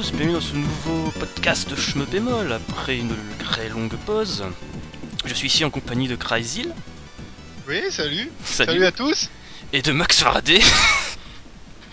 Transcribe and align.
Tous, 0.00 0.12
bienvenue 0.12 0.34
dans 0.34 0.40
ce 0.40 0.54
nouveau 0.54 1.10
podcast 1.18 1.68
de 1.68 1.74
Schme 1.74 2.04
Bémol 2.04 2.52
après 2.52 2.98
une 2.98 3.16
très 3.40 3.68
longue 3.68 3.96
pause. 4.06 4.44
Je 5.24 5.34
suis 5.34 5.48
ici 5.48 5.64
en 5.64 5.70
compagnie 5.70 6.06
de 6.06 6.14
Cryzil 6.14 6.72
Oui, 7.66 7.80
salut. 7.90 8.30
Salut. 8.44 8.84
à 8.84 8.92
tous. 8.92 9.28
et 9.72 9.82
de 9.82 9.90
Max 9.90 10.22
Faraday. 10.22 10.60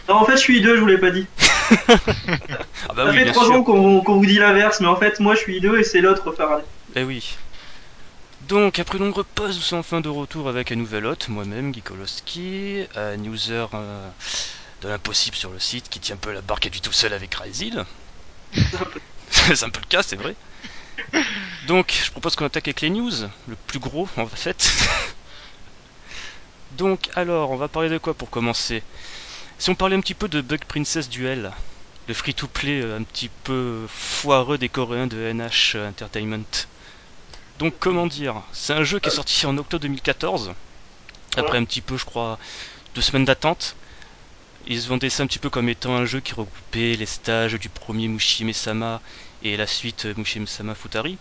Non, 0.08 0.18
en 0.18 0.26
fait, 0.26 0.34
je 0.34 0.38
suis 0.38 0.62
I2, 0.62 0.76
je 0.76 0.82
vous 0.82 0.86
l'ai 0.86 1.00
pas 1.00 1.10
dit. 1.10 1.26
Ah 2.88 2.94
bah 2.94 3.06
Ça 3.06 3.10
oui, 3.10 3.18
fait 3.18 3.24
bien 3.24 3.34
trois 3.34 3.46
sûr. 3.46 3.56
ans 3.56 3.64
qu'on 3.64 4.18
vous 4.20 4.26
dit 4.28 4.38
l'inverse, 4.38 4.82
mais 4.82 4.88
en 4.88 4.98
fait, 4.98 5.20
moi, 5.20 5.34
je 5.34 5.40
suis 5.40 5.60
I2 5.60 5.80
et 5.80 5.84
c'est 5.84 6.02
l'autre 6.02 6.32
Faraday. 6.32 6.64
Eh 6.96 7.04
oui. 7.04 7.36
Donc, 8.48 8.78
après 8.78 9.00
une 9.00 9.06
longue 9.06 9.24
pause, 9.34 9.56
nous 9.56 9.64
sommes 9.64 9.80
enfin 9.80 10.00
de 10.02 10.10
retour 10.10 10.48
avec 10.48 10.72
un 10.72 10.76
nouvel 10.76 11.08
hôte, 11.08 11.28
moi-même, 11.28 11.72
Guy 11.72 11.82
Koloski, 11.82 12.84
un 12.96 13.24
user 13.24 13.66
euh, 13.74 14.08
de 14.86 14.92
l'impossible 14.92 15.36
sur 15.36 15.50
le 15.50 15.60
site 15.60 15.90
qui 15.90 16.00
tient 16.00 16.16
un 16.16 16.20
peu 16.20 16.32
la 16.32 16.42
barque 16.42 16.68
à 16.68 16.70
lui 16.70 16.80
tout 16.80 16.92
seul 16.92 17.14
avec 17.14 17.32
Cryzil. 17.32 17.84
c'est 19.30 19.64
un 19.64 19.70
peu 19.70 19.80
le 19.80 19.88
cas, 19.88 20.04
c'est 20.04 20.16
vrai. 20.16 20.36
Donc, 21.68 22.00
je 22.06 22.12
propose 22.12 22.36
qu'on 22.36 22.46
attaque 22.46 22.68
avec 22.68 22.82
les 22.82 22.92
news, 22.92 23.12
le 23.48 23.56
plus 23.68 23.80
gros 23.80 24.08
en 24.16 24.28
fait. 24.28 24.72
Donc, 26.78 27.10
alors, 27.16 27.52
on 27.52 27.56
va 27.56 27.68
parler 27.68 27.90
de 27.90 27.98
quoi 27.98 28.14
pour 28.14 28.30
commencer? 28.30 28.84
Si 29.58 29.70
on 29.70 29.76
parlait 29.76 29.96
un 29.96 30.02
petit 30.02 30.14
peu 30.14 30.28
de 30.28 30.42
Bug 30.42 30.66
Princess 30.66 31.10
Duel, 31.10 31.52
le 32.08 32.14
free-to-play 32.14 32.82
euh, 32.82 32.98
un 32.98 33.04
petit 33.04 33.30
peu 33.30 33.86
foireux 33.88 34.58
des 34.58 34.70
Coréens 34.70 35.08
de 35.08 35.32
NH 35.32 35.78
Entertainment. 35.78 36.68
Donc, 37.58 37.74
comment 37.80 38.06
dire? 38.06 38.44
C'est 38.52 38.74
un 38.74 38.84
jeu 38.84 39.00
qui 39.00 39.08
est 39.08 39.14
sorti 39.14 39.46
en 39.46 39.58
octobre 39.58 39.82
2014, 39.82 40.54
après 41.38 41.58
un 41.58 41.64
petit 41.64 41.82
peu, 41.82 41.98
je 41.98 42.06
crois, 42.06 42.38
deux 42.94 43.02
semaines 43.02 43.26
d'attente. 43.26 43.76
Ils 44.68 44.82
se 44.82 44.88
vendaient 44.88 45.12
ça 45.12 45.22
un 45.22 45.28
petit 45.28 45.38
peu 45.38 45.52
comme 45.52 45.70
étant 45.70 45.96
un 45.96 46.06
jeu 46.06 46.22
qui 46.22 46.34
regroupait 46.34 46.96
les 46.96 47.06
stages 47.06 47.54
du 47.54 47.70
premier 47.70 48.08
Mushime-sama 48.08 49.00
et 49.44 49.58
la 49.58 49.68
suite 49.68 50.06
euh, 50.06 50.16
Mushime-sama 50.18 50.74
Futari, 50.74 51.20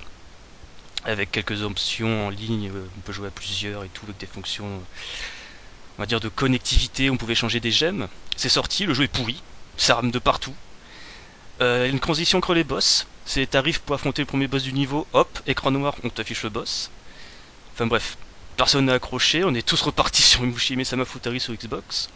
avec 1.04 1.30
quelques 1.30 1.60
options 1.62 2.26
en 2.26 2.30
ligne, 2.30 2.70
euh, 2.74 2.88
on 2.96 3.00
peut 3.02 3.12
jouer 3.12 3.28
à 3.28 3.30
plusieurs 3.30 3.84
et 3.84 3.90
tout, 3.90 4.06
avec 4.06 4.16
des 4.16 4.26
fonctions, 4.26 4.64
euh, 4.66 5.98
on 5.98 6.02
va 6.02 6.06
de 6.06 6.28
connectivité, 6.30 7.10
on 7.10 7.18
pouvait 7.18 7.34
changer 7.34 7.60
des 7.60 7.70
gemmes. 7.70 8.08
C'est 8.34 8.48
sorti, 8.48 8.86
le 8.86 8.94
jeu 8.94 9.04
est 9.04 9.08
pourri, 9.08 9.42
ça 9.76 9.96
rame 9.96 10.10
de 10.10 10.18
partout. 10.18 10.54
Une 11.60 12.00
transition 12.00 12.38
entre 12.38 12.54
les 12.54 12.64
boss, 12.64 13.06
c'est 13.26 13.46
t'arrives 13.46 13.80
pour 13.82 13.94
affronter 13.94 14.22
le 14.22 14.26
premier 14.26 14.48
boss 14.48 14.62
du 14.62 14.72
niveau, 14.72 15.06
hop, 15.12 15.38
écran 15.46 15.70
noir, 15.70 15.94
on 16.02 16.08
t'affiche 16.08 16.42
le 16.42 16.50
boss. 16.50 16.90
Enfin 17.74 17.86
bref, 17.86 18.16
personne 18.56 18.86
n'a 18.86 18.94
accroché, 18.94 19.44
on 19.44 19.54
est 19.54 19.66
tous 19.66 19.80
repartis 19.82 20.22
sur 20.30 20.42
Mushime-sama 20.42 21.04
Futari 21.04 21.40
sur 21.40 21.54
Xbox. 21.54 22.08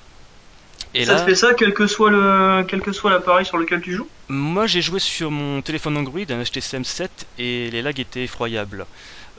Et 0.94 1.04
ça 1.04 1.14
là, 1.14 1.16
te 1.16 1.22
fait 1.22 1.34
ça, 1.34 1.54
quel 1.54 1.74
que 1.74 1.86
soit 1.88 2.10
le, 2.10 2.62
quel 2.68 2.82
que 2.82 2.92
soit 2.92 3.10
l'appareil 3.10 3.44
sur 3.44 3.58
lequel 3.58 3.80
tu 3.80 3.92
joues? 3.92 4.10
Moi 4.30 4.66
j'ai 4.66 4.82
joué 4.82 4.98
sur 5.00 5.30
mon 5.30 5.62
téléphone 5.62 5.96
Android, 5.96 6.20
un 6.28 6.42
HTC 6.42 6.76
M7, 6.78 7.26
et 7.38 7.70
les 7.70 7.80
lags 7.82 7.98
étaient 8.00 8.24
effroyables. 8.24 8.86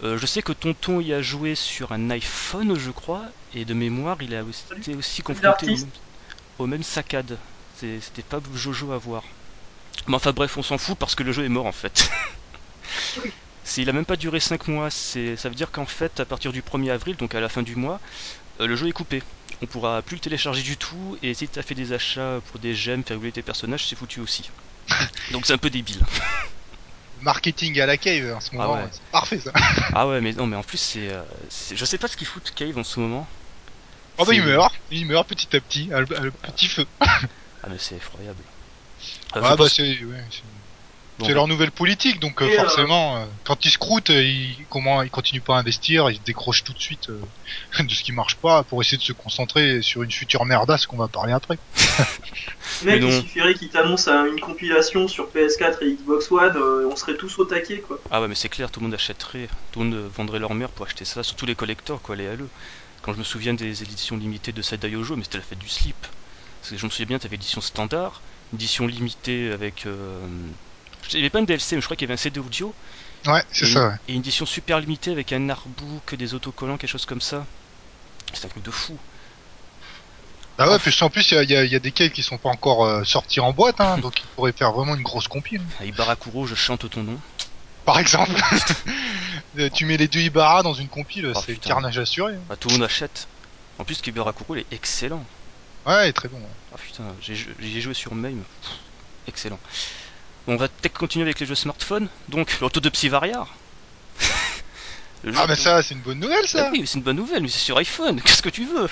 Euh, 0.03 0.17
je 0.17 0.25
sais 0.25 0.41
que 0.43 0.51
Tonton 0.53 0.99
y 1.01 1.13
a 1.13 1.21
joué 1.21 1.53
sur 1.55 1.91
un 1.91 2.09
iPhone, 2.11 2.75
je 2.77 2.91
crois, 2.91 3.31
et 3.51 3.65
de 3.65 3.73
mémoire 3.75 4.17
il 4.21 4.33
a 4.35 4.43
aussi, 4.43 4.65
été 4.77 4.95
aussi 4.95 5.21
confronté 5.21 5.67
au 5.67 5.77
même, 5.77 5.91
au 6.59 6.67
même 6.67 6.83
saccade. 6.83 7.39
C'était 7.73 8.23
pas 8.23 8.41
Jojo 8.53 8.91
à 8.93 8.97
voir. 8.99 9.25
Mais 10.07 10.15
enfin 10.15 10.33
bref, 10.33 10.57
on 10.57 10.63
s'en 10.63 10.77
fout 10.79 10.97
parce 10.99 11.15
que 11.15 11.23
le 11.23 11.31
jeu 11.33 11.45
est 11.45 11.49
mort 11.49 11.67
en 11.67 11.71
fait. 11.73 12.09
C'est- 13.63 13.81
il 13.81 13.89
a 13.89 13.93
même 13.93 14.05
pas 14.05 14.15
duré 14.17 14.39
5 14.39 14.67
mois, 14.67 14.89
ça 14.89 15.19
veut 15.49 15.55
dire 15.55 15.71
qu'en 15.71 15.85
fait, 15.85 16.19
à 16.19 16.25
partir 16.25 16.51
du 16.51 16.63
1er 16.63 16.91
avril, 16.91 17.15
donc 17.17 17.35
à 17.35 17.39
la 17.39 17.49
fin 17.49 17.61
du 17.63 17.75
mois, 17.75 18.01
euh, 18.61 18.67
le 18.67 18.75
jeu 18.75 18.87
est 18.87 18.93
coupé. 18.93 19.23
On 19.61 19.65
pourra 19.67 20.01
plus 20.01 20.15
le 20.15 20.21
télécharger 20.21 20.61
du 20.63 20.77
tout, 20.77 21.17
et 21.21 21.33
si 21.33 21.47
t'as 21.49 21.61
fait 21.61 21.75
des 21.75 21.91
achats 21.93 22.39
pour 22.45 22.59
des 22.59 22.73
gemmes, 22.73 23.03
faire 23.03 23.15
évoluer 23.15 23.31
tes 23.33 23.41
personnages, 23.43 23.85
c'est 23.87 23.95
foutu 23.97 24.19
aussi. 24.21 24.49
Donc 25.31 25.45
c'est 25.45 25.53
un 25.53 25.57
peu 25.57 25.69
débile. 25.69 25.99
Marketing 27.21 27.79
à 27.81 27.85
la 27.85 27.97
cave 27.97 28.33
en 28.33 28.39
ce 28.39 28.55
moment. 28.55 28.75
ouais. 28.75 28.87
C'est 28.91 29.03
parfait 29.11 29.39
ça. 29.39 29.51
Ah 29.93 30.07
ouais, 30.07 30.21
mais 30.21 30.31
non, 30.31 30.47
mais 30.47 30.55
en 30.55 30.63
plus 30.63 30.77
c'est, 30.77 31.09
euh, 31.11 31.21
c'est- 31.49 31.75
je 31.75 31.83
sais 31.83 31.97
pas 31.97 32.07
ce 32.07 32.15
qu'ils 32.15 32.27
foutent 32.27 32.51
Cave 32.55 32.77
en 32.77 32.83
ce 32.85 32.99
moment. 32.99 33.27
Oh 34.17 34.25
bah 34.25 34.33
il 34.33 34.41
meurt. 34.43 34.73
Il 34.91 35.05
meurt 35.05 35.27
petit 35.27 35.53
à 35.55 35.59
petit. 35.61 35.91
à 35.91 36.01
le- 36.01 36.17
à 36.17 36.21
le 36.21 36.31
petit 36.31 36.67
feu. 36.67 36.85
Ah 37.01 37.67
mais 37.69 37.77
c'est 37.77 37.95
effroyable. 37.95 38.41
Euh, 38.41 39.03
Ah 39.33 39.39
bah 39.41 39.55
pense- 39.57 39.73
c'est 39.73 40.03
ouais, 40.03 40.23
c'est- 41.19 41.25
bon, 41.25 41.25
c'est 41.27 41.33
leur 41.33 41.47
nouvelle 41.47 41.71
politique. 41.71 42.19
Donc 42.19 42.41
euh, 42.41 42.47
Et, 42.47 42.57
euh, 42.57 42.61
forcément, 42.63 43.17
euh, 43.17 43.25
quand 43.43 43.65
ils 43.65 43.71
scroutent, 43.71 44.09
euh, 44.09 44.23
ils, 44.23 44.65
comment, 44.69 45.01
ils 45.03 45.09
continuent 45.11 45.41
pas 45.41 45.57
à 45.57 45.59
investir. 45.59 46.09
Ils 46.09 46.17
se 46.17 46.21
décrochent 46.21 46.63
tout 46.63 46.73
de 46.73 46.79
suite 46.79 47.09
euh, 47.09 47.21
de 47.79 47.93
ce 47.93 48.03
qui 48.03 48.11
marche 48.11 48.35
pas 48.37 48.63
pour 48.63 48.81
essayer 48.81 48.97
de 48.97 49.03
se 49.03 49.13
concentrer 49.13 49.81
sur 49.81 50.03
une 50.03 50.11
future 50.11 50.45
merdasse 50.45 50.85
qu'on 50.85 50.97
va 50.97 51.07
parler 51.07 51.33
après. 51.33 51.57
Mec, 52.85 53.01
Mais 53.01 53.07
il 53.07 53.21
suffirait 53.21 53.53
qu'il 53.53 53.69
t'annonce 53.69 54.07
euh, 54.07 54.31
une 54.31 54.39
compilation 54.39 55.07
sur 55.07 55.31
PS4 55.31 55.83
et 55.83 55.95
Xbox 55.95 56.31
One, 56.31 56.55
euh, 56.55 56.87
on 56.91 56.95
serait 56.95 57.17
tous 57.17 57.37
au 57.39 57.45
taquet, 57.45 57.81
quoi. 57.81 57.99
Ah 58.11 58.21
ouais, 58.21 58.27
mais 58.27 58.35
c'est 58.35 58.49
clair, 58.49 58.71
tout 58.71 58.79
le 58.79 58.85
monde 58.85 58.93
achèterait, 58.93 59.49
tout 59.71 59.79
le 59.79 59.85
monde 59.87 60.11
vendrait 60.15 60.39
leur 60.39 60.53
mère 60.53 60.69
pour 60.71 60.85
acheter 60.85 61.05
ça, 61.05 61.23
surtout 61.23 61.45
les 61.45 61.55
collectors, 61.55 62.01
quoi, 62.01 62.15
les 62.15 62.25
LE. 62.25 62.49
Quand 63.01 63.13
je 63.13 63.19
me 63.19 63.23
souviens 63.23 63.53
des 63.53 63.83
éditions 63.83 64.17
limitées 64.17 64.51
de 64.51 64.61
Sadai 64.61 64.95
Ojo, 64.95 65.15
mais 65.15 65.23
c'était 65.23 65.37
la 65.37 65.43
fête 65.43 65.59
du 65.59 65.69
slip. 65.69 65.95
Parce 66.61 66.71
que 66.71 66.77
je 66.77 66.85
me 66.85 66.89
souviens 66.91 67.05
bien, 67.05 67.19
t'avais 67.19 67.35
édition 67.35 67.61
standard, 67.61 68.21
édition 68.53 68.87
limitée 68.87 69.51
avec. 69.51 69.85
Euh... 69.85 70.19
Il 71.13 71.17
n'y 71.17 71.21
avait 71.23 71.29
pas 71.29 71.39
un 71.39 71.43
DLC, 71.43 71.75
mais 71.75 71.81
je 71.81 71.87
crois 71.87 71.95
qu'il 71.97 72.05
y 72.07 72.11
avait 72.11 72.13
un 72.19 72.21
CD 72.21 72.39
audio, 72.39 72.73
Ouais, 73.25 73.43
c'est 73.51 73.65
ça. 73.65 73.87
Ouais. 73.89 73.95
et 74.07 74.13
une 74.13 74.19
édition 74.19 74.45
super 74.45 74.79
limitée 74.79 75.11
avec 75.11 75.33
un 75.33 75.49
artbook, 75.49 76.15
des 76.15 76.33
autocollants, 76.33 76.77
quelque 76.77 76.89
chose 76.89 77.05
comme 77.05 77.19
ça. 77.21 77.45
C'est 78.33 78.45
un 78.45 78.49
truc 78.49 78.63
de 78.63 78.71
fou. 78.71 78.97
Ah 80.57 80.69
ouais, 80.69 80.77
puis 80.79 80.95
en 81.01 81.09
plus 81.09 81.31
il 81.31 81.49
y 81.49 81.55
a, 81.55 81.63
y 81.63 81.73
y 81.73 81.79
des 81.79 81.91
caves 81.91 82.09
qui 82.11 82.21
sont 82.21 82.37
pas 82.37 82.49
encore 82.49 82.85
euh, 82.85 83.03
sortis 83.05 83.39
en 83.39 83.53
boîte, 83.53 83.79
hein, 83.79 83.97
donc 84.01 84.19
ils 84.19 84.25
pourraient 84.35 84.51
faire 84.51 84.71
vraiment 84.73 84.95
une 84.95 85.03
grosse 85.03 85.27
compile. 85.27 85.61
À 85.79 85.85
Ibarakuro, 85.85 86.45
je 86.47 86.55
chante 86.55 86.89
ton 86.89 87.03
nom. 87.03 87.19
Par 87.85 87.99
exemple, 87.99 88.31
Euh, 89.57 89.67
tu 89.73 89.85
mets 89.85 89.97
les 89.97 90.07
deux 90.07 90.19
Ibarra 90.19 90.61
dans 90.61 90.75
une 90.75 90.89
compile, 90.89 91.31
Oh, 91.35 91.39
c'est 91.43 91.53
putain. 91.53 91.69
carnage 91.69 91.97
assuré. 91.97 92.35
hein. 92.35 92.39
Bah, 92.47 92.55
tout 92.55 92.67
le 92.67 92.75
monde 92.75 92.83
achète. 92.83 93.27
En 93.79 93.83
plus, 93.83 93.99
Ibarakuro, 94.05 94.55
il 94.55 94.59
est 94.59 94.65
excellent. 94.71 95.25
Ouais, 95.87 96.05
il 96.05 96.09
est 96.09 96.13
très 96.13 96.27
bon. 96.27 96.37
ouais. 96.37 96.43
Ah 96.71 96.77
putain, 96.77 97.03
j'ai 97.21 97.81
joué 97.81 97.93
sur 97.95 98.13
MAME. 98.13 98.43
Excellent. 99.27 99.57
On 100.51 100.55
va 100.57 100.67
peut-être 100.67 100.97
continuer 100.97 101.23
avec 101.23 101.39
les 101.39 101.45
jeux 101.45 101.55
smartphone. 101.55 102.07
Donc, 102.27 102.59
l'auto 102.59 102.79
de 102.79 102.89
Psyvariar. 102.89 103.47
Ah 105.35 105.45
mais 105.49 105.55
ça, 105.57 105.83
c'est 105.83 105.95
une 105.95 105.99
bonne 105.99 106.19
nouvelle 106.19 106.45
Ah 106.45 106.47
ça. 106.47 106.69
oui, 106.71 106.79
mais 106.79 106.85
c'est 106.85 106.97
une 106.97 107.03
bonne 107.03 107.17
nouvelle, 107.17 107.41
mais 107.41 107.49
c'est 107.49 107.59
sur 107.59 107.77
iPhone. 107.77 108.21
Qu'est-ce 108.25 108.41
que 108.41 108.47
tu 108.49 108.63
veux? 108.63 108.87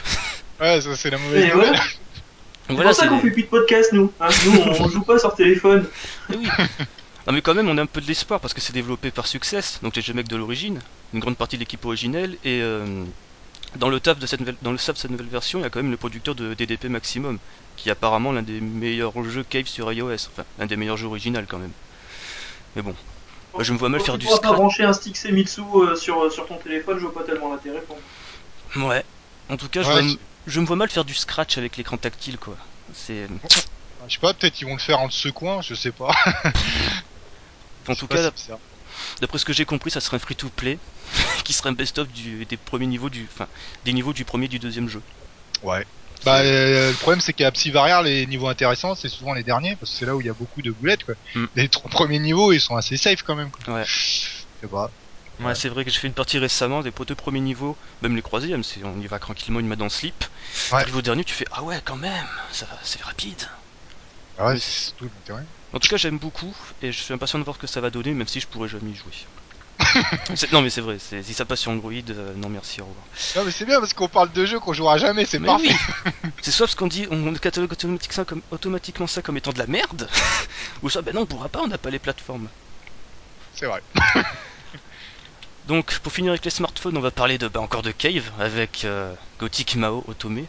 Ouais, 0.59 0.81
ça 0.81 0.94
c'est 0.97 1.09
la 1.09 1.18
mauvaise 1.18 1.45
Et 1.45 1.53
nouvelle. 1.53 1.69
voilà. 1.69 1.84
C'est 2.68 2.73
Voilà, 2.73 2.90
pour 2.90 3.00
ça 3.00 3.07
qu'on 3.07 3.19
fait 3.22 3.31
plus 3.31 3.44
de 3.44 3.47
podcast, 3.47 3.94
nous. 3.94 4.12
hein. 4.19 4.28
Nous, 4.45 4.59
on, 4.59 4.90
joue 4.90 5.03
pas 5.03 5.18
sur 5.19 5.34
téléphone. 5.34 5.88
Eh 6.34 6.35
oui. 6.35 6.47
Non 7.28 7.31
mais 7.34 7.41
quand 7.41 7.53
même, 7.53 7.69
on 7.69 7.78
a 7.78 7.81
un 7.81 7.85
peu 7.85 8.01
de 8.01 8.07
l'espoir 8.07 8.41
parce 8.41 8.53
que 8.53 8.59
c'est 8.59 8.74
développé 8.74 9.09
par 9.09 9.25
Success, 9.25 9.79
donc 9.81 9.95
les 9.95 10.01
jeux 10.01 10.13
mecs 10.13 10.28
de 10.28 10.35
l'origine, 10.35 10.81
une 11.13 11.22
grande 11.22 11.38
partie 11.38 11.56
de 11.56 11.62
l'équipe 11.62 11.84
originelle, 11.85 12.34
et 12.44 12.59
euh, 12.62 13.06
dans 13.75 13.89
le 13.89 14.00
taf 14.00 14.19
de 14.19 14.25
cette 14.28 14.39
nouvelle, 14.39 14.57
dans 14.61 14.72
le 14.72 14.78
staff 14.78 14.95
de 14.95 15.00
cette 15.01 15.11
nouvelle 15.11 15.29
version, 15.29 15.59
il 15.59 15.63
y 15.63 15.65
a 15.65 15.69
quand 15.69 15.81
même 15.81 15.92
le 15.92 15.97
producteur 15.97 16.36
de 16.36 16.53
DDP 16.53 16.86
Maximum, 16.89 17.39
qui 17.75 17.89
est 17.89 17.92
apparemment 17.92 18.31
l'un 18.31 18.44
des 18.44 18.62
meilleurs 18.62 19.24
jeux 19.24 19.44
Cave 19.44 19.68
sur 19.68 19.92
iOS, 19.92 20.27
enfin 20.30 20.45
l'un 20.57 20.65
des 20.68 20.77
meilleurs 20.77 20.97
jeux 20.97 21.07
originaux 21.07 21.42
quand 21.47 21.59
même. 21.59 21.74
Mais 22.75 22.81
bon, 22.81 22.95
Moi, 23.53 23.63
je 23.63 23.74
me 23.74 23.77
vois 23.77 23.89
mal 23.89 24.00
faire 24.01 24.13
tu 24.13 24.19
du 24.19 24.27
pourras 24.27 24.38
pas 24.39 24.53
scratch. 24.53 24.53
brancher 24.53 24.83
un 24.86 24.94
stick 24.94 25.18
Semitsu 25.18 25.62
euh, 25.75 25.95
sur, 25.97 26.31
sur 26.31 26.45
ton 26.47 26.57
téléphone, 26.57 26.97
je 26.97 27.03
vois 27.03 27.13
pas 27.13 27.24
tellement 27.25 27.50
l'intérêt 27.51 27.83
pour 27.83 27.97
moi. 28.01 28.09
Ouais. 28.75 29.03
En 29.50 29.57
tout 29.57 29.69
cas, 29.69 29.81
je, 29.83 29.92
vois- 29.92 30.01
je 30.45 30.59
me 30.59 30.65
vois 30.65 30.75
mal 30.75 30.89
faire 30.89 31.06
du 31.06 31.13
scratch 31.13 31.57
avec 31.57 31.77
l'écran 31.77 31.97
tactile, 31.97 32.38
quoi. 32.38 32.57
C'est, 32.94 33.27
Je 34.07 34.13
sais 34.15 34.19
pas, 34.19 34.33
peut-être 34.33 34.62
ils 34.62 34.65
vont 34.65 34.74
le 34.75 34.80
faire 34.80 35.00
en 35.00 35.06
le 35.06 35.12
secouant, 35.12 35.62
je 35.62 35.75
sais 35.75 35.92
pas. 35.92 36.13
en 37.88 37.95
Je 37.95 37.95
tout 37.95 38.07
sais 38.07 38.07
pas 38.07 38.18
cas, 38.18 38.31
si. 38.36 38.36
D'après 39.22 39.40
ce 39.40 39.46
que 39.46 39.54
j'ai 39.54 39.66
compris, 39.66 39.92
ça 39.92 40.00
serait 40.00 40.18
un 40.18 40.19
free-to-play 40.19 40.78
qui 41.44 41.54
serait 41.54 41.69
un 41.69 41.74
best-of 41.74 42.08
des 42.08 42.58
premiers 42.58 42.88
niveaux 42.88 43.10
du, 43.10 43.28
enfin, 43.31 43.48
des 43.86 43.94
niveaux 43.94 44.14
du 44.14 44.25
premier 44.25 44.46
et 44.46 44.50
du 44.50 44.60
deuxième 44.60 44.90
jeu. 44.90 45.02
Ouais. 45.64 45.86
Bah 46.25 46.40
euh, 46.40 46.90
le 46.90 46.98
problème 46.98 47.22
c'est 47.22 47.34
qu'à 47.34 47.52
Psyvariar 47.52 48.02
les 48.02 48.25
niveaux 48.25 48.48
intéressants 48.48 48.96
c'est 48.96 49.08
souvent 49.08 49.34
les 49.36 49.44
derniers 49.44 49.75
parce 49.75 49.92
que 49.92 49.98
c'est 49.98 50.06
là 50.06 50.16
où 50.16 50.22
il 50.22 50.25
y 50.25 50.30
a 50.30 50.34
beaucoup 50.34 50.64
de 50.64 50.72
boulettes 50.72 51.04
quoi. 51.04 51.14
Mm. 51.36 51.46
Les 51.56 51.69
trois 51.69 51.92
premiers 51.92 52.19
niveaux 52.19 52.52
ils 52.52 52.60
sont 52.60 52.75
assez 52.75 52.98
safe 52.98 53.22
quand 53.22 53.36
même. 53.36 53.52
Quoi. 53.52 53.75
Ouais. 53.75 53.84
Je 53.86 54.30
sais 54.62 54.68
pas. 54.68 54.90
Ouais, 55.40 55.46
Ouais. 55.46 55.56
c'est 55.56 55.69
vrai 55.69 55.86
que 55.86 55.92
j'ai 55.92 56.00
fait 56.00 56.08
une 56.08 56.14
partie 56.16 56.40
récemment 56.40 56.81
des 56.81 56.92
deux 56.92 57.14
premiers 57.14 57.40
niveaux, 57.40 57.78
même 58.02 58.16
les 58.16 58.24
troisièmes, 58.24 58.64
c'est 58.64 58.84
on 58.84 59.00
y 59.00 59.06
va 59.06 59.19
tranquillement 59.19 59.60
une 59.60 59.68
main 59.68 59.75
dans 59.75 59.86
le 59.86 59.92
slip. 59.92 60.25
Ouais. 60.72 60.81
Arrive 60.81 60.96
au 60.96 61.02
dernier, 61.04 61.24
tu 61.24 61.34
fais 61.34 61.46
ah 61.52 61.62
ouais 61.62 61.80
quand 61.86 61.98
même, 61.98 62.28
ça 62.52 62.66
va, 62.66 62.80
c'est 62.81 63.02
rapide. 63.04 63.48
Ah 64.40 64.48
ouais, 64.48 64.60
c'est 64.60 64.96
tout 64.96 65.06
l'intérêt. 65.06 65.46
En 65.74 65.80
tout 65.80 65.88
cas, 65.90 65.98
j'aime 65.98 66.18
beaucoup 66.18 66.56
et 66.81 66.92
je 66.92 67.02
suis 67.02 67.14
impatient 67.14 67.40
de 67.40 67.44
voir 67.44 67.56
ce 67.58 67.62
que 67.62 67.68
ça 67.68 67.81
va 67.81 67.90
donner, 67.90 68.14
même 68.14 68.28
si 68.28 68.40
je 68.40 68.48
pourrais 68.48 68.68
jamais 68.69 68.92
y 68.92 68.96
jouer. 68.96 69.14
C'est- 70.36 70.52
non 70.52 70.62
mais 70.62 70.69
c'est 70.72 70.81
vrai, 70.81 70.98
c'est- 71.00 71.22
si 71.22 71.34
ça 71.34 71.46
passe 71.46 71.62
sur 71.62 71.72
Android, 71.72 71.92
euh, 72.10 72.34
non 72.36 72.50
merci, 72.50 72.81
au 72.81 72.88
revoir. 72.88 73.06
Non 73.36 73.44
mais 73.44 73.52
c'est 73.52 73.66
bien 73.66 73.80
parce 73.80 73.94
qu'on 73.94 74.08
parle 74.08 74.31
de 74.31 74.46
jeux 74.46 74.60
qu'on 74.60 74.74
jouera 74.74 74.98
jamais, 74.98 75.24
c'est 75.25 75.40
parfait. 75.40 75.69
oui 75.69 76.31
C'est 76.42 76.52
soit 76.52 76.66
parce 76.66 76.75
qu'on 76.75 76.88
dit, 76.88 77.08
on 77.12 77.34
catalogue 77.36 77.72
automatique 77.72 78.14
ça 78.14 78.25
comme, 78.25 78.42
automatiquement 78.52 79.08
ça 79.08 79.22
comme 79.22 79.38
étant 79.38 79.52
de 79.52 79.60
la 79.60 79.68
merde, 79.68 80.10
ou 80.81 80.90
soit 80.90 81.04
ben 81.04 81.14
non 81.14 81.22
on 81.22 81.25
pourra 81.25 81.50
pas, 81.50 81.62
on 81.62 81.68
n'a 81.68 81.78
pas 81.78 81.90
les 81.92 82.00
plateformes. 82.00 82.50
C'est 83.54 83.66
vrai. 83.68 83.81
Donc, 85.66 86.00
pour 86.00 86.12
finir 86.14 86.31
avec 86.31 86.46
les 86.46 86.52
smartphones, 86.52 86.98
on 86.98 87.02
va 87.02 87.12
parler 87.12 87.38
de, 87.38 87.48
bah, 87.48 87.60
encore 87.60 87.81
de 87.81 87.92
Cave 87.92 88.31
avec 88.40 88.86
euh, 88.86 89.14
Gothic 89.40 89.75
Mao 89.75 90.04
Otome. 90.08 90.48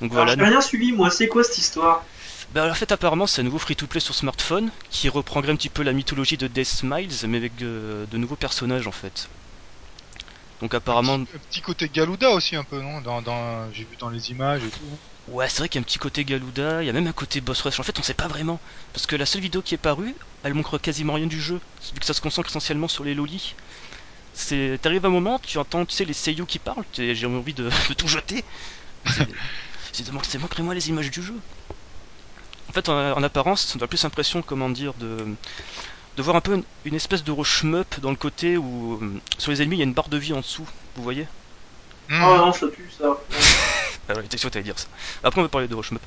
Donc 0.00 0.12
Alors, 0.12 0.24
voilà. 0.26 0.34
j'ai 0.34 0.42
rien 0.42 0.60
suivi, 0.60 0.92
moi, 0.92 1.10
c'est 1.10 1.28
quoi 1.28 1.42
cette 1.44 1.58
histoire? 1.58 2.04
Bah, 2.52 2.70
en 2.70 2.74
fait, 2.74 2.92
apparemment, 2.92 3.26
c'est 3.26 3.40
un 3.40 3.44
nouveau 3.44 3.58
free-to-play 3.58 3.98
sur 3.98 4.14
smartphone 4.14 4.70
qui 4.90 5.08
reprendrait 5.08 5.50
un 5.50 5.56
petit 5.56 5.68
peu 5.70 5.82
la 5.82 5.92
mythologie 5.92 6.36
de 6.36 6.46
Death 6.46 6.66
Smiles, 6.68 7.26
mais 7.26 7.38
avec 7.38 7.56
de, 7.56 8.06
de 8.08 8.16
nouveaux 8.16 8.36
personnages 8.36 8.86
en 8.86 8.92
fait. 8.92 9.28
Donc, 10.60 10.74
apparemment, 10.74 11.18
Un 11.18 11.20
petit, 11.20 11.28
un 11.34 11.38
petit 11.38 11.60
côté 11.60 11.88
Galuda 11.90 12.30
aussi 12.30 12.56
un 12.56 12.64
peu, 12.64 12.80
non 12.80 13.00
dans, 13.00 13.20
dans, 13.20 13.70
J'ai 13.72 13.84
vu 13.84 13.96
dans 13.96 14.10
les 14.10 14.30
images 14.30 14.64
et 14.64 14.72
tout. 14.72 15.00
ouais, 15.26 15.48
c'est 15.48 15.58
vrai 15.58 15.68
qu'il 15.68 15.78
y 15.78 15.80
a 15.80 15.82
un 15.82 15.84
petit 15.84 15.98
côté 15.98 16.24
Galuda, 16.24 16.82
il 16.82 16.86
y 16.86 16.90
a 16.90 16.92
même 16.92 17.06
un 17.06 17.12
côté 17.12 17.40
boss 17.40 17.60
rush. 17.62 17.78
En 17.80 17.82
fait, 17.82 17.98
on 17.98 18.02
sait 18.02 18.14
pas 18.14 18.28
vraiment. 18.28 18.60
Parce 18.92 19.06
que 19.06 19.16
la 19.16 19.26
seule 19.26 19.40
vidéo 19.42 19.62
qui 19.62 19.74
est 19.74 19.78
parue, 19.78 20.16
elle 20.42 20.54
montre 20.54 20.78
quasiment 20.78 21.14
rien 21.14 21.26
du 21.26 21.40
jeu, 21.40 21.60
vu 21.92 22.00
que 22.00 22.06
ça 22.06 22.14
se 22.14 22.20
concentre 22.20 22.48
essentiellement 22.48 22.88
sur 22.88 23.04
les 23.04 23.14
lolis. 23.14 23.54
C'est, 24.32 24.78
t'arrives 24.82 25.04
à 25.04 25.08
un 25.08 25.12
moment, 25.12 25.38
tu 25.40 25.58
entends, 25.58 25.86
tu 25.86 25.94
sais, 25.94 26.04
les 26.06 26.14
seiyuu 26.14 26.46
qui 26.46 26.58
parlent, 26.58 26.84
j'ai 26.96 27.26
envie 27.26 27.54
de, 27.54 27.64
de 27.90 27.94
tout 27.94 28.08
jeter. 28.08 28.44
C'est, 29.06 29.36
c'est, 29.92 30.06
de- 30.10 30.12
c'est 30.24 30.38
montrez-moi 30.38 30.74
les 30.74 30.88
images 30.90 31.10
du 31.10 31.22
jeu. 31.22 31.40
En 32.72 32.74
fait, 32.74 32.88
en, 32.88 33.12
en 33.16 33.22
apparence, 33.22 33.74
on 33.76 33.82
a 33.84 33.88
plus 33.88 34.02
l'impression, 34.02 34.42
comment 34.42 34.68
dire, 34.70 34.94
de, 34.94 35.36
de 36.16 36.22
voir 36.22 36.36
un 36.36 36.40
peu 36.42 36.54
une, 36.54 36.64
une 36.84 36.94
espèce 36.96 37.24
de 37.24 37.34
shmup 37.44 38.00
dans 38.00 38.10
le 38.10 38.16
côté 38.16 38.56
où, 38.58 38.98
euh, 39.02 39.22
sur 39.38 39.50
les 39.52 39.62
ennemis, 39.62 39.76
il 39.76 39.80
y 39.80 39.82
a 39.82 39.86
une 39.86 39.94
barre 39.94 40.08
de 40.10 40.18
vie 40.18 40.32
en 40.34 40.40
dessous. 40.40 40.68
Vous 40.96 41.02
voyez? 41.02 41.28
Hmm. 42.08 42.22
Ah 42.22 42.36
non, 42.38 42.52
ça 42.52 42.68
pue 42.68 42.90
ça. 42.90 43.16
Ah 44.08 44.14
ouais, 44.16 44.26
t'es 44.28 44.36
sûr 44.38 44.48
que 44.50 44.54
t'allais 44.54 44.64
dire 44.64 44.78
ça. 44.78 44.88
Après, 45.22 45.40
on 45.40 45.44
va 45.44 45.48
parler 45.48 45.68
de 45.68 45.74
Rushmup. 45.74 46.04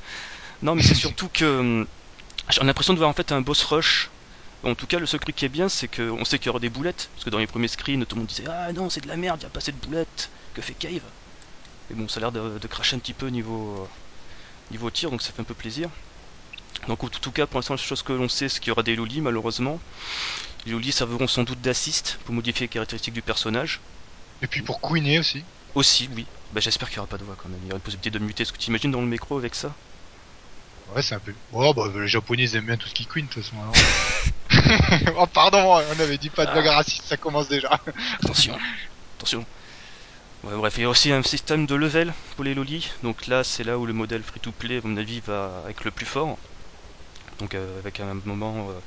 Non, 0.62 0.74
mais 0.76 0.82
c'est 0.82 0.94
surtout 0.94 1.28
que 1.30 1.44
hum, 1.60 1.88
j'ai 2.50 2.62
l'impression 2.64 2.94
de 2.94 2.98
voir 2.98 3.10
en 3.10 3.14
fait 3.14 3.32
un 3.32 3.42
boss 3.42 3.64
rush. 3.64 4.12
En 4.62 4.74
tout 4.76 4.86
cas, 4.88 4.98
le 5.00 5.06
seul 5.06 5.20
truc 5.20 5.36
qui 5.36 5.44
est 5.46 5.48
bien, 5.50 5.68
c'est 5.68 5.88
qu'on 5.88 6.24
sait 6.24 6.38
qu'il 6.38 6.48
y 6.48 6.50
aura 6.50 6.60
des 6.60 6.70
boulettes. 6.70 7.10
Parce 7.14 7.24
que 7.24 7.30
dans 7.30 7.38
les 7.38 7.46
premiers 7.48 7.68
screens, 7.68 8.06
tout 8.06 8.16
le 8.16 8.20
monde 8.22 8.28
disait 8.28 8.46
Ah 8.48 8.72
non, 8.72 8.90
c'est 8.90 9.02
de 9.02 9.08
la 9.08 9.16
merde, 9.16 9.42
il 9.42 9.46
a 9.46 9.50
pas 9.50 9.58
assez 9.60 9.72
de 9.72 9.78
boulettes. 9.78 10.32
Que 10.54 10.62
fait 10.62 10.74
Cave? 10.74 11.12
Mais 11.90 11.96
bon, 11.96 12.08
ça 12.08 12.18
a 12.18 12.22
l'air 12.22 12.32
de, 12.32 12.58
de 12.58 12.68
cracher 12.68 12.96
un 12.96 13.00
petit 13.00 13.14
peu 13.14 13.28
niveau, 13.28 13.84
euh, 13.84 13.88
niveau 14.70 14.90
tir, 14.90 15.10
donc 15.10 15.22
ça 15.22 15.32
fait 15.32 15.42
un 15.42 15.46
peu 15.46 15.54
plaisir. 15.56 15.90
Donc, 16.88 17.04
en 17.04 17.08
tout 17.08 17.32
cas, 17.32 17.46
pour 17.46 17.58
l'instant, 17.58 17.74
la 17.74 17.78
chose 17.78 18.02
que 18.02 18.12
l'on 18.12 18.28
sait, 18.28 18.48
c'est 18.48 18.60
qu'il 18.60 18.68
y 18.68 18.72
aura 18.72 18.82
des 18.82 18.96
lolis, 18.96 19.20
malheureusement. 19.20 19.80
Les 20.66 20.72
lolis 20.72 20.92
serviront 20.92 21.26
sans 21.26 21.44
doute 21.44 21.60
d'assist 21.60 22.18
pour 22.24 22.34
modifier 22.34 22.64
les 22.64 22.68
caractéristiques 22.68 23.14
du 23.14 23.22
personnage. 23.22 23.80
Et 24.42 24.46
puis 24.46 24.62
pour 24.62 24.80
couiner 24.80 25.18
aussi. 25.18 25.44
Aussi, 25.74 26.08
oui. 26.14 26.26
Bah, 26.52 26.60
j'espère 26.60 26.88
qu'il 26.88 26.96
n'y 26.96 27.00
aura 27.00 27.08
pas 27.08 27.18
de 27.18 27.24
voix 27.24 27.36
quand 27.36 27.48
même. 27.48 27.58
Il 27.62 27.66
y 27.66 27.70
aura 27.70 27.76
une 27.76 27.82
possibilité 27.82 28.10
de 28.10 28.18
muter. 28.18 28.42
Est-ce 28.42 28.52
que 28.52 28.58
tu 28.58 28.68
imagines 28.68 28.90
dans 28.90 29.00
le 29.00 29.06
micro 29.06 29.38
avec 29.38 29.54
ça? 29.54 29.72
Ouais, 30.94 31.02
c'est 31.02 31.14
un 31.14 31.20
peu. 31.20 31.34
Oh, 31.52 31.74
bah, 31.74 31.90
les 31.94 32.06
japonais 32.06 32.44
ils 32.44 32.56
aiment 32.56 32.66
bien 32.66 32.76
tout 32.76 32.88
ce 32.88 32.94
qui 32.94 33.06
queen 33.06 33.26
de 33.26 33.30
toute 33.30 33.42
façon. 33.42 33.56
alors. 33.60 35.16
oh, 35.18 35.26
pardon, 35.26 35.58
on 35.58 36.00
avait 36.00 36.18
dit 36.18 36.30
pas 36.30 36.46
de 36.46 36.52
blague 36.52 36.66
raciste, 36.66 37.04
ça 37.06 37.16
commence 37.16 37.48
déjà. 37.48 37.80
Attention, 38.22 38.56
attention. 39.18 39.44
Ouais, 40.44 40.54
bref, 40.54 40.74
il 40.78 40.82
y 40.82 40.84
a 40.84 40.88
aussi 40.88 41.10
un 41.10 41.22
système 41.22 41.66
de 41.66 41.74
level 41.74 42.12
pour 42.36 42.44
les 42.44 42.54
lolis. 42.54 42.90
Donc 43.02 43.26
là, 43.26 43.42
c'est 43.42 43.64
là 43.64 43.78
où 43.78 43.86
le 43.86 43.92
modèle 43.92 44.22
free-to-play, 44.22 44.78
à 44.78 44.80
mon 44.86 44.96
avis, 44.96 45.20
va 45.20 45.64
être 45.68 45.82
le 45.84 45.90
plus 45.90 46.06
fort. 46.06 46.38
Donc 47.38 47.54
euh, 47.54 47.78
avec 47.78 48.00
un 48.00 48.14
moment 48.24 48.70
euh, 48.70 48.80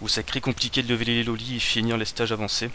où 0.00 0.08
ça 0.08 0.22
crée 0.22 0.40
compliqué 0.40 0.82
de 0.82 0.88
leveler 0.88 1.16
les 1.16 1.22
lolis 1.22 1.56
et 1.56 1.60
finir 1.60 1.98
les 1.98 2.06
stages 2.06 2.32
avancés. 2.32 2.70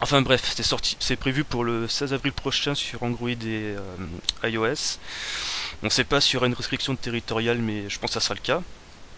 Enfin 0.00 0.20
bref, 0.22 0.52
c'est 0.54 0.62
sorti, 0.62 0.96
c'est 1.00 1.16
prévu 1.16 1.44
pour 1.44 1.64
le 1.64 1.88
16 1.88 2.12
avril 2.12 2.32
prochain 2.32 2.74
sur 2.74 3.02
Android 3.02 3.30
et 3.30 3.74
euh, 3.76 3.96
iOS. 4.44 4.98
On 5.82 5.90
sait 5.90 6.04
pas 6.04 6.20
s'il 6.20 6.34
y 6.34 6.36
aura 6.38 6.46
une 6.48 6.54
restriction 6.54 6.96
territoriale, 6.96 7.60
mais 7.62 7.88
je 7.88 7.98
pense 7.98 8.10
que 8.10 8.14
ça 8.14 8.20
sera 8.20 8.34
le 8.34 8.40
cas. 8.40 8.62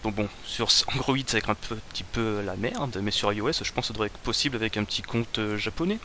Donc 0.03 0.15
bon, 0.15 0.29
sur 0.43 0.69
Android, 0.95 1.17
ça 1.27 1.33
va 1.33 1.39
être 1.39 1.49
un 1.51 1.55
peu- 1.55 1.81
petit 1.89 2.03
peu 2.05 2.41
la 2.41 2.57
merde, 2.57 2.99
mais 3.03 3.11
sur 3.11 3.33
iOS, 3.33 3.51
je 3.63 3.71
pense 3.73 3.85
que 3.85 3.87
ça 3.89 3.93
devrait 3.93 4.07
être 4.07 4.19
possible 4.19 4.55
avec 4.57 4.77
un 4.77 4.85
petit 4.85 5.03
compte 5.03 5.39
euh, 5.39 5.57
japonais. 5.57 6.01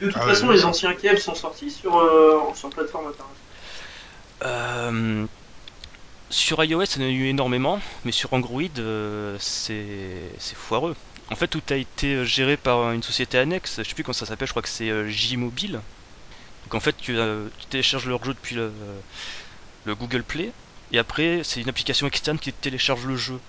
De 0.00 0.10
toute 0.10 0.22
Ah 0.22 0.24
façon, 0.24 0.50
les 0.50 0.66
anciens 0.66 0.94
Kev 0.94 1.16
sont 1.18 1.34
sortis 1.34 1.70
sur, 1.70 1.96
euh, 1.98 2.52
sur 2.54 2.70
plateforme 2.72 3.06
internet. 3.06 3.38
Euh, 4.42 5.26
sur 6.32 6.64
iOS, 6.64 6.98
en 6.98 7.02
a 7.02 7.08
eu 7.08 7.26
énormément, 7.26 7.80
mais 8.04 8.12
sur 8.12 8.32
Android, 8.32 8.62
euh, 8.78 9.36
c'est 9.38 10.56
foireux. 10.56 10.96
En 11.30 11.36
fait, 11.36 11.46
tout 11.48 11.62
a 11.70 11.76
été 11.76 12.14
euh, 12.14 12.24
géré 12.24 12.56
par 12.56 12.92
une 12.92 13.02
société 13.02 13.38
annexe, 13.38 13.76
je 13.78 13.88
sais 13.88 13.94
plus 13.94 14.02
comment 14.02 14.12
ça 14.12 14.26
s'appelle, 14.26 14.48
je 14.48 14.52
crois 14.52 14.62
que 14.62 14.68
c'est 14.68 14.90
euh, 14.90 15.08
J-Mobile. 15.08 15.80
Donc 16.64 16.74
en 16.74 16.80
fait, 16.80 16.96
tu, 16.96 17.16
euh, 17.16 17.48
télécharges 17.70 18.06
leur 18.06 18.24
jeu 18.24 18.34
depuis 18.34 18.56
le, 18.56 18.72
le 19.84 19.94
Google 19.94 20.24
Play, 20.24 20.52
et 20.92 20.98
après, 20.98 21.40
c'est 21.44 21.60
une 21.60 21.68
application 21.68 22.06
externe 22.06 22.38
qui 22.38 22.52
télécharge 22.52 23.06
le 23.06 23.16
jeu. 23.16 23.40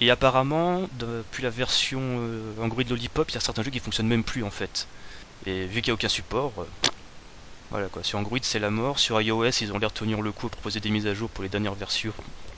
Et 0.00 0.10
apparemment, 0.10 0.88
depuis 0.92 1.42
la 1.42 1.50
version 1.50 2.00
euh, 2.02 2.54
Android 2.60 2.82
Lollipop, 2.82 3.30
il 3.30 3.34
y 3.34 3.36
a 3.38 3.40
certains 3.40 3.62
jeux 3.62 3.70
qui 3.70 3.78
fonctionnent 3.78 4.08
même 4.08 4.24
plus 4.24 4.42
en 4.44 4.50
fait. 4.50 4.88
Et 5.46 5.66
vu 5.66 5.80
qu'il 5.80 5.90
n'y 5.90 5.92
a 5.92 5.94
aucun 5.94 6.08
support, 6.08 6.52
euh, 6.58 6.66
voilà 7.70 7.88
quoi. 7.88 8.02
Sur 8.02 8.18
Android, 8.18 8.38
c'est 8.42 8.58
la 8.58 8.70
mort. 8.70 8.98
Sur 8.98 9.20
iOS, 9.20 9.44
ils 9.62 9.72
ont 9.72 9.78
l'air 9.78 9.90
de 9.90 9.94
tenir 9.94 10.20
le 10.20 10.32
coup 10.32 10.46
à 10.46 10.50
proposer 10.50 10.80
des 10.80 10.90
mises 10.90 11.06
à 11.06 11.14
jour 11.14 11.30
pour 11.30 11.42
les 11.42 11.48
dernières 11.48 11.74
versions. 11.74 12.12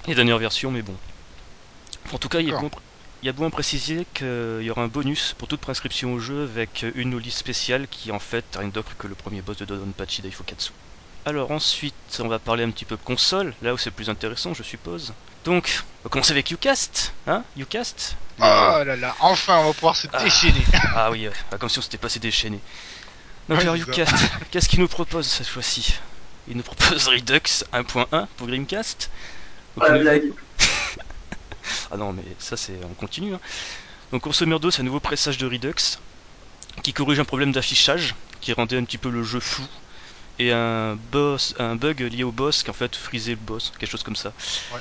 Les 0.07 0.15
dernières 0.15 0.39
versions, 0.39 0.71
mais 0.71 0.83
bon. 0.83 0.97
En 2.13 2.19
tout 2.19 2.29
cas, 2.29 2.41
il 2.41 2.47
y 2.47 2.51
a 2.51 2.55
D'accord. 2.55 2.71
bon, 2.71 2.77
il 3.23 3.27
y 3.27 3.29
a 3.29 3.33
bon 3.33 3.47
à 3.47 3.51
préciser 3.51 4.07
qu'il 4.13 4.61
y 4.63 4.71
aura 4.71 4.83
un 4.83 4.89
bonus 4.89 5.35
pour 5.39 5.49
toute 5.49 5.61
prescription 5.61 6.13
au 6.13 6.19
jeu 6.19 6.43
avec 6.43 6.85
une 6.95 7.13
loli 7.13 7.31
spéciale 7.31 7.89
qui 7.89 8.11
en 8.13 8.19
fait 8.19 8.45
rien 8.59 8.69
d'autre 8.69 8.97
que 8.99 9.07
le 9.07 9.15
premier 9.15 9.41
boss 9.41 9.57
de 9.57 9.65
Dodonpachi 9.65 10.21
Daifukatsu. 10.23 10.73
Alors 11.25 11.51
ensuite, 11.53 11.95
on 12.21 12.29
va 12.29 12.39
parler 12.39 12.65
un 12.65 12.71
petit 12.71 12.85
peu 12.85 12.99
console, 12.99 13.55
là 13.63 13.73
où 13.73 13.79
c'est 13.79 13.91
plus 13.91 14.11
intéressant, 14.11 14.53
je 14.53 14.63
suppose. 14.63 15.15
Donc, 15.45 15.83
on 16.01 16.09
va 16.09 16.11
commencer 16.11 16.33
avec 16.33 16.51
Ucast, 16.51 17.15
hein 17.27 17.45
Ucast? 17.57 18.17
Oh 18.41 18.43
là 18.43 18.97
là, 18.97 19.15
enfin 19.21 19.59
on 19.61 19.67
va 19.69 19.73
pouvoir 19.73 19.97
se 19.97 20.07
Ah. 20.13 20.23
déchaîner. 20.23 20.63
Ah 20.95 21.11
oui, 21.11 21.27
ouais, 21.29 21.35
ah, 21.51 21.57
comme 21.57 21.71
si 21.71 21.79
on 21.79 21.83
s'était 21.83 21.97
passé 21.97 22.19
déchaîné. 22.21 22.61
Donc 23.49 23.59
Ouais, 23.59 24.05
qu'est-ce 24.51 24.69
qu'il 24.69 24.81
nous 24.81 24.89
propose 24.89 25.27
cette 25.27 25.47
fois-ci? 25.47 25.95
Il 26.49 26.57
nous 26.57 26.63
propose 26.63 27.09
Redux 27.09 27.41
1.1 27.73 28.27
pour 28.37 28.47
Dreamcast? 28.47 29.11
Donc, 29.77 29.89
la 29.89 29.95
il 29.95 29.99
nous- 29.99 30.01
blague. 30.03 30.33
Ah 31.91 31.97
non, 31.97 32.13
mais 32.13 32.25
ça 32.39 32.57
c'est 32.57 32.79
on 32.85 32.95
continue. 32.95 33.35
hein. 33.35 33.41
Donc 34.13 34.23
grosso 34.23 34.45
merdo, 34.47 34.71
c'est 34.71 34.83
un 34.83 34.85
nouveau 34.85 35.01
pressage 35.01 35.39
de 35.39 35.47
Redux 35.47 35.99
qui 36.83 36.93
corrige 36.93 37.19
un 37.21 37.25
problème 37.25 37.53
d'affichage 37.53 38.15
qui 38.41 38.53
rendait 38.53 38.77
un 38.77 38.85
petit 38.85 38.99
peu 38.99 39.11
le 39.11 39.23
jeu 39.23 39.41
flou 39.41 39.65
et 40.39 40.53
un 40.53 40.97
boss, 40.97 41.55
un 41.59 41.77
bug 41.77 42.01
lié 42.01 42.25
au 42.25 42.33
boss 42.33 42.63
qui 42.63 42.71
en 42.71 42.75
fait 42.75 42.95
frisait 42.97 43.33
le 43.33 43.37
boss, 43.39 43.73
quelque 43.79 43.91
chose 43.91 44.03
comme 44.03 44.17
ça. 44.17 44.33
Ouais. 44.73 44.81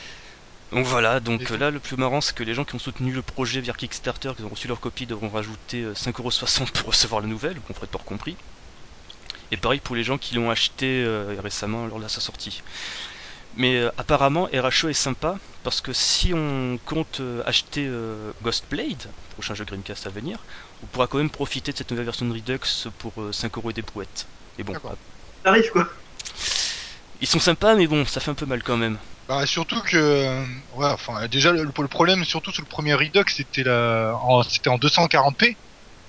Donc 0.74 0.86
voilà, 0.86 1.20
donc 1.20 1.52
euh, 1.52 1.58
là 1.58 1.70
le 1.70 1.80
plus 1.80 1.98
marrant 1.98 2.20
c'est 2.20 2.36
que 2.36 2.44
les 2.44 2.54
gens 2.54 2.66
qui 2.66 2.76
ont 2.76 2.80
soutenu 2.80 3.12
le 3.12 3.22
projet 3.22 3.62
via 3.62 3.74
Kickstarter, 3.74 4.32
qui 4.36 4.44
ont 4.44 4.50
reçu 4.50 4.68
leur 4.68 4.80
copie, 4.80 5.06
devront 5.06 5.30
rajouter 5.30 5.84
euh, 5.84 5.94
5,60€ 5.94 6.72
pour 6.72 6.88
recevoir 6.88 7.22
la 7.22 7.28
nouvelle, 7.28 7.60
bon 7.60 7.74
frais 7.74 7.86
de 7.86 7.92
port 7.92 8.06
compris. 8.06 8.36
Et 9.52 9.58
pareil 9.58 9.80
pour 9.80 9.96
les 9.96 10.04
gens 10.04 10.18
qui 10.18 10.34
l'ont 10.36 10.50
acheté 10.50 11.04
euh, 11.04 11.40
récemment 11.42 11.86
lors 11.86 12.00
de 12.00 12.08
sa 12.08 12.22
sortie. 12.22 12.64
Mais 13.56 13.78
euh, 13.78 13.92
apparemment 13.98 14.50
RHE 14.52 14.90
est 14.90 14.94
sympa 14.94 15.38
parce 15.62 15.80
que 15.82 15.94
si 15.94 16.34
on 16.34 16.80
compte 16.84 17.20
euh, 17.20 17.44
acheter 17.46 17.86
euh, 17.88 18.32
Ghostblade, 18.42 19.14
prochain 19.30 19.54
jeu 19.54 19.66
Dreamcast 19.66 20.08
à 20.08 20.10
venir, 20.10 20.44
on 20.82 20.88
pourra 20.88 21.08
quand 21.08 21.20
même 21.20 21.30
profiter 21.30 21.72
de 21.72 21.78
cette 21.78 21.92
nouvelle 21.92 22.06
version 22.06 22.26
de 22.26 22.34
Redux 22.34 22.88
pour 22.98 23.22
euh, 23.22 23.32
5€ 23.32 23.70
et 23.70 23.74
des 23.74 23.84
brouettes. 23.84 24.28
Et 24.58 24.64
bon, 24.64 24.74
D'accord. 24.74 24.98
T'arrives 25.44 25.70
quoi. 25.72 25.88
ils 27.22 27.28
sont 27.28 27.40
sympas 27.40 27.76
mais 27.76 27.86
bon, 27.88 28.06
ça 28.06 28.20
fait 28.20 28.32
un 28.32 28.36
peu 28.36 28.48
mal 28.48 28.64
quand 28.64 28.78
même. 28.78 28.98
Bah 29.28 29.46
surtout 29.46 29.82
que 29.82 29.96
euh, 29.96 30.46
ouais 30.74 30.88
enfin 30.88 31.28
déjà 31.30 31.54
le, 31.54 31.64
le 31.64 31.88
problème 31.88 32.26
surtout 32.26 32.52
sur 32.52 32.62
le 32.62 32.68
premier 32.68 32.94
Redux 32.94 33.24
c'était 33.30 33.64
la 33.64 34.14
en, 34.22 34.44
c'était 34.44 34.70
en 34.70 34.78
240p 34.78 35.58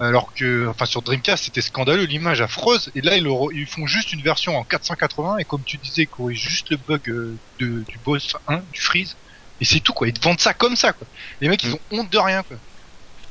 alors 0.00 0.32
que 0.34 0.66
enfin 0.66 0.84
sur 0.84 1.02
Dreamcast 1.02 1.44
c'était 1.44 1.60
scandaleux 1.62 2.04
l'image 2.06 2.40
affreuse 2.40 2.90
et 2.96 3.02
là 3.02 3.16
ils, 3.16 3.22
le 3.22 3.30
re- 3.30 3.52
ils 3.54 3.68
font 3.68 3.86
juste 3.86 4.12
une 4.12 4.22
version 4.22 4.56
en 4.56 4.64
480 4.64 5.36
et 5.38 5.44
comme 5.44 5.62
tu 5.64 5.78
disais 5.78 6.02
ils 6.02 6.08
corrigent 6.08 6.42
juste 6.48 6.70
le 6.70 6.76
bug 6.76 7.08
euh, 7.08 7.40
de, 7.60 7.84
du 7.88 7.98
boss 8.00 8.34
1 8.48 8.62
du 8.70 8.80
freeze 8.80 9.16
et 9.60 9.64
c'est 9.64 9.80
tout 9.80 9.92
quoi 9.92 10.08
ils 10.08 10.14
te 10.14 10.20
vendent 10.20 10.40
ça 10.40 10.52
comme 10.52 10.74
ça 10.74 10.92
quoi 10.92 11.06
les 11.40 11.48
mecs 11.48 11.62
ils 11.62 11.70
Mm. 11.70 11.74
ont 11.74 11.80
honte 11.92 12.10
de 12.10 12.18
rien 12.18 12.42
quoi 12.42 12.56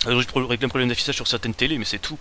régler 0.05 0.65
un 0.65 0.69
problème 0.69 0.89
d'affichage 0.89 1.15
sur 1.15 1.27
certaines 1.27 1.55
télés, 1.55 1.77
mais 1.77 1.85
c'est 1.85 1.99
tout. 1.99 2.19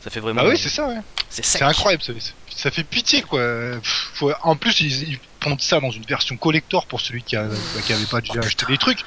Ça 0.00 0.10
fait 0.10 0.20
vraiment. 0.20 0.42
bah 0.42 0.48
oui 0.48 0.56
c'est 0.58 0.68
ça 0.68 0.86
ouais 0.88 1.00
C'est 1.28 1.62
incroyable 1.62 2.02
ça, 2.02 2.12
ça 2.56 2.70
fait 2.70 2.84
pitié 2.84 3.22
quoi 3.22 3.40
faut- 3.82 4.32
en 4.42 4.56
plus 4.56 4.80
ils, 4.80 5.08
ils 5.10 5.18
pondent 5.40 5.60
ça 5.60 5.80
dans 5.80 5.90
une 5.90 6.04
version 6.04 6.36
collector 6.36 6.86
pour 6.86 7.00
celui 7.00 7.22
qui, 7.22 7.36
a, 7.36 7.44
bah, 7.44 7.82
qui 7.84 7.92
avait 7.92 8.06
pas 8.06 8.20
déjà 8.20 8.40
Oh, 8.42 8.46
acheté 8.46 8.78
trucs 8.78 9.00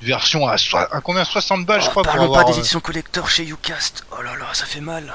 une 0.00 0.06
version 0.06 0.46
à, 0.46 0.56
combien? 1.02 1.24
60 1.24 1.66
balles 1.66 1.80
je 1.80 1.86
Oh, 1.86 1.90
crois 1.90 2.02
pour 2.02 2.12
parlons 2.12 2.24
avoir 2.26 2.44
pas 2.44 2.52
des 2.52 2.56
euh, 2.56 2.60
éditions 2.60 2.80
collector 2.80 3.28
chez 3.30 3.46
Ucast. 3.46 4.04
Oh 4.12 4.22
là 4.22 4.36
là, 4.36 4.46
ça 4.52 4.66
fait 4.66 4.80
mal. 4.80 5.14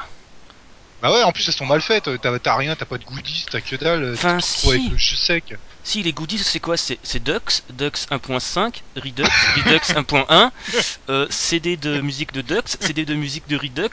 Bah 1.01 1.11
ouais, 1.11 1.23
en 1.23 1.31
plus 1.31 1.47
elles 1.47 1.53
sont 1.53 1.65
mal 1.65 1.81
faites, 1.81 2.09
t'as 2.21 2.55
rien, 2.55 2.75
t'as 2.75 2.85
pas 2.85 2.97
de 2.97 3.03
goodies, 3.03 3.45
t'as 3.51 3.61
que 3.61 3.75
dalle, 3.75 4.13
Enfin, 4.13 4.39
si. 4.39 4.67
avec 4.69 4.89
le 4.89 4.97
jus 4.97 5.17
sec. 5.17 5.53
Si, 5.83 6.01
les 6.01 6.13
goodies, 6.13 6.39
c'est 6.39 6.59
quoi? 6.59 6.77
C'est 6.77 7.23
Dux, 7.23 7.61
Dux 7.69 7.91
1.5, 8.09 8.81
Redux, 8.95 9.23
Redux 9.55 9.93
1.1, 9.93 10.51
euh, 11.09 11.27
CD 11.29 11.77
de 11.77 12.01
musique 12.01 12.33
de 12.33 12.41
Dux, 12.41 12.61
CD 12.79 13.05
de 13.05 13.13
musique 13.13 13.47
de 13.47 13.55
Redux, 13.55 13.89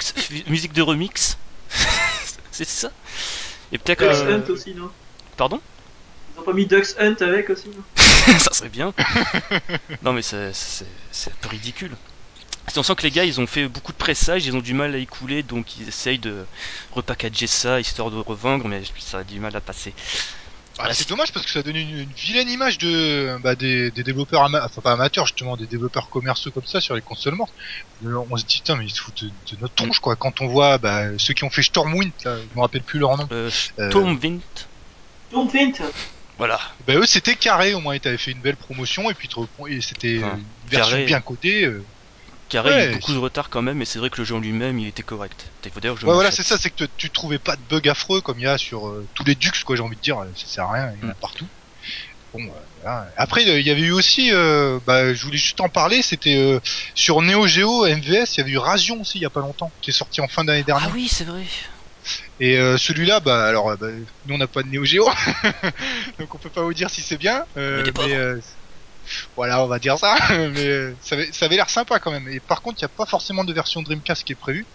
musique 0.47 0.73
de 0.73 0.81
remix. 0.83 1.37
c'est 2.51 2.69
ça? 2.69 2.91
Et 3.73 3.79
peut-être. 3.79 4.01
Dux 4.03 4.25
euh, 4.25 4.37
Hunt 4.39 4.51
aussi, 4.51 4.75
non 4.75 4.93
Pardon 5.37 5.61
Ils 6.29 6.39
ont 6.41 6.43
pas 6.43 6.53
mis 6.53 6.67
Dux 6.67 6.95
Hunt 6.99 7.17
avec 7.21 7.51
aussi, 7.51 7.71
non 7.71 7.85
Ça 7.97 8.53
serait 8.53 8.69
bien. 8.71 8.93
non, 10.03 10.13
mais 10.13 10.23
c'est- 10.23 10.53
c'est 10.53 10.87
c'est 11.11 11.31
un 11.33 11.37
peu 11.41 11.49
ridicule. 11.49 11.97
Qu'on 12.75 12.83
sent 12.83 12.95
que 12.97 13.03
les 13.03 13.11
gars, 13.11 13.25
ils 13.25 13.41
ont 13.41 13.47
fait 13.47 13.69
beaucoup 13.69 13.93
de 13.93 13.99
pressages, 13.99 14.47
ils 14.47 14.57
ont 14.57 14.61
du 14.61 14.75
mal 14.75 14.95
à 14.95 14.99
écouler, 14.99 15.43
donc 15.43 15.77
ils 15.77 15.89
essayent 15.89 16.19
de 16.21 16.47
repackager 16.93 17.47
ça 17.49 17.81
histoire 17.81 18.11
de 18.11 18.19
revendre, 18.19 18.69
mais 18.69 18.83
ça 18.99 19.19
a 19.21 19.25
du 19.25 19.41
mal 19.41 19.57
à 19.57 19.61
passer. 19.61 19.95
Ah, 20.79 20.85
Ah, 20.89 20.95
c'est 20.95 21.09
dommage 21.09 21.33
parce 21.33 21.45
que 21.45 21.53
ça 21.53 21.59
a 21.59 21.63
donné 21.63 21.83
une, 21.83 21.99
une 21.99 22.13
vilaine 22.13 22.49
image 22.49 22.79
de 22.79 23.37
bah, 23.43 23.55
des, 23.57 23.91
des 23.91 24.03
développeurs 24.03 24.43
ama- 24.43 24.65
enfin 24.65 24.81
pas 24.81 24.93
amateurs 24.93 25.27
justement 25.27 25.57
des 25.57 25.67
développeurs 25.67 26.09
commerciaux 26.09 26.51
comme 26.51 26.65
ça 26.65 26.81
sur 26.81 26.95
les 26.95 27.03
consoles 27.03 27.35
mortes. 27.35 27.55
Euh, 28.05 28.17
On 28.31 28.37
se 28.37 28.45
dit 28.45 28.57
putain 28.59 28.77
mais 28.77 28.87
ils 28.87 28.91
se 28.91 29.01
foutent 29.01 29.23
de, 29.23 29.29
de 29.29 29.61
notre 29.61 29.75
tronche 29.75 29.99
quoi 30.01 30.17
quand 30.17 30.41
on 30.41 30.47
voit 30.49 30.79
bah, 30.79 31.07
ceux 31.19 31.35
qui 31.35 31.45
ont 31.45 31.51
fait 31.51 31.63
Stormwind 31.63 32.13
là, 32.25 32.39
je 32.39 32.57
me 32.57 32.61
rappelle 32.63 32.85
plus 32.85 32.99
leur 32.99 33.17
nom. 33.19 33.29
Euh, 33.33 33.51
Euh, 33.79 33.91
Stormwind. 33.91 34.41
Vint 35.31 35.49
Voilà. 36.39 36.59
Bah 36.87 36.95
eux 36.97 37.07
c'était 37.07 37.37
carré 37.37 37.75
au 37.75 37.81
moins 37.81 37.95
ils 37.95 38.01
t'avaient 38.01 38.17
fait 38.19 38.33
une 38.33 38.41
belle 38.43 38.57
promotion 38.57 39.11
et 39.11 39.15
puis 39.15 39.29
te 39.29 39.39
et 39.69 39.81
c'était 39.83 40.17
une 40.17 40.47
version 40.69 40.93
carré. 40.93 41.05
bien 41.05 41.21
codée. 41.21 41.65
euh. 41.65 41.85
Carré, 42.53 42.71
il 42.71 42.85
y 42.85 42.89
a 42.89 42.95
beaucoup 42.95 43.13
de 43.15 43.19
retard 43.19 43.49
quand 43.49 43.63
même, 43.63 43.79
mais 43.79 43.85
c'est 43.87 43.99
vrai 43.99 44.11
que 44.11 44.19
le 44.19 44.25
jeu 44.25 44.35
en 44.35 44.41
lui-même, 44.41 44.79
il 44.79 44.87
était 44.87 45.03
correct. 45.03 45.53
D'ailleurs 45.81 45.97
je 45.97 46.07
Ouais 46.07 46.13
voilà 46.15 46.31
c'est 46.31 46.43
ça 46.43 46.59
c'est 46.59 46.71
que 46.71 46.85
tu 46.97 47.11
trouvais 47.11 47.39
pas 47.39 47.57
de 47.57 47.63
bugs 47.63 47.89
affreux 47.91 48.21
comme 48.21 48.39
il 48.39 48.43
y 48.43 48.47
a 48.47 48.59
sur 48.59 48.87
euh, 48.89 49.09
tous 49.15 49.25
les 49.25 49.35
Dux 49.35 49.51
quoi 49.65 49.75
j'ai 49.77 49.83
envie 49.83 49.97
de 49.97 50.01
dire 50.03 50.17
ça 50.37 50.47
sert 50.47 50.65
à 50.65 50.73
rien 50.73 50.93
il 50.97 51.03
y 51.03 51.07
en 51.07 51.09
a 51.09 51.13
Mm. 51.13 51.19
partout. 51.21 51.49
Bon 52.35 52.41
euh, 52.41 52.61
voilà. 52.77 53.05
Après 53.17 53.49
euh, 53.49 53.59
il 53.61 53.67
y 53.67 53.71
avait 53.71 53.81
eu 53.83 53.91
aussi 53.93 54.31
euh, 54.33 54.81
bah 54.87 55.15
je 55.15 55.23
voulais 55.25 55.39
juste 55.39 55.61
en 55.61 55.69
parler 55.69 56.03
c'était 56.03 56.37
euh, 56.37 56.61
sur 56.95 57.23
Neo 57.23 57.47
Geo 57.47 57.87
MVS 57.87 58.37
il 58.37 58.39
y 58.39 58.41
avait 58.41 58.51
eu 58.53 58.59
Rasion 58.59 59.01
aussi 59.01 59.19
il 59.19 59.23
y 59.23 59.27
a 59.27 59.31
pas 59.31 59.41
longtemps 59.41 59.73
qui 59.81 59.91
est 59.91 59.95
sorti 59.95 60.21
en 60.21 60.29
fin 60.29 60.45
d'année 60.45 60.61
Ah 60.61 60.65
dernière 60.65 60.93
oui, 60.95 61.09
c'est 61.09 61.25
vrai. 61.25 61.45
et 62.39 62.57
euh, 62.59 62.77
celui-là 62.79 63.21
bah 63.21 63.47
alors 63.47 63.77
bah, 63.79 63.87
nous 64.25 64.35
on 64.35 64.39
n'a 64.39 64.49
pas 64.49 64.63
de 64.63 64.69
Neo 64.69 64.85
Geo 64.85 65.09
donc 66.19 66.35
on 66.35 66.39
peut 66.39 66.51
pas 66.51 66.63
vous 66.63 66.75
dire 66.75 66.91
si 66.91 67.03
c'est 67.03 67.19
bien 67.19 67.45
mais 67.57 67.83
voilà 69.37 69.63
on 69.65 69.69
va 69.69 69.79
dire 69.79 69.99
ça 69.99 70.17
mais 70.31 70.67
euh, 70.67 70.97
ça 71.01 71.15
avait, 71.17 71.33
ça 71.33 71.47
avait 71.47 71.57
l'air 71.57 71.71
sympa 71.71 71.99
quand 72.01 72.11
même 72.11 72.29
et 72.29 72.41
par 72.41 72.63
contre 72.63 72.79
il 72.81 72.85
n'y 72.85 72.87
a 72.87 72.95
pas 72.97 73.07
forcément 73.07 73.45
de 73.45 73.53
version 73.53 73.83
Dreamcast 73.83 74.25
qui 74.25 74.33
est 74.33 74.37
prévue 74.37 74.67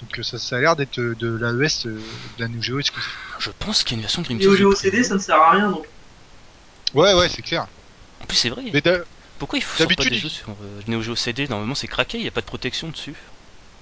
donc 0.00 0.18
euh, 0.18 0.22
ça, 0.22 0.38
ça 0.38 0.56
a 0.56 0.60
l'air 0.60 0.76
d'être 0.76 0.98
de 1.00 1.36
l'AES 1.36 1.86
euh, 1.86 1.98
de 2.36 2.42
la 2.42 2.48
Neo 2.48 2.60
Geo 2.62 2.78
exclusive 2.78 3.10
Je 3.38 3.50
pense 3.50 3.84
qu'il 3.84 3.92
y 3.92 3.94
a 3.94 3.98
une 3.98 4.02
version 4.02 4.22
Dreamcast. 4.22 4.48
Neo 4.48 4.54
de 4.54 4.58
Geo. 4.58 4.74
CD, 4.74 5.02
ça 5.04 5.14
ne 5.14 5.18
sert 5.20 5.36
à 5.36 5.52
rien 5.52 5.70
donc. 5.70 5.86
ouais 6.94 7.14
ouais 7.14 7.28
c'est 7.28 7.42
clair 7.42 7.66
En 8.20 8.26
plus, 8.26 8.36
c'est 8.36 8.50
vrai. 8.50 8.62
mais 8.72 8.82
Pourquoi 9.38 9.58
ils 9.58 9.62
sortent 9.62 9.78
pas 9.78 9.84
d'habitude, 9.84 10.12
des 10.12 10.18
jeux 10.18 10.28
sur 10.28 10.50
euh, 10.50 10.80
Neo 10.86 11.02
Geo 11.02 11.16
CD 11.16 11.48
Normalement, 11.48 11.74
c'est 11.74 11.88
craqué, 11.88 12.18
il 12.18 12.22
n'y 12.22 12.28
a 12.28 12.32
pas 12.32 12.40
de 12.40 12.46
protection 12.46 12.88
dessus. 12.88 13.16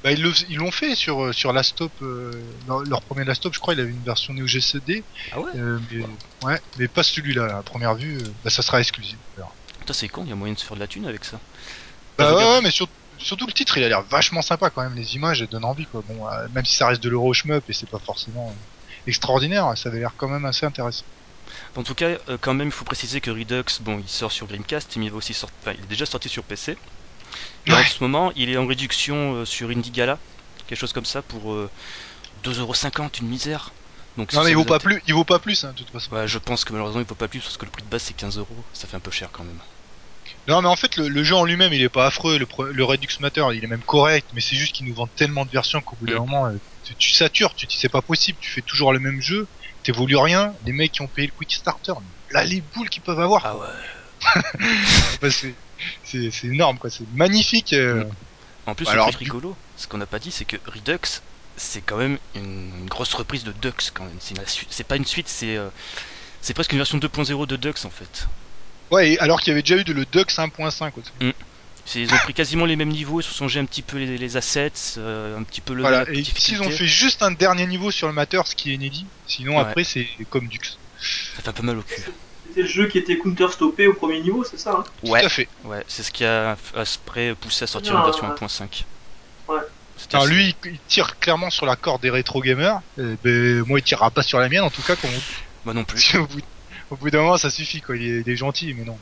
Bah, 0.03 0.13
ils 0.13 0.57
l'ont 0.57 0.71
fait 0.71 0.95
sur 0.95 1.35
sur 1.35 1.53
Last 1.53 1.71
Stop, 1.73 1.93
euh, 2.01 2.31
leur, 2.67 2.81
leur 2.85 3.03
premier 3.03 3.25
Last 3.25 3.41
Stop, 3.43 3.53
je 3.53 3.59
crois, 3.61 3.75
il 3.75 3.81
avait 3.81 3.91
une 3.91 4.03
version 4.03 4.33
Neo 4.33 4.47
Geo 4.47 4.61
CD, 4.61 5.05
Ah 5.33 5.41
ouais? 5.41 5.51
Euh, 5.57 5.79
mais 5.91 6.03
ouais, 6.43 6.59
mais 6.79 6.89
pas 6.89 7.03
celui-là. 7.03 7.59
À 7.59 7.63
première 7.63 7.95
vue, 7.97 8.17
euh, 8.17 8.33
bah, 8.43 8.49
ça 8.49 8.63
sera 8.63 8.81
exclusif. 8.81 9.19
Putain, 9.91 9.99
c'est 9.99 10.09
con, 10.09 10.25
il 10.25 10.29
y 10.31 10.33
a 10.33 10.37
moyen 10.37 10.55
de 10.55 10.59
se 10.59 10.65
faire 10.65 10.77
de 10.77 10.81
la 10.81 10.89
thune 10.89 11.07
avec 11.07 11.25
ça. 11.25 11.41
Bah 12.19 12.33
ouais, 12.35 12.61
mais 12.63 12.71
sur- 12.71 12.89
surtout 13.19 13.47
le 13.47 13.53
titre, 13.53 13.77
il 13.79 13.85
a 13.85 13.89
l'air 13.89 14.03
vachement 14.03 14.43
sympa 14.43 14.71
quand 14.71 14.83
même. 14.83 14.95
Les 14.95 15.15
images 15.17 15.43
elles 15.43 15.49
donnent 15.49 15.65
envie, 15.65 15.87
quoi. 15.87 16.03
Bon, 16.03 16.27
euh, 16.29 16.49
même 16.51 16.65
si 16.65 16.75
ça 16.77 16.87
reste 16.89 17.03
de 17.03 17.09
l'euro 17.09 17.33
shmup 17.33 17.69
et 17.69 17.73
c'est 17.73 17.89
pas 17.91 17.99
forcément 17.99 18.53
euh, 18.53 18.65
extraordinaire, 19.07 19.77
ça 19.77 19.89
avait 19.89 19.99
l'air 20.01 20.15
quand 20.17 20.29
même 20.29 20.45
assez 20.45 20.67
intéressant. 20.67 21.07
En 21.77 21.83
tout 21.83 21.95
cas, 21.95 22.19
euh, 22.29 22.39
quand 22.41 22.55
même, 22.55 22.69
il 22.69 22.73
faut 22.73 22.85
préciser 22.85 23.21
que 23.21 23.31
Redux, 23.31 23.65
bon, 23.81 23.99
il 23.99 24.09
sort 24.09 24.33
sur 24.33 24.47
Dreamcast, 24.47 24.97
mais 24.97 25.07
il 25.07 25.11
va 25.11 25.17
aussi 25.19 25.35
sortir. 25.35 25.57
Enfin, 25.63 25.73
il 25.79 25.85
est 25.85 25.87
déjà 25.89 26.07
sorti 26.07 26.29
sur 26.29 26.45
PC. 26.45 26.77
Et 27.67 27.75
en 27.75 27.85
ce 27.85 28.03
moment, 28.03 28.33
il 28.37 28.51
est 28.51 28.57
en 28.59 28.67
réduction 28.67 29.45
sur 29.47 29.71
Indigala, 29.71 30.21
quelque 30.67 30.79
chose 30.79 30.93
comme 30.93 31.05
ça, 31.07 31.23
pour 31.23 31.53
euh, 31.55 31.71
2,50€, 32.43 33.21
une 33.21 33.29
misère. 33.29 33.75
Donc, 34.17 34.33
Non 34.33 34.43
si 34.43 34.43
mais 34.43 34.51
il 34.51 34.57
vaut 34.57 34.65
pas 34.65 34.81
plus, 34.81 35.01
il 35.07 35.15
vaut 35.15 35.25
pas 35.25 35.39
plus, 35.39 35.63
hein, 35.63 35.71
de 35.73 35.79
toute 35.79 35.91
façon. 35.91 36.13
Ouais, 36.13 36.29
je 36.29 36.37
pense 36.39 36.65
que 36.67 36.73
malheureusement, 36.75 37.01
il 37.01 37.07
vaut 37.07 37.15
pas 37.15 37.29
plus 37.29 37.41
parce 37.41 37.57
que 37.57 37.65
le 37.65 37.71
prix 37.71 37.83
de 37.83 37.89
base 37.89 38.03
c'est 38.03 38.13
15 38.15 38.37
euros. 38.37 38.67
Ça 38.75 38.87
fait 38.87 38.97
un 38.97 39.01
peu 39.01 39.11
cher 39.11 39.31
quand 39.33 39.45
même. 39.45 39.63
Non 40.49 40.63
mais 40.63 40.69
en 40.69 40.77
fait, 40.77 40.97
le, 40.97 41.09
le 41.09 41.23
jeu 41.23 41.35
en 41.37 41.45
lui-même, 41.45 41.73
il 41.73 41.83
est 41.83 41.89
pas 41.89 42.07
affreux. 42.07 42.39
Le, 42.39 42.85
Redux 42.85 43.09
Matter, 43.21 43.45
il 43.55 43.63
est 43.63 43.69
même 43.69 43.85
correct, 43.85 44.31
mais 44.33 44.41
c'est 44.41 44.57
juste 44.57 44.75
qu'ils 44.75 44.87
nous 44.87 44.95
vendent 44.95 45.15
tellement 45.15 45.45
de 45.45 45.51
versions 45.51 45.81
qu'au 45.83 45.97
bout 45.97 46.07
d'un 46.07 46.19
moment, 46.21 46.47
euh, 46.47 46.57
tu, 46.83 46.97
tu 46.97 47.11
satures. 47.13 47.55
Tu 47.55 47.67
te 47.67 47.73
dis 47.73 47.79
c'est 47.79 47.89
pas 47.91 48.03
possible. 48.03 48.39
Tu 48.41 48.51
fais 48.51 48.63
toujours 48.63 48.93
le 48.93 48.99
même 49.01 49.21
jeu, 49.21 49.49
t'évolues 49.83 50.17
rien. 50.17 50.55
Les 50.65 50.73
mecs 50.73 50.93
qui 50.93 51.03
ont 51.03 51.09
payé 51.09 51.27
le 51.29 51.33
Quick 51.33 51.53
Starter, 51.53 51.93
là 52.31 52.45
les 52.45 52.63
boules 52.63 52.89
qu'ils 52.89 53.03
peuvent 53.03 53.21
avoir. 53.21 53.47
Ah 53.47 53.57
ouais. 53.59 53.67
Bah, 55.21 55.31
c'est 55.31 55.55
c'est 56.03 56.31
c'est 56.31 56.47
énorme 56.49 56.79
quoi. 56.79 56.91
C'est 56.91 57.07
magnifique. 57.13 57.73
euh. 57.73 58.05
En 58.67 58.75
plus, 58.75 58.87
Alors, 58.89 59.07
le 59.07 59.13
truc 59.13 59.25
du- 59.25 59.31
rigolo, 59.31 59.57
ce 59.77 59.87
qu'on 59.87 59.99
n'a 59.99 60.07
pas 60.07 60.19
dit, 60.19 60.31
c'est 60.31 60.45
que 60.45 60.57
Redux, 60.67 60.99
c'est 61.57 61.81
quand 61.83 61.97
même 61.97 62.19
une, 62.35 62.75
une 62.81 62.87
grosse 62.87 63.15
reprise 63.15 63.45
de 63.45 63.53
Dux 63.53 63.91
quand 63.95 64.05
même. 64.05 64.19
C'est 64.21 64.37
une 64.37 64.47
su- 64.47 64.67
c'est 64.71 64.85
pas 64.85 64.97
une 64.97 65.07
suite, 65.07 65.29
c'est 65.29 65.57
euh, 65.57 65.71
c'est 66.41 66.55
presque 66.55 66.73
une 66.73 66.79
version 66.79 66.99
2.0 66.99 67.47
de 67.47 67.57
Dux 67.57 67.85
en 67.85 67.91
fait. 67.91 68.29
Ouais, 68.91 69.13
et 69.13 69.19
alors 69.21 69.41
qu'il 69.41 69.49
y 69.49 69.53
avait 69.53 69.63
déjà 69.63 69.77
eu 69.77 69.85
de 69.85 69.93
le 69.93 70.05
Dux 70.05 70.21
1.5 70.25 70.93
aussi. 70.99 71.11
Ils 71.97 72.13
ont 72.13 72.19
pris 72.19 72.35
quasiment 72.35 72.67
les 72.67 72.77
mêmes 72.77 72.89
niveaux, 72.91 73.21
ils 73.21 73.25
se 73.25 73.31
sont 73.31 73.45
changé 73.45 73.59
un 73.59 73.65
petit 73.65 73.83
peu 73.83 73.97
les, 73.99 74.19
les 74.19 74.37
assets, 74.37 74.73
euh, 74.99 75.37
un 75.39 75.43
petit 75.43 75.61
peu 75.61 75.75
le 75.75 75.81
Voilà. 75.81 76.03
Et 76.03 76.13
petite 76.13 76.39
ici 76.39 76.53
ils 76.53 76.61
ont 76.63 76.71
fait 76.71 76.87
juste 76.87 77.23
un 77.23 77.31
dernier 77.33 77.67
niveau 77.67 77.91
sur 77.91 78.07
le 78.07 78.13
Matter, 78.13 78.41
ce 78.45 78.55
qui 78.55 78.71
est 78.71 78.75
inédit. 78.75 79.07
Sinon 79.27 79.55
Ouais. 79.57 79.61
après 79.63 79.85
c'est 79.85 80.07
comme 80.29 80.47
Dux. 80.49 80.59
Ça 81.37 81.43
fait 81.43 81.49
un 81.49 81.53
peu 81.53 81.63
mal 81.63 81.79
au 81.79 81.83
cul. 81.83 82.03
C'était 82.47 82.63
le 82.63 82.69
jeu 82.69 82.87
qui 82.89 82.99
était 82.99 83.17
counter-stoppé 83.17 83.87
au 83.87 83.95
premier 83.95 84.21
niveau, 84.21 84.45
c'est 84.45 84.59
ça 84.59 84.73
hein? 84.73 84.85
Ouais, 85.05 85.21
Tout 85.21 85.27
à 85.27 85.29
fait. 85.31 85.49
ouais, 85.65 85.85
c'est 85.89 86.03
ce 86.03 86.11
qui 86.11 86.25
a 86.25 86.57
après 86.77 87.35
poussé 87.35 87.65
à 87.65 87.67
sortir 87.67 87.97
une 87.97 88.05
version 88.05 88.29
ouais. 88.29 88.35
1.5. 88.35 88.85
Ouais. 89.49 89.59
C'était 89.97 90.17
Alors 90.17 90.27
assez- 90.27 90.35
lui, 90.35 90.55
il 90.65 90.79
tire 90.89 91.19
clairement 91.19 91.51
sur 91.51 91.65
la 91.67 91.77
corde 91.77 92.03
des 92.03 92.11
rétro 92.11 92.41
gamers. 92.41 92.81
Euh, 92.99 93.17
ben, 93.23 93.63
moi, 93.67 93.79
il 93.79 93.83
tirera 93.83 94.11
pas 94.11 94.23
sur 94.23 94.39
la 94.39 94.49
mienne, 94.49 94.63
en 94.63 94.71
tout 94.71 94.83
cas. 94.83 94.95
On... 95.05 95.09
Moi 95.67 95.75
non 95.75 95.85
plus. 95.85 96.15
au 96.91 96.97
bout, 96.97 97.11
d'un 97.11 97.23
moment, 97.23 97.37
ça 97.37 97.51
suffit, 97.51 97.81
quoi. 97.81 97.97
Il 97.97 98.03
est, 98.03 98.21
il 98.21 98.29
est 98.31 98.37
gentil, 98.37 98.75
mais 98.75 98.85
non. 98.85 98.99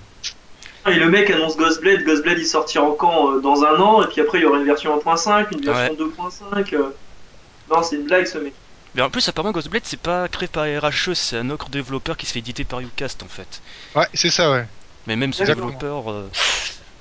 Ah, 0.85 0.93
et 0.93 0.99
le 0.99 1.11
mec 1.11 1.29
annonce 1.31 1.57
Ghostblade, 1.57 2.05
Ghostblade 2.05 2.39
il 2.39 2.47
sortira 2.47 2.85
en 2.85 2.93
camp 2.93 3.33
euh, 3.33 3.41
dans 3.41 3.65
un 3.65 3.79
an, 3.81 4.03
et 4.03 4.07
puis 4.07 4.21
après 4.21 4.39
il 4.39 4.43
y 4.43 4.45
aura 4.45 4.59
une 4.59 4.65
version 4.65 4.97
1.5, 4.99 5.47
une 5.53 5.65
version 5.65 5.95
2.5. 5.95 6.75
euh. 6.75 6.91
Non, 7.71 7.83
c'est 7.83 7.97
une 7.97 8.05
blague 8.05 8.27
ce 8.27 8.39
mec. 8.39 8.55
Mais 8.95 9.03
en 9.03 9.11
plus, 9.11 9.29
apparemment, 9.29 9.53
Ghostblade, 9.53 9.83
c'est 9.85 10.01
pas 10.01 10.29
créé 10.29 10.49
par 10.49 10.65
RHE, 10.65 11.15
c'est 11.15 11.37
un 11.37 11.51
autre 11.51 11.69
développeur 11.69 12.17
qui 12.17 12.27
se 12.27 12.33
fait 12.33 12.39
éditer 12.39 12.65
par 12.65 12.81
Ucast 12.81 13.23
en 13.23 13.29
fait. 13.29 13.61
Ouais, 13.95 14.07
c'est 14.15 14.31
ça, 14.31 14.51
ouais. 14.51 14.67
Mais 15.07 15.17
même 15.17 15.33
ce 15.33 15.43
Exactement. 15.43 15.67
développeur, 15.67 16.11
euh, 16.11 16.31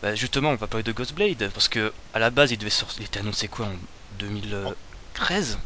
bah 0.01 0.15
justement, 0.15 0.49
on 0.49 0.55
va 0.55 0.67
parler 0.67 0.83
de 0.83 0.91
Ghostblade 0.91 1.49
parce 1.53 1.69
que 1.69 1.93
à 2.13 2.19
la 2.19 2.29
base, 2.29 2.51
il 2.51 2.57
devait 2.57 2.69
sortir, 2.69 3.01
il 3.01 3.05
était 3.05 3.19
annoncé 3.19 3.47
quoi 3.47 3.67
en 3.67 3.75
2013 4.19 5.59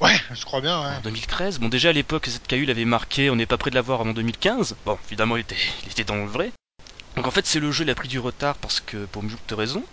Ouais, 0.00 0.18
je 0.32 0.44
crois 0.44 0.60
bien, 0.60 0.80
ouais. 0.82 0.96
En 0.96 1.00
2013 1.00 1.58
Bon, 1.60 1.68
déjà 1.68 1.90
à 1.90 1.92
l'époque, 1.92 2.28
ZKU 2.28 2.64
l'avait 2.66 2.84
marqué, 2.84 3.30
on 3.30 3.36
n'est 3.36 3.46
pas 3.46 3.58
près 3.58 3.70
de 3.70 3.74
l'avoir 3.76 4.00
avant 4.00 4.12
2015. 4.12 4.76
Bon, 4.84 4.98
évidemment, 5.06 5.36
il 5.36 5.40
était, 5.40 5.56
il 5.84 5.90
était 5.92 6.04
dans 6.04 6.16
le 6.16 6.26
vrai. 6.26 6.52
Donc 7.16 7.26
en 7.26 7.30
fait, 7.32 7.46
c'est 7.46 7.60
le 7.60 7.72
jeu, 7.72 7.84
il 7.84 7.90
a 7.90 7.94
pris 7.96 8.08
du 8.08 8.18
retard 8.20 8.56
parce 8.58 8.80
que 8.80 9.06
pour 9.06 9.22
multiples 9.22 9.44
de 9.48 9.54
raisons. 9.56 9.84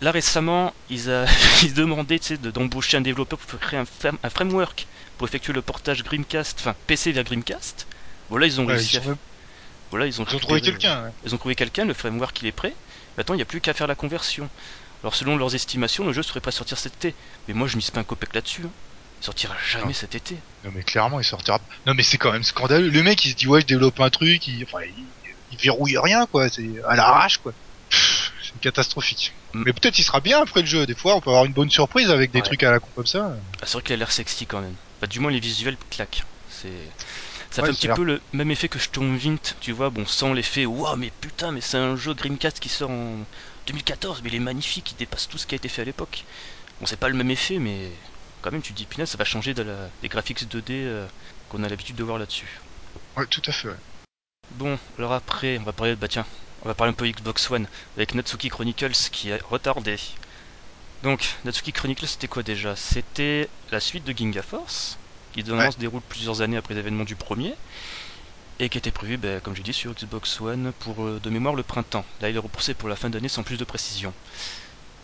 Là 0.00 0.12
récemment, 0.12 0.74
ils, 0.88 1.10
a, 1.10 1.26
ils 1.62 1.74
demandaient 1.74 2.20
d'embaucher 2.38 2.98
un 2.98 3.02
développeur 3.02 3.38
pour 3.38 3.58
créer 3.60 3.80
un, 3.80 3.86
fram- 3.86 4.18
un 4.22 4.30
framework 4.30 4.88
pour 5.18 5.28
effectuer 5.28 5.52
le 5.54 5.62
portage 5.62 6.02
Dreamcast, 6.04 6.58
enfin 6.60 6.76
PC 6.86 7.12
vers 7.12 7.24
Dreamcast. 7.24 7.88
Voilà, 8.30 8.46
ils 8.46 8.60
ont 8.60 8.66
Ouais, 8.66 8.74
réussi 8.74 8.96
ils, 8.96 9.00
à. 9.10 9.16
Voilà, 9.90 10.06
ils 10.06 10.20
ont, 10.20 10.26
ils 10.28 10.36
ont 10.36 10.38
trouvé 10.38 10.60
quelqu'un, 10.60 11.04
ouais. 11.04 11.12
Ils 11.24 11.34
ont 11.34 11.38
trouvé 11.38 11.54
quelqu'un, 11.54 11.84
le 11.84 11.94
framework 11.94 12.40
il 12.42 12.48
est 12.48 12.52
prêt. 12.52 12.76
Maintenant, 13.16 13.34
il 13.34 13.38
n'y 13.38 13.42
a 13.42 13.46
plus 13.46 13.60
qu'à 13.60 13.74
faire 13.74 13.86
la 13.86 13.94
conversion. 13.94 14.50
Alors 15.02 15.14
selon 15.14 15.36
leurs 15.36 15.54
estimations, 15.54 16.06
le 16.06 16.12
jeu 16.12 16.22
serait 16.22 16.40
prêt 16.40 16.50
à 16.50 16.52
sortir 16.52 16.78
cet 16.78 16.96
été. 16.96 17.16
Mais 17.48 17.54
moi, 17.54 17.68
je 17.68 17.76
mise 17.76 17.90
pas 17.90 18.00
un 18.00 18.04
copec 18.04 18.34
là-dessus. 18.34 18.64
hein. 18.66 18.72
Il 19.20 19.24
sortira 19.24 19.54
jamais 19.70 19.86
Non. 19.86 19.92
cet 19.92 20.14
été. 20.14 20.36
Non, 20.64 20.70
mais 20.74 20.82
clairement, 20.82 21.20
il 21.20 21.24
sortira. 21.24 21.60
Non, 21.86 21.94
mais 21.94 22.02
c'est 22.02 22.18
quand 22.18 22.32
même 22.32 22.44
scandaleux. 22.44 22.88
Le 22.88 23.02
mec, 23.02 23.24
il 23.24 23.30
se 23.30 23.34
dit, 23.36 23.46
ouais, 23.48 23.60
je 23.60 23.66
développe 23.66 23.98
un 24.00 24.10
truc, 24.10 24.46
il, 24.46 24.62
enfin, 24.64 24.78
il, 24.84 25.04
il 25.52 25.58
verrouille 25.58 25.98
rien, 25.98 26.26
quoi. 26.26 26.48
C'est 26.48 26.68
à 26.86 26.94
l'arrache, 26.96 27.38
quoi. 27.38 27.52
C'est 27.90 28.60
catastrophique. 28.60 29.32
Mm. 29.54 29.62
Mais 29.66 29.72
peut-être 29.72 29.98
il 29.98 30.04
sera 30.04 30.20
bien 30.20 30.40
après 30.42 30.60
le 30.60 30.66
jeu. 30.66 30.86
Des 30.86 30.94
fois, 30.94 31.16
on 31.16 31.20
peut 31.20 31.30
avoir 31.30 31.44
une 31.44 31.52
bonne 31.52 31.70
surprise 31.70 32.10
avec 32.10 32.30
des 32.30 32.38
Ouais. 32.38 32.44
trucs 32.44 32.62
à 32.62 32.70
la 32.70 32.78
con 32.80 32.88
comme 32.94 33.06
ça. 33.06 33.32
Ah, 33.60 33.64
c'est 33.66 33.72
vrai 33.74 33.82
qu'il 33.82 33.92
a 33.94 33.96
l'air 33.96 34.12
sexy 34.12 34.46
quand 34.46 34.60
même. 34.60 34.74
Bah, 35.00 35.06
du 35.06 35.20
moins, 35.20 35.30
les 35.30 35.40
visuels 35.40 35.76
claquent. 35.90 36.22
C'est. 36.48 36.68
Ça 37.50 37.62
Ouais, 37.62 37.68
fait 37.68 37.72
un 37.72 37.74
petit 37.76 37.88
peu 37.88 38.04
le 38.04 38.20
même 38.34 38.50
effet 38.50 38.68
que 38.68 38.78
Stormwind, 38.78 39.38
tu 39.60 39.72
vois, 39.72 39.88
bon, 39.90 40.04
sans 40.06 40.34
l'effet, 40.34 40.66
waouh, 40.66 40.96
mais 40.96 41.10
putain, 41.20 41.50
mais 41.50 41.62
c'est 41.62 41.78
un 41.78 41.96
jeu 41.96 42.12
Dreamcast 42.12 42.60
qui 42.60 42.68
sort 42.68 42.90
en 42.90 43.24
2014, 43.66 44.20
mais 44.22 44.28
il 44.28 44.34
est 44.34 44.38
magnifique, 44.38 44.92
il 44.92 44.96
dépasse 44.96 45.28
tout 45.28 45.38
ce 45.38 45.46
qui 45.46 45.54
a 45.54 45.56
été 45.56 45.68
fait 45.70 45.80
à 45.80 45.84
l'époque. 45.86 46.24
Bon, 46.78 46.86
c'est 46.86 46.98
pas 47.00 47.08
le 47.08 47.14
même 47.14 47.30
effet, 47.30 47.58
mais 47.58 47.90
quand 48.50 48.56
même, 48.56 48.62
tu 48.62 48.72
te 48.72 48.78
dis, 48.78 48.86
punaise, 48.86 49.10
ça 49.10 49.18
va 49.18 49.24
changer 49.24 49.54
de 49.54 49.62
la... 49.62 49.90
des 50.02 50.08
graphics 50.08 50.46
2D 50.48 50.86
euh, 50.86 51.08
qu'on 51.48 51.62
a 51.64 51.68
l'habitude 51.68 51.96
de 51.96 52.04
voir 52.04 52.18
là-dessus. 52.18 52.60
Ouais, 53.16 53.26
tout 53.26 53.42
à 53.46 53.52
fait, 53.52 53.68
ouais. 53.68 53.76
Bon, 54.50 54.78
alors 54.98 55.12
après, 55.12 55.58
on 55.58 55.62
va 55.64 55.72
parler, 55.72 55.96
bah 55.96 56.08
tiens, 56.08 56.26
on 56.62 56.68
va 56.68 56.74
parler 56.74 56.90
un 56.90 56.94
peu 56.94 57.06
Xbox 57.08 57.50
One 57.50 57.66
avec 57.96 58.14
Natsuki 58.14 58.48
Chronicles 58.48 59.10
qui 59.12 59.30
est 59.30 59.42
retardé. 59.42 59.96
Donc, 61.02 61.36
Natsuki 61.44 61.72
Chronicles, 61.72 62.06
c'était 62.06 62.28
quoi 62.28 62.42
déjà? 62.42 62.76
C'était 62.76 63.48
la 63.70 63.80
suite 63.80 64.04
de 64.04 64.12
Ginga 64.16 64.42
Force, 64.42 64.98
qui 65.32 65.42
Ouais. 65.42 65.70
se 65.70 65.78
déroule 65.78 66.02
plusieurs 66.02 66.40
années 66.40 66.56
après 66.56 66.74
l'événement 66.74 67.04
du 67.04 67.16
premier, 67.16 67.54
et 68.60 68.68
qui 68.68 68.78
était 68.78 68.90
prévu, 68.92 69.16
bah, 69.18 69.40
comme 69.40 69.54
j'ai 69.56 69.62
dit, 69.62 69.72
sur 69.72 69.94
Xbox 69.94 70.40
One 70.40 70.72
pour 70.72 71.04
euh, 71.04 71.20
de 71.20 71.30
mémoire 71.30 71.54
le 71.54 71.62
printemps. 71.62 72.04
Là, 72.20 72.28
il 72.30 72.36
est 72.36 72.40
repoussé 72.40 72.74
pour 72.74 72.88
la 72.88 72.96
fin 72.96 73.10
d'année 73.10 73.28
sans 73.28 73.42
plus 73.44 73.56
de 73.58 73.64
précision. 73.64 74.14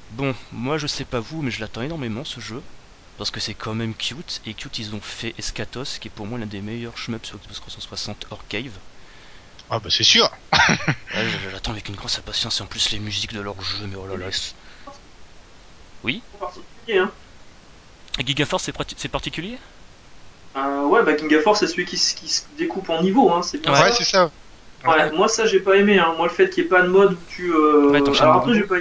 Bon, 0.08 0.34
moi 0.50 0.78
je 0.78 0.86
sais 0.86 1.04
pas 1.04 1.20
vous, 1.20 1.42
mais 1.42 1.50
je 1.50 1.60
l'attends 1.60 1.82
énormément 1.82 2.24
ce 2.24 2.40
jeu. 2.40 2.62
Parce 3.16 3.32
que 3.32 3.40
c'est 3.40 3.54
quand 3.56 3.74
même 3.74 3.96
cute, 3.96 4.40
et 4.44 4.54
cute 4.54 4.78
ils 4.78 4.94
ont 4.94 5.00
fait 5.00 5.34
Escatos, 5.38 5.98
qui 5.98 6.08
est 6.08 6.10
pour 6.12 6.26
moi 6.26 6.38
l'un 6.38 6.46
des 6.46 6.62
meilleurs 6.62 6.96
shmups 6.96 7.26
sur 7.26 7.38
Xbox 7.38 7.60
360 7.60 8.26
hors 8.30 8.46
cave. 8.46 8.78
Ah, 9.68 9.78
bah, 9.80 9.90
c'est 9.90 10.04
sûr. 10.04 10.30
Ah, 11.12 11.24
je, 11.24 11.38
je 11.38 11.48
l'attends 11.48 11.72
avec 11.72 11.88
une 11.88 11.96
grosse 11.96 12.18
impatience 12.18 12.60
et 12.60 12.62
en 12.62 12.66
plus 12.66 12.90
les 12.90 12.98
musiques 12.98 13.32
de 13.34 13.40
leur 13.40 13.60
jeu, 13.62 13.86
mais 13.86 13.96
oh 13.96 14.06
là 14.06 14.16
là. 14.16 14.30
particulier, 16.38 16.98
hein. 16.98 17.12
Gigaforce 18.18 18.64
c'est 18.64 18.72
prati- 18.72 18.96
c'est 18.98 19.08
particulier? 19.08 19.56
Euh, 20.56 20.86
ouais, 20.86 21.02
bah 21.02 21.14
King 21.14 21.34
of 21.34 21.42
Force, 21.42 21.60
c'est 21.60 21.66
celui 21.66 21.84
qui, 21.84 21.98
se- 21.98 22.14
qui 22.14 22.28
se 22.28 22.42
découpe 22.56 22.88
en 22.88 23.02
niveau, 23.02 23.30
hein, 23.30 23.42
c'est 23.42 23.58
bien 23.58 23.74
Ouais, 23.74 23.74
ça. 23.74 23.92
c'est 23.92 24.04
ça. 24.04 24.32
Ouais, 24.86 25.12
moi 25.12 25.28
ça 25.28 25.46
j'ai 25.46 25.60
pas 25.60 25.76
aimé. 25.76 25.98
Hein. 25.98 26.14
Moi 26.16 26.26
le 26.28 26.32
fait 26.32 26.50
qu'il 26.50 26.62
n'y 26.64 26.66
ait 26.66 26.70
pas 26.70 26.82
de 26.82 26.88
mode 26.88 27.14
où 27.14 27.24
tu. 27.26 27.52
Euh... 27.52 27.90
Ouais, 27.90 28.02
t'enchaînes 28.02 28.30
Alors 28.30 28.34
les 28.34 28.40
après 28.40 28.54
j'ai 28.54 28.64
niveaux. 28.64 28.66
pas, 28.66 28.76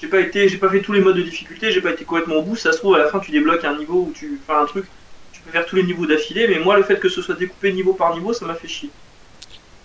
j'ai 0.00 0.08
pas 0.08 0.20
été, 0.20 0.48
j'ai 0.48 0.58
pas 0.58 0.68
fait 0.68 0.82
tous 0.82 0.92
les 0.92 1.00
modes 1.00 1.16
de 1.16 1.22
difficulté, 1.22 1.70
j'ai 1.70 1.80
pas 1.80 1.92
été 1.92 2.04
complètement 2.04 2.36
au 2.36 2.42
bout. 2.42 2.56
Ça 2.56 2.72
se 2.72 2.78
trouve 2.78 2.94
à 2.94 2.98
la 2.98 3.08
fin 3.08 3.20
tu 3.20 3.30
débloques 3.30 3.64
un 3.64 3.76
niveau 3.76 4.06
où 4.08 4.12
tu 4.14 4.40
fais 4.46 4.52
un 4.52 4.66
truc, 4.66 4.86
tu 5.32 5.40
peux 5.40 5.50
faire 5.50 5.66
tous 5.66 5.76
les 5.76 5.84
niveaux 5.84 6.06
d'affilée. 6.06 6.48
Mais 6.48 6.58
moi 6.58 6.76
le 6.76 6.82
fait 6.82 6.98
que 6.98 7.08
ce 7.08 7.22
soit 7.22 7.36
découpé 7.36 7.72
niveau 7.72 7.94
par 7.94 8.14
niveau, 8.14 8.32
ça 8.32 8.46
m'a 8.46 8.54
fait 8.54 8.68
chier. 8.68 8.90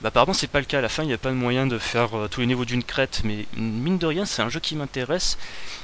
Bah 0.01 0.07
apparemment 0.07 0.33
c'est 0.33 0.47
pas 0.47 0.59
le 0.59 0.65
cas, 0.65 0.79
à 0.79 0.81
la 0.81 0.89
fin 0.89 1.03
il 1.03 1.07
n'y 1.07 1.13
a 1.13 1.17
pas 1.17 1.29
de 1.29 1.35
moyen 1.35 1.67
de 1.67 1.77
faire 1.77 2.17
euh, 2.17 2.27
tous 2.29 2.39
les 2.39 2.47
niveaux 2.47 2.63
d'une 2.63 2.83
crête, 2.83 3.21
mais 3.25 3.45
mine 3.57 3.97
de 3.97 4.05
rien 4.05 4.25
c'est 4.25 4.41
un 4.41 4.47
jeu 4.47 4.61
qui 4.61 4.77
m'intéresse, 4.77 5.37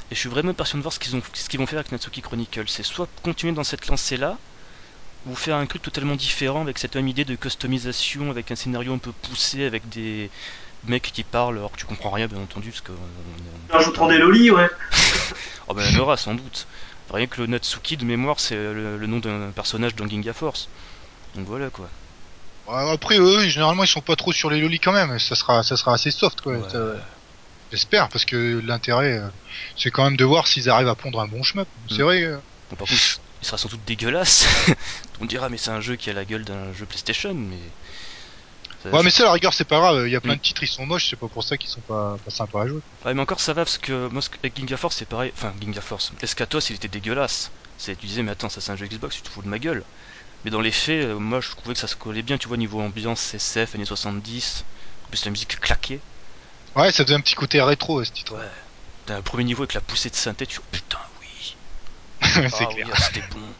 et 0.10 0.16
je 0.16 0.20
suis 0.20 0.30
vraiment 0.30 0.52
impatient 0.52 0.78
de 0.78 0.84
voir 0.84 0.94
ce 0.94 1.00
qu'ils, 1.00 1.18
ont, 1.18 1.22
ce 1.34 1.50
qu'ils 1.50 1.60
vont 1.60 1.66
faire 1.66 1.80
avec 1.80 1.92
Natsuki 1.92 2.22
Chronicle. 2.22 2.64
C'est 2.68 2.84
soit 2.84 3.10
continuer 3.24 3.52
dans 3.52 3.66
cette 3.66 3.88
lancée 3.88 4.16
là, 4.16 4.38
ou 5.26 5.36
faire 5.36 5.58
un 5.58 5.66
truc 5.66 5.82
totalement 5.82 6.16
différent 6.16 6.62
avec 6.62 6.78
cette 6.78 6.96
même 6.96 7.08
idée 7.10 7.26
de 7.26 7.36
customisation, 7.36 8.30
avec 8.30 8.52
un 8.52 8.56
scénario 8.56 8.94
un 8.94 9.00
peu 9.00 9.12
poussé, 9.12 9.66
avec 9.66 9.90
des 9.90 10.30
mecs 10.90 11.12
qui 11.12 11.24
parlent 11.24 11.58
alors 11.58 11.72
que 11.72 11.78
tu 11.78 11.86
comprends 11.86 12.12
rien 12.12 12.28
bien 12.28 12.40
entendu, 12.40 12.70
parce 12.70 12.82
que... 12.82 12.92
on- 12.92 12.96
on- 12.96 13.78
Rajoutant 13.78 14.08
des 14.08 14.18
lolis, 14.18 14.52
ouais. 14.52 14.70
Oh 15.68 15.74
bah 15.74 15.82
il 15.90 15.96
y 15.96 15.98
en 15.98 16.02
aura 16.02 16.16
sans 16.18 16.36
doute. 16.36 16.68
Rien 17.12 17.28
que 17.28 17.42
le 17.42 17.48
Natsuki 17.48 17.98
de 17.98 18.06
mémoire 18.06 18.40
c'est 18.40 18.56
le, 18.56 18.98
le 18.98 19.08
nom 19.08 19.20
d'un 19.20 19.52
personnage 19.52 19.96
dans 19.96 20.08
Ginga 20.08 20.34
Force. 20.34 20.70
Donc 21.36 21.48
voilà 21.48 21.70
quoi. 21.70 21.90
Ouais, 22.68 22.92
Après, 22.92 23.20
eux, 23.20 23.48
généralement, 23.48 23.84
ils 23.84 23.88
sont 23.88 24.02
pas 24.02 24.16
trop 24.16 24.32
sur 24.34 24.50
les 24.50 24.60
lolis 24.60 24.80
quand 24.80 24.92
même. 24.92 25.20
Ça 25.20 25.36
sera, 25.36 25.62
ça 25.62 25.78
sera 25.78 25.94
assez 25.94 26.10
soft, 26.12 26.42
quoi. 26.42 26.54
Ouais. 26.54 26.70
Ça- 26.70 26.96
J'espère, 27.72 28.10
parce 28.10 28.26
que 28.26 28.62
l'intérêt, 28.64 29.18
euh, 29.20 29.28
c'est 29.76 29.92
quand 29.92 30.04
même 30.04 30.18
de 30.18 30.24
voir 30.26 30.48
s'ils 30.48 30.70
arrivent 30.70 30.88
à 30.88 30.96
pondre 30.96 31.20
un 31.20 31.28
bon. 31.28 31.42
C'est 31.44 31.58
Mm. 32.00 32.04
vrai. 32.04 32.24
euh, 32.24 32.38
Bon, 32.70 32.76
par 32.76 32.88
contre, 32.88 33.02
il 33.42 33.46
sera 33.46 33.58
sans 33.58 33.70
doute 33.70 33.84
dégueulasse. 33.86 34.48
On 35.22 35.26
dira, 35.26 35.50
mais 35.50 35.58
c'est 35.58 35.72
un 35.72 35.82
jeu 35.82 35.96
qui 35.96 36.10
a 36.10 36.14
la 36.14 36.26
gueule 36.26 36.46
d'un 36.46 36.74
jeu 36.74 36.86
PlayStation, 36.86 37.34
mais. 37.36 37.60
Ouais, 38.92 39.04
mais 39.04 39.12
ça, 39.12 39.24
à 39.24 39.26
la 39.28 39.32
rigueur, 39.34 39.54
c'est 39.54 39.66
pas 39.66 39.80
grave. 39.80 40.08
Il 40.08 40.12
y 40.12 40.16
a 40.16 40.22
plein 40.22 40.34
Mm. 40.34 40.38
de 40.38 40.42
titres, 40.42 40.64
ils 40.64 40.68
sont 40.68 40.86
moches. 40.86 41.10
C'est 41.10 41.16
pas 41.18 41.30
pour 41.30 41.44
ça 41.44 41.58
qu'ils 41.58 41.70
sont 41.70 41.82
pas, 41.82 42.18
pas 42.24 42.32
sympas 42.32 42.64
à 42.64 42.68
jouer. 42.68 42.82
Ouais, 43.04 43.14
mais 43.14 43.22
encore 43.22 43.40
ça 43.40 43.54
va 43.54 43.64
parce 43.66 43.78
que 43.78 44.08
moi, 44.10 44.22
avec 44.44 44.58
Ginga 44.58 44.78
Force, 44.78 44.98
c'est 44.98 45.06
pareil. 45.08 45.32
Enfin, 45.36 45.54
Ginga 45.62 45.82
Force. 45.82 46.12
Escatos, 46.22 46.70
il 46.70 46.76
était 46.76 46.88
dégueulasse. 46.88 47.52
C'est, 47.78 47.96
tu 47.98 48.06
disais, 48.08 48.24
mais 48.24 48.32
attends, 48.32 48.50
ça 48.50 48.62
c'est 48.62 48.72
un 48.72 48.76
jeu 48.76 48.88
Xbox, 48.88 49.16
tu 49.18 49.22
te 49.22 49.30
fous 49.30 49.42
de 49.42 49.48
ma 49.48 49.60
gueule. 49.60 49.86
Mais 50.44 50.52
dans 50.52 50.62
les 50.62 50.72
faits, 50.72 51.06
euh, 51.06 51.20
moi 51.20 51.42
je 51.42 51.50
trouvais 51.52 51.74
que 51.74 51.80
ça 51.80 51.88
se 51.88 51.96
collait 51.96 52.24
bien, 52.24 52.38
tu 52.38 52.48
vois, 52.48 52.58
niveau 52.58 52.82
ambiance, 52.82 53.34
SF, 53.34 53.76
années 53.76 53.86
70. 53.86 54.66
En 55.06 55.10
plus, 55.10 55.26
la 55.26 55.32
musique 55.32 55.60
claquée. 55.60 56.04
Ouais, 56.76 56.92
ça 56.92 57.04
faisait 57.06 57.16
un 57.16 57.22
petit 57.22 57.36
côté 57.36 57.62
rétro, 57.62 58.04
ce 58.04 58.12
titre. 58.12 58.36
Ouais. 58.36 58.50
T'as 59.06 59.18
un 59.18 59.22
premier 59.22 59.44
niveau 59.44 59.64
avec 59.64 59.74
la 59.74 59.82
poussée 59.82 60.10
de 60.10 60.16
synthé, 60.16 60.46
tu 60.48 60.56
dis, 60.58 60.62
oh, 60.64 60.68
putain, 60.72 61.00
oui. 61.22 61.58
c'est 62.22 62.46
ah, 62.46 62.66
clair. 62.68 62.88
oui, 62.88 62.94
ah, 62.94 63.02
c'était 63.02 63.22
bon. 63.32 63.58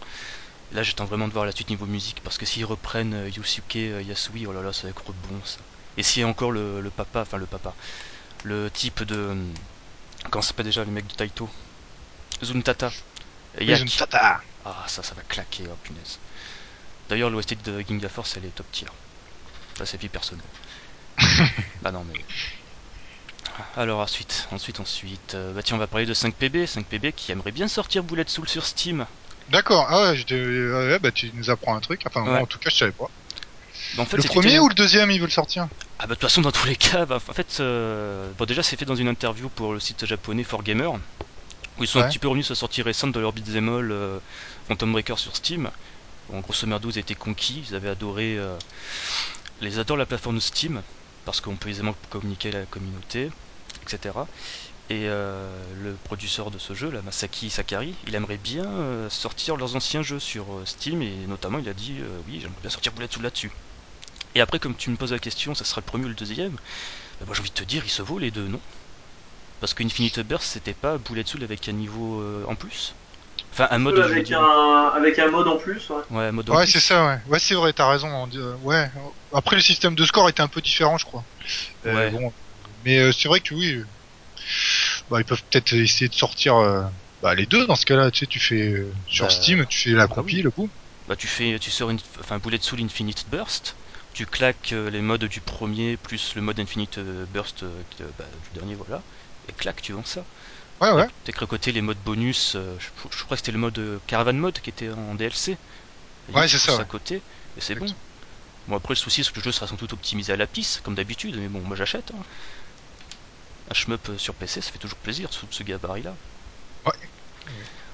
Là, 0.72 0.84
j'attends 0.84 1.06
vraiment 1.06 1.28
de 1.28 1.34
voir 1.34 1.46
la 1.46 1.52
suite 1.52 1.70
niveau 1.70 1.86
musique 1.88 2.22
parce 2.22 2.38
que 2.38 2.46
s'ils 2.46 2.66
reprennent 2.66 3.14
euh, 3.14 3.30
Yusuke 3.30 3.76
euh, 3.78 4.02
Yasui, 4.04 4.46
oh 4.48 4.52
là 4.54 4.62
là, 4.62 4.74
ça 4.74 4.88
va 4.88 4.92
être 4.92 5.14
bon 5.14 5.44
ça. 5.44 5.62
Et 5.98 6.04
s'il 6.04 6.22
y 6.22 6.24
a 6.26 6.28
encore 6.28 6.52
le, 6.52 6.82
le 6.82 6.92
papa, 6.92 7.22
enfin 7.22 7.38
le 7.38 7.48
papa, 7.48 7.76
le 8.44 8.72
type 8.72 9.04
de. 9.04 9.18
hum, 9.18 9.54
Comment 10.32 10.42
ça 10.44 10.50
s'appelle 10.50 10.66
déjà 10.68 10.86
le 10.86 10.92
mec 10.92 11.08
de 11.08 11.16
Taito? 11.16 11.50
Zuntata. 12.44 12.92
Oui, 13.68 13.68
Yak. 13.68 14.06
pas. 14.10 14.42
Ah, 14.66 14.86
ça, 14.88 15.04
ça 15.04 15.16
va 15.16 15.24
claquer, 15.24 15.70
oh 15.72 15.78
punaise. 15.78 16.20
D'ailleurs, 17.10 17.30
l'OST 17.32 17.56
de 17.64 17.82
Ginga 17.82 18.10
Force, 18.10 18.38
elle 18.38 18.46
est 18.46 18.52
top 18.54 18.72
tier. 18.72 18.88
Ça, 19.78 19.86
c'est 19.88 19.98
vie 20.02 20.10
personnelle. 20.10 20.52
bah 21.82 21.92
non, 21.92 22.04
mais. 22.04 22.26
Alors, 23.76 24.00
ensuite, 24.00 24.48
ensuite, 24.52 24.80
ensuite. 24.80 25.36
euh, 25.36 25.54
bah 25.54 25.62
tiens, 25.64 25.76
on 25.76 25.80
va 25.80 25.88
parler 25.88 26.06
de 26.06 26.14
5PB. 26.14 26.66
5PB 26.66 27.14
qui 27.14 27.32
aimerait 27.32 27.52
bien 27.52 27.68
sortir 27.68 28.04
Bullet 28.04 28.26
Soul 28.28 28.48
sur 28.48 28.66
Steam. 28.66 29.08
D'accord. 29.48 29.86
Ah 29.90 30.12
ouais, 30.12 30.16
je 30.18 30.24
te- 30.24 30.90
ouais, 30.90 31.00
bah 31.00 31.12
tu 31.12 31.32
nous 31.34 31.50
apprends 31.50 31.76
un 31.76 31.80
truc. 31.80 32.02
Enfin, 32.06 32.26
moi, 32.26 32.42
en 32.42 32.48
tout 32.48 32.60
cas, 32.60 32.70
je 32.70 32.78
savais 32.78 32.92
pas. 32.92 33.08
Bah, 33.94 34.04
en 34.04 34.06
fait, 34.06 34.18
le 34.18 34.24
premier 34.24 34.60
ou 34.60 34.70
le 34.70 34.76
deuxième, 34.76 35.12
ils 35.12 35.20
veulent 35.22 35.32
sortir? 35.32 35.68
Ah 35.98 36.08
bah 36.08 36.10
de 36.10 36.14
toute 36.16 36.24
façon 36.24 36.42
dans 36.42 36.52
tous 36.52 36.68
les 36.68 36.76
cas, 36.76 37.06
bah, 37.06 37.18
en 37.28 37.34
fait, 37.34 37.58
euh, 37.62 38.34
bon 38.34 38.46
déjà 38.46 38.62
c'est 38.64 38.76
fait 38.78 38.86
dans 38.86 38.96
une 38.96 39.08
interview 39.08 39.50
pour 39.50 39.74
le 39.74 39.80
site 39.80 40.06
japonais 40.06 40.44
4Gamer, 40.44 40.94
où 40.94 41.84
ils 41.84 41.88
sont 41.88 42.00
un 42.00 42.04
petit 42.04 42.20
peu 42.20 42.28
revenus 42.28 42.46
sur 42.48 42.54
la 42.54 42.58
sortie 42.58 42.82
récente 42.82 43.14
de 43.14 43.20
leur 43.20 43.34
beat'em 43.34 43.70
all 43.70 43.92
euh, 43.92 44.20
Phantom 44.68 44.92
Breaker 44.92 45.16
sur 45.18 45.36
Steam. 45.36 45.72
Bon, 46.30 46.40
grosso 46.42 46.68
merdo 46.68 46.90
ils 46.92 46.98
étaient 47.00 47.16
conquis, 47.16 47.66
ils 47.70 47.76
avaient 47.76 47.90
adoré, 47.90 48.38
euh, 48.38 48.60
ils 49.62 49.80
adorent 49.80 49.98
la 49.98 50.06
plateforme 50.06 50.40
Steam, 50.40 50.84
parce 51.24 51.42
qu'on 51.42 51.58
peut 51.58 51.70
aisément 51.70 51.96
communiquer 52.10 52.50
avec 52.50 52.60
la 52.62 52.68
communauté, 52.68 53.30
etc. 53.86 54.28
Et 54.90 55.08
euh, 55.10 55.74
le 55.74 55.98
producteur 55.98 56.52
de 56.52 56.60
ce 56.60 56.74
jeu, 56.76 56.92
là, 56.92 57.02
Masaki 57.02 57.50
Sakari, 57.50 57.98
il 58.04 58.14
aimerait 58.14 58.38
bien 58.38 58.66
euh, 58.68 59.10
sortir 59.10 59.58
leurs 59.58 59.76
anciens 59.76 60.04
jeux 60.04 60.20
sur 60.20 60.54
euh, 60.60 60.66
Steam, 60.66 61.02
et 61.02 61.26
notamment 61.26 61.58
il 61.60 61.68
a 61.70 61.74
dit 61.74 62.00
euh, 62.02 62.22
oui 62.26 62.40
j'aimerais 62.40 62.62
bien 62.62 62.70
sortir 62.70 62.94
Bullet 62.94 63.08
Soul 63.12 63.24
là-dessus. 63.24 63.52
Et 64.36 64.42
après, 64.42 64.60
comme 64.60 64.76
tu 64.76 64.90
me 64.92 64.98
poses 64.98 65.14
la 65.14 65.20
question, 65.20 65.56
ça 65.56 65.66
sera 65.66 65.82
le 65.82 65.86
premier 65.86 66.06
ou 66.06 66.10
le 66.10 66.16
deuxième 66.16 66.56
bah, 67.20 67.26
moi 67.28 67.36
j'ai 67.36 67.42
envie 67.42 67.52
de 67.52 67.56
te 67.56 67.64
dire, 67.66 67.84
ils 67.86 67.90
se 67.92 68.02
vaut 68.04 68.20
les 68.20 68.32
deux, 68.32 68.48
non? 68.48 68.62
Parce 69.60 69.74
qu'Infinite 69.74 70.20
Burst, 70.22 70.46
c'était 70.52 70.74
pas 70.74 70.98
Bullet 70.98 71.26
Soul 71.26 71.44
avec 71.44 71.68
un 71.70 71.74
niveau 71.74 72.22
euh, 72.22 72.46
en 72.48 72.56
plus? 72.56 72.96
Enfin, 73.54 73.68
un 73.72 73.80
mode, 73.80 74.00
avec, 74.00 74.26
dire. 74.26 74.40
un, 74.40 74.92
avec 74.94 75.20
un 75.20 75.30
mode 75.30 75.48
en 75.48 75.58
plus, 75.58 75.90
ouais. 75.90 76.04
Ouais, 76.10 76.24
un 76.26 76.32
mode 76.32 76.50
en 76.50 76.58
Ouais, 76.58 76.66
plus. 76.66 76.72
c'est 76.72 76.80
ça. 76.80 77.06
Ouais, 77.06 77.22
ouais, 77.28 77.40
c'est 77.40 77.56
vrai. 77.56 77.74
T'as 77.74 77.90
raison. 77.90 78.08
on 78.08 78.28
dit- 78.28 78.38
euh, 78.38 78.56
ouais. 78.58 78.92
Après, 79.34 79.56
le 79.56 79.62
système 79.62 79.96
de 79.96 80.06
score 80.06 80.30
était 80.30 80.42
un 80.42 80.48
peu 80.48 80.62
différent, 80.62 80.98
je 80.98 81.06
crois. 81.06 81.26
Euh, 81.86 81.94
Ouais. 81.94 82.12
bon, 82.12 82.34
mais 82.84 83.00
euh, 83.00 83.12
c'est 83.14 83.28
vrai 83.30 83.42
que 83.42 83.56
oui. 83.56 83.84
Bah, 85.10 85.20
ils 85.22 85.26
peuvent 85.26 85.44
peut-être 85.50 85.74
essayer 85.74 86.10
de 86.10 86.14
sortir. 86.16 86.56
euh, 86.58 86.84
Bah, 87.22 87.36
les 87.36 87.46
deux 87.46 87.66
dans 87.68 87.76
ce 87.76 87.86
cas-là, 87.86 88.12
tu 88.12 88.20
sais, 88.20 88.28
tu 88.28 88.40
fais 88.40 88.70
euh, 88.70 88.94
sur 89.06 89.32
Bah, 89.32 89.32
Steam, 89.32 89.66
tu 89.68 89.80
fais 89.90 89.96
la 89.96 90.08
ah 90.10 90.16
compile, 90.16 90.44
oui. 90.44 90.46
le 90.46 90.52
boum. 90.52 90.70
Bah, 91.08 91.16
tu 91.18 91.28
fais, 91.28 91.60
tu 91.60 91.72
sors 91.72 91.90
une, 91.92 92.00
enfin, 92.20 92.40
Bullet 92.40 92.60
Soul 92.62 92.82
Infinite 92.82 93.30
Burst, 93.30 93.78
tu 94.14 94.26
claques 94.28 94.74
euh, 94.74 94.90
les 94.92 95.02
modes 95.02 95.26
du 95.26 95.42
premier 95.42 95.98
plus 95.98 96.36
le 96.36 96.42
mode 96.42 96.60
Infinite 96.60 97.00
Burst 97.00 97.66
bah, 98.18 98.30
du 98.44 98.52
dernier, 98.54 98.76
voilà, 98.76 99.06
et 99.48 99.54
clac, 99.54 99.82
tu 99.82 99.94
vends 99.94 100.06
ça. 100.06 100.28
Ouais, 100.82 100.92
ouais. 100.92 101.08
Que 101.26 101.46
côté 101.46 101.72
les 101.72 101.82
modes 101.82 102.02
bonus, 102.02 102.56
euh, 102.56 102.78
je, 102.80 102.88
je 103.12 103.24
crois 103.24 103.36
que 103.36 103.42
c'était 103.42 103.52
le 103.52 103.58
mode 103.58 103.78
euh, 103.80 104.00
Caravan 104.08 104.34
Mode 104.34 104.60
qui 104.62 104.70
était 104.70 104.90
en 104.92 105.16
DLC. 105.16 105.58
Et 106.28 106.34
Ouais, 106.34 106.48
c'est 106.48 106.58
ça, 106.60 106.76
à 106.78 106.86
ouais. 106.86 106.86
côté, 106.86 107.24
et 107.56 107.62
c'est 107.62 107.76
bon. 107.76 107.88
Bon, 108.68 108.76
après, 108.78 108.94
le 108.94 108.98
souci, 109.00 109.24
c'est 109.24 109.32
que 109.32 109.40
le 109.40 109.44
jeu 109.44 109.52
sera 109.52 109.68
sans 109.68 109.76
doute 109.78 109.94
optimisé 109.94 110.34
à 110.34 110.38
la 110.38 110.48
pisse, 110.48 110.82
comme 110.82 110.96
d'habitude, 110.96 111.38
mais 111.38 111.50
bon, 111.50 111.62
moi 111.64 111.76
j'achète. 111.78 112.12
Hein. 112.14 112.24
Un 113.70 113.74
shmup 113.76 114.10
euh, 114.10 114.18
sur 114.18 114.34
PC, 114.36 114.62
ça 114.62 114.72
fait 114.72 114.80
toujours 114.80 114.98
plaisir, 115.00 115.32
sous 115.34 115.48
ce 115.52 115.62
gabarit-là. 115.64 116.18
Ouais. 116.86 117.10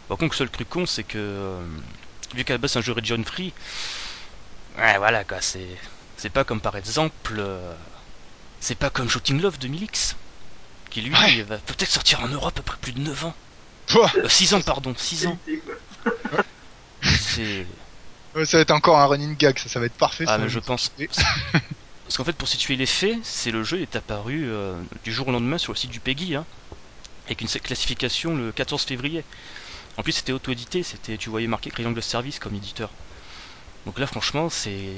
Par 0.08 0.18
contre, 0.18 0.34
le 0.34 0.38
seul 0.38 0.50
truc 0.50 0.70
con, 0.70 0.86
c'est 0.86 1.04
que, 1.04 1.18
euh, 1.18 1.68
vu 2.34 2.44
qu'à 2.44 2.54
la 2.54 2.58
base 2.58 2.72
c'est 2.74 2.80
un 2.80 2.82
jeu 2.82 2.94
region 2.94 3.24
free, 3.24 3.54
ouais, 4.78 4.98
voilà 4.98 5.24
quoi, 5.24 5.42
c'est. 5.42 5.78
C'est 6.18 6.30
pas 6.30 6.44
comme 6.44 6.62
par 6.62 6.78
exemple. 6.78 7.36
euh, 7.40 7.76
c'est 8.60 8.76
pas 8.76 8.90
comme 8.90 9.10
Shooting 9.10 9.42
Love 9.42 9.60
de 9.60 9.68
Milix, 9.68 10.16
qui 10.92 11.02
lui 11.02 11.14
Ouais. 11.14 11.44
va 11.44 11.58
peut-être 11.60 11.92
sortir 11.92 12.22
en 12.22 12.28
Europe 12.30 12.60
après 12.60 12.78
plus 12.82 12.94
de 12.94 13.02
9 13.02 13.26
ans. 13.26 13.36
Pouah, 13.88 14.12
6 14.28 14.54
ans, 14.54 14.62
pardon, 14.62 14.94
6 14.98 15.28
ans. 15.28 15.40
C'est. 17.02 17.66
ouais, 18.36 18.46
ça 18.46 18.58
va 18.58 18.62
être 18.62 18.72
encore 18.72 19.00
un 19.00 19.06
running 19.08 19.36
gag, 19.38 19.58
ça, 19.60 19.70
ça 19.70 19.80
va 19.80 19.86
être 19.88 19.98
parfait. 19.98 20.26
Ah, 20.28 20.38
ça 20.38 20.38
mais 20.38 20.50
je 20.50 20.60
pense. 20.60 20.92
Parce 22.12 22.18
qu'en 22.18 22.26
fait, 22.26 22.36
pour 22.36 22.50
situer 22.50 22.76
les 22.76 22.86
faits, 22.86 23.20
c'est 23.24 23.52
le 23.52 23.64
jeu 23.64 23.80
est 23.82 23.96
apparu 23.96 24.44
euh, 24.44 24.76
du 25.06 25.14
jour 25.14 25.30
au 25.30 25.32
lendemain 25.32 25.58
sur 25.58 25.72
le 25.72 25.78
site 25.78 25.92
du 25.92 26.02
PEGI, 26.02 26.36
hein, 26.36 26.46
avec 27.26 27.40
une 27.40 27.48
classification 27.48 28.36
le 28.36 28.52
14 28.52 28.84
février. 28.84 29.24
En 29.96 30.04
plus, 30.04 30.12
c'était 30.12 30.34
auto-édité, 30.34 30.84
c'était, 30.84 31.16
tu 31.16 31.30
voyais 31.30 31.48
marqué 31.48 31.72
Triangle 31.72 32.04
Service 32.04 32.38
comme 32.38 32.54
éditeur. 32.54 32.90
Donc 33.86 33.98
là, 33.98 34.08
franchement, 34.08 34.50
c'est 34.50 34.90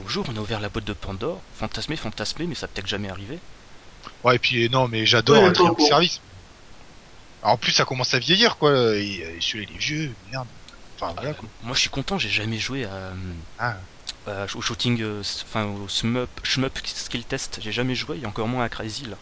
bonjour, 0.00 0.26
on 0.28 0.36
a 0.36 0.40
ouvert 0.40 0.58
la 0.58 0.68
boîte 0.68 0.86
de 0.86 0.92
Pandore, 0.92 1.40
fantasmé, 1.54 1.94
fantasmé, 1.94 2.48
mais 2.48 2.56
ça 2.56 2.66
peut-être 2.66 2.88
jamais 2.88 3.10
arrivé. 3.10 3.38
Ouais, 4.24 4.34
et 4.34 4.38
puis 4.40 4.68
non, 4.68 4.88
mais 4.88 5.06
j'adore 5.06 5.44
Ouais, 5.44 5.48
euh, 5.50 5.52
Triangle 5.52 5.76
courant. 5.76 5.88
Service. 5.88 6.20
Alors, 7.42 7.54
en 7.54 7.58
plus, 7.58 7.70
ça 7.70 7.84
commence 7.84 8.12
à 8.12 8.18
vieillir, 8.18 8.56
quoi. 8.56 8.72
Et, 8.72 9.22
euh, 9.22 9.36
celui-là, 9.40 9.68
il 9.70 9.76
est 9.76 9.78
vieux, 9.78 10.14
merde. 10.32 10.48
Enfin, 10.98 11.12
voilà, 11.14 11.30
Euh, 11.30 11.34
quoi. 11.34 11.48
moi, 11.62 11.76
je 11.76 11.80
suis 11.82 11.90
content, 11.90 12.18
j'ai 12.18 12.28
jamais 12.28 12.58
joué 12.58 12.86
à, 12.86 13.12
Ah, 13.60 13.76
à- 14.26 14.46
au 14.54 14.60
shooting, 14.60 15.00
euh, 15.02 15.20
enfin 15.44 15.66
au 15.66 15.88
shmup, 15.88 16.28
shmup 16.44 16.78
skill 16.84 17.24
test, 17.24 17.58
j'ai 17.60 17.72
jamais 17.72 17.94
joué, 17.94 18.18
et 18.20 18.26
encore 18.26 18.48
moins 18.48 18.64
à 18.64 18.68
Crazy 18.68 19.04
là. 19.06 19.16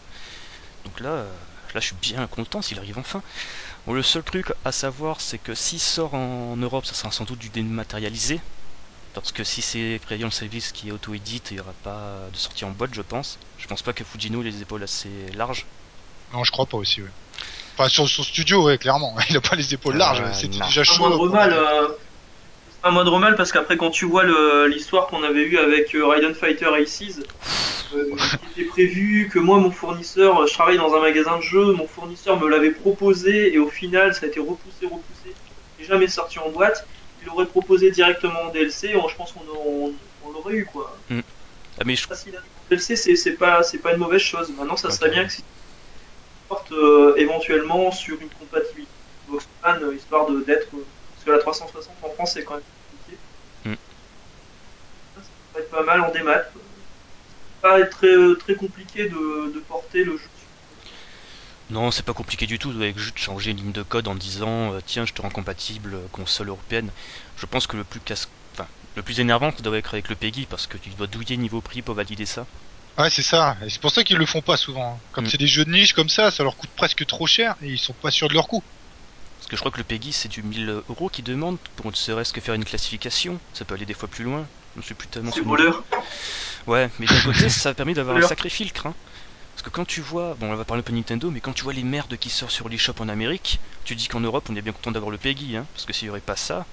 Donc 0.85 0.99
là, 0.99 1.09
euh, 1.09 1.37
là, 1.73 1.79
je 1.79 1.87
suis 1.87 1.95
bien 1.95 2.27
content 2.27 2.61
s'il 2.61 2.77
arrive 2.79 2.97
enfin. 2.99 3.21
Bon, 3.85 3.93
le 3.93 4.03
seul 4.03 4.23
truc 4.23 4.53
à 4.63 4.71
savoir, 4.71 5.21
c'est 5.21 5.39
que 5.39 5.55
s'il 5.55 5.79
sort 5.79 6.13
en 6.13 6.55
Europe, 6.57 6.85
ça 6.85 6.93
sera 6.93 7.11
sans 7.11 7.25
doute 7.25 7.39
du 7.39 7.49
dématérialisé. 7.49 8.41
Parce 9.13 9.31
que 9.31 9.43
si 9.43 9.61
c'est 9.61 9.99
Crayon 10.05 10.29
Service 10.31 10.71
qui 10.73 10.89
est 10.89 10.91
auto-édite, 10.91 11.51
il 11.51 11.55
n'y 11.55 11.59
aura 11.61 11.73
pas 11.73 12.29
de 12.31 12.37
sortie 12.37 12.65
en 12.65 12.71
boîte, 12.71 12.93
je 12.93 13.01
pense. 13.01 13.39
Je 13.57 13.65
pense 13.67 13.81
pas 13.81 13.93
que 13.93 14.03
Fujino 14.03 14.41
ait 14.41 14.45
les 14.45 14.61
épaules 14.61 14.83
assez 14.83 15.27
larges. 15.33 15.65
non, 16.33 16.43
je 16.43 16.51
crois 16.51 16.65
pas 16.65 16.77
aussi, 16.77 17.01
ouais. 17.01 17.09
Enfin, 17.77 17.89
sur 17.89 18.07
son 18.09 18.23
studio, 18.23 18.63
ouais, 18.65 18.77
clairement. 18.77 19.15
Il 19.29 19.37
a 19.37 19.41
pas 19.41 19.55
les 19.55 19.73
épaules 19.73 19.95
Ah, 19.95 19.99
larges, 19.99 20.33
c'était 20.33 20.57
non. 20.57 20.65
déjà 20.67 20.81
Pas 20.81 20.83
chaud. 20.83 20.99
moindre 20.99 21.17
pour- 21.17 21.29
mal. 21.29 21.53
Euh... 21.53 21.87
Pas 22.85 22.91
moindre 22.91 23.17
mal 23.17 23.33
parce 23.35 23.51
qu'après, 23.51 23.77
quand 23.77 23.89
tu 23.89 24.05
vois 24.05 24.23
l'histoire 24.67 25.07
qu'on 25.07 25.23
avait 25.23 25.41
eue 25.41 25.57
avec 25.57 25.95
euh, 25.95 26.05
Raiden 26.05 26.35
Fighter 26.35 26.67
Aces, 26.67 27.19
euh, 27.95 28.15
qui 28.53 28.61
était 28.61 28.69
prévu, 28.69 29.27
que 29.33 29.39
moi, 29.39 29.57
mon 29.57 29.71
fournisseur, 29.71 30.45
je 30.45 30.53
travaille 30.53 30.77
dans 30.77 30.93
un 30.93 31.01
magasin 31.01 31.37
de 31.37 31.41
jeux, 31.41 31.73
mon 31.73 31.87
fournisseur 31.87 32.39
me 32.39 32.47
l'avait 32.47 32.69
proposé 32.69 33.51
et 33.51 33.57
au 33.57 33.69
final, 33.69 34.13
ça 34.13 34.27
a 34.27 34.29
été 34.29 34.39
repoussé, 34.39 34.85
repoussé, 34.85 35.35
et 35.79 35.83
jamais 35.83 36.07
sorti 36.07 36.37
en 36.37 36.51
boîte. 36.51 36.87
il 37.23 37.29
aurait 37.29 37.47
proposé 37.47 37.89
directement 37.89 38.39
en 38.43 38.49
DLC, 38.51 38.95
on- 38.95 39.07
je 39.07 39.15
pense 39.15 39.31
qu'on 39.31 39.41
on, 39.49 39.95
on 40.21 40.31
l'aurait 40.31 40.53
eu 40.53 40.65
quoi. 40.65 40.95
Ah, 41.79 41.83
mais 41.87 41.95
je... 41.95 42.05
Facile 42.05 42.39
DLC, 42.69 42.95
c'est 43.15 43.31
pas, 43.31 43.63
c'est 43.63 43.79
pas 43.79 43.93
une 43.93 43.97
mauvaise 43.99 44.21
chose. 44.21 44.51
Maintenant, 44.55 44.75
ça 44.77 44.91
serait 44.91 45.09
bien 45.09 45.25
que 45.25 45.31
si 45.31 45.41
sorte 46.51 46.71
euh, 46.71 47.15
éventuellement 47.17 47.91
sur 47.91 48.21
une 48.21 48.29
compatibilité 48.29 48.91
Xbox 49.27 49.45
One, 49.63 49.83
euh, 49.83 49.95
histoire 49.95 50.27
de 50.29 50.41
d'être. 50.43 50.67
euh, 50.75 50.85
parce 51.15 51.25
que 51.25 51.31
la 51.31 51.39
360 51.39 51.97
en 52.03 52.09
France, 52.11 52.33
c'est 52.33 52.43
quand 52.43 52.55
même. 52.55 52.63
Mm. 52.63 52.74
Être 55.57 55.69
pas 55.69 55.83
mal 55.83 56.01
en 56.01 56.11
démat. 56.11 56.43
pas 57.61 57.79
être 57.79 57.97
très, 57.97 58.07
euh, 58.07 58.35
très 58.35 58.55
compliqué 58.55 59.09
de, 59.09 59.53
de 59.53 59.59
porter 59.67 60.03
le 60.03 60.17
jeu 60.17 60.29
Non, 61.69 61.91
c'est 61.91 62.03
pas 62.05 62.13
compliqué 62.13 62.45
du 62.47 62.59
tout. 62.59 62.71
Vous 62.71 62.81
avez 62.81 62.93
juste 62.95 63.17
changer 63.17 63.51
une 63.51 63.57
ligne 63.57 63.71
de 63.71 63.83
code 63.83 64.07
en 64.07 64.15
disant 64.15 64.73
euh, 64.73 64.79
tiens, 64.85 65.05
je 65.05 65.13
te 65.13 65.21
rends 65.21 65.29
compatible 65.31 65.95
euh, 65.95 66.07
console 66.11 66.49
européenne. 66.49 66.91
Je 67.35 67.45
pense 67.45 67.67
que 67.67 67.77
le 67.77 67.83
plus 67.83 68.01
casse, 68.01 68.27
enfin, 68.53 68.69
le 68.95 69.03
plus 69.03 69.19
énervant, 69.19 69.51
ça 69.55 69.63
doit 69.63 69.77
être 69.77 69.93
avec 69.93 70.09
le 70.09 70.15
PEGI 70.15 70.45
parce 70.47 70.67
que 70.67 70.77
tu 70.77 70.89
dois 70.91 71.07
douiller 71.07 71.37
niveau 71.37 71.61
prix 71.61 71.81
pour 71.81 71.95
valider 71.95 72.25
ça. 72.25 72.47
Ouais, 72.97 73.09
c'est 73.09 73.23
ça. 73.23 73.57
Et 73.65 73.69
c'est 73.69 73.81
pour 73.81 73.91
ça 73.91 74.03
qu'ils 74.03 74.17
le 74.17 74.25
font 74.25 74.41
pas 74.41 74.57
souvent. 74.57 74.95
hein. 74.95 75.03
Comme 75.11 75.25
Mm. 75.25 75.29
c'est 75.29 75.37
des 75.37 75.47
jeux 75.47 75.65
de 75.65 75.71
niche 75.71 75.93
comme 75.93 76.09
ça, 76.09 76.31
ça 76.31 76.43
leur 76.43 76.55
coûte 76.57 76.71
presque 76.75 77.05
trop 77.05 77.27
cher 77.27 77.55
et 77.61 77.67
ils 77.71 77.79
sont 77.79 77.93
pas 77.93 78.11
sûrs 78.11 78.27
de 78.29 78.33
leur 78.33 78.47
coût. 78.47 78.63
Parce 79.37 79.47
que 79.47 79.55
je 79.55 79.61
crois 79.61 79.71
que 79.71 79.77
le 79.77 79.83
PEGI 79.85 80.11
c'est 80.13 80.27
du 80.29 80.43
1000 80.43 80.69
euros 80.89 81.09
qu'ils 81.09 81.23
demandent 81.23 81.59
pour 81.75 81.87
ne 81.91 81.95
serait-ce 81.95 82.33
que 82.33 82.41
faire 82.41 82.53
une 82.55 82.65
classification. 82.65 83.41
Ça 83.53 83.65
peut 83.65 83.75
aller 83.75 83.85
des 83.85 83.93
fois 83.93 84.09
plus 84.09 84.23
loin. 84.23 84.49
Je 84.75 84.79
ne 84.81 84.83
suis 84.83 84.93
plus 84.95 85.07
tellement 85.07 85.31
voleurs. 85.43 85.83
Ouais, 86.67 86.89
mais 86.99 87.05
d'un 87.05 87.21
côté, 87.21 87.49
ça 87.49 87.69
a 87.69 87.73
permis 87.73 87.93
d'avoir 87.93 88.15
un 88.15 88.19
Voleur. 88.19 88.29
sacré 88.29 88.49
filtre. 88.49 88.87
Hein. 88.87 88.93
Parce 89.53 89.61
que 89.63 89.69
quand 89.69 89.85
tu 89.85 90.01
vois, 90.01 90.35
bon, 90.35 90.51
on 90.51 90.55
va 90.55 90.65
parler 90.65 90.81
un 90.81 90.83
peu 90.83 90.91
Nintendo, 90.93 91.29
mais 91.31 91.39
quand 91.39 91.53
tu 91.53 91.63
vois 91.63 91.73
les 91.73 91.83
merdes 91.83 92.17
qui 92.17 92.29
sortent 92.29 92.51
sur 92.51 92.67
l'eShop 92.67 92.95
en 92.99 93.07
Amérique, 93.07 93.59
tu 93.85 93.95
dis 93.95 94.07
qu'en 94.07 94.19
Europe, 94.19 94.47
on 94.49 94.55
est 94.55 94.61
bien 94.61 94.73
content 94.73 94.91
d'avoir 94.91 95.11
le 95.11 95.17
PEGI. 95.17 95.55
Hein. 95.57 95.65
Parce 95.73 95.85
que 95.85 95.93
s'il 95.93 96.07
n'y 96.07 96.09
aurait 96.09 96.19
pas 96.19 96.35
ça, 96.35 96.65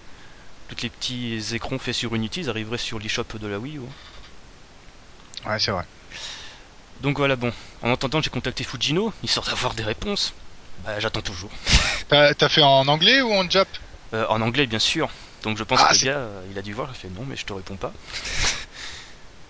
tous 0.68 0.82
les 0.82 0.90
petits 0.90 1.54
écrans 1.54 1.78
faits 1.78 1.94
sur 1.94 2.14
Unity, 2.14 2.40
ils 2.40 2.50
arriveraient 2.50 2.78
sur 2.78 2.98
l'eShop 2.98 3.24
de 3.38 3.46
la 3.46 3.58
Wii 3.58 3.76
U. 3.78 3.80
hein. 5.44 5.50
Ouais, 5.50 5.58
c'est 5.58 5.70
vrai. 5.70 5.84
Donc 7.00 7.18
voilà, 7.18 7.36
bon. 7.36 7.52
En 7.82 7.92
attendant, 7.92 8.20
j'ai 8.20 8.30
contacté 8.30 8.64
Fujino, 8.64 9.12
histoire 9.22 9.46
d'avoir 9.46 9.74
des 9.74 9.82
réponses. 9.84 10.32
Bah, 10.84 10.98
j'attends 10.98 11.20
toujours. 11.22 11.50
T'as 12.08 12.34
t'as 12.34 12.48
fait 12.48 12.62
en 12.62 12.88
anglais 12.88 13.22
ou 13.22 13.32
en 13.32 13.48
jap? 13.48 13.68
Euh, 14.14 14.26
en 14.28 14.40
anglais, 14.40 14.66
bien 14.66 14.78
sûr. 14.78 15.08
Donc 15.42 15.56
je 15.58 15.64
pense 15.64 15.80
Ah, 15.82 15.88
que 15.88 15.94
le 15.94 15.98
gars, 15.98 16.18
euh, 16.18 16.46
il 16.50 16.58
a 16.58 16.62
dû 16.62 16.72
voir, 16.72 16.88
il 16.88 16.92
a 16.92 16.94
fait 16.94 17.10
non, 17.10 17.24
mais 17.26 17.36
je 17.36 17.44
te 17.44 17.52
réponds 17.52 17.76
pas. 17.76 17.92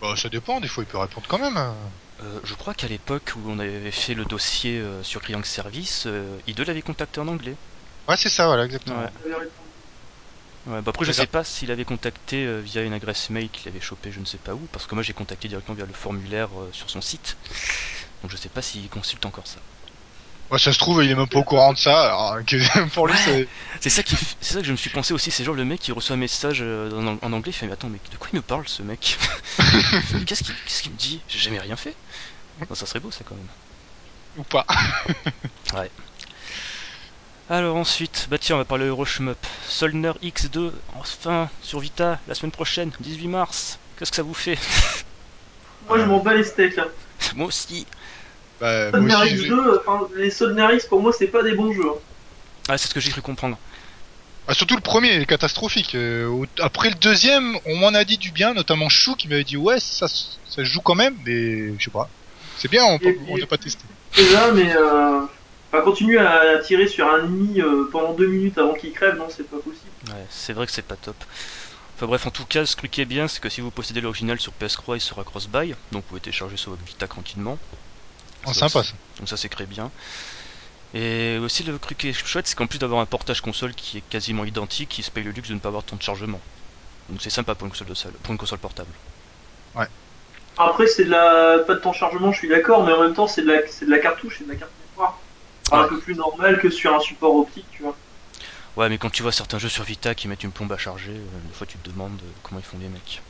Bah, 0.00 0.16
ça 0.16 0.28
dépend. 0.28 0.61
Des 0.61 0.68
fois, 0.68 0.85
il 0.85 0.87
peut 0.87 0.98
répondre 0.98 1.26
quand 1.28 1.38
même. 1.38 1.57
hein. 1.57 1.92
Euh, 2.20 2.40
je 2.44 2.55
crois 2.55 2.74
qu'à 2.74 2.88
l'époque 2.88 3.33
où 3.37 3.40
on 3.50 3.59
avait 3.59 3.90
fait 3.90 4.14
le 4.14 4.26
dossier 4.26 4.78
euh, 4.78 5.02
sur 5.02 5.20
Triangle 5.22 5.44
Service, 5.46 6.05
euh, 6.07 6.38
I2 6.46 6.64
l'avait 6.64 6.83
contacté 6.83 7.20
en 7.20 7.28
anglais. 7.28 7.59
Ouais, 8.09 8.16
c'est 8.16 8.28
ça, 8.28 8.46
voilà, 8.46 8.64
exactement. 8.64 9.11
Ouais. 10.66 10.81
Bah 10.83 10.83
après, 10.87 11.05
je 11.05 11.12
sais 11.12 11.26
pas 11.26 11.44
s'il 11.44 11.70
avait 11.70 11.85
contacté 11.85 12.44
euh, 12.46 12.61
via 12.61 12.83
une 12.83 12.92
adresse 12.92 13.31
mail 13.31 13.50
qu'il 13.50 13.68
avait 13.68 13.81
chopé, 13.81 14.11
je 14.12 14.20
ne 14.20 14.24
sais 14.24 14.38
pas 14.38 14.55
où, 14.55 14.66
parce 14.68 14.87
que 14.87 14.94
moi 14.94 15.02
j'ai 15.02 15.12
contacté 15.12 15.48
directement 15.48 15.74
via 15.76 15.87
le 15.87 15.92
formulaire 15.92 16.61
euh, 16.61 16.72
sur 16.72 16.88
son 16.90 17.00
site. 17.00 17.37
Donc 18.22 18.31
je 18.31 18.37
sais 18.37 18.48
pas 18.50 18.62
s'il 18.62 18.88
consulte 18.90 19.26
encore 19.26 19.46
ça. 19.48 19.62
Ouais, 20.50 20.59
ça 20.59 20.72
se 20.72 20.78
trouve, 20.78 21.02
il 21.02 21.11
est 21.11 21.14
même 21.14 21.28
pas 21.28 21.38
au 21.38 21.44
courant 21.44 21.72
de 21.72 21.78
ça. 21.78 22.05
Alors, 22.33 22.44
que 22.44 22.88
pour 22.94 23.07
lui, 23.07 23.14
Ouais. 23.14 23.20
c'est. 23.24 23.48
C'est 23.81 23.88
ça, 23.90 24.02
qui, 24.02 24.14
f- 24.16 24.35
c'est 24.40 24.52
ça 24.55 24.61
que 24.61 24.66
je 24.66 24.72
me 24.72 24.76
suis 24.76 24.90
pensé 24.90 25.14
aussi, 25.14 25.31
c'est 25.31 25.44
genre 25.44 25.55
le 25.55 25.64
mec 25.64 25.81
qui 25.81 25.92
reçoit 25.92 26.14
un 26.14 26.18
message 26.18 26.59
euh, 26.62 26.90
en, 26.92 27.18
en 27.26 27.33
anglais, 27.33 27.50
il 27.50 27.55
fait 27.55 27.66
mais 27.66 27.72
attends, 27.72 27.88
mais 27.88 28.00
de 28.11 28.16
quoi 28.18 28.28
il 28.33 28.37
me 28.37 28.42
parle 28.42 28.68
ce 28.68 28.83
mec? 28.83 29.18
Qu'est-ce 30.26 30.44
qu'il 30.44 30.55
qu'est-ce 30.64 30.83
qu'il 30.83 30.92
me 30.92 30.96
dit? 30.96 31.24
J'ai 31.26 31.38
jamais 31.38 31.59
rien 31.59 31.76
fait. 31.76 31.96
Bon, 32.68 32.74
ça 32.74 32.87
serait 32.87 33.00
beau 33.00 33.11
ça 33.11 33.24
quand 33.24 33.37
même. 33.37 33.48
Ou 34.37 34.44
pas. 34.44 34.66
Alors 37.48 37.76
ensuite, 37.76 38.26
bah 38.31 38.38
tiens, 38.38 38.57
on 38.57 38.59
va 38.59 38.64
parler 38.64 38.87
Euroshmup. 38.87 39.46
Solner 39.68 40.12
X2, 40.22 40.72
enfin, 40.94 41.50
sur 41.61 41.78
Vita, 41.81 42.20
la 42.26 42.35
semaine 42.35 42.50
prochaine, 42.52 42.92
18 43.00 43.28
mars. 43.28 43.78
Qu'est-ce 43.96 44.11
que 44.11 44.16
ça 44.16 44.22
vous 44.24 44.35
fait? 44.35 44.59
Moi, 45.88 45.98
je 45.98 46.05
m'en 46.05 46.20
bats 46.20 46.35
les 46.35 46.44
steaks. 46.44 46.78
Hein. 46.78 46.88
Moi 47.35 47.46
aussi. 47.46 47.87
Bah, 48.62 48.90
X2, 48.92 49.79
enfin, 49.81 50.09
les 50.16 50.31
Sodner 50.31 50.68
X, 50.75 50.87
pour 50.87 51.03
moi, 51.03 51.12
c'est 51.12 51.27
pas 51.27 51.42
des 51.42 51.53
bons 51.55 51.72
jeux. 51.72 51.83
hein. 51.88 51.98
Ah, 52.68 52.79
c'est 52.79 52.88
ce 52.88 52.94
que 52.94 53.01
j'ai 53.01 53.11
cru 53.11 53.20
comprendre. 53.20 53.59
Ah, 54.46 54.55
surtout 54.55 54.77
le 54.77 54.81
premier, 54.83 55.14
il 55.14 55.22
est 55.22 55.27
catastrophique. 55.27 55.94
Euh, 55.94 56.44
après 56.61 56.88
le 56.90 56.96
deuxième, 56.96 57.57
on 57.66 57.77
m'en 57.77 57.88
a 57.94 58.05
dit 58.05 58.18
du 58.18 58.31
bien, 58.31 58.55
notamment 58.55 58.88
Chou 58.88 59.14
qui 59.16 59.29
m'avait 59.29 59.44
dit 59.44 59.57
ouais, 59.57 59.79
ça, 59.81 60.09
se- 60.09 60.37
ça 60.48 60.64
joue 60.64 60.81
quand 60.81 60.94
même, 60.94 61.16
mais 61.25 61.77
je 61.79 61.85
sais 61.85 61.90
pas. 61.90 62.09
C'est 62.59 62.70
bien, 62.70 62.85
on 62.85 62.98
Et- 62.98 63.16
et- 63.29 63.40
n'a 63.40 63.46
pas 63.46 63.59
testé. 63.59 63.85
Déjà, 64.16 64.53
mais 64.53 64.75
euh, 64.77 65.20
enfin, 65.72 65.83
continuer 65.85 66.18
à, 66.18 66.57
à 66.57 66.59
tirer 66.59 66.87
sur 66.87 67.07
un 67.12 67.25
ennemi 67.25 67.61
euh, 67.61 67.88
pendant 67.90 68.14
deux 68.14 68.27
minutes 68.27 68.59
avant 68.59 68.75
qu'il 68.75 68.92
crève, 68.92 69.16
non, 69.16 69.27
c'est 69.29 69.48
pas 69.48 69.57
possible. 69.59 69.90
Ouais, 70.09 70.27
c'est 70.31 70.53
vrai 70.53 70.66
que 70.66 70.72
c'est 70.72 70.87
pas 70.87 70.96
top. 70.96 71.16
Enfin 71.96 72.07
bref, 72.07 72.27
en 72.27 72.31
tout 72.31 72.44
cas, 72.44 72.66
ce 72.66 72.75
truc 72.77 72.90
qui 72.90 73.01
est 73.01 73.07
bien, 73.07 73.29
c'est 73.29 73.40
que 73.40 73.48
si 73.48 73.61
vous 73.61 73.70
possédez 73.70 74.01
l'original 74.01 74.40
sur 74.40 74.53
PS3, 74.53 74.96
il 74.96 75.01
sera 75.01 75.22
cross-buy, 75.25 75.70
donc 75.92 76.03
vous 76.03 76.09
pouvez 76.09 76.20
télécharger 76.20 76.57
sur 76.57 76.70
votre 76.72 76.85
Vita 76.85 77.07
tranquillement. 77.07 77.59
Oh, 78.46 78.52
Ça, 78.52 78.68
sympa 78.68 78.85
ça. 78.85 78.94
Donc 79.18 79.28
ça 79.28 79.37
c'est 79.37 79.48
très 79.48 79.66
bien. 79.66 79.90
Et 80.94 81.38
aussi 81.38 81.62
le 81.62 81.78
truc 81.78 81.98
qui 81.98 82.09
est 82.09 82.12
chouette, 82.12 82.46
c'est 82.46 82.55
qu'en 82.55 82.66
plus 82.66 82.78
d'avoir 82.78 83.00
un 83.00 83.07
portage 83.07 83.40
console 83.40 83.72
qui 83.74 83.98
est 83.98 84.05
quasiment 84.11 84.44
identique, 84.44 84.98
il 84.98 85.02
se 85.02 85.11
paye 85.11 85.24
le 85.24 85.31
luxe 85.31 85.48
de 85.48 85.55
ne 85.55 85.59
pas 85.59 85.68
avoir 85.68 85.83
de 85.83 85.88
temps 85.88 85.96
de 85.96 86.02
chargement. 86.02 86.40
Donc 87.09 87.22
c'est 87.22 87.31
sympa 87.31 87.55
pour 87.55 87.66
une 87.66 87.70
console, 87.70 87.88
de 87.88 87.94
salle, 87.94 88.12
pour 88.22 88.33
une 88.33 88.38
console 88.38 88.59
portable. 88.59 88.90
Après, 90.59 90.87
c'est 90.87 91.05
de 91.05 91.11
la 91.11 91.61
pas 91.66 91.74
de 91.74 91.81
temps 91.81 91.92
de 91.92 91.96
chargement, 91.96 92.31
je 92.31 92.38
suis 92.38 92.48
d'accord, 92.48 92.85
mais 92.85 92.92
en 92.92 93.00
même 93.00 93.14
temps, 93.14 93.26
c'est 93.26 93.42
de 93.42 93.50
la, 93.50 93.66
c'est 93.66 93.87
de 93.87 93.90
la 93.90 93.98
cartouche, 93.98 94.37
c'est 94.38 94.44
de 94.44 94.50
la 94.50 94.57
carte 94.57 94.70
mémoire. 94.90 95.18
Ouais. 95.72 95.78
Un 95.78 95.88
peu 95.88 95.98
plus 95.98 96.14
normal 96.14 96.61
que 96.61 96.68
sur 96.68 96.94
un 96.94 97.00
support 97.00 97.35
optique, 97.37 97.64
tu 97.72 97.83
vois. 97.83 97.96
Ouais, 98.76 98.88
mais 98.88 98.98
quand 98.98 99.11
tu 99.11 99.22
vois 99.22 99.33
certains 99.33 99.59
jeux 99.59 99.68
sur 99.68 99.85
Vita 99.85 100.14
qui 100.14 100.28
mettent 100.28 100.44
une 100.44 100.52
plombe 100.52 100.72
à 100.72 100.78
charger, 100.78 101.12
euh, 101.12 101.48
des 101.48 101.55
fois 101.55 101.66
tu 101.66 101.78
te 101.78 101.88
demandes 101.88 102.20
euh, 102.22 102.31
comment 102.42 102.61
ils 102.61 102.64
font 102.64 102.78
les 102.78 102.88
mecs. 102.88 103.22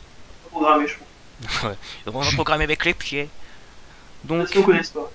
Programmé, 0.50 0.86
je 0.86 0.96
pense. 0.96 1.62
Donc 2.06 2.14
on 2.14 2.20
va 2.20 2.30
programmer 2.32 2.64
avec 2.64 2.84
les 2.84 2.94
pieds. 2.94 3.28
Donc 4.24 4.38
Parce 4.40 4.50
qu'on 4.52 4.62
connaisse 4.62 4.90
pas. 4.90 5.10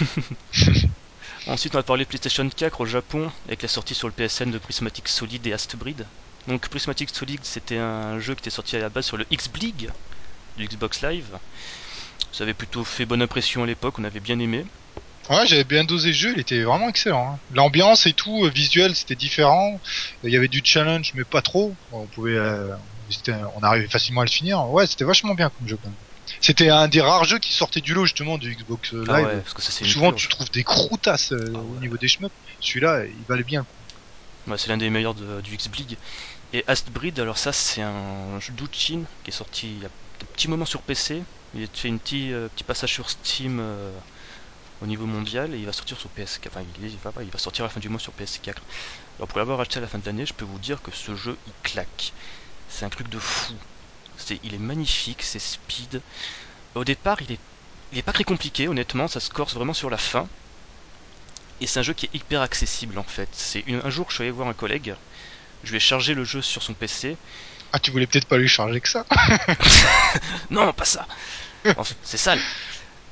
ensuite 1.48 1.74
on 1.74 1.78
va 1.78 1.82
parler 1.82 2.04
PlayStation 2.04 2.48
4 2.48 2.80
au 2.80 2.86
Japon 2.86 3.30
avec 3.46 3.62
la 3.62 3.68
sortie 3.68 3.94
sur 3.94 4.08
le 4.08 4.12
PSN 4.12 4.50
de 4.50 4.58
Prismatic 4.58 5.08
Solid 5.08 5.46
et 5.46 5.52
Astbreed. 5.52 6.06
Donc 6.46 6.68
Prismatic 6.68 7.10
Solid 7.10 7.40
c'était 7.42 7.78
un 7.78 8.18
jeu 8.20 8.34
qui 8.34 8.40
était 8.40 8.50
sorti 8.50 8.76
à 8.76 8.80
la 8.80 8.88
base 8.88 9.06
sur 9.06 9.16
le 9.16 9.26
X-Blig 9.30 9.90
du 10.56 10.66
Xbox 10.66 11.02
Live. 11.02 11.38
Ça 12.32 12.44
avait 12.44 12.54
plutôt 12.54 12.84
fait 12.84 13.06
bonne 13.06 13.22
impression 13.22 13.62
à 13.64 13.66
l'époque, 13.66 13.98
on 13.98 14.04
avait 14.04 14.20
bien 14.20 14.38
aimé. 14.38 14.64
Ouais, 15.30 15.46
j'avais 15.46 15.64
bien 15.64 15.84
dosé 15.84 16.08
le 16.08 16.14
jeu, 16.14 16.32
il 16.34 16.40
était 16.40 16.62
vraiment 16.62 16.88
excellent. 16.88 17.34
hein. 17.34 17.38
L'ambiance 17.52 18.06
et 18.06 18.14
tout, 18.14 18.44
euh, 18.44 18.48
visuel, 18.48 18.94
c'était 18.94 19.14
différent. 19.14 19.78
Il 20.24 20.30
y 20.32 20.36
avait 20.36 20.48
du 20.48 20.62
challenge, 20.64 21.12
mais 21.14 21.24
pas 21.24 21.42
trop. 21.42 21.74
On 21.92 22.06
pouvait, 22.06 22.36
euh, 22.36 22.74
on 23.56 23.62
arrivait 23.62 23.88
facilement 23.88 24.22
à 24.22 24.24
le 24.24 24.30
finir. 24.30 24.66
Ouais, 24.70 24.86
c'était 24.86 25.04
vachement 25.04 25.34
bien 25.34 25.50
comme 25.50 25.68
jeu 25.68 25.78
quand 25.82 25.90
même. 25.90 25.98
C'était 26.40 26.68
un 26.70 26.88
des 26.88 27.00
rares 27.00 27.24
jeux 27.24 27.38
qui 27.38 27.52
sortait 27.52 27.80
du 27.80 27.94
lot 27.94 28.04
justement 28.04 28.38
du 28.38 28.54
Xbox 28.54 28.94
euh, 28.94 29.04
Ah 29.08 29.18
Live. 29.18 29.26
ouais, 29.26 29.36
parce 29.42 29.54
que 29.54 29.62
ça 29.62 29.72
c'est 29.72 29.84
Souvent, 29.84 30.12
tu 30.12 30.28
trouves 30.28 30.50
des 30.50 30.64
croûtasses 30.64 31.32
euh, 31.32 31.52
Ah 31.54 31.58
au 31.60 31.78
niveau 31.78 31.96
des 31.96 32.08
shmups. 32.08 32.32
Celui-là, 32.60 33.06
il 33.06 33.24
valait 33.26 33.44
bien. 33.44 33.66
Ouais, 34.46 34.56
c'est 34.56 34.68
l'un 34.68 34.76
des 34.78 34.88
meilleurs 34.90 35.14
de- 35.14 35.40
du 35.42 35.54
X-Blig. 35.54 35.98
Et 36.52 36.64
Astbreed, 36.66 37.18
alors 37.20 37.36
ça 37.38 37.52
c'est 37.52 37.82
un 37.82 38.40
jeu 38.40 38.52
d'Uchin 38.54 39.04
qui 39.22 39.30
est 39.30 39.32
sorti 39.32 39.72
il 39.72 39.82
y 39.82 39.84
a 39.84 39.88
un 39.88 40.26
petit 40.34 40.48
moment 40.48 40.64
sur 40.64 40.82
PC. 40.82 41.22
Il 41.54 41.64
a 41.64 41.66
fait 41.72 41.90
un 41.90 41.98
petit, 41.98 42.32
euh, 42.32 42.48
petit 42.48 42.64
passage 42.64 42.92
sur 42.92 43.10
Steam 43.10 43.58
euh, 43.60 43.98
au 44.80 44.86
niveau 44.86 45.06
mondial 45.06 45.54
et 45.54 45.58
il 45.58 45.66
va 45.66 45.72
sortir 45.72 45.98
sur 45.98 46.10
PS4. 46.10 46.48
Enfin, 46.48 46.62
il, 46.78 46.84
est- 46.84 46.90
il 46.92 46.98
va, 46.98 47.12
il 47.22 47.30
va 47.30 47.38
sortir 47.38 47.64
à 47.64 47.68
la 47.68 47.70
fin 47.70 47.80
du 47.80 47.88
mois 47.88 48.00
sur 48.00 48.14
PS4. 48.14 48.62
Alors 49.18 49.28
pour 49.28 49.38
l'avoir 49.38 49.60
acheté 49.60 49.78
à 49.78 49.80
la 49.82 49.88
fin 49.88 49.98
de 49.98 50.06
l'année, 50.06 50.24
je 50.26 50.32
peux 50.34 50.44
vous 50.46 50.58
dire 50.58 50.82
que 50.82 50.90
ce 50.92 51.14
jeu 51.14 51.38
il 51.46 51.52
claque. 51.62 52.14
C'est 52.68 52.84
un 52.84 52.90
truc 52.90 53.08
de 53.08 53.18
fou. 53.18 53.54
Il 54.42 54.54
est 54.54 54.58
magnifique, 54.58 55.22
c'est 55.22 55.38
speed. 55.38 56.02
Au 56.74 56.84
départ, 56.84 57.22
il 57.22 57.32
est, 57.32 57.40
il 57.92 57.98
est 57.98 58.02
pas 58.02 58.12
très 58.12 58.24
compliqué, 58.24 58.68
honnêtement, 58.68 59.08
ça 59.08 59.20
se 59.20 59.30
corse 59.30 59.54
vraiment 59.54 59.74
sur 59.74 59.90
la 59.90 59.98
fin. 59.98 60.28
Et 61.60 61.66
c'est 61.66 61.80
un 61.80 61.82
jeu 61.82 61.92
qui 61.94 62.06
est 62.06 62.14
hyper 62.14 62.40
accessible 62.42 62.98
en 62.98 63.02
fait. 63.04 63.28
C'est 63.32 63.64
un 63.68 63.90
jour, 63.90 64.06
je 64.10 64.14
suis 64.16 64.22
allé 64.22 64.30
voir 64.30 64.48
un 64.48 64.54
collègue, 64.54 64.94
je 65.62 65.70
lui 65.70 65.76
ai 65.78 65.80
chargé 65.80 66.14
le 66.14 66.24
jeu 66.24 66.42
sur 66.42 66.62
son 66.62 66.74
PC. 66.74 67.16
Ah, 67.72 67.78
tu 67.80 67.90
voulais 67.90 68.06
peut-être 68.06 68.26
pas 68.28 68.38
lui 68.38 68.48
charger 68.48 68.80
que 68.80 68.88
ça? 68.88 69.04
Non, 70.50 70.72
pas 70.72 70.84
ça 70.84 71.06
Enfin, 71.76 71.94
C'est 72.02 72.16
sale 72.16 72.40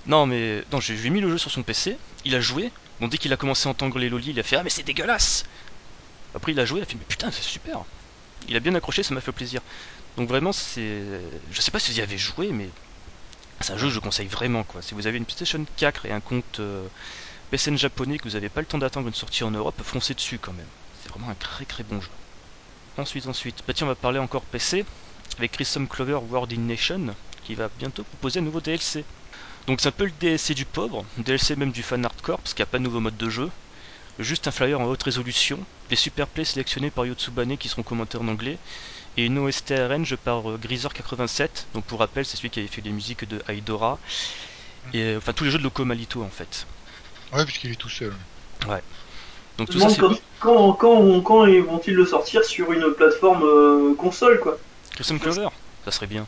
Non, 0.07 0.27
mais 0.27 0.65
non, 0.73 0.81
je 0.81 0.93
lui 0.93 1.07
ai 1.07 1.11
mis 1.11 1.21
le 1.21 1.31
jeu 1.31 1.39
sur 1.39 1.51
son 1.51 1.63
PC, 1.63 1.99
il 2.25 2.35
a 2.35 2.41
joué. 2.41 2.73
Bon, 3.01 3.09
dès 3.09 3.19
qu'il 3.19 3.33
a 3.33 3.37
commencé 3.37 3.69
à 3.69 3.71
entendre 3.73 3.99
les 3.99 4.09
lolis, 4.09 4.31
il 4.31 4.41
a 4.41 4.43
fait 4.43 4.57
Ah, 4.57 4.63
mais 4.63 4.71
c'est 4.71 4.83
dégueulasse 4.83 5.45
Après, 6.35 6.53
il 6.53 6.61
a 6.61 6.65
joué, 6.65 6.81
il 6.81 6.83
a 6.83 6.87
fait 6.87 6.97
Mais 6.97 7.05
putain, 7.07 7.31
c'est 7.31 7.43
super 7.43 7.85
Il 8.49 8.57
a 8.57 8.61
bien 8.61 8.75
accroché, 8.75 9.03
ça 9.03 9.15
m'a 9.15 9.21
fait 9.21 9.33
plaisir. 9.33 9.61
Donc, 10.17 10.29
vraiment, 10.29 10.53
c'est. 10.53 11.03
Je 11.51 11.61
sais 11.61 11.71
pas 11.71 11.79
si 11.79 11.93
vous 11.93 11.99
y 11.99 12.03
avez 12.03 12.19
joué, 12.19 12.49
mais 12.49 12.69
c'est 13.61 13.73
un 13.73 13.79
jeu 13.79 13.89
que 13.89 13.95
je 13.95 14.01
conseille 14.01 14.29
vraiment, 14.29 14.65
quoi. 14.65 14.83
Si 14.83 14.95
vous 14.95 15.07
avez 15.07 15.19
une 15.19 15.25
PlayStation 15.25 15.65
4 15.77 16.07
et 16.07 16.13
un 16.13 16.21
compte 16.21 16.61
euh, 16.61 16.87
PSN 17.51 17.77
japonais, 17.77 18.19
que 18.19 18.25
vous 18.25 18.35
n'avez 18.35 18.49
pas 18.49 18.61
le 18.61 18.67
temps 18.67 18.79
d'attendre 18.79 19.09
une 19.09 19.15
sortie 19.15 19.45
en 19.45 19.51
Europe, 19.51 19.81
foncez 19.83 20.15
dessus 20.15 20.39
quand 20.39 20.53
même. 20.53 20.67
C'est 21.03 21.11
vraiment 21.11 21.31
un 21.31 21.35
très 21.35 21.65
très 21.65 21.85
bon 21.85 22.01
jeu. 22.01 22.11
Ensuite, 22.99 23.27
ensuite, 23.27 23.63
bah 23.67 23.75
tiens, 23.75 23.87
on 23.87 23.91
va 23.91 23.95
parler 23.95 24.19
encore 24.19 24.43
PC 24.43 24.85
avec 25.39 25.53
Crimson 25.53 25.87
Clover 25.87 26.21
World 26.31 26.53
in 26.53 26.63
Nation 26.63 27.15
qui 27.45 27.55
va 27.55 27.69
bientôt 27.79 28.05
proposer 28.05 28.41
un 28.41 28.43
nouveau 28.43 28.61
DLC. 28.61 29.05
Donc 29.67 29.81
c'est 29.81 29.89
un 29.89 29.93
peu 29.93 30.05
le 30.05 30.13
DLC 30.13 30.55
du 30.55 30.65
pauvre, 30.65 31.05
DLC 31.19 31.57
même 31.57 31.73
du 31.73 31.83
fan 31.83 32.05
hardcore 32.05 32.39
parce 32.39 32.55
qu'il 32.55 32.63
n'y 32.63 32.69
a 32.69 32.71
pas 32.71 32.79
de 32.79 32.85
nouveau 32.85 33.01
mode 33.01 33.17
de 33.17 33.29
jeu. 33.29 33.51
juste 34.19 34.49
un 34.49 34.51
flyer 34.51 34.81
en 34.81 34.85
haute 34.85 35.03
résolution, 35.03 35.59
des 35.91 35.97
super 35.97 36.27
plays 36.27 36.45
sélectionnés 36.45 36.91
par 36.91 37.05
Yotsubane 37.05 37.59
qui 37.59 37.69
seront 37.69 37.83
commentés 37.83 38.19
en 38.19 38.29
anglais, 38.29 38.59
et 39.17 39.27
une 39.27 39.39
OST 39.39 39.73
arrange 39.73 40.17
par 40.17 40.51
euh, 40.51 40.59
Greaser87. 40.59 41.49
Donc 41.75 41.85
pour 41.85 42.01
rappel, 42.01 42.25
c'est 42.25 42.37
celui 42.37 42.51
qui 42.51 42.61
avait 42.61 42.69
fait 42.69 42.83
les 42.83 42.93
musiques 42.93 43.27
de 43.29 43.43
Aidora. 43.49 43.99
Et 44.93 45.03
euh, 45.03 45.19
enfin 45.19 45.33
tous 45.33 45.45
les 45.45 45.51
jeux 45.51 45.59
de 45.59 45.65
Loco 45.65 45.85
Malito 45.85 46.23
en 46.23 46.31
fait. 46.31 46.67
Ouais, 47.33 47.45
puisqu'il 47.45 47.73
est 47.73 47.77
tout 47.77 47.89
seul. 47.89 48.13
Donc 49.59 49.69
Je 49.69 49.73
tout 49.73 49.81
ça 49.81 49.89
c'est 49.89 50.01
quand, 50.01 50.15
quand, 50.39 50.73
quand, 50.75 51.21
quand 51.23 51.47
ils 51.47 51.63
vont-ils 51.63 51.95
le 51.95 52.05
sortir 52.07 52.45
sur 52.45 52.73
une 52.73 52.93
plateforme 52.95 53.43
euh, 53.45 53.95
console, 53.95 54.41
quoi? 54.41 54.59
Crimson 54.95 55.19
Clover, 55.19 55.49
ça 55.85 55.91
serait 55.91 56.07
bien. 56.07 56.27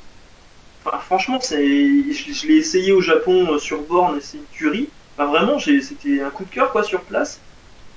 Enfin, 0.85 0.99
franchement, 1.01 1.39
c'est, 1.41 2.13
je, 2.13 2.33
je 2.33 2.47
l'ai 2.47 2.57
essayé 2.57 2.93
au 2.93 3.01
Japon 3.01 3.53
euh, 3.53 3.59
sur 3.59 3.83
borne 3.83 4.19
et 4.19 4.21
c'est 4.21 4.39
une 4.39 4.47
tuerie. 4.47 4.89
Enfin, 5.17 5.31
vraiment, 5.31 5.59
j'ai, 5.59 5.83
c'était 5.83 6.23
un 6.23 6.31
coup 6.31 6.45
de 6.45 6.51
cœur 6.51 6.73
quoi 6.73 6.83
sur 6.83 7.05
place. 7.05 7.45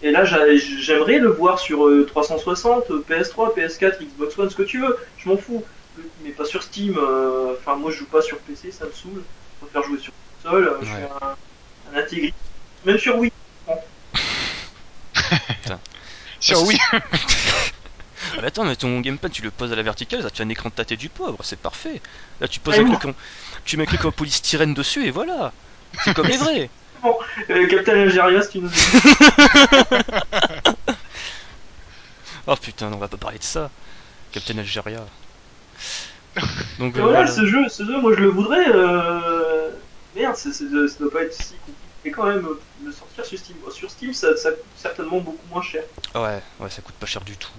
Et 0.02 0.12
là, 0.12 0.26
j'a- 0.26 0.56
j'aimerais 0.56 1.20
le 1.20 1.30
voir 1.30 1.60
sur 1.60 1.88
euh, 1.88 2.06
360, 2.06 2.90
euh, 2.92 3.04
PS3, 3.08 3.54
PS4, 3.54 4.00
Xbox 4.04 4.38
One, 4.38 4.50
ce 4.50 4.56
que 4.56 4.64
tu 4.64 4.82
veux. 4.82 4.98
Je 5.18 5.30
m'en 5.30 5.38
fous. 5.38 5.64
Mais 6.20 6.32
pas 6.32 6.46
sur 6.46 6.64
Steam. 6.64 6.98
euh, 6.98 7.56
Enfin, 7.60 7.76
moi, 7.76 7.92
je 7.92 7.98
joue 7.98 8.10
pas 8.10 8.22
sur 8.22 8.42
PC, 8.42 8.72
ça 8.72 8.86
me 8.86 8.92
saoule. 8.92 9.28
Je 9.62 9.66
préfère 9.68 9.84
jouer 9.84 10.00
sur 10.00 10.14
console. 10.44 10.68
euh, 10.68 10.84
Je 10.84 10.90
suis 10.90 11.04
un, 11.04 11.36
un 11.94 11.96
intégriste. 12.00 12.36
Même 12.84 12.98
sur 12.98 13.18
Wii. 13.20 13.32
Sur 16.40 16.60
Ah, 16.60 16.62
oui. 16.64 16.78
Ah 18.38 18.46
attends, 18.46 18.66
mais 18.66 18.76
ton 18.76 19.00
gamepad 19.02 19.32
tu 19.32 19.42
le 19.42 19.52
poses 19.52 19.72
à 19.74 19.76
la 19.76 19.84
verticale, 19.84 20.22
ça 20.22 20.30
te 20.32 20.38
fait 20.38 20.44
un 20.44 20.50
écran 20.50 20.70
de 20.70 20.74
tâté 20.74 20.98
du 20.98 21.10
pauvre, 21.10 21.38
c'est 21.44 21.60
parfait. 21.60 22.02
Là 22.40 22.48
tu 22.48 22.60
poses 22.60 22.78
Ah, 22.78 22.80
un 22.80 22.84
bon. 22.84 22.98
truc 22.98 23.06
en... 23.06 23.14
Tu 23.66 23.78
mets 23.78 23.84
un 23.84 23.86
truc 23.88 24.06
en 24.06 24.12
polystyrène 24.12 24.74
dessus 24.74 25.06
et 25.06 25.12
voilà. 25.12 25.54
C'est 26.00 26.14
comme 26.14 26.28
les 26.28 26.38
vrais. 26.38 26.72
Euh, 27.50 27.68
Captain 27.68 27.94
Algeria, 27.94 28.42
si 28.42 28.50
tu 28.50 28.60
nous 28.60 28.70
écoutes. 28.70 30.76
Oh 32.48 32.56
putain, 32.56 32.92
on 32.92 32.98
va 32.98 33.08
pas 33.08 33.18
parler 33.18 33.38
de 33.38 33.44
ça. 33.44 33.70
Captain 34.32 34.58
Algeria. 34.58 35.06
Donc 36.80 36.98
euh, 36.98 37.02
voilà, 37.02 37.26
voilà. 37.26 37.28
ce 37.28 37.46
jeu, 37.46 37.70
ce 37.70 37.86
jeu, 37.86 38.02
moi 38.02 38.14
je 38.16 38.22
le 38.22 38.30
voudrais. 38.30 38.68
Euh... 38.68 39.70
Merde, 40.16 40.36
ça 40.36 40.50
doit 41.00 41.12
pas 41.12 41.24
être 41.24 41.34
si 41.34 41.54
compliqué 41.66 42.12
quand 42.12 42.26
même 42.26 42.46
euh, 42.46 42.60
le 42.84 42.92
sortir 42.92 43.26
sur 43.26 43.38
Steam. 43.38 43.58
Sur 43.72 43.92
Steam, 43.92 44.14
ça, 44.14 44.36
ça 44.36 44.52
coûte 44.52 44.64
certainement 44.76 45.20
beaucoup 45.20 45.46
moins 45.50 45.62
cher. 45.62 45.84
Ouais, 46.16 46.42
ouais, 46.60 46.70
ça 46.70 46.82
coûte 46.82 46.96
pas 46.96 47.06
cher 47.06 47.22
du 47.22 47.38
tout. 47.38 47.52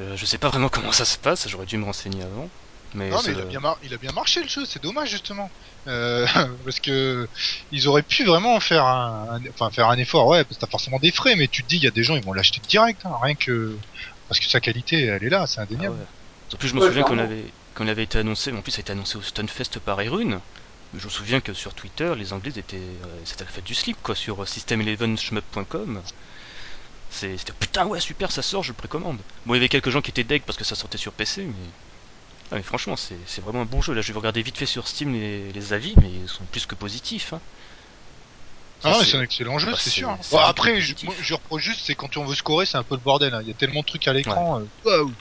Euh, 0.00 0.16
je 0.16 0.26
sais 0.26 0.38
pas 0.38 0.48
vraiment 0.48 0.68
comment 0.68 0.92
ça 0.92 1.04
se 1.04 1.18
passe, 1.18 1.48
j'aurais 1.48 1.66
dû 1.66 1.76
me 1.76 1.84
renseigner 1.84 2.22
avant. 2.22 2.48
Mais, 2.94 3.10
Non, 3.10 3.22
mais 3.22 3.32
il 3.32 3.40
a, 3.40 3.44
bien 3.44 3.60
mar- 3.60 3.78
il 3.82 3.92
a 3.94 3.98
bien 3.98 4.12
marché 4.12 4.42
le 4.42 4.48
jeu, 4.48 4.64
c'est 4.66 4.82
dommage 4.82 5.10
justement. 5.10 5.52
Euh, 5.88 6.26
parce 6.64 6.80
que 6.80 7.28
ils 7.70 7.86
auraient 7.88 8.02
pu 8.02 8.24
vraiment 8.24 8.58
faire 8.60 8.84
un, 8.86 9.26
un- 9.36 9.50
enfin 9.50 9.70
faire 9.70 9.88
un 9.90 9.96
effort, 9.98 10.26
ouais, 10.28 10.44
parce 10.44 10.56
que 10.56 10.60
t'as 10.64 10.70
forcément 10.70 10.98
des 10.98 11.12
frais, 11.12 11.36
mais 11.36 11.48
tu 11.48 11.62
te 11.62 11.68
dis, 11.68 11.76
il 11.76 11.82
y 11.84 11.86
a 11.86 11.90
des 11.90 12.02
gens, 12.02 12.16
ils 12.16 12.24
vont 12.24 12.32
l'acheter 12.32 12.60
direct, 12.62 13.02
hein, 13.04 13.12
rien 13.22 13.34
que 13.36 13.78
parce 14.28 14.40
que 14.40 14.46
sa 14.48 14.60
qualité, 14.60 15.02
elle 15.04 15.22
est 15.24 15.28
là, 15.30 15.46
c'est 15.46 15.60
Ah 15.74 15.86
indéniable. 15.86 15.98
ouais. 15.98 16.06
En 16.52 16.56
plus, 16.56 16.68
je 16.68 16.74
me 16.74 16.80
Ouais, 16.80 16.80
souviens 16.80 17.04
qu'on 17.04 17.18
avait, 17.18 17.54
qu'on 17.74 17.86
avait 17.88 18.04
été 18.04 18.18
annoncé, 18.18 18.50
mais 18.52 18.58
en 18.58 18.62
plus, 18.62 18.72
ça 18.72 18.78
a 18.78 18.80
été 18.82 18.92
annoncé 18.92 19.16
au 19.18 19.22
Stunfest 19.22 19.78
par 19.80 20.00
Erune. 20.00 20.40
Mais 20.92 21.00
je 21.00 21.04
me 21.06 21.10
souviens 21.10 21.40
que 21.40 21.52
sur 21.54 21.74
Twitter, 21.74 22.14
les 22.16 22.32
Anglais 22.32 22.52
étaient. 22.56 23.00
euh, 23.04 23.24
c'était 23.24 23.44
la 23.44 23.50
fête 23.50 23.64
du 23.64 23.74
slip, 23.74 24.00
quoi, 24.02 24.14
sur 24.14 24.42
euh, 24.42 24.46
system11shmup.com. 24.46 26.02
C'est- 27.08 27.38
C'était 27.38 27.52
putain, 27.54 27.86
ouais, 27.86 28.00
super, 28.00 28.30
ça 28.32 28.42
sort, 28.42 28.62
je 28.62 28.70
le 28.72 28.76
précommande. 28.76 29.24
Bon, 29.46 29.54
il 29.54 29.58
y 29.58 29.60
avait 29.60 29.68
quelques 29.70 29.90
gens 29.90 30.02
qui 30.02 30.10
étaient 30.10 30.24
deg 30.24 30.44
parce 30.44 30.58
que 30.58 30.64
ça 30.64 30.76
sortait 30.76 30.98
sur 30.98 31.14
PC, 31.14 31.46
mais. 31.46 31.74
Ah, 32.50 32.56
mais 32.56 32.62
franchement, 32.62 32.96
c'est 32.96 33.16
c'est 33.26 33.40
vraiment 33.40 33.62
un 33.62 33.66
bon 33.66 33.80
jeu. 33.80 33.94
Là, 33.94 34.00
je 34.02 34.12
vais 34.12 34.18
regarder 34.18 34.42
vite 34.42 34.58
fait 34.58 34.66
sur 34.66 34.86
Steam 34.86 35.12
les, 35.12 35.50
les 35.52 35.72
avis, 35.72 35.94
mais 36.00 36.10
ils 36.10 36.28
sont 36.28 36.44
plus 36.46 36.66
que 36.66 36.74
positifs. 36.74 37.32
hein. 37.32 37.40
Ça, 38.82 38.90
Ah, 39.00 39.04
c'est 39.04 39.16
un 39.16 39.22
excellent 39.22 39.58
jeu, 39.58 39.70
bah, 39.70 39.76
c'est 39.78 39.84
c'est- 39.88 39.96
sûr. 40.00 40.14
c'est 40.20 40.36
Bon, 40.36 40.42
un 40.42 40.44
après, 40.46 40.78
je, 40.82 40.92
moi, 41.04 41.14
je 41.22 41.32
reproche 41.32 41.62
juste, 41.62 41.80
c'est 41.86 41.94
quand 41.94 42.18
on 42.18 42.24
veut 42.26 42.34
scorer, 42.34 42.66
c'est 42.66 42.76
un 42.76 42.82
peu 42.84 42.96
le 42.96 43.00
bordel. 43.00 43.32
hein. 43.32 43.40
Il 43.42 43.48
y 43.48 43.50
a 43.50 43.54
tellement 43.54 43.80
de 43.80 43.86
trucs 43.86 44.06
à 44.08 44.12
l'écran. 44.12 44.60
euh, 44.60 44.64
waouh. 44.84 45.14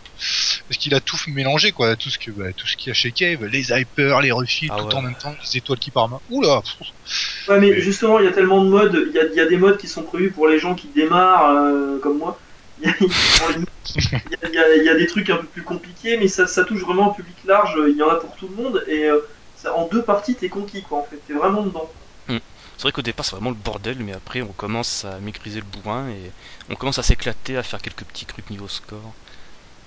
Parce 0.68 0.78
qu'il 0.78 0.94
a 0.94 1.00
tout 1.00 1.16
mélangé, 1.28 1.72
quoi. 1.72 1.96
Tout 1.96 2.10
ce 2.10 2.18
que, 2.20 2.32
bah, 2.32 2.52
tout 2.58 2.68
ce 2.68 2.76
qu'il 2.76 2.90
y 2.90 2.92
a 2.92 2.94
chez 2.94 3.14
Cave, 3.14 3.46
les 3.46 3.72
hypers, 3.72 4.20
les 4.22 4.32
refils, 4.32 4.68
Ah 4.70 4.78
tout 4.80 4.88
ouais. 4.88 4.94
en 4.96 5.02
même 5.02 5.16
temps, 5.16 5.34
les 5.42 5.58
étoiles 5.58 5.80
qui 5.80 5.92
partent. 5.92 6.12
Oula. 6.30 6.62
pff. 6.62 7.48
Ouais, 7.48 7.60
mais 7.60 7.70
Mais- 7.70 7.82
justement, 7.82 8.20
il 8.20 8.26
y 8.26 8.28
a 8.28 8.32
tellement 8.34 8.62
de 8.66 8.70
modes. 8.70 9.02
Il 9.10 9.14
y 9.16 9.20
a, 9.20 9.26
il 9.28 9.36
y 9.36 9.40
a 9.40 9.46
des 9.46 9.58
modes 9.58 9.78
qui 9.78 9.88
sont 9.88 10.04
prévus 10.04 10.32
pour 10.32 10.48
les 10.50 10.60
gens 10.60 10.76
qui 10.76 10.88
démarrent, 10.90 11.50
euh, 11.52 12.00
comme 12.00 12.18
moi. 12.18 12.38
Il 12.84 12.90
y, 12.90 12.92
a, 12.92 12.94
pour 13.40 13.50
les- 13.50 13.66
il 13.96 14.12
y 14.12 14.16
a- 14.16 14.50
il 14.50 14.54
y 14.56 14.58
a- 14.60 14.76
il 14.78 14.84
y 14.84 14.90
a 14.90 14.96
des 14.96 15.08
trucs 15.08 15.30
un 15.30 15.38
peu 15.38 15.48
plus 15.48 15.64
compliqués, 15.64 16.18
mais 16.18 16.28
ça, 16.28 16.48
ça 16.48 16.64
touche 16.66 16.82
vraiment 16.82 17.12
un 17.12 17.14
public 17.14 17.38
large. 17.46 17.76
Il 17.88 17.96
y 17.98 18.04
en 18.04 18.10
a 18.10 18.16
pour 18.16 18.36
tout 18.36 18.48
le 18.50 18.56
monde. 18.62 18.84
Et 18.88 19.06
euh, 19.06 19.20
ça, 19.56 19.74
en 19.76 19.88
deux 19.88 20.02
parties, 20.04 20.36
t'es 20.36 20.50
conquis, 20.50 20.82
quoi, 20.84 21.00
en 21.00 21.04
fait. 21.04 21.18
T'es 21.28 21.34
vraiment 21.34 21.64
dedans. 21.64 21.90
C'est 22.76 22.82
vrai 22.90 22.92
qu'au 22.92 23.02
départ 23.04 23.24
c'est 23.24 23.36
vraiment 23.36 23.52
le 23.52 23.56
bordel, 23.56 23.98
mais 24.00 24.14
après 24.14 24.42
on 24.42 24.52
commence 24.52 25.06
à 25.06 25.20
maîtriser 25.20 25.60
le 25.60 25.66
bourrin 25.66 26.10
et 26.10 26.32
on 26.70 26.76
commence 26.76 26.98
à 26.98 27.04
s'éclater, 27.04 27.56
à 27.56 27.64
faire 27.64 27.80
quelques 27.82 28.04
petits 28.04 28.26
trucs 28.26 28.50
niveau 28.50 28.68
score. 28.68 29.14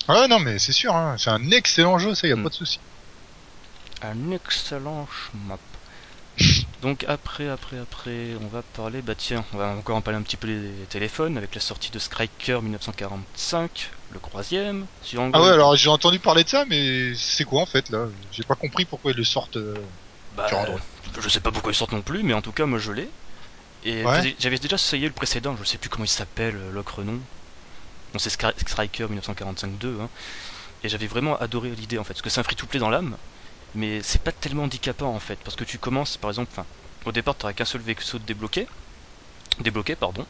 Ouais, 0.09 0.29
non, 0.29 0.39
mais 0.39 0.59
c'est 0.61 0.73
sûr, 0.73 0.95
hein. 0.95 1.17
c'est 1.19 1.31
un 1.31 1.51
excellent 1.51 1.99
jeu, 1.99 2.15
ça, 2.15 2.29
y 2.29 2.33
a 2.33 2.37
Mm. 2.37 2.45
pas 2.45 2.49
de 2.49 2.55
souci. 2.55 2.79
Un 4.03 4.31
excellent 4.31 5.07
schmap. 5.09 5.61
Donc 6.81 7.05
après, 7.09 7.49
après, 7.49 7.79
après, 7.79 8.35
on 8.41 8.49
va 8.49 8.63
parler, 8.63 9.03
bah 9.03 9.15
tiens, 9.15 9.45
on 9.53 9.59
va 9.59 9.69
encore 9.69 9.97
en 9.97 10.03
parler 10.03 10.19
un 10.19 10.23
petit 10.23 10.37
peu 10.37 10.47
des 10.49 10.87
téléphones 10.87 11.37
avec 11.39 11.55
la 11.55 11.61
sortie 11.61 11.91
de 11.91 11.99
Striker 11.99 12.61
1945, 12.63 13.91
le 14.11 14.21
troisième, 14.21 14.87
Ah 15.33 15.41
ouais, 15.43 15.51
alors 15.51 15.77
j'ai 15.77 15.89
entendu 15.89 16.19
parler 16.19 16.43
de 16.45 16.49
ça, 16.49 16.65
mais 16.67 17.15
c'est 17.15 17.45
quoi 17.45 17.63
en 17.63 17.67
fait 17.67 17.89
là? 17.91 18.07
J'ai 18.31 18.43
pas 18.45 18.57
compris 18.57 18.87
pourquoi 18.87 19.13
ils 19.13 19.17
le 19.17 19.25
sortent. 19.25 19.57
euh, 19.57 19.87
Bah, 20.33 20.49
sur 20.49 20.59
Android. 20.59 20.81
je 21.21 21.29
sais 21.29 21.41
pas 21.41 21.51
pourquoi 21.53 21.73
ils 21.73 21.75
sortent 21.75 21.93
non 21.93 22.03
plus, 22.03 22.23
mais 22.23 22.33
en 22.35 22.43
tout 22.43 22.53
cas 22.53 22.67
moi 22.67 22.79
je 22.79 22.93
l'ai. 22.93 23.13
Et 23.85 24.07
Ouais. 24.07 24.23
j'avais- 24.39 24.59
déjà 24.59 24.77
essayé 24.77 25.07
le 25.09 25.15
précédent, 25.15 25.57
je 25.57 25.65
sais 25.65 25.79
plus 25.79 25.91
comment 25.91 26.05
il 26.05 26.09
s'appelle, 26.09 26.57
euh, 26.57 26.71
l'ocre 26.71 27.05
nom. 27.05 27.25
Bon, 28.13 28.19
c'est 28.21 28.31
Striker 28.31 29.09
1945-2, 29.09 30.01
hein. 30.01 30.11
Et 30.83 30.89
j'avais 30.91 31.07
vraiment 31.09 31.39
adoré 31.39 31.71
l'idée 31.75 31.99
en 31.99 32.05
fait, 32.05 32.15
parce 32.15 32.23
que 32.23 32.31
c'est 32.31 32.41
un 32.41 32.45
free-to-play 32.45 32.81
dans 32.81 32.91
l'âme, 32.91 33.19
mais 33.77 34.03
c'est 34.03 34.23
pas 34.23 34.33
tellement 34.33 34.65
handicapant 34.65 35.15
en 35.15 35.21
fait, 35.21 35.39
parce 35.45 35.57
que 35.57 35.65
tu 35.65 35.79
commences 35.79 36.17
par 36.17 36.31
exemple, 36.31 36.61
au 37.05 37.13
départ 37.13 37.37
t'auras 37.37 37.53
qu'un 37.53 37.65
seul 37.65 37.83
vaisseau 37.83 38.19
de 38.19 38.25
débloqué, 38.25 38.67
débloqué 39.61 39.97
pardon, 39.97 40.27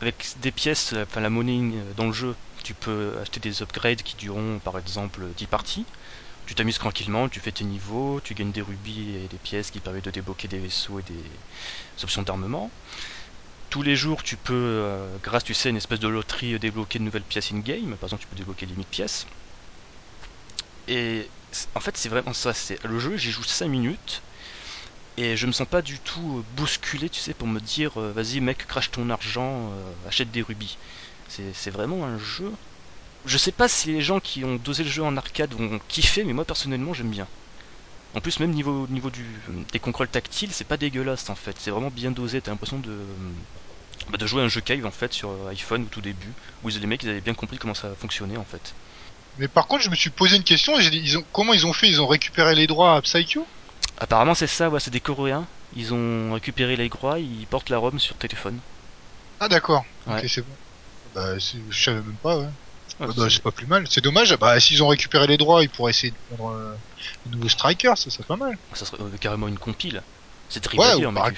avec 0.00 0.34
des 0.40 0.52
pièces, 0.52 0.92
euh, 0.92 1.04
enfin 1.04 1.20
la 1.20 1.30
monnaie 1.30 1.60
euh, 1.76 1.94
dans 1.94 2.06
le 2.06 2.12
jeu, 2.12 2.36
tu 2.62 2.74
peux 2.74 3.16
acheter 3.20 3.40
des 3.40 3.62
upgrades 3.62 4.02
qui 4.02 4.16
dureront 4.16 4.58
par 4.60 4.78
exemple 4.78 5.32
10 5.36 5.46
parties. 5.46 5.86
Tu 6.46 6.54
t'amuses 6.54 6.78
tranquillement, 6.78 7.28
tu 7.30 7.40
fais 7.40 7.52
tes 7.52 7.64
niveaux, 7.64 8.20
tu 8.20 8.34
gagnes 8.34 8.52
des 8.52 8.60
rubis 8.60 9.16
et 9.16 9.28
des 9.28 9.38
pièces 9.38 9.70
qui 9.70 9.80
permettent 9.80 10.04
de 10.04 10.10
débloquer 10.10 10.46
des 10.48 10.58
vaisseaux 10.58 10.98
et 11.00 11.02
des 11.02 11.24
options 12.02 12.22
d'armement. 12.22 12.70
Tous 13.70 13.82
les 13.82 13.96
jours, 13.96 14.22
tu 14.22 14.36
peux, 14.36 14.54
euh, 14.54 15.18
grâce, 15.22 15.44
tu 15.44 15.54
sais, 15.54 15.70
une 15.70 15.76
espèce 15.76 16.00
de 16.00 16.08
loterie, 16.08 16.58
débloquer 16.58 16.98
de 16.98 17.04
nouvelles 17.04 17.24
pièces 17.24 17.50
in-game. 17.52 17.96
Par 17.96 18.08
exemple, 18.08 18.22
tu 18.22 18.28
peux 18.28 18.36
débloquer 18.36 18.66
des 18.66 18.74
1000 18.74 18.86
pièces. 18.86 19.26
Et 20.86 21.30
en 21.74 21.80
fait, 21.80 21.96
c'est 21.96 22.08
vraiment 22.08 22.32
ça. 22.34 22.52
C'est 22.54 22.82
le 22.84 22.98
jeu, 22.98 23.16
j'y 23.16 23.30
joue 23.30 23.42
5 23.44 23.68
minutes. 23.68 24.22
Et 25.16 25.36
je 25.36 25.46
me 25.46 25.52
sens 25.52 25.68
pas 25.68 25.82
du 25.82 26.00
tout 26.00 26.38
euh, 26.40 26.42
bousculé, 26.56 27.08
tu 27.10 27.20
sais, 27.20 27.34
pour 27.34 27.46
me 27.48 27.60
dire, 27.60 28.00
euh, 28.00 28.12
vas-y 28.12 28.40
mec, 28.40 28.66
crache 28.66 28.90
ton 28.90 29.10
argent, 29.10 29.72
euh, 29.72 29.94
achète 30.08 30.30
des 30.30 30.42
rubis. 30.42 30.78
C'est 31.28 31.70
vraiment 31.70 32.04
un 32.04 32.18
jeu. 32.18 32.52
Je 33.24 33.38
sais 33.38 33.52
pas 33.52 33.68
si 33.68 33.88
les 33.92 34.02
gens 34.02 34.20
qui 34.20 34.44
ont 34.44 34.56
dosé 34.56 34.84
le 34.84 34.90
jeu 34.90 35.02
en 35.02 35.16
arcade 35.16 35.54
vont 35.54 35.80
kiffer, 35.88 36.24
mais 36.24 36.32
moi 36.34 36.44
personnellement 36.44 36.94
j'aime 36.94 37.10
bien. 37.10 37.28
En 38.14 38.20
plus, 38.20 38.40
même 38.40 38.52
niveau, 38.52 38.86
niveau 38.88 39.10
des 39.10 39.80
contrôles 39.80 40.08
tactiles, 40.08 40.52
c'est 40.52 40.64
pas 40.64 40.76
dégueulasse 40.78 41.30
en 41.30 41.34
fait. 41.36 41.56
C'est 41.60 41.70
vraiment 41.70 41.90
bien 41.90 42.10
dosé. 42.12 42.42
T'as 42.42 42.52
l'impression 42.52 42.78
de, 42.80 43.06
bah, 44.08 44.18
de 44.18 44.26
jouer 44.26 44.42
un 44.42 44.48
jeu 44.48 44.60
cave 44.60 44.84
en 44.86 44.90
fait 44.90 45.12
sur 45.12 45.48
iPhone 45.48 45.84
au 45.84 45.88
tout 45.88 46.00
début, 46.00 46.34
où 46.62 46.68
les 46.68 46.86
mecs 46.86 47.02
ils 47.02 47.08
avaient 47.10 47.20
bien 47.20 47.34
compris 47.34 47.58
comment 47.58 47.74
ça 47.74 47.94
fonctionnait 47.96 48.36
en 48.36 48.44
fait. 48.44 48.74
Mais 49.38 49.48
par 49.48 49.66
contre, 49.66 49.82
je 49.82 49.90
me 49.90 49.96
suis 49.96 50.10
posé 50.10 50.36
une 50.36 50.44
question. 50.44 50.78
j'ai 50.80 50.90
dit, 50.90 51.00
Ils 51.02 51.18
ont, 51.18 51.24
comment 51.32 51.52
ils 51.52 51.66
ont 51.66 51.72
fait? 51.72 51.88
Ils 51.88 52.00
ont 52.00 52.06
récupéré 52.06 52.54
les 52.54 52.66
droits 52.66 52.96
à 52.96 53.02
Psycho? 53.02 53.44
Apparemment, 53.98 54.34
c'est 54.34 54.46
ça, 54.46 54.68
ouais, 54.70 54.80
c'est 54.80 54.90
des 54.90 55.00
Coréens. 55.00 55.46
Ils 55.76 55.92
ont 55.92 56.32
récupéré 56.32 56.76
les 56.76 56.88
droits, 56.88 57.18
ils 57.18 57.46
portent 57.46 57.70
la 57.70 57.78
ROM 57.78 57.98
sur 57.98 58.14
téléphone. 58.16 58.58
Ah 59.40 59.48
d'accord. 59.48 59.84
Ouais. 60.06 60.18
Ok, 60.22 60.26
c'est 60.28 60.42
bon. 60.42 60.56
Bah, 61.14 61.38
c'est- 61.40 61.58
je 61.68 61.82
savais 61.84 62.00
même 62.00 62.16
pas. 62.22 62.38
Ouais. 62.38 62.44
Ouais, 62.44 62.50
Ouais, 63.00 63.06
bah, 63.08 63.12
c'est- 63.28 63.30
c'est 63.36 63.42
pas 63.42 63.50
plus 63.50 63.66
mal. 63.66 63.84
C'est 63.90 64.02
dommage. 64.02 64.36
Bah, 64.36 64.58
s'ils 64.60 64.82
ont 64.82 64.88
récupéré 64.88 65.26
les 65.26 65.36
droits, 65.36 65.62
ils 65.62 65.70
pourraient 65.70 65.90
essayer 65.90 66.12
de 66.12 66.16
prendre 66.36 66.52
euh, 66.54 66.74
un 67.26 67.30
nouveau 67.30 67.48
Striker. 67.48 67.92
Ça 67.96 68.10
serait 68.10 68.24
pas 68.26 68.36
mal. 68.36 68.56
ça 68.72 68.84
serait 68.84 69.02
euh, 69.02 69.16
carrément 69.20 69.48
une 69.48 69.58
compile. 69.58 70.02
C'est 70.48 70.64
Ouais, 70.72 70.76
terrible 70.76 70.82
à 70.84 70.96
dire, 70.96 71.08
ou 71.08 71.12
mais 71.12 71.20
par- 71.20 71.32
tu, 71.32 71.36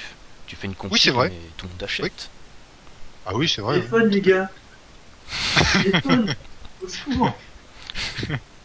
tu 0.48 0.56
fais 0.56 0.66
une 0.66 0.74
compile, 0.74 1.00
c'est 1.00 1.10
vrai. 1.12 1.30
mais 1.30 1.40
tout 1.56 1.66
le 1.66 1.72
monde 1.72 1.82
achète. 1.82 2.30
Ah 3.24 3.34
oui, 3.34 3.48
c'est 3.48 3.62
vrai. 3.62 3.76
Téléphone, 3.78 4.08
les 4.10 4.20
gars. 4.20 4.50
Téléphone. 5.72 6.34
Au 6.82 6.88
secours. 6.88 7.38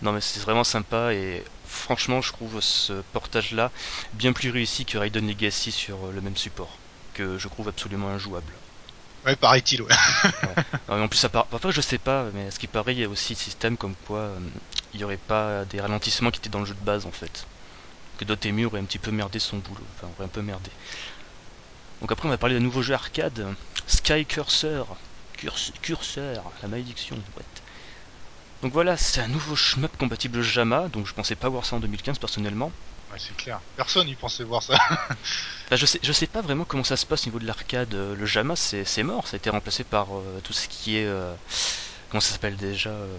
Non, 0.00 0.12
mais 0.12 0.20
c'est 0.22 0.40
vraiment 0.40 0.64
sympa 0.64 1.12
et 1.14 1.44
franchement, 1.64 2.20
je 2.22 2.32
trouve 2.32 2.60
ce 2.62 3.02
portage-là 3.02 3.72
bien 4.12 4.32
plus 4.32 4.50
réussi 4.50 4.86
que 4.86 4.96
Raiden 4.98 5.26
Legacy 5.28 5.70
sur 5.72 6.08
euh, 6.08 6.12
le 6.12 6.20
même 6.22 6.36
support, 6.36 6.82
que 7.12 7.36
je 7.38 7.48
trouve 7.48 7.68
absolument 7.68 8.08
injouable. 8.08 8.60
Ouais, 9.24 9.36
paraît-il. 9.36 9.82
Ouais. 9.82 9.94
Non, 10.88 10.96
mais 10.96 11.02
en 11.02 11.08
plus, 11.08 11.18
ça 11.18 11.28
part... 11.28 11.48
enfin, 11.52 11.70
je 11.70 11.80
sais 11.80 11.98
pas, 11.98 12.30
mais 12.32 12.46
à 12.46 12.50
ce 12.50 12.58
qui 12.58 12.68
paraît, 12.68 12.94
il 12.94 13.00
y 13.00 13.04
a 13.04 13.08
aussi 13.08 13.34
le 13.34 13.38
système 13.38 13.76
comme 13.76 13.96
quoi 13.96 14.20
euh, 14.20 14.50
il 14.92 15.00
y 15.00 15.04
aurait 15.04 15.18
pas 15.18 15.64
des 15.64 15.80
ralentissements 15.80 16.30
qui 16.30 16.38
étaient 16.38 16.48
dans 16.50 16.60
le 16.60 16.64
jeu 16.66 16.74
de 16.74 16.84
base 16.84 17.06
en 17.06 17.12
fait. 17.12 17.48
Que 18.18 18.24
Dotemu 18.24 18.66
aurait 18.66 18.80
un 18.80 18.86
petit 18.86 18.98
peu 19.00 19.10
merdé 19.12 19.38
son 19.40 19.58
boulot, 19.58 19.88
enfin, 19.92 20.08
aurait 20.08 20.26
un 20.26 20.28
peu 20.30 20.42
merdé. 20.42 20.72
Donc 22.00 22.10
après, 22.10 22.26
on 22.26 22.30
va 22.30 22.38
parler 22.38 22.54
d'un 22.54 22.62
nouveau 22.62 22.80
jeu 22.80 22.94
arcade, 22.94 23.54
Sky 23.86 24.24
Cursor. 24.26 24.98
Curs- 25.36 25.72
curseur, 25.82 26.54
la 26.62 26.68
malédiction. 26.68 27.22
what. 27.36 27.55
Donc 28.66 28.72
voilà, 28.72 28.96
c'est 28.96 29.20
un 29.20 29.28
nouveau 29.28 29.54
shmup 29.54 29.96
compatible 29.96 30.42
JAMA, 30.42 30.88
donc 30.88 31.06
je 31.06 31.14
pensais 31.14 31.36
pas 31.36 31.48
voir 31.48 31.64
ça 31.64 31.76
en 31.76 31.78
2015 31.78 32.18
personnellement. 32.18 32.72
Ouais, 33.12 33.18
c'est 33.20 33.36
clair. 33.36 33.60
Personne 33.76 34.08
y 34.08 34.16
pensait 34.16 34.42
voir 34.42 34.60
ça. 34.60 34.76
Bah, 35.70 35.76
je 35.76 35.86
sais, 35.86 36.00
je 36.02 36.10
sais 36.12 36.26
pas 36.26 36.40
vraiment 36.40 36.64
comment 36.64 36.82
ça 36.82 36.96
se 36.96 37.06
passe 37.06 37.22
au 37.22 37.26
niveau 37.26 37.38
de 37.38 37.46
l'arcade. 37.46 37.94
Euh, 37.94 38.16
Le 38.16 38.26
JAMA, 38.26 38.56
c'est 38.56 38.84
c'est 38.84 39.04
mort, 39.04 39.28
ça 39.28 39.36
a 39.36 39.38
été 39.38 39.50
remplacé 39.50 39.84
par 39.84 40.16
euh, 40.18 40.40
tout 40.42 40.52
ce 40.52 40.66
qui 40.66 40.96
est. 40.96 41.06
euh, 41.06 41.32
comment 42.10 42.20
ça 42.20 42.32
s'appelle 42.32 42.56
déjà 42.56 42.90
euh, 42.90 43.16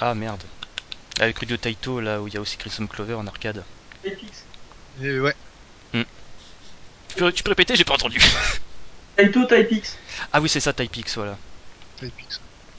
Ah 0.00 0.14
merde. 0.14 0.42
Avec 1.20 1.38
Rudio 1.40 1.58
Taito, 1.58 2.00
là 2.00 2.22
où 2.22 2.28
il 2.28 2.32
y 2.32 2.38
a 2.38 2.40
aussi 2.40 2.56
Crimson 2.56 2.86
Clover 2.86 3.12
en 3.16 3.26
arcade. 3.26 3.62
Typix. 4.02 4.44
Et 5.02 5.20
ouais. 5.20 5.36
Tu 5.92 6.04
peux, 7.16 7.30
tu 7.32 7.42
peux 7.42 7.50
répéter 7.50 7.76
J'ai 7.76 7.84
pas 7.84 7.94
entendu. 7.96 8.18
Taito 9.16 9.44
Typix. 9.44 9.98
ah 10.32 10.40
oui, 10.40 10.48
c'est 10.48 10.60
ça, 10.60 10.72
Typix, 10.72 11.16
voilà. 11.16 11.36
épique, 12.02 12.32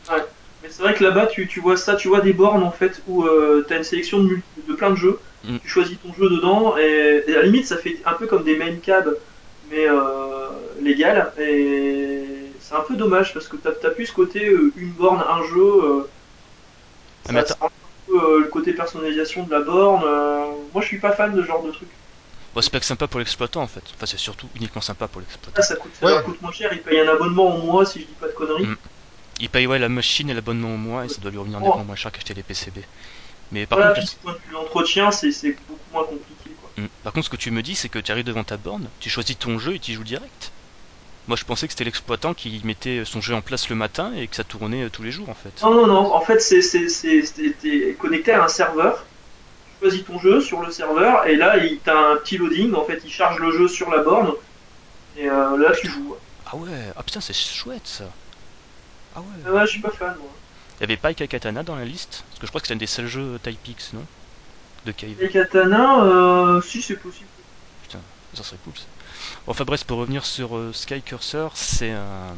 ça. 0.04 0.16
Mais 0.64 0.70
c'est 0.70 0.84
vrai 0.84 0.94
que 0.94 1.04
là-bas, 1.04 1.28
tu, 1.28 1.48
tu 1.48 1.60
vois 1.60 1.76
ça, 1.78 1.96
tu 1.96 2.08
vois 2.08 2.22
des 2.22 2.34
bornes 2.34 2.64
en 2.64 2.72
fait 2.72 3.02
où 3.08 3.24
euh, 3.26 3.66
t'as 3.68 3.78
une 3.78 3.84
sélection 3.84 4.24
de, 4.24 4.40
plein 4.76 4.92
de 4.92 4.96
jeux. 4.96 5.20
Mm. 5.44 5.58
Tu 5.60 5.68
choisis 5.70 5.98
ton 6.00 6.14
jeu 6.14 6.30
dedans 6.30 6.78
et, 6.78 7.24
et 7.28 7.36
à 7.36 7.40
la 7.40 7.44
limite, 7.46 7.66
ça 7.66 7.78
fait 7.78 8.00
un 8.06 8.14
peu 8.14 8.28
comme 8.28 8.44
des 8.44 8.56
main 8.58 8.76
cab, 8.78 9.10
mais 9.72 9.88
euh, 9.88 10.50
légal. 10.80 11.34
Et 11.40 12.54
c'est 12.60 12.76
un 12.76 12.82
peu 12.82 12.96
dommage 12.96 13.34
parce 13.34 13.48
que 13.48 13.58
t'as 13.58 13.72
t'as 13.72 13.90
plus 13.90 14.06
ce 14.08 14.14
côté 14.14 14.48
euh, 14.50 14.72
une 14.78 14.92
borne, 14.92 15.24
un 15.28 15.44
jeu. 15.44 15.60
euh, 15.84 16.04
Ah, 17.30 17.46
ça, 17.46 17.56
un 17.62 17.68
peu 18.08 18.14
euh, 18.18 18.40
le 18.42 18.48
côté 18.48 18.74
personnalisation 18.74 19.44
de 19.44 19.52
la 19.52 19.62
borne. 19.62 20.04
euh, 20.06 20.46
moi, 20.74 20.82
je 20.82 20.88
suis 20.88 21.00
pas 21.00 21.12
fan 21.14 21.34
de 21.34 21.42
ce 21.42 21.48
genre 21.48 21.64
de 21.64 21.72
truc. 21.72 21.90
Bon, 22.54 22.62
c'est 22.62 22.72
pas 22.72 22.80
que 22.80 22.86
sympa 22.86 23.08
pour 23.08 23.20
l'exploitant 23.20 23.62
en 23.62 23.68
fait. 23.68 23.84
Enfin, 23.96 24.06
c'est 24.06 24.18
surtout 24.20 24.48
uniquement 24.56 24.82
sympa 24.82 25.08
pour 25.08 25.22
l'exploitant. 25.22 25.58
Là, 25.58 25.64
ça 25.64 25.76
coûte, 25.76 25.92
ça 25.96 26.06
Ouais. 26.06 26.12
leur 26.12 26.24
coûte 26.24 26.42
moins 26.42 26.52
cher. 26.52 26.70
Ils 26.74 26.82
payent 26.82 27.00
un 27.00 27.08
abonnement 27.08 27.56
au 27.56 27.62
mois 27.66 27.86
si 27.86 28.02
je 28.02 28.06
dis 28.06 28.14
pas 28.20 28.28
de 28.28 28.34
conneries. 28.34 28.66
Mm. 28.68 28.76
Il 29.42 29.50
paye 29.50 29.68
ouais, 29.68 29.80
la 29.80 29.90
machine 29.90 30.30
et 30.30 30.34
l'abonnement 30.34 30.76
au 30.76 30.78
mois 30.78 31.06
et 31.06 31.10
ça 31.10 31.20
doit 31.20 31.32
lui 31.32 31.40
revenir 31.40 31.60
nettement 31.60 31.84
moins 31.84 31.96
cher 31.96 32.12
qu'acheter 32.12 32.34
les 32.36 32.44
PCB. 32.44 32.82
Mais 33.52 33.66
par 33.66 33.80
Voilà, 33.80 33.94
contre, 33.94 34.40
d'entretien, 34.52 35.12
c'est 35.12 35.32
c'est 35.32 35.58
beaucoup 35.68 35.80
moins 35.92 36.04
compliqué. 36.04 36.52
Quoi. 36.62 36.70
Hmm. 36.78 36.88
Par 37.04 37.12
contre, 37.12 37.26
ce 37.26 37.30
que 37.30 37.36
tu 37.36 37.52
me 37.52 37.62
dis, 37.62 37.76
c'est 37.76 37.90
que 37.90 38.00
tu 38.00 38.12
arrives 38.12 38.24
devant 38.26 38.44
ta 38.44 38.58
borne, 38.58 38.88
tu 39.00 39.10
choisis 39.10 39.38
ton 39.38 39.60
jeu 39.60 39.76
et 39.76 39.80
tu 39.80 39.92
y 39.92 39.94
joues 39.96 40.04
direct. 40.04 40.52
Moi, 41.28 41.38
je 41.38 41.44
pensais 41.44 41.68
que 41.68 41.74
c'était 41.74 41.84
l'exploitant 41.84 42.34
qui 42.34 42.62
mettait 42.64 43.04
son 43.06 43.22
jeu 43.22 43.36
en 43.36 43.42
place 43.42 43.70
le 43.70 43.76
matin 43.76 44.12
et 44.16 44.28
que 44.28 44.36
ça 44.36 44.44
tournait 44.44 44.84
euh, 44.84 44.90
tous 44.90 45.04
les 45.04 45.12
jours 45.12 45.30
en 45.30 45.34
fait. 45.34 45.62
Non, 45.64 45.74
non, 45.74 45.88
non. 45.88 46.14
En 46.14 46.22
fait, 46.22 46.40
c'est 46.40 47.96
connecté 47.98 48.32
à 48.34 48.44
un 48.44 48.48
serveur. 48.48 49.06
Tu 49.80 49.86
choisis 49.86 50.06
ton 50.06 50.20
jeu 50.20 50.42
sur 50.42 50.62
le 50.62 50.72
serveur 50.72 51.26
et 51.28 51.36
là, 51.36 51.58
il 51.58 51.80
t'as 51.80 52.14
un 52.14 52.18
petit 52.18 52.38
loading. 52.38 52.74
En 52.74 52.86
fait, 52.86 53.02
il 53.04 53.12
charge 53.12 53.40
le 53.40 53.52
jeu 53.52 53.68
sur 53.68 53.90
la 53.90 54.04
borne 54.04 54.32
et 55.18 55.28
euh, 55.30 55.58
là, 55.58 55.72
tu 55.80 55.90
joues. 55.90 56.16
Ah 56.46 56.56
ouais, 56.56 56.92
ah 56.96 57.04
putain, 57.04 57.22
c'est 57.22 57.34
chouette 57.34 57.88
ça. 57.88 58.06
Ah 59.16 59.22
ouais. 59.22 59.28
Ah 59.46 59.52
ouais, 59.54 59.66
je 59.66 59.72
suis 59.72 59.82
pas 59.82 59.92
fan. 59.92 60.16
Moi. 60.18 60.32
Il 60.80 60.82
y 60.82 60.84
avait 60.86 60.98
pas 60.98 61.14
Katana 61.14 61.64
dans 61.64 61.76
la 61.76 61.86
liste 61.86 62.24
Parce 62.30 62.40
que 62.40 62.48
je 62.48 62.52
crois 62.52 62.62
que 62.62 62.68
c'est 62.68 62.74
un 62.74 62.78
des 62.78 62.88
seuls 62.88 63.08
jeux 63.08 63.40
Typix, 63.44 63.94
non? 63.94 64.06
De 64.86 64.92
Cave. 64.92 65.16
Les 65.20 65.30
katanas, 65.30 66.04
euh, 66.06 66.62
si 66.62 66.82
c'est 66.82 66.96
possible. 66.96 67.28
Ça 68.34 68.44
serait 68.44 68.58
cool 68.64 68.74
ça. 68.78 68.86
Bon, 69.46 69.52
enfin 69.52 69.66
bref, 69.66 69.84
pour 69.84 69.98
revenir 69.98 70.26
sur 70.26 70.56
euh, 70.56 70.72
Sky 70.74 71.04
Cursor, 71.04 71.58
c'est 71.58 71.92
un, 71.92 72.34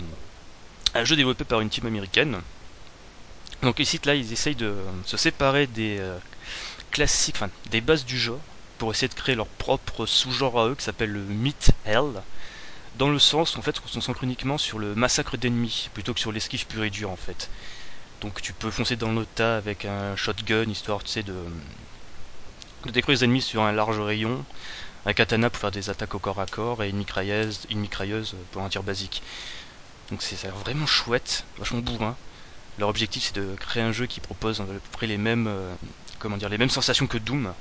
un 0.96 1.04
jeu 1.06 1.16
développé 1.16 1.46
par 1.46 1.62
une 1.62 1.70
team 1.70 1.86
américaine. 1.86 2.42
Donc 3.62 3.80
ici, 3.80 4.00
là, 4.06 4.16
ils 4.16 4.34
essayent 4.34 4.56
de 4.56 4.76
se 5.06 5.18
séparer 5.18 5.68
des 5.68 5.98
euh, 6.00 6.20
classiques, 6.92 7.36
enfin 7.38 7.50
des 7.70 7.82
bases 7.82 8.06
du 8.06 8.18
genre, 8.20 8.42
pour 8.78 8.92
essayer 8.92 9.08
de 9.08 9.14
créer 9.14 9.36
leur 9.36 9.48
propre 9.48 10.06
sous-genre 10.06 10.60
à 10.60 10.68
eux 10.70 10.76
qui 10.76 10.84
s'appelle 10.84 11.12
le 11.12 11.22
Meat 11.22 11.72
Hell. 11.86 12.24
Dans 12.96 13.10
le 13.10 13.20
sens, 13.20 13.56
en 13.58 13.62
fait, 13.62 13.80
qu'on 13.80 13.88
se 13.88 13.94
concentre 13.94 14.24
uniquement 14.24 14.58
sur 14.58 14.80
le 14.80 14.96
massacre 14.96 15.38
d'ennemis, 15.38 15.90
plutôt 15.94 16.14
que 16.14 16.20
sur 16.20 16.32
l'esquive 16.32 16.66
pure 16.68 16.84
et 16.84 16.90
dure, 16.90 17.10
en 17.12 17.16
fait. 17.18 17.52
Donc 18.22 18.42
tu 18.42 18.54
peux 18.54 18.72
foncer 18.72 18.96
dans 18.98 19.14
le 19.14 19.26
tas 19.28 19.58
avec 19.58 19.86
un 19.86 20.16
shotgun, 20.16 20.70
histoire, 20.70 21.04
de, 21.04 21.24
de 22.86 22.92
détruire 22.92 23.18
les 23.18 23.24
ennemis 23.24 23.42
sur 23.42 23.64
un 23.64 23.72
large 23.72 24.00
rayon, 24.00 24.46
un 25.06 25.14
katana 25.14 25.50
pour 25.50 25.60
faire 25.62 25.72
des 25.72 25.90
attaques 25.90 26.16
au 26.16 26.20
corps 26.20 26.40
à 26.40 26.46
corps 26.46 26.84
et 26.84 26.90
une 26.90 26.98
mitrailleuse, 26.98 27.66
une 27.70 27.88
pour 28.52 28.62
un 28.64 28.70
tir 28.70 28.84
basique. 28.84 29.24
Donc 30.10 30.22
c'est 30.22 30.36
ça 30.36 30.50
a 30.50 30.52
vraiment 30.52 30.86
chouette, 30.86 31.48
vachement 31.58 31.80
bourrin. 31.80 32.18
Leur 32.78 32.90
objectif 32.90 33.24
c'est 33.26 33.36
de 33.36 33.56
créer 33.56 33.84
un 33.84 33.92
jeu 33.92 34.08
qui 34.08 34.20
propose 34.22 34.62
à 34.62 34.66
peu 34.66 34.80
près 34.92 35.08
les 35.08 35.18
mêmes 35.18 35.48
euh, 35.48 35.76
comment 36.20 36.38
dire 36.38 36.50
les 36.50 36.58
mêmes 36.58 36.70
sensations 36.70 37.08
que 37.08 37.18
Doom. 37.18 37.54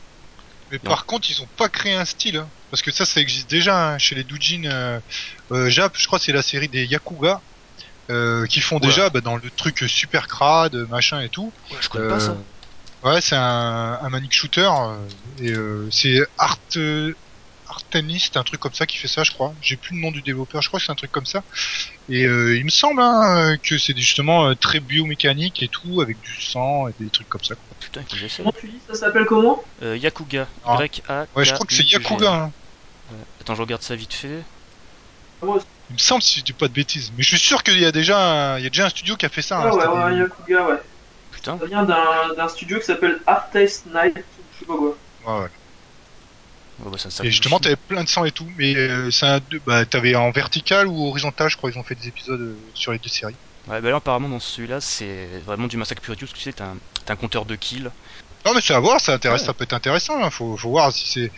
Mais 0.73 0.79
par 0.79 1.07
contre, 1.07 1.31
ils 1.31 1.41
ont 1.43 1.49
pas 1.57 1.69
créé 1.69 1.93
un 1.95 2.05
style. 2.05 2.39
hein. 2.39 2.49
Parce 2.71 2.83
que 2.83 2.91
ça, 2.91 3.05
ça 3.05 3.21
existe 3.21 3.51
déjà 3.51 3.93
hein, 3.93 3.99
chez 3.99 4.15
les 4.15 4.25
doujins 4.25 4.65
euh, 4.65 4.99
euh, 5.53 5.69
Jap. 5.69 5.93
Je 5.97 6.07
crois 6.07 6.19
que 6.19 6.25
c'est 6.25 6.33
la 6.33 6.43
série 6.43 6.69
des 6.69 6.87
Yakuga. 6.87 7.41
euh, 8.11 8.47
qui 8.47 8.61
font 8.61 8.79
déjà 8.81 9.11
bah, 9.11 9.21
dans 9.21 9.37
le 9.37 9.51
truc 9.51 9.79
super 9.87 10.27
crade, 10.27 10.75
machin 10.89 11.21
et 11.21 11.29
tout. 11.29 11.53
Ouais, 11.71 11.79
je 11.81 11.89
connais 11.89 12.09
pas 12.09 12.19
ça. 12.21 12.37
Ouais, 13.03 13.21
c'est 13.21 13.37
un, 13.37 13.99
un 14.01 14.09
manic 14.11 14.33
shooter 14.33 14.69
et 15.39 15.53
c'est 15.91 16.21
Art 16.39 16.59
Artanist, 17.93 18.37
un 18.39 18.43
truc 18.43 18.59
comme 18.59 18.73
ça 18.73 18.87
qui 18.87 18.97
fait 18.97 19.09
ça, 19.09 19.23
je 19.23 19.33
crois. 19.33 19.53
J'ai 19.61 19.77
plus 19.77 19.95
le 19.95 20.01
nom 20.01 20.11
du 20.11 20.23
développeur, 20.23 20.63
je 20.63 20.69
crois 20.69 20.81
que 20.81 20.87
c'est 20.87 20.93
un 20.93 20.97
truc 20.97 21.13
comme 21.13 21.27
ça. 21.27 21.43
Et 22.09 22.25
euh, 22.25 22.57
il 22.57 22.65
me 22.65 22.71
semble 22.71 23.03
hein, 23.03 23.57
que 23.63 23.77
c'est 23.77 23.97
justement 23.97 24.47
euh, 24.49 24.55
très 24.55 24.81
biomécanique 24.81 25.63
et 25.63 25.69
tout, 25.69 26.01
avec 26.01 26.19
du 26.23 26.41
sang 26.41 26.89
et 26.89 26.95
des 26.99 27.11
trucs 27.11 27.29
comme 27.29 27.45
ça. 27.45 27.55
quoi. 27.55 27.65
Putain, 27.81 28.03
que 28.03 28.17
j'essaye. 28.17 28.45
Comment 28.45 28.55
tu 28.59 28.69
dis 28.69 28.79
Ça 28.89 28.95
s'appelle 28.95 29.27
comment? 29.27 29.63
Euh, 29.83 29.97
Yakuga. 29.97 30.49
Ah. 30.65 30.79
Y 30.83 31.03
A. 31.09 31.27
Ouais, 31.37 31.45
je 31.45 31.53
crois 31.53 31.67
que 31.67 31.75
c'est 31.75 31.85
Yakuga. 31.85 32.33
Hein. 32.33 32.53
Attends, 33.41 33.55
je 33.55 33.61
regarde 33.61 33.83
ça 33.83 33.95
vite 33.95 34.15
fait. 34.15 34.43
Aussi. 35.43 35.67
Il 35.91 35.95
me 35.95 35.99
semble 35.99 36.23
si 36.23 36.39
je 36.39 36.45
dis 36.45 36.53
pas 36.53 36.69
de 36.69 36.73
bêtises, 36.73 37.13
mais 37.17 37.23
je 37.23 37.29
suis 37.29 37.39
sûr 37.39 37.63
qu'il 37.63 37.79
y 37.79 37.85
a 37.85 37.93
déjà, 37.93 38.55
un, 38.55 38.59
il 38.59 38.65
y 38.65 38.67
a 38.67 38.71
déjà 38.71 38.87
un 38.87 38.91
studio 38.91 39.17
qui 39.17 39.27
a 39.27 39.29
fait 39.29 39.43
ça. 39.43 39.61
Ah 39.61 39.69
hein, 39.69 39.73
ouais, 39.73 40.13
ouais, 40.15 40.19
Yakuga, 40.19 40.67
ouais. 40.67 40.81
Putain. 41.33 41.59
Ça 41.59 41.67
vient 41.67 41.83
d'un 41.83 42.35
d'un 42.37 42.49
studio 42.49 42.79
qui 42.79 42.87
s'appelle 42.87 43.19
Artist 43.27 43.87
Night, 43.87 44.15
je 44.17 44.59
sais 44.61 44.65
pas 44.65 44.77
quoi. 44.77 44.97
Ouais, 45.27 45.43
ouais. 45.43 45.51
Ouais, 46.83 46.91
bah, 46.91 46.99
ça, 46.99 47.11
ça 47.11 47.25
Et 47.25 47.31
justement, 47.31 47.59
t'avais 47.59 47.77
plein 47.77 48.03
de 48.05 48.09
sang 48.09 48.25
et 48.25 48.33
tout, 48.33 48.49
mais 48.57 48.75
euh, 48.77 49.11
c'est 49.11 49.27
un, 49.27 49.41
deux- 49.41 49.61
bah, 49.61 49.87
t'avais 49.87 50.15
en 50.15 50.31
vertical 50.33 50.87
ou 50.89 51.07
horizontal, 51.09 51.49
je 51.49 51.57
crois, 51.57 51.71
ils 51.71 51.79
ont 51.79 51.85
fait 51.85 51.95
des 51.95 52.09
épisodes 52.09 52.41
euh, 52.41 52.71
sur 52.75 52.93
les 52.93 52.99
deux 52.99 53.09
séries. 53.09 53.39
Ouais, 53.69 53.81
bah 53.81 53.91
là 53.91 53.97
apparemment 53.97 54.29
dans 54.29 54.41
celui-là 54.41 54.81
c'est 54.81 55.39
vraiment 55.39 55.69
du 55.69 55.77
massacre 55.77 56.03
pur 56.03 56.15
et 56.15 56.17
dur, 56.17 56.27
parce 56.27 56.33
que 56.33 56.39
tu 56.39 56.43
sais, 56.43 56.53
t'as 56.53 56.75
un, 57.13 57.17
compteur 57.17 57.47
de 57.47 57.55
kills. 57.55 57.93
Non, 58.45 58.55
mais 58.55 58.61
c'est 58.61 58.75
à 58.75 58.81
voir, 58.81 59.01
ça 59.01 59.15
intéresse, 59.15 59.43
Ouais. 59.43 59.47
ça 59.47 59.55
peut 59.55 59.63
être 59.63 59.73
intéressant. 59.73 60.21
Hein. 60.21 60.31
Faut, 60.31 60.57
faut 60.57 60.71
voir 60.71 60.93
si 60.93 61.07
c'est. 61.07 61.31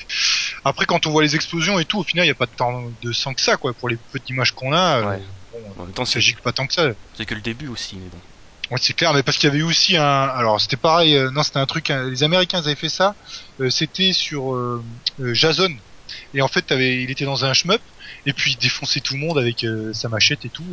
Après, 0.65 0.87
quand 0.87 1.05
on 1.07 1.11
voit 1.11 1.23
les 1.23 1.37
explosions 1.37 1.79
et 1.79 1.85
tout, 1.85 1.99
au 2.01 2.05
final, 2.05 2.25
il 2.25 2.29
y 2.29 2.33
a 2.33 2.35
pas 2.35 2.47
de 2.47 2.53
temps 2.57 2.73
de 3.03 3.13
sang 3.13 3.35
que 3.35 3.43
ça, 3.43 3.59
quoi. 3.59 3.75
Pour 3.75 3.91
les 3.91 3.99
petites 3.99 4.31
images 4.31 4.53
qu'on 4.53 4.73
a, 4.73 5.01
euh, 5.01 5.05
Ouais. 5.19 5.23
bon, 5.53 5.73
En 5.77 5.85
même 5.85 5.93
temps, 5.93 6.05
il 6.05 6.07
c'est 6.07 6.15
s'agit 6.15 6.33
que 6.33 6.41
pas 6.41 6.53
tant 6.55 6.67
que 6.67 6.73
ça. 6.73 6.89
c'est 7.15 7.27
que 7.27 7.35
le 7.35 7.43
début 7.43 7.69
aussi, 7.69 7.99
mais 7.99 8.09
bon. 8.09 8.23
Ouais, 8.71 8.79
c'est 8.81 8.95
clair, 8.95 9.13
mais 9.13 9.23
parce 9.23 9.37
qu'il 9.39 9.49
y 9.49 9.53
avait 9.53 9.63
aussi 9.63 9.97
un. 9.97 10.03
Alors, 10.05 10.61
c'était 10.61 10.77
pareil. 10.77 11.17
euh, 11.17 11.31
non, 11.31 11.43
c'était 11.43 11.59
un 11.59 11.67
truc. 11.67 11.91
hein, 11.91 12.09
Les 12.09 12.23
Américains 12.23 12.59
avaient 12.59 12.75
fait 12.75 12.89
ça. 12.89 13.15
euh, 13.61 13.71
c'était 13.71 14.13
sur 14.13 14.55
euh, 14.55 14.83
Jason. 15.35 15.71
Et 16.33 16.43
en 16.43 16.49
fait, 16.49 16.65
il 16.71 17.11
était 17.11 17.25
dans 17.25 17.45
un 17.45 17.53
shmup. 17.53 17.81
Et 18.27 18.33
puis, 18.33 18.53
il 18.53 18.57
défonçait 18.57 19.01
tout 19.01 19.15
le 19.15 19.21
monde 19.21 19.39
avec 19.39 19.67
sa 19.93 20.09
machette 20.09 20.45
et 20.45 20.51
tout, 20.51 20.65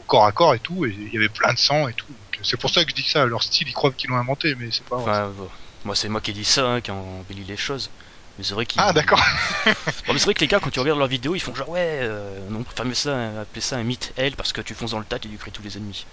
au 0.00 0.02
corps 0.04 0.24
à 0.26 0.32
corps 0.32 0.54
et 0.54 0.58
tout. 0.58 0.84
Et 0.86 0.90
il 0.96 1.12
y 1.12 1.16
avait 1.18 1.28
plein 1.28 1.52
de 1.52 1.58
sang 1.58 1.88
et 1.88 1.94
tout. 1.94 2.06
Donc, 2.08 2.40
c'est 2.42 2.58
pour 2.58 2.70
ça 2.70 2.84
que 2.84 2.90
je 2.90 2.94
dis 2.94 3.08
ça. 3.08 3.24
Leur 3.26 3.42
style, 3.42 3.68
ils 3.68 3.72
croient 3.74 3.92
qu'ils 3.92 4.10
l'ont 4.10 4.16
inventé, 4.16 4.54
mais 4.54 4.70
c'est 4.70 4.84
pas 4.84 4.96
vrai. 4.96 5.10
Enfin, 5.10 5.28
bon, 5.36 5.48
moi 5.84 5.94
c'est 5.96 6.08
moi 6.08 6.20
qui 6.20 6.30
ai 6.30 6.34
dit 6.34 6.44
ça 6.44 6.66
hein, 6.66 6.80
qui 6.80 6.90
embellit 6.90 7.44
les 7.44 7.56
choses. 7.56 7.90
Mais 8.38 8.44
c'est 8.44 8.54
vrai 8.54 8.64
qu'ils. 8.66 8.80
Ah, 8.80 8.92
d'accord. 8.92 9.20
Bon, 10.06 10.12
mais 10.12 10.18
c'est 10.18 10.24
vrai 10.24 10.34
que 10.34 10.40
les 10.40 10.46
gars, 10.48 10.60
quand 10.60 10.70
tu 10.70 10.80
regardes 10.80 10.98
leurs 10.98 11.08
vidéos, 11.08 11.34
ils 11.34 11.40
font 11.40 11.54
genre 11.54 11.68
ouais, 11.68 11.98
euh, 12.02 12.40
on 12.50 12.62
préfère 12.62 12.84
mieux 12.86 12.94
ça, 12.94 13.40
appeler 13.42 13.60
ça 13.60 13.76
un 13.76 13.82
meat 13.84 14.12
hell 14.16 14.34
parce 14.36 14.52
que 14.52 14.60
tu 14.62 14.74
fonces 14.74 14.92
dans 14.92 14.98
le 14.98 15.04
tas 15.04 15.16
et 15.16 15.20
tu 15.20 15.36
crées 15.38 15.50
tous 15.50 15.62
les 15.62 15.76
ennemis. 15.76 16.06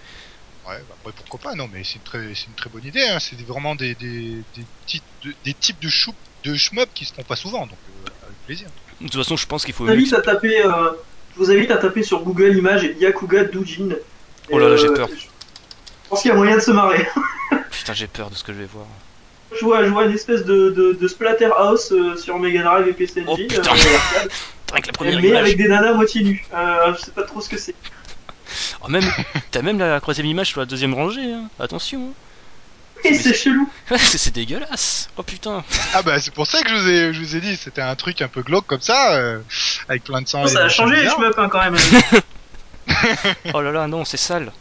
Ouais, 0.69 0.77
bah 0.87 0.95
après 0.99 1.13
pourquoi 1.13 1.39
pas, 1.51 1.55
non, 1.55 1.67
mais 1.71 1.83
c'est 1.83 1.95
une 1.95 2.01
très, 2.01 2.35
c'est 2.35 2.45
une 2.47 2.53
très 2.53 2.69
bonne 2.69 2.85
idée. 2.85 3.01
Hein. 3.01 3.19
C'est 3.19 3.35
des- 3.35 3.43
vraiment 3.43 3.75
des, 3.75 3.95
des, 3.95 4.43
des, 4.55 4.65
types 4.85 5.03
de, 5.23 5.33
des 5.43 5.53
types 5.53 5.79
de 5.81 5.89
choup, 5.89 6.13
de 6.43 6.53
shmup 6.55 6.93
qui 6.93 7.05
se 7.05 7.13
font 7.13 7.23
pas 7.23 7.35
souvent, 7.35 7.65
donc 7.65 7.79
euh, 7.89 8.09
avec 8.25 8.37
plaisir. 8.45 8.67
De 9.01 9.05
toute 9.07 9.15
façon, 9.15 9.35
je 9.35 9.47
pense 9.47 9.65
qu'il 9.65 9.73
faut. 9.73 9.87
Je 9.87 9.91
invite 9.91 10.13
à 10.13 10.21
taper, 10.21 10.63
euh, 10.63 10.91
je 11.33 11.39
vous 11.39 11.49
invite 11.51 11.71
à 11.71 11.77
taper 11.77 12.03
sur 12.03 12.21
Google 12.23 12.55
Images 12.55 12.83
Yakuga 12.99 13.45
Doujin. 13.45 13.89
Et, 13.91 13.95
Oh 14.51 14.59
là 14.59 14.69
là, 14.69 14.77
j'ai 14.77 14.87
euh, 14.87 14.93
peur. 14.93 15.09
Je 15.09 16.09
pense 16.09 16.21
qu'il 16.21 16.29
y 16.29 16.31
a 16.31 16.37
moyen 16.37 16.55
de 16.55 16.61
se 16.61 16.71
marrer. 16.71 17.07
Putain, 17.71 17.93
j'ai 17.93 18.07
peur 18.07 18.29
de 18.29 18.35
ce 18.35 18.43
que 18.43 18.53
je 18.53 18.59
vais 18.59 18.65
voir. 18.65 18.87
Je 19.51 19.65
vois, 19.65 19.83
je 19.83 19.89
vois 19.89 20.05
une 20.05 20.13
espèce 20.13 20.45
de, 20.45 20.69
de, 20.69 20.93
de 20.93 21.07
Splatterhouse 21.07 21.91
euh, 21.91 22.15
sur 22.15 22.37
Mega 22.37 22.61
Drive 22.61 22.87
et 22.87 22.93
PC 22.93 23.23
Engine. 23.27 23.47
Oh, 23.49 23.55
putain. 23.55 23.75
euh, 23.75 24.27
Avec 24.71 24.85
la 24.85 24.93
première 24.93 25.19
mais 25.19 25.29
image. 25.29 25.39
avec 25.41 25.57
des 25.57 25.67
nanas 25.67 25.93
moitié 25.93 26.23
nues. 26.23 26.45
Euh, 26.53 26.93
je 26.93 27.05
sais 27.05 27.11
pas 27.11 27.23
trop 27.23 27.41
ce 27.41 27.49
que 27.49 27.57
c'est. 27.57 27.73
Oh, 28.81 28.87
même, 28.87 29.03
t'as 29.51 29.61
même 29.61 29.79
la 29.79 29.99
troisième 29.99 30.27
image 30.27 30.47
sur 30.47 30.59
la 30.59 30.65
deuxième 30.65 30.93
rangée. 30.93 31.33
Hein. 31.33 31.49
Attention. 31.59 32.13
Et 33.03 33.13
c'est 33.13 33.33
chelou. 33.33 33.69
Hein. 33.91 33.97
c'est 33.97 34.33
dégueulasse. 34.33 35.09
Oh 35.17 35.23
putain. 35.23 35.63
Ah 35.93 36.01
bah 36.01 36.19
c'est 36.19 36.33
pour 36.33 36.45
ça 36.45 36.61
que 36.61 36.69
je 36.69 36.75
vous 36.75 36.89
ai, 36.89 37.13
je 37.13 37.19
vous 37.19 37.35
ai 37.35 37.41
dit, 37.41 37.55
c'était 37.55 37.81
un 37.81 37.95
truc 37.95 38.21
un 38.21 38.27
peu 38.27 38.41
glauque 38.41 38.67
comme 38.67 38.81
ça, 38.81 39.13
euh, 39.13 39.39
avec 39.87 40.03
plein 40.03 40.21
de 40.21 40.27
sang. 40.27 40.41
Oh, 40.43 40.47
et 40.47 40.51
ça 40.51 40.65
a 40.65 40.69
changé 40.69 40.97
les 40.97 41.09
shmup 41.09 41.33
hein, 41.37 41.49
quand 41.49 41.59
même. 41.59 41.77
Oh 43.53 43.61
là 43.61 43.71
là, 43.71 43.87
non, 43.87 44.03
c'est 44.03 44.17
sale. 44.17 44.51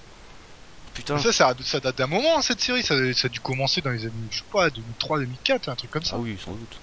Putain. 0.94 1.18
Ça, 1.18 1.32
ça, 1.32 1.54
ça 1.64 1.80
date 1.80 1.96
d'un 1.96 2.06
moment 2.06 2.42
cette 2.42 2.60
série, 2.60 2.82
ça, 2.82 2.94
ça 3.14 3.26
a 3.26 3.28
dû 3.28 3.40
commencer 3.40 3.80
dans 3.80 3.90
les 3.90 4.02
années, 4.02 4.12
je 4.30 4.38
sais 4.38 4.44
pas, 4.52 4.68
2003, 4.70 5.20
2004, 5.20 5.68
un 5.68 5.74
truc 5.74 5.90
comme 5.90 6.02
ça. 6.02 6.16
Ah 6.16 6.20
oui, 6.20 6.36
sans 6.44 6.52
doute. 6.52 6.78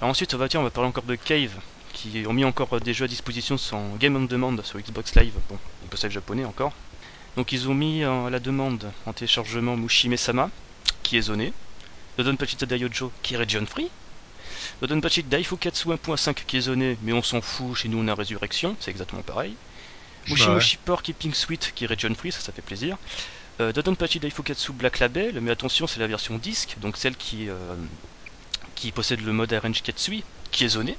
Alors 0.00 0.10
ensuite, 0.10 0.32
on 0.34 0.38
va, 0.38 0.48
tiens, 0.48 0.60
on 0.60 0.64
va 0.64 0.70
parler 0.70 0.88
encore 0.88 1.04
de 1.04 1.14
Cave. 1.14 1.52
Qui 1.92 2.24
ont 2.26 2.32
mis 2.32 2.44
encore 2.44 2.80
des 2.80 2.94
jeux 2.94 3.04
à 3.04 3.08
disposition 3.08 3.56
sans 3.56 3.96
Game 3.96 4.16
on 4.16 4.24
Demand 4.24 4.56
sur 4.64 4.78
Xbox 4.78 5.14
Live. 5.14 5.34
Bon, 5.48 5.58
on 5.84 5.86
peut 5.88 5.96
ça 5.96 6.08
japonais 6.08 6.44
encore. 6.44 6.72
Donc 7.36 7.52
ils 7.52 7.68
ont 7.68 7.74
mis 7.74 8.04
à 8.04 8.30
la 8.30 8.40
demande 8.40 8.90
en 9.06 9.12
téléchargement 9.12 9.76
Mushime 9.76 10.16
Sama, 10.16 10.50
qui 11.02 11.16
est 11.16 11.22
zoné, 11.22 11.52
Dodonpachi 12.16 12.56
Tadayojo, 12.56 13.12
qui 13.22 13.34
est 13.34 13.36
region 13.36 13.64
free, 13.66 13.90
Dodonpachi 14.80 15.22
Daifukatsu 15.22 15.88
1.5 15.88 16.44
qui 16.46 16.56
est 16.56 16.62
zoné, 16.62 16.98
mais 17.02 17.12
on 17.12 17.22
s'en 17.22 17.40
fout, 17.40 17.76
chez 17.76 17.88
nous 17.88 17.98
on 17.98 18.08
a 18.08 18.14
Résurrection, 18.14 18.76
c'est 18.80 18.90
exactement 18.90 19.22
pareil. 19.22 19.56
Mushi 20.28 20.48
Ouais. 20.48 20.54
Mushi 20.54 20.76
Pork 20.78 21.08
et 21.08 21.12
Pink 21.12 21.34
Sweet 21.34 21.72
qui 21.74 21.84
est 21.84 21.86
region 21.86 22.14
free, 22.14 22.32
ça 22.32 22.40
ça 22.40 22.52
fait 22.52 22.62
plaisir. 22.62 22.96
Euh, 23.60 23.72
Dodonpachi 23.72 24.20
Daifukatsu 24.20 24.72
Black 24.72 24.98
Label, 24.98 25.40
mais 25.40 25.50
attention 25.50 25.86
c'est 25.86 26.00
la 26.00 26.06
version 26.06 26.38
disque, 26.38 26.76
donc 26.78 26.96
celle 26.96 27.16
qui, 27.16 27.48
euh, 27.48 27.76
qui 28.74 28.92
possède 28.92 29.20
le 29.20 29.32
mode 29.32 29.52
Arrange 29.52 29.82
Katsui, 29.82 30.24
qui 30.50 30.64
est 30.64 30.68
zoné. 30.68 30.96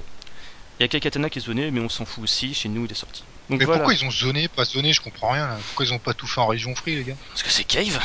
Il 0.80 0.84
y 0.84 0.86
a 0.86 0.88
Kaikatana 0.88 1.28
qui 1.28 1.38
est 1.40 1.42
zoné, 1.42 1.70
mais 1.70 1.80
on 1.80 1.90
s'en 1.90 2.06
fout 2.06 2.24
aussi, 2.24 2.54
chez 2.54 2.70
nous 2.70 2.86
il 2.86 2.90
est 2.90 2.94
sorti. 2.94 3.22
Donc 3.50 3.58
Mais 3.58 3.66
voilà, 3.66 3.80
pourquoi 3.80 3.92
ils 3.92 4.02
ont 4.06 4.10
zoné, 4.10 4.48
pas 4.48 4.64
zoné, 4.64 4.94
je 4.94 5.02
comprends 5.02 5.32
rien. 5.32 5.46
là. 5.46 5.58
Pourquoi 5.66 5.84
ils 5.84 5.92
ont 5.92 5.98
pas 5.98 6.14
tout 6.14 6.26
fait 6.26 6.40
en 6.40 6.46
région 6.46 6.74
free, 6.74 6.96
les 6.96 7.04
gars? 7.04 7.16
Parce 7.28 7.42
que 7.42 7.50
c'est 7.50 7.64
Cave 7.64 8.00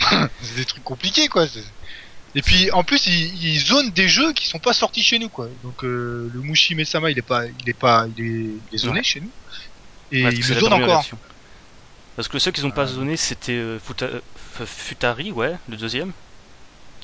C'est 0.40 0.56
des 0.56 0.64
trucs 0.64 0.82
compliqués, 0.82 1.28
quoi. 1.28 1.46
c'est- 1.46 1.62
Et 2.34 2.40
puis, 2.40 2.70
en 2.70 2.84
plus, 2.84 3.06
ils, 3.06 3.44
ils 3.44 3.58
zonent 3.60 3.90
des 3.90 4.08
jeux 4.08 4.32
qui 4.32 4.46
sont 4.46 4.58
pas 4.60 4.72
sortis 4.72 5.02
chez 5.02 5.18
nous, 5.18 5.28
quoi. 5.28 5.48
Donc, 5.62 5.84
euh, 5.84 6.30
le 6.32 6.40
Mushi 6.40 6.74
Mesama, 6.74 7.10
il 7.10 7.18
est 7.18 7.22
pas, 7.22 7.44
il 7.44 7.68
est 7.68 7.74
pas, 7.74 8.06
il 8.16 8.24
est, 8.24 8.28
il 8.70 8.74
est 8.74 8.78
zoné 8.78 9.00
Ouais. 9.00 9.04
chez 9.04 9.20
nous. 9.20 9.30
Et 10.10 10.24
Ouais, 10.24 10.32
ils 10.32 10.38
le 10.48 10.54
zonent 10.60 10.72
encore. 10.72 10.86
version. 10.86 11.18
Parce 12.16 12.28
que 12.28 12.34
le 12.34 12.38
seul 12.40 12.54
qu'ils 12.54 12.64
n'ont 12.64 12.70
pas 12.70 12.84
Ah. 12.84 12.86
zoné, 12.86 13.18
c'était 13.18 13.52
euh, 13.52 13.78
Futa- 13.78 14.04
euh, 14.06 14.20
Futari, 14.66 15.32
ouais, 15.32 15.54
le 15.68 15.76
deuxième, 15.76 16.12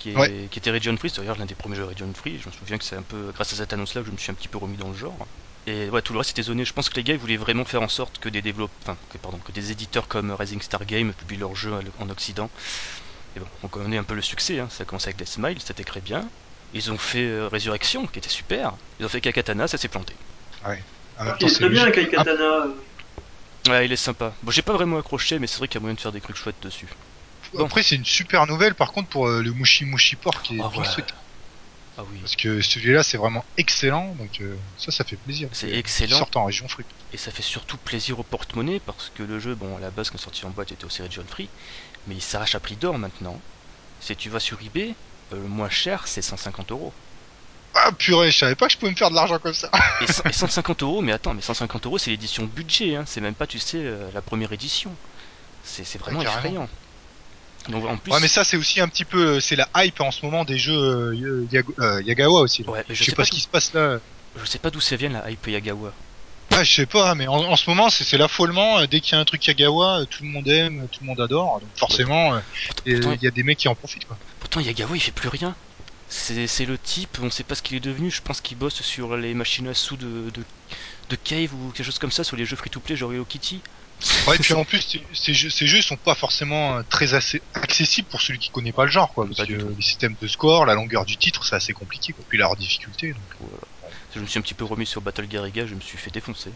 qui, 0.05 0.11
est- 0.11 0.16
Ouais. 0.16 0.48
qui 0.50 0.59
était 0.59 0.70
Region 0.70 0.94
Free, 0.98 1.09
c'est 1.09 1.20
d'ailleurs 1.22 1.38
l'un 1.38 1.46
des 1.46 1.55
premiers 1.55 1.76
jeux 1.76 1.84
Region 1.86 2.12
Free. 2.14 2.38
Je 2.38 2.46
me 2.48 2.52
souviens 2.52 2.76
que 2.76 2.84
c'est 2.84 2.96
un 2.96 3.02
peu 3.02 3.32
grâce 3.32 3.52
à 3.52 3.57
cette 3.57 3.72
annonce-là 3.72 4.02
que 4.02 4.07
je 4.09 4.12
me 4.12 4.18
suis 4.18 4.30
un 4.30 4.34
petit 4.34 4.48
peu 4.48 4.59
remis 4.59 4.76
dans 4.76 4.88
le 4.88 4.94
genre. 4.94 5.26
Et 5.66 5.88
ouais, 5.88 6.02
tout 6.02 6.12
le 6.12 6.18
reste 6.18 6.30
était 6.32 6.42
zoné. 6.42 6.64
Je 6.66 6.74
pense 6.74 6.90
que 6.90 6.96
les 6.96 7.05
gars 7.05 7.14
ils 7.14 7.18
voulaient 7.18 7.38
vraiment 7.38 7.64
faire 7.64 7.80
en 7.80 7.88
sorte 7.88 8.18
que 8.18 8.28
des 8.28 8.42
développeurs, 8.42 8.76
enfin, 8.84 8.98
que, 9.09 9.16
pardon, 9.16 9.38
que 9.38 9.50
des 9.52 9.72
éditeurs 9.72 10.07
comme 10.09 10.30
Rising 10.30 10.61
Star 10.61 10.84
Game 10.84 11.14
publient 11.14 11.38
leurs 11.38 11.55
jeux 11.55 11.72
en 11.98 12.11
Occident. 12.11 12.50
Et 13.36 13.40
bon, 13.40 13.46
on 13.62 13.68
connaît 13.68 13.96
un 13.98 14.05
peu 14.05 14.14
le 14.14 14.22
succès. 14.22 14.61
Hein. 14.61 14.68
Ça 14.70 14.82
a 14.82 14.86
commencé 14.86 15.09
avec 15.09 15.16
Death 15.16 15.28
Smile, 15.28 15.59
c'était 15.61 15.84
très 15.84 16.02
bien. 16.02 16.30
Ils 16.72 16.92
ont 16.92 16.98
fait 16.98 17.24
euh, 17.26 17.48
Résurrection, 17.48 18.07
qui 18.07 18.18
était 18.18 18.28
super. 18.28 18.76
Ils 18.98 19.07
ont 19.07 19.09
fait 19.09 19.22
Kakatana, 19.22 19.68
ça 19.68 19.78
s'est 19.78 19.88
planté. 19.88 20.14
En 21.16 21.24
même 21.24 21.34
Il 21.36 21.38
temps, 21.38 21.46
est 21.46 21.50
c'est 21.50 21.55
très 21.61 21.68
bien, 21.70 21.86
euh, 21.86 22.74
Ouais, 23.68 23.86
il 23.86 23.92
est 23.92 23.96
sympa. 23.96 24.34
Bon, 24.42 24.50
j'ai 24.50 24.62
pas 24.62 24.74
vraiment 24.74 24.98
accroché, 24.98 25.38
mais 25.38 25.46
c'est 25.46 25.59
vrai 25.59 25.68
qu'il 25.68 25.76
y 25.76 25.78
a 25.78 25.82
moyen 25.82 25.94
de 25.94 26.00
faire 26.00 26.12
des 26.12 26.20
trucs 26.20 26.36
chouettes 26.36 26.62
dessus. 26.62 26.88
Bon. 27.55 27.64
Après, 27.66 27.82
c'est 27.82 27.96
une 27.96 28.05
super 28.05 28.46
nouvelle, 28.46 28.74
par 28.74 28.92
contre, 28.92 29.09
pour 29.09 29.28
euh, 29.28 29.42
le 29.42 29.52
Mushi 29.52 29.84
Mushi 29.84 30.16
Pork 30.16 30.50
et 30.50 30.59
Ah 30.59 30.68
Pink 30.68 30.84
ouais. 30.84 30.92
Sweet. 30.92 31.07
Ah 31.96 32.05
oui. 32.05 32.18
Parce 32.20 32.34
que 32.36 32.61
celui-là, 32.61 33.02
c'est 33.02 33.16
vraiment 33.18 33.44
excellent, 33.57 34.14
donc 34.16 34.40
euh, 34.40 34.59
ça, 34.76 34.90
ça 34.90 35.05
fait 35.05 35.16
plaisir. 35.16 35.48
C'est 35.52 35.70
excellent. 35.72 36.16
sortent 36.16 36.36
en 36.36 36.44
région 36.44 36.66
free. 36.68 36.84
Et 37.12 37.16
ça 37.16 37.30
fait 37.30 37.42
surtout 37.42 37.78
plaisir 37.78 38.18
au 38.18 38.24
porte-monnaie 38.24 38.80
parce 38.80 39.11
que 39.11 39.22
le 39.22 39.38
jeu, 39.38 39.55
bon, 39.55 39.76
à 39.76 39.80
la 39.80 39.90
base, 39.92 40.11
quand 40.11 40.18
sorti 40.18 40.44
en 40.44 40.50
boîte, 40.50 40.72
était 40.72 40.84
aussi 40.84 41.02
region 41.02 41.24
free, 41.28 41.50
mais 42.07 42.16
il 42.16 42.20
s'arrache 42.22 42.55
à 42.57 42.61
prix 42.61 42.76
d'or 42.76 42.98
maintenant. 42.98 43.42
Si 44.00 44.16
tu 44.16 44.30
vas 44.30 44.40
sur 44.40 44.61
eBay, 44.62 44.96
euh, 45.32 45.40
le 45.40 45.48
moins 45.48 45.70
cher, 45.70 46.09
c'est 46.09 46.22
150 46.22 46.72
euros. 46.72 46.94
Ah 47.74 47.92
purée, 47.92 48.30
je 48.30 48.38
savais 48.38 48.57
pas 48.57 48.66
que 48.66 48.72
je 48.72 48.78
pouvais 48.78 48.92
me 48.92 48.96
faire 48.96 49.11
de 49.11 49.14
l'argent 49.16 49.38
comme 49.38 49.55
ça. 49.55 49.70
Et, 50.00 50.07
cent- 50.07 50.22
et 50.28 50.32
150 50.32 50.82
euros, 50.82 51.02
mais 51.02 51.12
attends, 51.12 51.34
mais 51.34 51.40
150 51.42 51.86
euros, 51.86 51.98
c'est 51.98 52.11
l'édition 52.11 52.44
budget, 52.46 52.96
hein, 52.96 53.05
c'est 53.07 53.20
même 53.20 53.34
pas, 53.36 53.46
tu 53.46 53.59
sais, 53.59 53.82
la 54.12 54.22
première 54.22 54.52
édition. 54.52 54.98
C'est 55.62 55.98
vraiment 55.98 56.22
carrément. 56.22 56.34
effrayant. 56.38 56.70
Donc 57.68 57.86
en 57.86 57.96
plus, 57.96 58.12
Ouais, 58.12 58.20
mais 58.20 58.28
ça, 58.28 58.44
c'est 58.44 58.56
aussi 58.56 58.80
un 58.80 58.88
petit 58.88 59.04
peu, 59.04 59.36
euh, 59.36 59.40
c'est 59.40 59.56
la 59.56 59.68
hype 59.76 60.00
en 60.00 60.10
ce 60.10 60.24
moment 60.24 60.44
des 60.44 60.58
jeux 60.58 60.74
euh, 60.78 61.46
euh, 61.80 62.02
Yagawa 62.02 62.40
aussi. 62.40 62.62
Ouais, 62.64 62.84
je 62.90 63.02
sais 63.04 63.12
pas 63.12 63.24
ce 63.24 63.30
qui 63.30 63.40
se 63.40 63.48
passe 63.48 63.72
là. 63.72 63.98
je 64.38 64.44
sais 64.44 64.58
pas 64.58 64.70
d'où 64.70 64.80
ça 64.80 64.96
vient 64.96 65.08
la 65.08 65.30
hype 65.30 65.46
Yagawa. 65.46 65.92
Ah, 66.50 66.62
je 66.62 66.72
sais 66.74 66.86
pas, 66.86 67.14
mais 67.14 67.26
en, 67.26 67.36
en 67.36 67.56
ce 67.56 67.68
moment, 67.70 67.88
c'est 67.88 68.18
l'affolement. 68.18 68.84
Dès 68.84 69.00
qu'il 69.00 69.14
y 69.14 69.16
a 69.16 69.20
un 69.20 69.24
truc 69.24 69.46
Yagawa, 69.46 70.04
tout 70.10 70.22
le 70.24 70.28
monde 70.28 70.46
aime, 70.46 70.86
tout 70.92 71.00
le 71.00 71.06
monde 71.06 71.20
adore. 71.20 71.60
Donc 71.60 71.70
forcément, 71.76 72.38
il 72.84 73.18
y 73.22 73.26
a 73.26 73.30
des 73.30 73.42
mecs 73.42 73.58
qui 73.58 73.68
en 73.68 73.74
profitent. 73.74 74.04
Quoi. 74.06 74.18
pourtant, 74.40 74.60
Yagawa, 74.60 74.94
il 74.96 75.00
fait 75.00 75.10
plus 75.10 75.28
rien. 75.28 75.54
C'est 76.10 76.46
c'est 76.46 76.66
le 76.66 76.76
type, 76.76 77.16
on 77.22 77.30
sait 77.30 77.44
pas 77.44 77.54
ce 77.54 77.62
qu'il 77.62 77.76
est 77.78 77.80
devenu, 77.80 78.10
je 78.10 78.20
pense 78.20 78.42
qu'il 78.42 78.58
bosse 78.58 78.82
sur 78.82 79.16
les 79.16 79.32
machines 79.32 79.66
à 79.68 79.74
sous 79.74 79.96
de, 79.96 80.30
de, 80.30 80.42
de 81.08 81.16
Cave 81.16 81.52
ou 81.54 81.70
quelque 81.70 81.86
chose 81.86 81.98
comme 81.98 82.12
ça, 82.12 82.24
sur 82.24 82.36
les 82.36 82.44
jeux 82.44 82.56
free-to-play 82.56 82.94
genre 82.94 83.12
Hello 83.12 83.24
Kitty. 83.24 83.62
Ouais, 84.26 84.36
et 84.36 84.38
puis 84.38 84.55
en 84.55 84.64
plus, 84.64 84.80
ces- 85.12 85.34
jeux, 85.34 85.51
ces 85.51 85.66
jeux 85.66 85.82
sont 85.82 85.97
pas 85.97 86.14
forcément 86.14 86.78
euh, 86.78 86.82
très 86.88 87.14
assez 87.14 87.42
accessibles 87.55 88.09
pour 88.09 88.20
celui 88.20 88.38
qui 88.38 88.51
connaît 88.51 88.72
pas 88.72 88.84
le 88.84 88.90
genre, 88.90 89.12
quoi. 89.14 89.26
Parce 89.26 89.47
que 89.49 89.55
les 89.55 89.82
systèmes 89.82 90.14
de 90.20 90.26
score, 90.26 90.66
la 90.66 90.74
longueur 90.74 91.05
du 91.05 91.16
titre, 91.16 91.45
c'est 91.45 91.57
assez 91.57 91.72
compliqué. 91.72 92.12
Quoi. 92.12 92.24
Puis 92.28 92.38
leur 92.38 92.57
difficulté. 92.57 93.12
donc. 93.12 93.24
Voilà. 93.40 93.59
Je 94.14 94.20
me 94.20 94.26
suis 94.26 94.38
un 94.38 94.42
petit 94.42 94.55
peu 94.55 94.64
remis 94.64 94.86
sur 94.86 95.01
Battle 95.01 95.26
Garriga, 95.26 95.66
je 95.66 95.74
me 95.74 95.80
suis 95.80 95.99
fait 95.99 96.11
défoncer. 96.11 96.51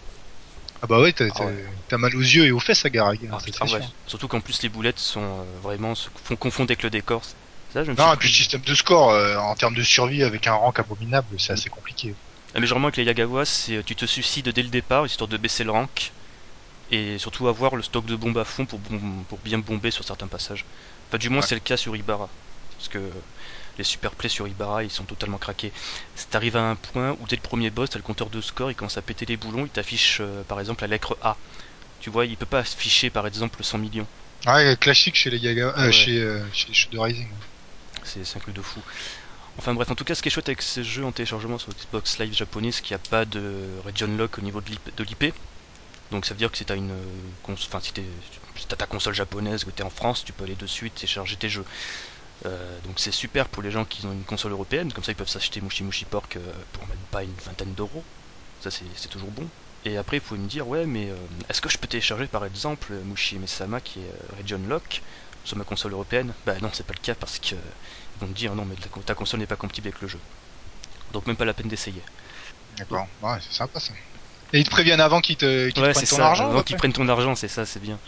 Ah 0.81 0.87
bah 0.87 1.01
ouais, 1.01 1.13
t'as 1.13 1.29
Ah 1.35 1.45
ouais. 1.47 1.99
mal 1.99 2.15
aux 2.15 2.21
yeux 2.21 2.47
et 2.47 2.53
aux 2.53 2.61
fesses 2.61 2.85
à 2.85 2.89
hein, 2.89 3.13
Ah, 3.33 3.39
c'est 3.41 3.63
ouais. 3.63 3.81
Surtout 4.07 4.29
qu'en 4.29 4.41
plus 4.41 4.63
les 4.63 4.69
boulettes 4.69 5.01
sont 5.01 5.41
euh, 5.41 5.59
vraiment 5.61 5.95
se 5.95 6.09
font 6.23 6.37
confondre 6.37 6.71
avec 6.71 6.83
le 6.83 6.91
décor. 6.91 7.25
Ça, 7.73 7.83
je 7.85 7.91
me 7.91 7.97
Non, 7.97 8.05
suis 8.05 8.15
et 8.15 8.17
puis 8.17 8.29
le 8.29 8.35
système 8.35 8.61
de 8.63 8.75
score, 8.75 9.11
euh, 9.11 9.37
en 9.37 9.55
termes 9.55 9.75
de 9.75 9.83
survie 9.83 10.23
avec 10.23 10.47
un 10.47 10.55
rank 10.55 10.79
abominable, 10.79 11.35
c'est 11.39 11.53
assez 11.53 11.69
compliqué. 11.69 12.15
Ah, 12.55 12.61
mais 12.61 12.67
généralement 12.67 12.89
avec 12.89 12.97
les 12.97 13.05
Yagawa, 13.05 13.45
c'est 13.45 13.77
euh, 13.77 13.83
tu 13.83 13.95
te 13.97 14.07
suicides 14.07 14.49
dès 14.51 14.63
le 14.63 14.71
départ 14.71 15.05
histoire 15.07 15.29
de 15.29 15.37
baisser 15.37 15.65
le 15.65 15.71
rank 15.71 16.13
et 16.91 17.19
surtout 17.19 17.49
avoir 17.49 17.77
le 17.77 17.83
stock 17.83 18.07
de 18.07 18.17
bombes 18.17 18.39
à 18.39 18.45
fond 18.45 18.67
pour, 18.67 18.79
bom- 18.81 19.25
pour 19.27 19.41
bien 19.41 19.59
bomber 19.59 19.91
sur 19.91 20.05
certains 20.05 20.29
passages. 20.29 20.67
Enfin, 21.09 21.19
du 21.19 21.29
moins 21.31 21.43
Ouais. 21.43 21.47
c'est 21.47 21.55
le 21.55 21.61
cas 21.61 21.77
sur 21.77 21.97
Ibarra 21.97 22.31
parce 22.77 22.89
que 22.89 23.13
les 23.79 23.85
super 23.85 24.15
plays 24.17 24.29
sur 24.29 24.47
Ibarra 24.49 24.85
ils 24.85 24.91
sont 24.91 25.05
totalement 25.07 25.39
craqués. 25.39 25.73
T'arrives 26.31 26.57
à 26.57 26.63
un 26.71 26.77
point 26.77 27.17
où 27.19 27.27
dès 27.27 27.37
le 27.37 27.43
premier 27.43 27.71
boss, 27.71 27.91
t'as 27.91 27.99
le 27.99 28.03
compteur 28.05 28.31
de 28.31 28.41
score, 28.41 28.71
il 28.71 28.75
commence 28.77 28.99
à 28.99 29.03
péter 29.03 29.27
les 29.27 29.37
boulons, 29.37 29.65
il 29.67 29.71
t'affiche 29.71 30.19
euh, 30.21 30.45
par 30.45 30.61
exemple 30.61 30.83
la 30.85 30.89
lettre 30.89 31.19
A. 31.23 31.39
Tu 32.01 32.11
vois, 32.11 32.27
il 32.27 32.37
peut 32.39 32.47
pas 32.47 32.61
afficher 32.61 33.11
par 33.11 33.27
exemple 33.27 33.65
100 33.65 33.79
millions. 33.79 34.09
Ouais, 34.47 34.77
classique 34.81 35.15
chez 35.15 35.31
les 35.31 35.39
Yaga, 35.39 35.75
euh, 35.79 35.91
Ouais. 35.91 35.93
chez, 35.93 36.21
euh, 36.21 36.45
chez 36.53 36.73
Shadow 36.73 37.03
Rising. 37.03 37.39
C'est 38.03 38.25
c'est 38.25 38.37
un 38.37 38.41
truc 38.41 38.55
de 38.55 38.63
fou. 38.63 38.83
Enfin 39.59 39.75
bref, 39.75 39.91
en 39.91 39.95
tout 39.97 40.05
cas, 40.05 40.15
ce 40.15 40.23
qui 40.23 40.29
est 40.29 40.33
chouette 40.33 40.49
avec 40.49 40.63
ces 40.63 40.85
jeux 40.85 41.05
en 41.05 41.13
téléchargement 41.13 41.59
sur 41.59 41.73
Xbox 41.73 42.19
Live 42.19 42.35
japonais, 42.35 42.73
c'est 42.73 42.83
qu'il 42.83 42.95
n'y 42.95 43.01
a 43.01 43.09
pas 43.11 43.25
de 43.27 43.79
region 43.85 44.09
lock 44.17 44.39
au 44.39 44.43
niveau 44.43 44.61
de 44.63 44.71
l'IP. 45.05 45.35
De. 46.11 46.15
Donc 46.15 46.27
ça 46.27 46.35
veut 46.35 46.39
dire 46.39 46.51
que 46.51 46.59
si 46.59 46.65
t'as 46.65 46.77
une, 46.77 46.93
euh, 46.93 47.55
ta 48.77 48.87
console 48.87 49.15
japonaise, 49.15 49.65
que 49.65 49.71
t'es 49.71 49.83
en 49.83 49.91
France, 49.91 50.25
tu 50.25 50.33
peux 50.33 50.45
aller 50.45 50.57
dessus 50.57 50.87
et 50.87 50.91
télécharger 50.91 51.37
tes 51.37 51.49
jeux. 51.49 51.65
Euh, 52.47 52.81
donc 52.83 53.01
c'est 53.01 53.13
super 53.13 53.49
pour 53.49 53.63
les 53.63 53.71
gens 53.71 53.85
qui 53.85 54.07
ont 54.07 54.13
une 54.13 54.25
console 54.25 54.53
européenne, 54.53 54.93
comme 54.93 55.05
ça 55.05 55.13
ils 55.13 55.17
peuvent 55.17 55.29
s'acheter 55.29 55.61
Mushi 55.61 55.85
Mushi 55.85 56.05
Pork 56.05 56.37
euh, 56.37 56.53
pour 56.73 56.87
même 56.89 57.05
pas 57.11 57.25
une 57.25 57.35
vingtaine 57.35 57.75
d'euros. 57.75 58.05
Ça 58.61 58.71
c'est 58.71 59.09
toujours 59.09 59.31
bon. 59.31 59.51
Et 59.85 59.97
après, 59.97 60.19
vous 60.19 60.27
pouvez 60.27 60.41
me 60.41 60.49
dire, 60.49 60.67
ouais, 60.67 60.87
mais 60.87 61.13
est-ce 61.49 61.61
que 61.61 61.69
je 61.69 61.79
peux 61.79 61.87
télécharger 61.87 62.27
par 62.27 62.45
exemple 62.45 62.93
Mushi 63.05 63.39
Mesama 63.39 63.81
qui 63.81 64.01
est 64.01 64.13
Region 64.37 64.59
Lock 64.67 65.03
sur 65.45 65.57
ma 65.57 65.65
console 65.65 65.93
européenne? 65.93 66.35
Bah 66.45 66.57
non, 66.61 66.71
c'est 66.73 66.85
pas 66.87 66.95
le 66.95 67.01
cas 67.01 67.15
parce 67.15 67.39
que 67.39 67.55
ils 67.55 68.21
vont 68.21 68.27
me 68.27 68.35
dire, 68.35 68.55
non, 68.57 68.65
mais 68.65 68.75
ta 69.07 69.15
console 69.15 69.41
n'est 69.41 69.47
pas 69.47 69.57
compatible 69.57 69.89
avec 69.89 70.01
le 70.01 70.09
jeu. 70.09 70.21
Donc 71.13 71.27
même 71.27 71.37
pas 71.37 71.45
la 71.45 71.55
peine 71.55 71.69
d'essayer. 71.69 72.05
D'accord. 72.77 73.07
Ouais, 73.21 73.39
c'est 73.41 73.53
sympa 73.53 73.81
ça. 73.81 73.95
Et 74.53 74.59
ils 74.61 74.65
te 74.65 74.71
préviennent 74.71 75.01
avant 75.01 75.21
qu'ils 75.21 75.37
te, 75.37 75.69
qu'ils 75.71 75.83
Ouais, 75.83 75.89
te 75.89 75.93
prennent 75.95 76.07
c'est 76.07 76.07
ton 76.07 76.17
ça. 76.17 76.27
argent. 76.29 76.51
Avant 76.51 76.63
qu'ils 76.63 76.77
prennent 76.77 76.93
ton 76.93 77.09
argent, 77.09 77.35
c'est 77.35 77.49
ça, 77.49 77.67
c'est 77.67 77.81
bien. 77.81 77.99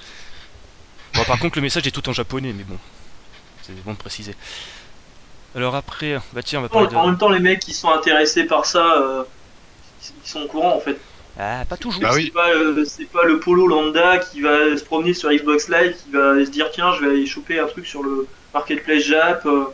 Bon, 1.15 1.25
par 1.25 1.39
contre, 1.39 1.59
le 1.59 1.63
message 1.63 1.87
est 1.87 1.91
tout 1.91 2.09
en 2.09 2.13
japonais, 2.13 2.53
mais 2.53 2.65
bon, 2.65 2.79
c'est 3.63 3.75
bon 3.85 3.93
de 3.93 3.99
préciser. 3.99 4.35
Alors 5.55 5.75
après, 5.75 6.19
bah 6.33 6.43
tiens, 6.43 6.61
on 6.61 6.63
va 6.63 6.69
En 6.69 6.87
parler 6.87 6.89
en 6.95 7.07
de. 7.07 7.11
même 7.11 7.19
temps, 7.19 7.29
les 7.29 7.41
mecs 7.41 7.61
qui 7.61 7.75
sont 7.75 7.91
intéressés 7.91 8.45
par 8.45 8.65
ça, 8.67 8.97
euh, 9.03 9.25
ils 10.25 10.29
sont 10.29 10.43
au 10.43 10.47
courant 10.47 10.77
en 10.77 10.81
fait. 10.81 10.99
Ah, 11.37 11.65
pas 11.69 11.77
toujours. 11.77 12.03
Bah 12.03 12.11
oui. 12.15 12.25
C'est 12.27 12.31
pas, 12.33 12.51
euh, 12.51 12.85
c'est 12.85 13.07
pas 13.11 13.25
le 13.25 13.41
polo 13.41 13.67
lambda 13.67 14.19
qui 14.19 14.41
va 14.41 14.77
se 14.77 14.85
promener 14.85 15.15
sur 15.15 15.31
Xbox 15.31 15.69
Live, 15.69 15.97
qui 16.03 16.11
va 16.11 16.45
se 16.45 16.51
dire 16.51 16.71
tiens, 16.73 16.93
je 16.95 17.05
vais 17.05 17.11
aller 17.11 17.27
choper 17.27 17.59
un 17.59 17.67
truc 17.67 17.87
sur 17.87 18.03
le 18.03 18.29
marketplace 18.55 19.05
Jap. 19.05 19.45
euh, 19.47 19.67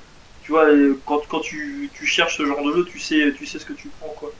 tu 0.43 0.53
vois, 0.53 0.67
quand, 1.05 1.21
quand 1.29 1.41
tu, 1.41 1.91
tu 1.93 2.07
cherches 2.07 2.37
ce 2.39 2.47
genre 2.47 2.63
de 2.65 2.73
jeu, 2.73 2.85
tu 2.85 3.01
sais, 3.01 3.33
tu 3.37 3.47
sais 3.47 3.59
ce 3.59 3.65
que 3.67 3.73
tu 3.73 3.89
prends 3.99 4.15
quoi. 4.17 4.31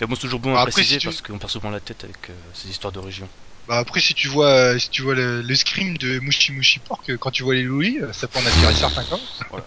Mais 0.00 0.06
bon, 0.06 0.14
c'est 0.14 0.22
toujours 0.22 0.40
bon 0.40 0.54
à 0.54 0.58
Après, 0.60 0.72
préciser 0.72 0.96
si 0.96 0.98
tu- 0.98 1.06
parce 1.06 1.22
qu'on 1.22 1.38
perd 1.38 1.50
souvent 1.50 1.70
la 1.70 1.80
tête 1.80 2.04
avec 2.04 2.30
euh, 2.30 2.50
ces 2.52 2.68
histoires 2.68 2.92
de 2.92 2.98
région. 2.98 3.28
Bah 3.66 3.78
après, 3.78 4.00
si 4.00 4.14
tu 4.14 4.28
vois, 4.28 4.48
euh, 4.74 4.78
si 4.78 4.88
tu 4.90 5.02
vois 5.02 5.14
le, 5.14 5.40
le 5.42 5.54
scream 5.54 5.96
de 5.98 6.18
Mushi 6.20 6.52
Mushi 6.52 6.80
Pork, 6.80 7.08
euh, 7.10 7.16
quand 7.18 7.30
tu 7.30 7.42
vois 7.44 7.54
les 7.54 7.62
loulis, 7.62 7.98
euh, 8.00 8.12
ça 8.12 8.28
peut 8.28 8.38
en 8.38 8.46
attirer 8.46 8.74
certains 8.74 9.04
quand 9.04 9.18
même. 9.18 9.28
Oh 9.50 9.58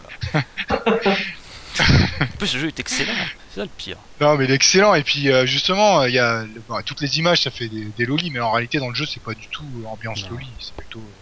en 2.22 2.38
plus, 2.38 2.48
ce 2.48 2.58
jeu 2.58 2.68
est 2.68 2.80
excellent, 2.80 3.14
c'est 3.48 3.56
ça 3.60 3.64
le 3.66 3.70
pire. 3.70 4.02
Non, 4.22 4.38
mais 4.38 4.46
il 4.46 4.52
est 4.52 4.56
excellent. 4.56 4.94
Et 4.96 5.04
puis 5.04 5.30
euh, 5.30 5.46
justement, 5.46 6.04
il 6.06 6.14
y 6.14 6.20
a 6.20 6.46
toutes 6.86 7.02
les 7.02 7.18
images, 7.18 7.42
ça 7.44 7.52
fait 7.52 7.70
des, 7.70 7.92
des 7.92 8.06
lolis, 8.06 8.32
mais 8.32 8.40
en 8.40 8.52
réalité 8.52 8.80
dans 8.80 8.90
le 8.90 8.96
jeu, 8.96 9.06
c'est 9.06 9.24
pas 9.24 9.34
du 9.34 9.48
tout 9.50 9.84
ambiance 9.88 10.24
Non. 10.24 10.30
loli, 10.30 10.58
c'est 10.60 10.76
plutôt 10.76 11.18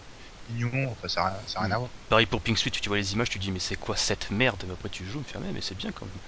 mignon. 0.48 0.90
Enfin, 0.92 1.08
ça, 1.08 1.22
a 1.22 1.30
rien- 1.30 1.46
ça 1.46 1.60
a 1.60 1.62
rien 1.64 1.72
à 1.72 1.78
voir. 1.78 1.90
Pareil 2.08 2.26
pour 2.26 2.42
Pink 2.42 2.58
Sweet, 2.58 2.80
tu 2.80 2.88
vois 2.88 2.98
les 2.98 3.12
images, 3.14 3.30
tu 3.30 3.38
dis 3.38 3.50
mais 3.50 3.58
c'est 3.58 3.76
quoi 3.76 3.96
cette 3.96 4.30
merde? 4.30 4.64
Mais 4.66 4.74
Après 4.74 4.90
tu 4.90 5.04
joues, 5.04 5.24
tu 5.24 5.32
fais 5.32 5.40
mais 5.40 5.60
c'est 5.60 5.74
bien 5.74 5.90
quand 5.92 6.06
même. 6.06 6.20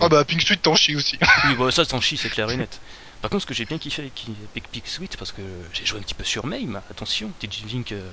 Ah 0.00 0.08
bah 0.08 0.24
Pink 0.24 0.42
Sweet 0.42 0.62
t'en 0.62 0.74
chie 0.74 0.96
aussi. 0.96 1.18
Oui, 1.44 1.54
bah, 1.58 1.70
ça 1.70 1.84
s'en 1.84 2.00
chie, 2.00 2.16
c'est 2.16 2.28
clair 2.30 2.50
et 2.50 2.56
net. 2.56 2.80
Par 3.20 3.30
contre, 3.30 3.42
ce 3.42 3.46
que 3.46 3.54
j'ai 3.54 3.64
bien 3.64 3.78
kiffé 3.78 4.02
avec, 4.02 4.68
Pink 4.70 4.86
Sweet, 4.86 5.16
parce 5.16 5.32
que 5.32 5.42
j'ai 5.72 5.86
joué 5.86 5.98
un 5.98 6.02
petit 6.02 6.14
peu 6.14 6.24
sur 6.24 6.46
MAME, 6.46 6.82
attention, 6.90 7.32
DJ 7.40 7.64
Link 7.64 7.92
euh, 7.92 8.10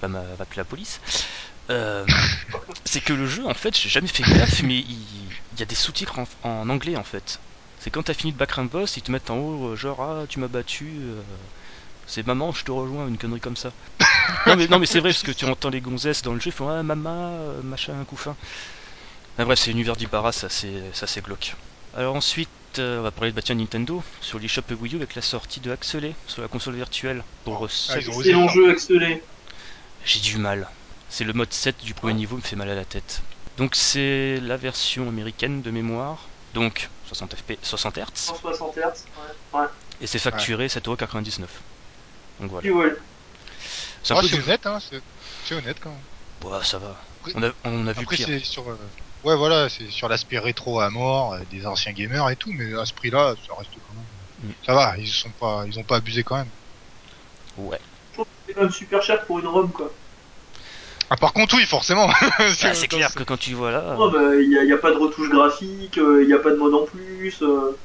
va, 0.00 0.08
m'a- 0.08 0.22
va 0.22 0.42
appeler 0.42 0.58
la 0.58 0.64
police, 0.64 1.00
euh, 1.70 2.06
c'est 2.84 3.00
que 3.00 3.12
le 3.12 3.26
jeu, 3.26 3.46
en 3.46 3.54
fait, 3.54 3.76
j'ai 3.76 3.88
jamais 3.88 4.06
fait 4.06 4.22
gaffe, 4.22 4.62
mais 4.62 4.76
il, 4.78 5.28
y 5.58 5.62
a 5.62 5.66
des 5.66 5.74
sous-titres 5.74 6.20
en, 6.42 6.68
anglais, 6.68 6.96
en 6.96 7.04
fait. 7.04 7.40
C'est 7.78 7.90
quand 7.90 8.02
t'as 8.04 8.14
fini 8.14 8.32
le 8.32 8.38
background 8.38 8.70
boss, 8.70 8.96
ils 8.96 9.02
te 9.02 9.10
mettent 9.10 9.30
en 9.30 9.38
haut, 9.38 9.68
euh, 9.70 9.76
genre 9.76 10.00
ah 10.02 10.26
tu 10.28 10.38
m'as 10.38 10.48
battu, 10.48 11.00
c'est 12.06 12.26
maman, 12.26 12.52
je 12.52 12.64
te 12.64 12.70
rejoins, 12.70 13.08
une 13.08 13.18
connerie 13.18 13.40
comme 13.40 13.56
ça. 13.56 13.72
non 14.46 14.78
mais 14.78 14.86
c'est 14.86 15.00
vrai 15.00 15.10
parce 15.10 15.22
que 15.22 15.32
tu 15.32 15.46
entends 15.46 15.70
les 15.70 15.80
gonzesses 15.80 16.22
dans 16.22 16.34
le 16.34 16.40
jeu, 16.40 16.48
ils 16.48 16.52
font 16.52 16.68
ah 16.68 16.82
maman, 16.82 17.62
machin, 17.62 17.98
un 17.98 18.04
coup 18.04 18.16
fin. 18.16 18.36
Ah, 19.38 19.44
bref, 19.44 19.58
c'est 19.58 19.70
l'univers 19.70 19.96
d'Ibarra, 19.96 20.32
ça 20.32 20.48
c'est 20.48 20.82
ça 20.92 21.06
c'est 21.06 21.20
glauque. 21.22 21.54
Alors 21.96 22.14
ensuite, 22.14 22.48
euh, 22.78 23.00
on 23.00 23.02
va 23.02 23.10
parler 23.10 23.30
de 23.30 23.36
bah, 23.36 23.42
tiens, 23.42 23.54
Nintendo 23.56 24.02
sur 24.20 24.38
l'eShop 24.38 24.62
Wii 24.80 24.94
U 24.94 24.96
avec 24.98 25.14
la 25.14 25.22
sortie 25.22 25.60
de 25.60 25.70
Axelé 25.72 26.14
sur 26.26 26.42
la 26.42 26.48
console 26.48 26.74
virtuelle 26.74 27.22
pour 27.44 27.60
Oh, 27.62 27.68
ah, 27.90 27.98
Excellent 27.98 28.48
jeu 28.48 28.70
Axelé. 28.70 29.22
j'ai 30.04 30.20
du 30.20 30.38
mal. 30.38 30.68
C'est 31.08 31.24
le 31.24 31.32
mode 31.32 31.52
7 31.52 31.84
du 31.84 31.94
premier 31.94 32.14
niveau 32.14 32.36
me 32.36 32.42
fait 32.42 32.56
mal 32.56 32.68
à 32.70 32.74
la 32.74 32.84
tête. 32.84 33.22
Donc 33.56 33.74
c'est 33.74 34.38
la 34.40 34.56
version 34.56 35.08
américaine 35.08 35.62
de 35.62 35.70
mémoire. 35.70 36.28
Donc 36.54 36.88
60 37.06 37.34
fp 37.34 37.58
60 37.62 37.98
Hz 37.98 38.04
160 38.14 38.76
Hz. 38.76 38.80
Ouais. 39.52 39.60
ouais. 39.60 39.66
et 40.00 40.06
c'est 40.06 40.18
facturé 40.20 40.68
7,99€. 40.68 41.40
Donc 42.40 42.50
voilà. 42.50 42.70
Ouais. 42.70 42.92
C'est 44.04 44.14
Ah, 44.14 44.18
honnête, 44.18 44.66
hein, 44.66 44.78
c'est 45.44 45.54
honnête 45.54 45.78
quand 45.80 45.90
même. 45.90 45.98
Bah, 46.42 46.60
ça 46.62 46.78
va. 46.78 46.96
On 47.34 47.42
a, 47.42 47.50
on 47.64 47.86
a 47.86 47.92
vu 47.92 48.02
Après, 48.02 48.16
pire. 48.16 48.26
c'est 48.26 48.40
sur. 48.40 48.68
euh, 48.68 48.76
Ouais, 49.24 49.36
voilà, 49.36 49.68
c'est 49.68 49.90
sur 49.90 50.08
l'aspect 50.08 50.38
rétro 50.38 50.80
à 50.80 50.90
mort, 50.90 51.32
euh, 51.34 51.38
des 51.50 51.66
anciens 51.66 51.92
gamers 51.92 52.28
et 52.30 52.36
tout, 52.36 52.50
mais 52.52 52.74
à 52.74 52.84
ce 52.84 52.92
prix-là, 52.92 53.34
ça 53.46 53.54
reste 53.56 53.70
quand 53.72 53.94
même. 53.94 54.50
Mm. 54.50 54.54
Ça 54.66 54.74
va, 54.74 54.98
ils 54.98 55.08
sont 55.08 55.30
pas, 55.30 55.64
ils 55.66 55.78
ont 55.78 55.82
pas 55.82 55.96
abusé 55.96 56.22
quand 56.22 56.36
même. 56.36 56.48
Ouais. 57.56 57.80
Je 58.10 58.14
trouve 58.14 58.26
que 58.26 58.30
c'est 58.46 58.52
quand 58.54 58.60
même 58.62 58.70
super 58.70 59.02
cher 59.02 59.24
pour 59.24 59.38
une 59.38 59.46
ROM 59.46 59.70
quoi. 59.70 59.90
Ah, 61.10 61.16
par 61.16 61.32
contre, 61.32 61.54
oui, 61.56 61.64
forcément. 61.64 62.08
Ah, 62.38 62.74
c'est 62.74 62.88
clair 62.88 63.14
que 63.14 63.22
quand 63.22 63.38
tu 63.38 63.54
vois 63.54 63.70
là. 63.70 63.96
Oh, 63.98 64.10
bah, 64.10 64.34
il 64.40 64.48
n'y 64.48 64.58
a, 64.58 64.64
y 64.64 64.72
a 64.72 64.78
pas 64.78 64.90
de 64.90 64.96
retouche 64.96 65.30
graphique, 65.30 65.96
il 65.96 66.26
n'y 66.26 66.32
a 66.32 66.38
pas 66.38 66.50
de 66.50 66.56
mode 66.56 66.74
en 66.74 66.84
plus. 66.84 67.42
euh, 67.42 67.76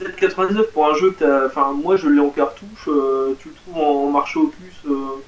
7,99 0.00 0.70
pour 0.72 0.88
un 0.90 0.94
jeu 0.94 1.12
que 1.12 1.20
t'as. 1.24 1.46
Enfin, 1.46 1.72
moi 1.72 1.96
je 1.96 2.08
l'ai 2.08 2.20
en 2.20 2.30
cartouche, 2.30 2.88
euh, 2.88 3.36
tu 3.40 3.48
le 3.48 3.54
trouves 3.54 3.82
en 3.82 4.10
marché 4.10 4.38
au 4.38 4.48
plus. 4.48 4.90
Euh... 4.90 5.22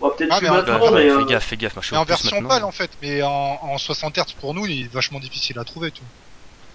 Bon, 0.00 0.10
peut-être 0.16 0.30
Ah, 0.30 0.38
plus 0.38 0.46
mais 0.46 0.50
en- 0.50 0.54
maintenant, 0.56 0.78
bah, 0.90 0.90
mais. 0.92 1.08
fais 1.08 1.24
gaffe, 1.24 1.44
fais 1.46 1.56
gaffe. 1.56 1.74
moi, 1.74 1.82
je 1.82 1.86
suis 1.86 1.94
Mais 1.94 1.98
en 1.98 2.02
au 2.02 2.04
plus 2.04 2.10
version 2.10 2.42
pâle 2.42 2.64
en 2.64 2.72
fait, 2.72 2.90
mais 3.00 3.22
en, 3.22 3.30
en 3.62 3.78
60 3.78 4.16
Hz 4.18 4.34
pour 4.38 4.54
nous, 4.54 4.66
il 4.66 4.84
est 4.86 4.88
vachement 4.92 5.20
difficile 5.20 5.58
à 5.58 5.64
trouver, 5.64 5.90
tu 5.92 6.04
vois. 6.04 6.12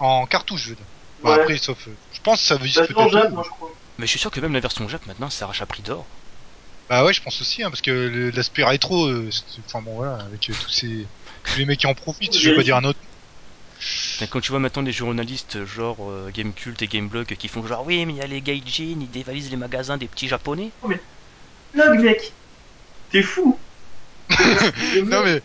En 0.08 0.26
cartouche, 0.26 0.62
je 0.62 0.70
veux 0.70 0.76
dire. 0.76 0.86
Bon, 1.22 1.30
ouais. 1.30 1.36
après, 1.36 1.58
sauf. 1.58 1.88
euh, 1.88 1.96
Je 2.10 2.20
pense 2.20 2.40
que 2.40 2.46
ça 2.46 2.56
vise 2.56 2.74
Bah, 2.76 2.86
peut-être. 2.86 3.16
Mais 3.98 4.06
je 4.06 4.10
suis 4.10 4.18
sûr 4.18 4.30
que 4.30 4.40
même 4.40 4.52
la 4.54 4.60
version 4.60 4.88
Jap 4.88 5.06
maintenant 5.06 5.30
s'arrache 5.30 5.62
à 5.62 5.66
prix 5.66 5.82
d'or. 5.82 6.08
Bah 6.88 7.04
ouais, 7.04 7.12
je 7.12 7.22
pense 7.22 7.40
aussi, 7.40 7.62
hein, 7.62 7.70
parce 7.70 7.80
que 7.80 8.30
l'aspect 8.34 8.64
rétro, 8.64 9.06
euh, 9.06 9.30
c'est- 9.30 9.60
enfin 9.66 9.82
bon 9.82 9.94
voilà, 9.94 10.22
avec 10.24 10.50
euh, 10.50 10.52
tous 10.60 10.70
ces 10.70 11.08
tous 11.44 11.58
les 11.58 11.64
mecs 11.66 11.80
qui 11.80 11.86
en 11.86 11.94
profitent, 11.94 12.36
je 12.38 12.50
vais 12.50 12.54
pas 12.56 12.62
dire 12.62 12.76
un 12.76 12.84
autre. 12.84 13.00
Quand 14.30 14.40
tu 14.40 14.52
vois 14.52 14.60
maintenant 14.60 14.82
des 14.82 14.92
journalistes 14.92 15.64
genre 15.66 16.10
euh, 16.10 16.30
Gamecult 16.32 16.80
et 16.80 16.88
Gameblog 16.88 17.26
qui 17.36 17.48
font 17.48 17.66
genre 17.66 17.84
oui 17.84 18.06
mais 18.06 18.14
il 18.14 18.16
y 18.16 18.22
a 18.22 18.26
les 18.26 18.40
gaijin, 18.40 18.96
ils 19.00 19.10
dévalisent 19.10 19.50
les 19.50 19.56
magasins 19.58 19.98
des 19.98 20.08
petits 20.08 20.28
japonais. 20.28 20.72
Là, 21.74 21.90
mec 21.94 22.34
T'es 23.12 23.22
fou 23.22 23.64
Non 25.10 25.22
mais 25.24 25.42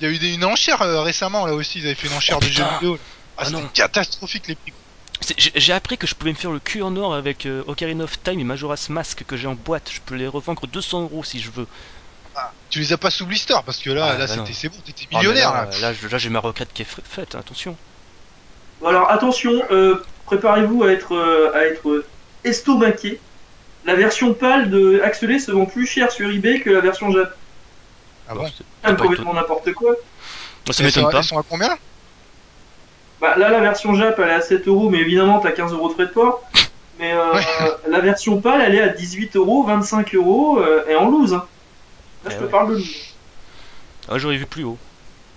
il 0.00 0.06
y 0.06 0.10
a 0.10 0.12
eu 0.12 0.18
des, 0.18 0.34
une 0.34 0.44
enchère 0.44 0.82
euh, 0.82 1.02
récemment 1.02 1.46
là 1.46 1.54
aussi, 1.54 1.80
ils 1.80 1.86
avaient 1.86 1.94
fait 1.96 2.08
une 2.08 2.14
enchère 2.14 2.38
Oh, 2.38 2.42
de 2.42 2.50
jeux 2.50 2.64
putain. 2.64 2.66
vidéo. 2.66 2.98
Ah, 3.36 3.44
Ah 3.44 3.46
c'était 3.46 3.64
catastrophique 3.74 4.48
les 4.48 4.56
prix. 4.56 4.74
J'ai 5.38 5.72
appris 5.72 5.98
que 5.98 6.06
je 6.06 6.14
pouvais 6.14 6.30
me 6.32 6.36
faire 6.36 6.52
le 6.52 6.60
cul 6.60 6.80
en 6.82 6.94
or 6.96 7.14
avec 7.14 7.46
euh, 7.46 7.64
Ocarina 7.66 8.04
of 8.04 8.22
Time 8.22 8.38
et 8.40 8.44
Majora's 8.44 8.88
Mask 8.90 9.24
que 9.24 9.36
j'ai 9.36 9.48
en 9.48 9.54
boîte. 9.56 9.90
Je 9.92 10.00
peux 10.04 10.14
les 10.14 10.28
revendre 10.28 10.66
200 10.68 11.02
euros 11.02 11.24
si 11.24 11.40
je 11.40 11.50
veux. 11.50 11.66
Tu 12.68 12.78
les 12.80 12.92
as 12.92 12.98
pas 12.98 13.10
sous 13.10 13.24
blister 13.26 13.54
parce 13.64 13.78
que 13.80 13.88
là, 13.88 14.16
Ah, 14.16 14.18
là 14.18 14.26
bah 14.26 14.36
c'était 14.36 14.52
c'est 14.52 14.68
bon, 14.68 14.80
t'étais 14.82 15.06
Ah, 15.12 15.22
millionnaire 15.22 15.52
là, 15.52 15.66
là. 15.66 15.78
là, 15.78 15.94
je- 15.94 16.08
là, 16.08 16.18
j'ai 16.18 16.28
ma 16.30 16.40
retraite 16.40 16.72
qui 16.74 16.82
est 16.82 16.84
faite, 16.84 17.34
attention. 17.36 17.78
Bon, 18.80 18.86
alors 18.88 19.10
attention, 19.10 19.62
euh, 19.70 20.04
préparez-vous 20.24 20.82
à 20.84 20.92
être, 20.92 21.12
euh, 21.12 21.52
à 21.54 21.64
être 21.66 22.08
estomaqué. 22.44 23.26
La 23.86 23.94
version 23.94 24.32
pâle 24.34 24.70
de 24.70 25.00
Axelé 25.02 25.38
se 25.38 25.50
vend 25.50 25.66
plus 25.66 25.86
cher 25.86 26.10
sur 26.10 26.30
eBay 26.30 26.60
que 26.60 26.70
la 26.70 26.80
version 26.80 27.10
Jap. 27.12 27.34
Ah 28.28 28.34
bon 28.34 28.46
c'est- 28.46 28.96
complètement 28.96 29.34
n'importe 29.34 29.72
quoi. 29.74 29.90
Moi, 30.66 30.72
ça 30.72 30.82
m'étonne 30.82 31.10
pas. 31.10 31.22
sont 31.22 31.38
à 31.38 31.42
combien? 31.48 31.76
Bah, 33.20 33.36
là, 33.36 33.50
la 33.50 33.60
version 33.60 33.94
Jap, 33.94 34.18
elle 34.18 34.28
est 34.30 34.32
à 34.34 34.40
7 34.40 34.66
euros, 34.68 34.88
mais 34.88 34.98
évidemment, 34.98 35.38
t'as 35.40 35.52
15 35.52 35.72
euros 35.72 35.88
de 35.88 35.94
frais 35.94 36.06
de 36.06 36.10
port. 36.10 36.42
Mais 36.98 37.12
euh, 37.12 37.32
Ouais. 37.32 37.42
la 37.88 38.00
version 38.00 38.40
pâle, 38.40 38.60
elle 38.62 38.74
est 38.76 38.80
à 38.80 38.88
18 38.88 39.34
euros, 39.36 39.64
25 39.64 40.14
euros, 40.14 40.58
euh, 40.60 40.84
et 40.88 40.94
en 40.94 41.08
loose. 41.10 41.34
Hein. 41.34 41.44
Là, 42.24 42.30
je 42.30 42.36
Eh 42.36 42.38
te 42.38 42.44
ouais. 42.44 42.50
parle 42.50 42.68
de 42.70 42.74
loose. 42.76 42.96
Ah, 44.08 44.16
j'aurais 44.18 44.36
vu 44.36 44.46
plus 44.46 44.62
haut. 44.64 44.78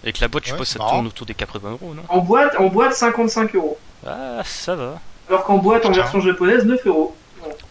Avec 0.04 0.20
la 0.20 0.28
boîte, 0.28 0.43
je 0.45 0.52
Ouais, 0.52 0.56
suppose 0.58 0.68
ça 0.68 0.78
marrant. 0.80 0.91
tourne 0.91 1.08
autour 1.08 1.26
des 1.26 1.34
80 1.34 1.72
euros, 1.72 1.93
non? 1.95 2.04
En 2.10 2.20
boîte, 2.20 2.54
en 2.60 2.68
boîte, 2.68 2.93
55 2.93 3.56
euros. 3.56 3.78
Ah, 4.06 4.43
ça 4.45 4.76
va. 4.76 5.00
Alors 5.28 5.43
qu'en 5.45 5.58
boîte, 5.58 5.86
en 5.86 5.89
Putain. 5.89 6.02
version 6.04 6.20
japonaise, 6.22 6.64
9 6.64 6.86
euros. 6.86 7.16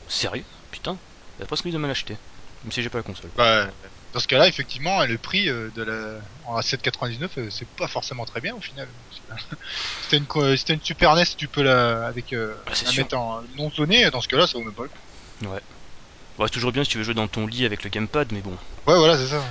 Sérieux? 0.08 0.44
Putain. 1.36 1.44
J'ai 1.44 1.46
presque 1.46 1.68
de 1.68 1.78
me 1.78 1.86
l'acheter. 1.86 2.16
Même 2.62 2.72
si 2.72 2.82
j'ai 2.82 2.88
pas 2.88 2.98
la 2.98 3.04
console. 3.04 3.30
Bah 3.36 3.70
dans 4.12 4.20
ce 4.20 4.26
cas-là, 4.28 4.48
effectivement, 4.48 5.04
le 5.04 5.18
prix 5.18 5.48
euh, 5.48 5.70
de 5.72 5.82
la 5.82 6.20
en 6.46 6.58
7,99, 6.60 7.28
euh, 7.38 7.50
c'est 7.50 7.68
pas 7.76 7.86
forcément 7.86 8.24
très 8.24 8.40
bien 8.40 8.54
au 8.54 8.60
final. 8.60 8.88
C'était 10.02 10.16
une 10.16 10.56
c'était 10.56 10.72
une 10.74 10.80
Super 10.82 11.14
NES, 11.16 11.24
tu 11.36 11.48
peux 11.48 11.62
la 11.62 12.06
avec 12.06 12.32
euh, 12.32 12.56
Ah, 12.66 12.70
la 12.84 12.92
mettre 12.92 13.16
en 13.16 13.42
non 13.56 13.70
zoné. 13.70 14.10
Dans 14.10 14.20
ce 14.22 14.28
cas-là, 14.28 14.46
ça 14.46 14.56
vaut 14.56 14.64
même 14.64 14.74
pas 14.74 14.84
le 14.84 14.88
coup. 14.88 14.98
Bon, 16.38 16.44
c'est 16.46 16.50
toujours 16.50 16.72
bien 16.72 16.82
si 16.84 16.90
tu 16.90 16.98
veux 16.98 17.04
jouer 17.04 17.14
dans 17.14 17.28
ton 17.28 17.46
lit 17.46 17.64
avec 17.66 17.82
le 17.82 17.90
gamepad, 17.90 18.32
mais 18.32 18.40
bon. 18.40 18.52
Ouais, 18.86 18.96
voilà, 18.96 19.16
c'est 19.18 19.26
ça. 19.26 19.42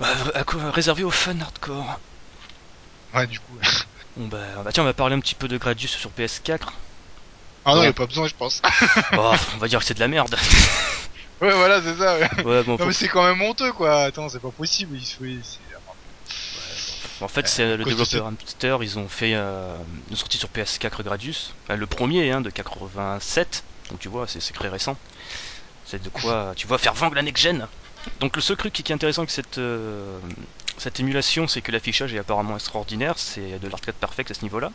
Bah, 0.00 0.08
à 0.34 0.44
quoi- 0.44 0.70
réservé 0.70 1.02
aux 1.04 1.10
fans 1.10 1.38
hardcore. 1.40 2.00
Ouais, 3.14 3.26
du 3.26 3.38
coup. 3.40 3.58
Bon 4.16 4.28
bah, 4.28 4.62
bah 4.62 4.70
tiens, 4.72 4.84
on 4.84 4.86
va 4.86 4.94
parler 4.94 5.16
un 5.16 5.20
petit 5.20 5.34
peu 5.34 5.48
de 5.48 5.58
Gradius 5.58 5.90
sur 5.90 6.10
PS4. 6.12 6.68
Ah 7.64 7.74
non, 7.74 7.80
Ouais. 7.80 7.86
y 7.86 7.88
a 7.88 7.92
pas 7.92 8.06
besoin, 8.06 8.26
je 8.28 8.34
pense. 8.34 8.60
Oh, 9.12 9.32
on 9.54 9.58
va 9.58 9.68
dire 9.68 9.78
que 9.80 9.84
c'est 9.84 9.94
de 9.94 10.00
la 10.00 10.08
merde. 10.08 10.34
ouais, 11.40 11.50
voilà, 11.52 11.80
c'est 11.82 11.96
ça. 11.96 12.18
Ouais. 12.18 12.44
Ouais, 12.44 12.62
bon, 12.62 12.72
Non, 12.72 12.78
faut- 12.78 12.86
mais 12.86 12.92
c'est 12.92 13.08
quand 13.08 13.24
même 13.24 13.40
honteux, 13.42 13.72
quoi. 13.72 14.02
Attends, 14.04 14.28
c'est 14.28 14.40
pas 14.40 14.52
possible. 14.52 14.96
Il 14.98 15.04
c'est- 15.06 15.22
en 17.20 17.28
fait, 17.28 17.40
Euh, 17.42 17.48
c'est 17.48 17.76
le 17.76 17.84
développeur 17.84 18.26
Hamster, 18.26 18.82
ils 18.82 18.98
ont 18.98 19.08
fait 19.08 19.34
euh, 19.34 19.76
une 20.10 20.16
sortie 20.16 20.36
sur 20.38 20.48
PS4 20.48 21.02
Gradius. 21.02 21.54
Enfin, 21.62 21.76
le 21.76 21.86
premier, 21.86 22.30
hein, 22.32 22.40
de 22.40 22.50
87. 22.50 23.64
Donc 23.90 24.00
tu 24.00 24.08
vois, 24.08 24.26
c'est 24.26 24.40
c'est 24.40 24.52
très 24.52 24.68
récent. 24.68 24.96
C'est 25.84 26.02
de 26.02 26.08
quoi, 26.08 26.52
tu 26.56 26.66
vois, 26.66 26.78
faire 26.78 26.94
vendre 26.94 27.14
la 27.14 27.22
next-gen. 27.22 27.68
Donc 28.20 28.36
le 28.36 28.42
seul 28.42 28.56
truc 28.56 28.72
qui 28.72 28.82
est 28.82 28.92
intéressant 28.92 29.22
avec 29.22 29.30
cette, 29.30 29.58
euh, 29.58 30.18
cette 30.76 30.98
émulation, 31.00 31.46
c'est 31.46 31.62
que 31.62 31.72
l'affichage 31.72 32.12
est 32.12 32.18
apparemment 32.18 32.56
extraordinaire. 32.56 33.14
C'est 33.18 33.58
de 33.58 33.68
l'arcade 33.68 33.94
perfect 33.94 34.30
à 34.30 34.34
ce 34.34 34.42
niveau-là. 34.42 34.70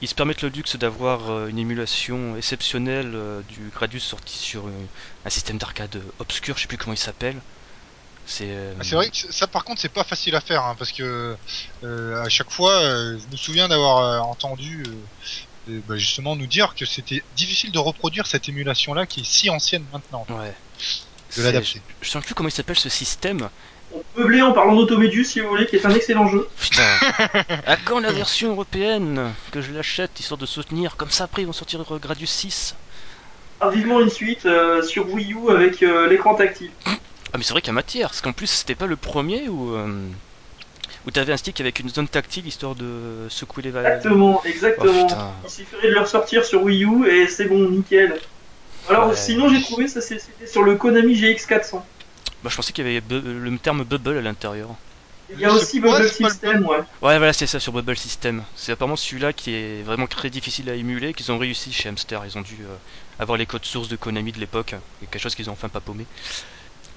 Ils 0.00 0.08
se 0.08 0.14
permettent 0.14 0.42
le 0.42 0.48
luxe 0.50 0.76
d'avoir 0.76 1.30
euh, 1.30 1.46
une 1.48 1.58
émulation 1.58 2.36
exceptionnelle 2.36 3.14
euh, 3.14 3.42
du 3.42 3.70
Gradius 3.70 4.04
sorti 4.04 4.36
sur 4.38 4.68
euh, 4.68 4.88
un 5.24 5.30
système 5.30 5.58
d'arcade 5.58 6.02
obscur, 6.18 6.56
je 6.56 6.62
sais 6.62 6.68
plus 6.68 6.76
comment 6.78 6.94
il 6.94 6.98
s'appelle. 6.98 7.42
C'est 8.24 8.74
Ah, 8.78 8.84
vrai 8.96 9.10
que 9.10 9.32
ça, 9.32 9.46
par 9.46 9.64
contre, 9.64 9.80
c'est 9.80 9.88
pas 9.92 10.04
facile 10.04 10.34
à 10.34 10.40
faire, 10.40 10.64
hein, 10.64 10.74
parce 10.76 10.92
que 10.92 11.36
euh, 11.82 12.22
à 12.22 12.28
chaque 12.28 12.50
fois, 12.50 12.80
euh, 12.82 13.18
je 13.18 13.26
me 13.28 13.36
souviens 13.36 13.68
d'avoir 13.68 14.26
entendu 14.26 14.82
euh, 15.68 15.82
bah, 15.84 15.96
justement 15.98 16.36
nous 16.36 16.46
dire 16.48 16.74
que 16.74 16.86
c'était 16.86 17.24
difficile 17.32 17.72
de 17.72 17.78
reproduire 17.78 18.26
cette 18.26 18.48
émulation-là 18.48 19.06
qui 19.06 19.20
est 19.22 19.24
si 19.24 19.50
ancienne 19.50 19.88
maintenant. 19.92 20.28
Ouais. 20.28 20.56
De 21.36 21.42
C'est- 21.42 21.42
l'adapter. 21.42 21.84
Je, 22.02 22.06
je 22.06 22.10
sais 22.10 22.20
plus 22.22 22.34
comment 22.34 22.48
il 22.48 22.52
s'appelle 22.52 22.78
ce 22.78 22.88
système. 22.90 23.50
On 23.92 24.02
peut 24.14 24.22
meubler 24.22 24.42
en 24.42 24.52
parlant 24.52 24.76
d'Automedius 24.76 25.30
si 25.30 25.40
vous 25.40 25.48
voulez, 25.48 25.66
qui 25.66 25.76
est 25.76 25.86
un 25.86 25.90
excellent 25.94 26.28
jeu. 26.28 26.48
Putain. 26.60 26.82
à 27.66 27.76
quand 27.76 27.98
la 28.00 28.12
version 28.12 28.50
européenne 28.50 29.32
que 29.50 29.60
je 29.60 29.72
l'achète 29.72 30.18
histoire 30.20 30.38
de 30.38 30.46
soutenir 30.46 30.96
Comme 30.96 31.10
ça 31.10 31.24
après 31.24 31.42
ils 31.42 31.46
vont 31.46 31.52
sortir 31.52 31.84
Gradius 32.00 32.30
6. 32.30 32.74
Ah, 33.60 33.68
vivement 33.68 34.00
une 34.00 34.08
suite 34.08 34.46
euh, 34.46 34.82
sur 34.82 35.12
Wii 35.12 35.34
U 35.34 35.50
avec 35.50 35.82
euh, 35.82 36.08
l'écran 36.08 36.34
tactile. 36.34 36.70
Ah 36.86 37.36
mais 37.36 37.42
c'est 37.42 37.52
vrai 37.52 37.60
qu'il 37.60 37.68
y 37.68 37.70
a 37.70 37.74
matière, 37.74 38.08
parce 38.08 38.20
qu'en 38.20 38.32
plus 38.32 38.46
c'était 38.46 38.74
pas 38.74 38.86
le 38.86 38.96
premier 38.96 39.48
où, 39.48 39.74
euh, 39.74 40.06
où 41.06 41.10
t'avais 41.10 41.32
un 41.32 41.36
stick 41.36 41.60
avec 41.60 41.78
une 41.80 41.88
zone 41.88 42.08
tactile 42.08 42.46
histoire 42.46 42.74
de 42.74 43.26
secouer 43.28 43.64
les 43.64 43.70
valves. 43.70 43.86
Exactement, 43.86 44.40
Oh 44.42 44.48
exactement. 44.48 45.06
putain. 45.06 45.30
Il 45.44 45.50
suffirait 45.50 45.88
de 45.88 45.92
le 45.94 46.00
ressortir 46.00 46.44
sur 46.44 46.62
Wii 46.62 46.84
U 46.84 47.06
et 47.08 47.26
c'est 47.26 47.44
bon, 47.46 47.68
nickel. 47.68 48.18
Alors 48.88 49.08
Ouais. 49.08 49.16
sinon 49.16 49.48
j'ai 49.48 49.60
trouvé 49.60 49.88
ça 49.88 50.00
c'était 50.00 50.46
sur 50.46 50.62
le 50.62 50.76
Konami 50.76 51.14
GX400. 51.14 51.82
Bah 52.42 52.48
je 52.50 52.56
pensais 52.56 52.72
qu'il 52.72 52.86
y 52.86 52.96
avait 52.96 53.02
le 53.10 53.58
terme 53.58 53.84
bubble 53.84 54.16
à 54.18 54.22
l'intérieur. 54.22 54.70
Il 55.32 55.38
y 55.38 55.44
a 55.44 55.52
aussi 55.52 55.78
Bubble 55.78 56.08
System, 56.08 56.66
ouais. 56.66 56.78
Ouais 57.02 57.18
voilà 57.18 57.32
c'est 57.32 57.46
ça 57.46 57.60
sur 57.60 57.72
Bubble 57.72 57.96
System. 57.96 58.42
C'est 58.56 58.72
apparemment 58.72 58.96
celui-là 58.96 59.32
qui 59.32 59.54
est 59.54 59.82
vraiment 59.82 60.06
très 60.08 60.28
difficile 60.28 60.68
à 60.70 60.74
émuler, 60.74 61.14
qu'ils 61.14 61.30
ont 61.30 61.38
réussi 61.38 61.72
chez 61.72 61.88
Hamster. 61.88 62.22
Ils 62.26 62.36
ont 62.36 62.40
dû 62.40 62.56
euh, 62.62 62.74
avoir 63.18 63.38
les 63.38 63.46
codes 63.46 63.64
sources 63.64 63.88
de 63.88 63.96
Konami 63.96 64.32
de 64.32 64.40
l'époque, 64.40 64.74
et 65.02 65.06
quelque 65.06 65.22
chose 65.22 65.34
qu'ils 65.36 65.48
ont 65.48 65.52
enfin 65.52 65.68
pas 65.68 65.80
paumé. 65.80 66.06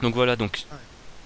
Donc 0.01 0.15
voilà, 0.15 0.35
donc 0.35 0.63
Ouais. 0.71 0.77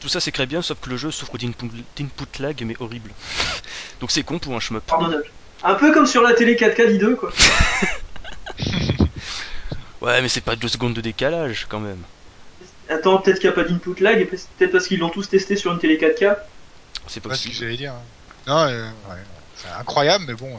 tout 0.02 0.10
ça 0.10 0.20
c'est 0.20 0.32
très 0.32 0.46
bien, 0.48 0.62
sauf 0.62 0.80
que 0.82 0.90
le 0.90 0.98
jeu 0.98 1.12
souffre 1.12 1.38
d'input 1.38 2.40
lag 2.40 2.62
mais 2.66 2.76
horrible. 2.80 3.12
donc 4.02 4.12
c'est 4.12 4.24
con 4.24 4.40
pour 4.40 4.54
un 4.56 4.60
shmup. 4.60 4.84
Un 5.64 5.74
peu 5.76 5.94
comme 5.94 6.06
sur 6.08 6.22
la 6.22 6.34
télé 6.34 6.56
4K 6.56 6.98
d'I2, 6.98 7.16
quoi. 7.16 7.32
Ouais 10.02 10.22
mais 10.22 10.30
c'est 10.30 10.42
pas 10.42 10.56
deux 10.56 10.68
secondes 10.68 10.94
de 10.94 11.02
décalage 11.02 11.66
quand 11.70 11.80
même. 11.80 12.04
Attends, 12.90 13.20
peut-être 13.20 13.40
qu'il 13.40 13.50
n'y 13.50 13.54
a 13.54 13.56
pas 13.56 13.64
d'input 13.64 13.96
lag, 14.02 14.20
et 14.22 14.26
peut-être 14.26 14.72
parce 14.72 14.88
qu'ils 14.88 15.00
l'ont 15.00 15.10
tous 15.10 15.28
testé 15.30 15.56
sur 15.56 15.72
une 15.74 15.80
télé 15.80 15.98
4K. 15.98 16.38
C'est 17.08 17.26
Ouais, 17.26 17.36
ce 17.36 17.44
que 17.44 17.48
possible. 17.50 17.56
j'allais 17.56 17.78
dire. 17.78 17.94
Non, 18.48 18.58
euh, 18.68 18.90
ouais, 19.10 19.18
c'est 19.56 19.68
incroyable, 19.70 20.26
mais 20.28 20.34
bon. 20.34 20.58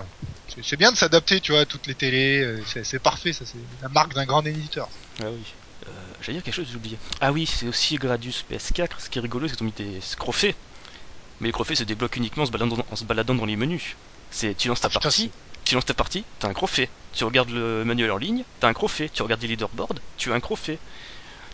C'est- 0.63 0.77
bien 0.77 0.93
de 0.93 0.97
s'adapter, 0.97 1.41
tu 1.41 1.53
vois, 1.53 1.63
à 1.63 1.67
toutes 1.67 1.87
les 1.87 1.95
télés. 1.95 2.43
euh, 2.43 2.61
C'est 2.67 2.85
c'est 2.85 2.99
parfait, 2.99 3.33
ça. 3.33 3.45
C'est 3.47 3.59
la 3.83 3.89
marque 3.89 4.15
d'un 4.15 4.25
grand 4.27 4.45
éditeur. 4.45 4.89
Ah 5.21 5.25
oui. 5.31 5.45
Euh, 5.87 5.91
J'allais 6.21 6.39
dire 6.39 6.43
quelque 6.45 6.55
chose, 6.55 6.67
j'ai 6.71 6.77
oublié. 6.77 6.99
Ah 7.21 7.33
oui, 7.33 7.47
c'est 7.47 7.69
aussi 7.69 7.97
Gradius 7.97 8.43
PS4. 8.51 9.01
Ce 9.01 9.09
qui 9.09 9.19
est 9.19 9.23
rigolo, 9.23 9.47
c'est 9.47 9.57
qu'ils 9.57 9.63
ont 9.65 9.67
mis 9.67 9.73
des 9.73 10.01
scrophés. 10.01 10.55
Mais 11.41 11.49
les 11.49 11.53
crophés 11.53 11.77
se 11.77 11.85
débloquent 11.85 12.17
uniquement 12.19 12.43
en 12.43 12.47
se 12.47 12.51
baladant, 12.51 12.77
en 12.91 12.97
se 12.97 13.05
baladant 13.05 13.35
dans 13.35 13.47
les 13.47 13.57
menus. 13.57 13.97
C'est 14.31 14.55
tu 14.57 14.69
lances 14.69 14.81
ta 14.81 14.89
Ah, 14.89 14.91
putain, 14.91 15.01
partie, 15.01 15.31
tu 15.65 15.75
lances 15.77 15.85
ta 15.87 15.95
partie, 15.95 16.25
t'as 16.41 16.49
un 16.49 16.53
crofet. 16.55 16.89
Tu 17.13 17.25
regardes 17.25 17.51
le 17.51 17.85
manuel 17.85 18.11
en 18.11 18.17
ligne, 18.17 18.45
t'as 18.61 18.69
un 18.69 18.73
crofet. 18.75 19.09
Tu 19.09 19.23
regardes 19.23 19.43
les 19.43 19.49
leaderboards, 19.49 19.95
tu 20.17 20.33
as 20.33 20.35
un 20.35 20.41
crofet. 20.41 20.79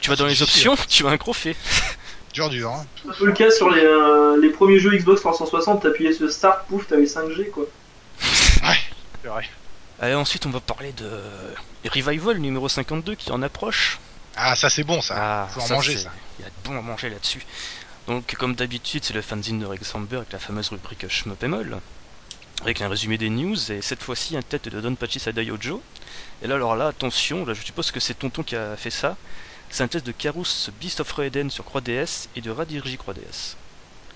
Tu 0.04 0.10
vas 0.10 0.16
dans 0.16 0.26
les 0.26 0.42
options, 0.42 0.76
tu 0.88 1.06
as 1.06 1.08
un 1.08 1.16
crofet. 1.16 1.56
Dur, 2.34 2.50
dur. 2.50 2.70
Hein. 2.70 2.84
C'est 3.02 3.08
un 3.08 3.14
peu 3.14 3.24
le 3.24 3.32
cas 3.32 3.50
sur 3.50 3.70
les, 3.70 3.82
euh, 3.82 4.38
les 4.38 4.50
premiers 4.50 4.78
jeux 4.78 4.94
Xbox 4.94 5.22
360, 5.22 5.82
t'appuyais 5.82 6.12
sur 6.12 6.30
Start, 6.30 6.66
pouf, 6.66 6.86
t'avais 6.86 7.06
5G 7.06 7.48
quoi. 7.48 7.64
C'est 8.20 8.60
vrai. 9.26 9.48
Allez, 9.98 10.14
ensuite, 10.14 10.44
on 10.44 10.50
va 10.50 10.60
parler 10.60 10.92
de 10.92 11.08
Revival 11.88 12.36
numéro 12.36 12.68
52 12.68 13.14
qui 13.14 13.32
en 13.32 13.40
approche. 13.40 13.98
Ah, 14.36 14.54
ça, 14.54 14.68
c'est 14.68 14.84
bon, 14.84 15.00
ça. 15.00 15.14
Ah, 15.16 15.48
Faut 15.50 15.62
en 15.62 15.66
ça, 15.68 15.74
manger, 15.74 15.96
ça. 15.96 16.10
Il 16.38 16.42
y 16.42 16.44
a 16.46 16.50
de 16.50 16.54
bon 16.64 16.76
à 16.76 16.82
manger 16.82 17.08
là-dessus. 17.08 17.40
Donc, 18.06 18.34
comme 18.34 18.54
d'habitude, 18.54 19.06
c'est 19.06 19.14
le 19.14 19.22
fanzine 19.22 19.58
de 19.58 19.64
Rex 19.64 19.94
avec 19.94 20.32
la 20.32 20.38
fameuse 20.38 20.68
rubrique 20.68 21.06
Moll, 21.44 21.78
avec 22.60 22.82
un 22.82 22.90
résumé 22.90 23.16
des 23.16 23.30
news, 23.30 23.72
et 23.72 23.80
cette 23.80 24.02
fois-ci 24.02 24.36
un 24.36 24.42
tête 24.42 24.68
de 24.68 24.82
Don 24.82 24.96
Pachi 24.96 25.18
Sadai 25.18 25.50
Ojo. 25.50 25.82
Et 26.42 26.46
là, 26.46 26.56
alors 26.56 26.76
là, 26.76 26.88
attention, 26.88 27.46
là, 27.46 27.54
je 27.54 27.62
suppose 27.62 27.90
que 27.90 28.00
c'est 28.00 28.12
Tonton 28.12 28.42
qui 28.42 28.54
a 28.54 28.76
fait 28.76 28.90
ça. 28.90 29.16
C'est 29.74 29.82
un 29.82 29.88
test 29.88 30.06
de 30.06 30.12
Carus 30.12 30.70
Beast 30.80 31.00
of 31.00 31.18
Eden 31.18 31.50
sur 31.50 31.64
3DS 31.64 32.28
et 32.36 32.40
de 32.40 32.48
Radirji 32.52 32.96
3DS. 32.96 33.56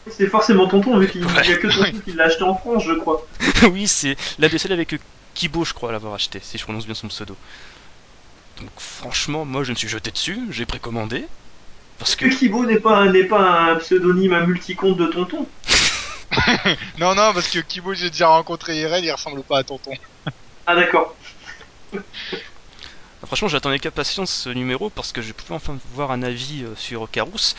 C'est 0.08 0.28
forcément 0.28 0.68
tonton, 0.68 0.96
vu 1.00 1.08
qu'il 1.08 1.26
Ouais. 1.26 1.48
y 1.48 1.52
a 1.52 1.56
que 1.56 1.66
tonton 1.66 1.82
Ouais. 1.82 1.92
qui 2.04 2.12
l'a 2.12 2.26
acheté 2.26 2.44
en 2.44 2.54
France, 2.54 2.84
je 2.86 2.92
crois. 2.92 3.26
oui, 3.72 3.88
c'est 3.88 4.16
la 4.38 4.48
des 4.48 4.56
seuls 4.58 4.70
avec 4.70 4.94
Kibo, 5.34 5.64
je 5.64 5.74
crois, 5.74 5.88
à 5.88 5.92
l'avoir 5.92 6.14
acheté, 6.14 6.38
si 6.40 6.58
je 6.58 6.62
prononce 6.62 6.86
bien 6.86 6.94
son 6.94 7.08
pseudo. 7.08 7.34
Donc, 8.60 8.70
franchement, 8.78 9.44
moi, 9.44 9.64
je 9.64 9.70
me 9.70 9.74
suis 9.74 9.88
jeté 9.88 10.12
dessus, 10.12 10.38
j'ai 10.50 10.64
précommandé. 10.64 11.24
Parce 11.98 12.14
que 12.14 12.26
Que 12.26 12.34
Kibo 12.36 12.64
n'est 12.64 12.78
pas, 12.78 13.06
n'est 13.06 13.24
pas 13.24 13.40
un 13.72 13.76
pseudonyme, 13.80 14.34
un 14.34 14.46
multicompte 14.46 14.98
de 15.00 15.06
tonton. 15.06 15.44
Non, 17.00 17.16
non, 17.16 17.32
parce 17.34 17.48
que 17.48 17.58
Kibo, 17.58 17.94
j'ai 17.94 18.10
déjà 18.10 18.28
rencontré 18.28 18.78
IRL, 18.78 19.04
il 19.04 19.10
ressemble 19.10 19.42
pas 19.42 19.58
à 19.58 19.64
tonton. 19.64 19.90
Ah 20.66 20.76
d'accord. 20.76 21.16
Franchement, 23.24 23.48
j'attendais 23.48 23.74
avec 23.74 23.86
impatience 23.86 24.30
ce 24.30 24.48
numéro 24.50 24.90
parce 24.90 25.12
que 25.12 25.22
je 25.22 25.32
pouvais 25.32 25.54
enfin 25.54 25.76
voir 25.84 26.10
un 26.12 26.22
avis 26.22 26.62
euh, 26.64 26.74
sur 26.76 27.10
Carus. 27.10 27.54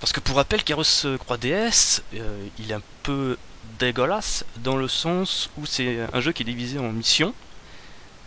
Parce 0.00 0.12
que 0.12 0.20
pour 0.20 0.36
rappel, 0.36 0.64
Carus 0.64 1.06
euh, 1.06 1.18
Croix 1.18 1.38
DS, 1.38 2.02
euh, 2.14 2.48
il 2.58 2.70
est 2.70 2.74
un 2.74 2.82
peu 3.02 3.38
dégueulasse 3.64 4.44
dans 4.56 4.76
le 4.76 4.88
sens 4.88 5.50
où 5.56 5.66
c'est 5.66 6.00
un 6.12 6.20
jeu 6.20 6.32
qui 6.32 6.42
est 6.42 6.46
divisé 6.46 6.78
en 6.78 6.92
missions. 6.92 7.34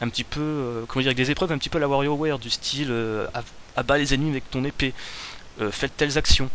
Un 0.02 0.10
petit 0.10 0.26
peu, 0.26 0.86
comment 0.90 1.02
dire, 1.04 1.10
avec 1.10 1.18
des 1.18 1.32
épreuves 1.32 1.52
un 1.54 1.58
petit 1.60 1.70
peu 1.70 1.78
à 1.78 1.82
la 1.82 1.88
WarioWare, 1.90 2.40
du 2.40 2.50
style 2.50 2.92
ab- 3.34 3.46
abat 3.76 3.98
les 3.98 4.14
ennemis 4.14 4.32
avec 4.32 4.50
ton 4.50 4.64
épée, 4.66 4.94
faites 5.72 5.98
telles 5.98 6.18
actions. 6.18 6.52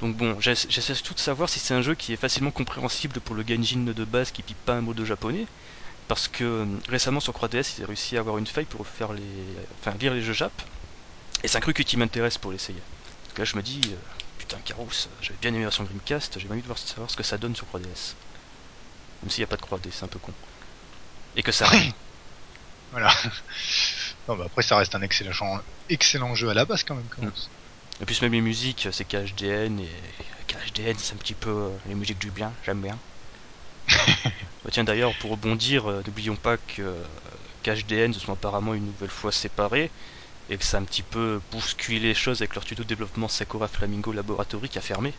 Donc 0.00 0.16
bon, 0.16 0.40
j'essa- 0.40 0.68
j'essaie 0.70 0.94
surtout 0.94 1.14
de 1.14 1.20
savoir 1.20 1.48
si 1.48 1.60
c'est 1.60 1.74
un 1.74 1.82
jeu 1.82 1.94
qui 1.94 2.12
est 2.12 2.16
facilement 2.16 2.50
compréhensible 2.52 3.20
pour 3.20 3.34
le 3.36 3.44
Genjin 3.46 3.84
de 3.84 4.04
base 4.04 4.30
qui 4.32 4.42
pipe 4.42 4.58
pas 4.64 4.74
un 4.74 4.80
mot 4.82 4.94
de 4.94 5.04
japonais. 5.04 5.46
Parce 6.08 6.26
que 6.26 6.44
euh, 6.44 6.66
récemment 6.88 7.20
sur 7.20 7.34
3DS, 7.34 7.74
ils 7.78 7.84
ont 7.84 7.86
réussi 7.86 8.16
à 8.16 8.20
avoir 8.20 8.38
une 8.38 8.46
faille 8.46 8.64
pour 8.64 8.86
faire 8.86 9.12
les, 9.12 9.22
enfin 9.78 9.96
lire 9.98 10.14
les 10.14 10.22
jeux 10.22 10.32
Jap. 10.32 10.52
Et 11.44 11.48
c'est 11.48 11.58
un 11.58 11.60
truc 11.60 11.84
qui 11.84 11.96
m'intéresse 11.96 12.38
pour 12.38 12.50
l'essayer. 12.50 12.80
Parce 13.24 13.34
que 13.34 13.42
là, 13.42 13.44
je 13.44 13.56
me 13.56 13.62
dis, 13.62 13.80
euh, 13.86 13.96
putain, 14.38 14.58
Carous, 14.64 15.08
j'avais 15.20 15.38
bien 15.38 15.50
aimé 15.50 15.60
la 15.60 15.66
version 15.66 15.84
Dreamcast, 15.84 16.38
j'ai 16.38 16.48
envie 16.48 16.62
de 16.62 16.66
voir, 16.66 16.78
savoir 16.78 17.10
ce 17.10 17.16
que 17.16 17.22
ça 17.22 17.36
donne 17.36 17.54
sur 17.54 17.66
3DS. 17.66 18.14
Même 19.22 19.30
s'il 19.30 19.40
n'y 19.40 19.44
a 19.44 19.48
pas 19.48 19.56
de 19.56 19.62
3D, 19.62 19.90
c'est 19.92 20.04
un 20.04 20.08
peu 20.08 20.18
con. 20.18 20.32
Et 21.36 21.42
que 21.42 21.52
ça. 21.52 21.70
Voilà. 22.90 23.12
Non, 24.26 24.36
bah 24.36 24.44
après, 24.46 24.62
ça 24.62 24.78
reste 24.78 24.94
un 24.94 25.02
excellent, 25.02 25.60
excellent 25.90 26.34
jeu 26.34 26.48
à 26.48 26.54
la 26.54 26.64
base, 26.64 26.84
quand 26.84 26.94
même. 26.94 27.08
quand 27.10 27.20
même. 27.20 27.32
Et 28.00 28.06
puis 28.06 28.18
même 28.22 28.32
les 28.32 28.40
musiques, 28.40 28.88
c'est 28.92 29.04
KHDN, 29.04 29.80
et 29.80 29.90
KHDN, 30.46 30.96
c'est 30.96 31.12
un 31.14 31.18
petit 31.18 31.34
peu 31.34 31.50
euh, 31.50 31.70
les 31.86 31.94
musiques 31.94 32.18
du 32.18 32.30
bien, 32.30 32.52
j'aime 32.64 32.80
bien. 32.80 32.98
Bah, 34.64 34.70
tiens, 34.72 34.84
d'ailleurs, 34.84 35.14
pour 35.20 35.30
rebondir, 35.30 35.88
euh, 35.88 36.02
n'oublions 36.06 36.36
pas 36.36 36.56
que 36.56 36.82
euh, 36.82 37.04
KHDN 37.62 38.12
se 38.12 38.20
sont 38.20 38.32
apparemment 38.32 38.74
une 38.74 38.86
nouvelle 38.86 39.10
fois 39.10 39.30
séparés, 39.32 39.90
et 40.50 40.56
que 40.58 40.64
ça 40.64 40.78
a 40.78 40.80
un 40.80 40.84
petit 40.84 41.02
peu 41.02 41.40
bousculé 41.52 42.00
les 42.00 42.14
choses 42.14 42.40
avec 42.40 42.54
leur 42.54 42.64
studio 42.64 42.82
de 42.84 42.88
développement 42.88 43.28
Sakura 43.28 43.68
Flamingo 43.68 44.12
Laboratory 44.12 44.68
qui 44.68 44.78
a 44.78 44.82
fermé. 44.82 45.12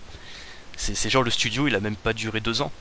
C'est 0.77 1.09
genre 1.09 1.23
le 1.23 1.31
studio, 1.31 1.67
il 1.67 1.75
a 1.75 1.79
même 1.79 1.97
pas 1.97 2.13
duré 2.13 2.39
deux 2.41 2.61
ans. 2.61 2.71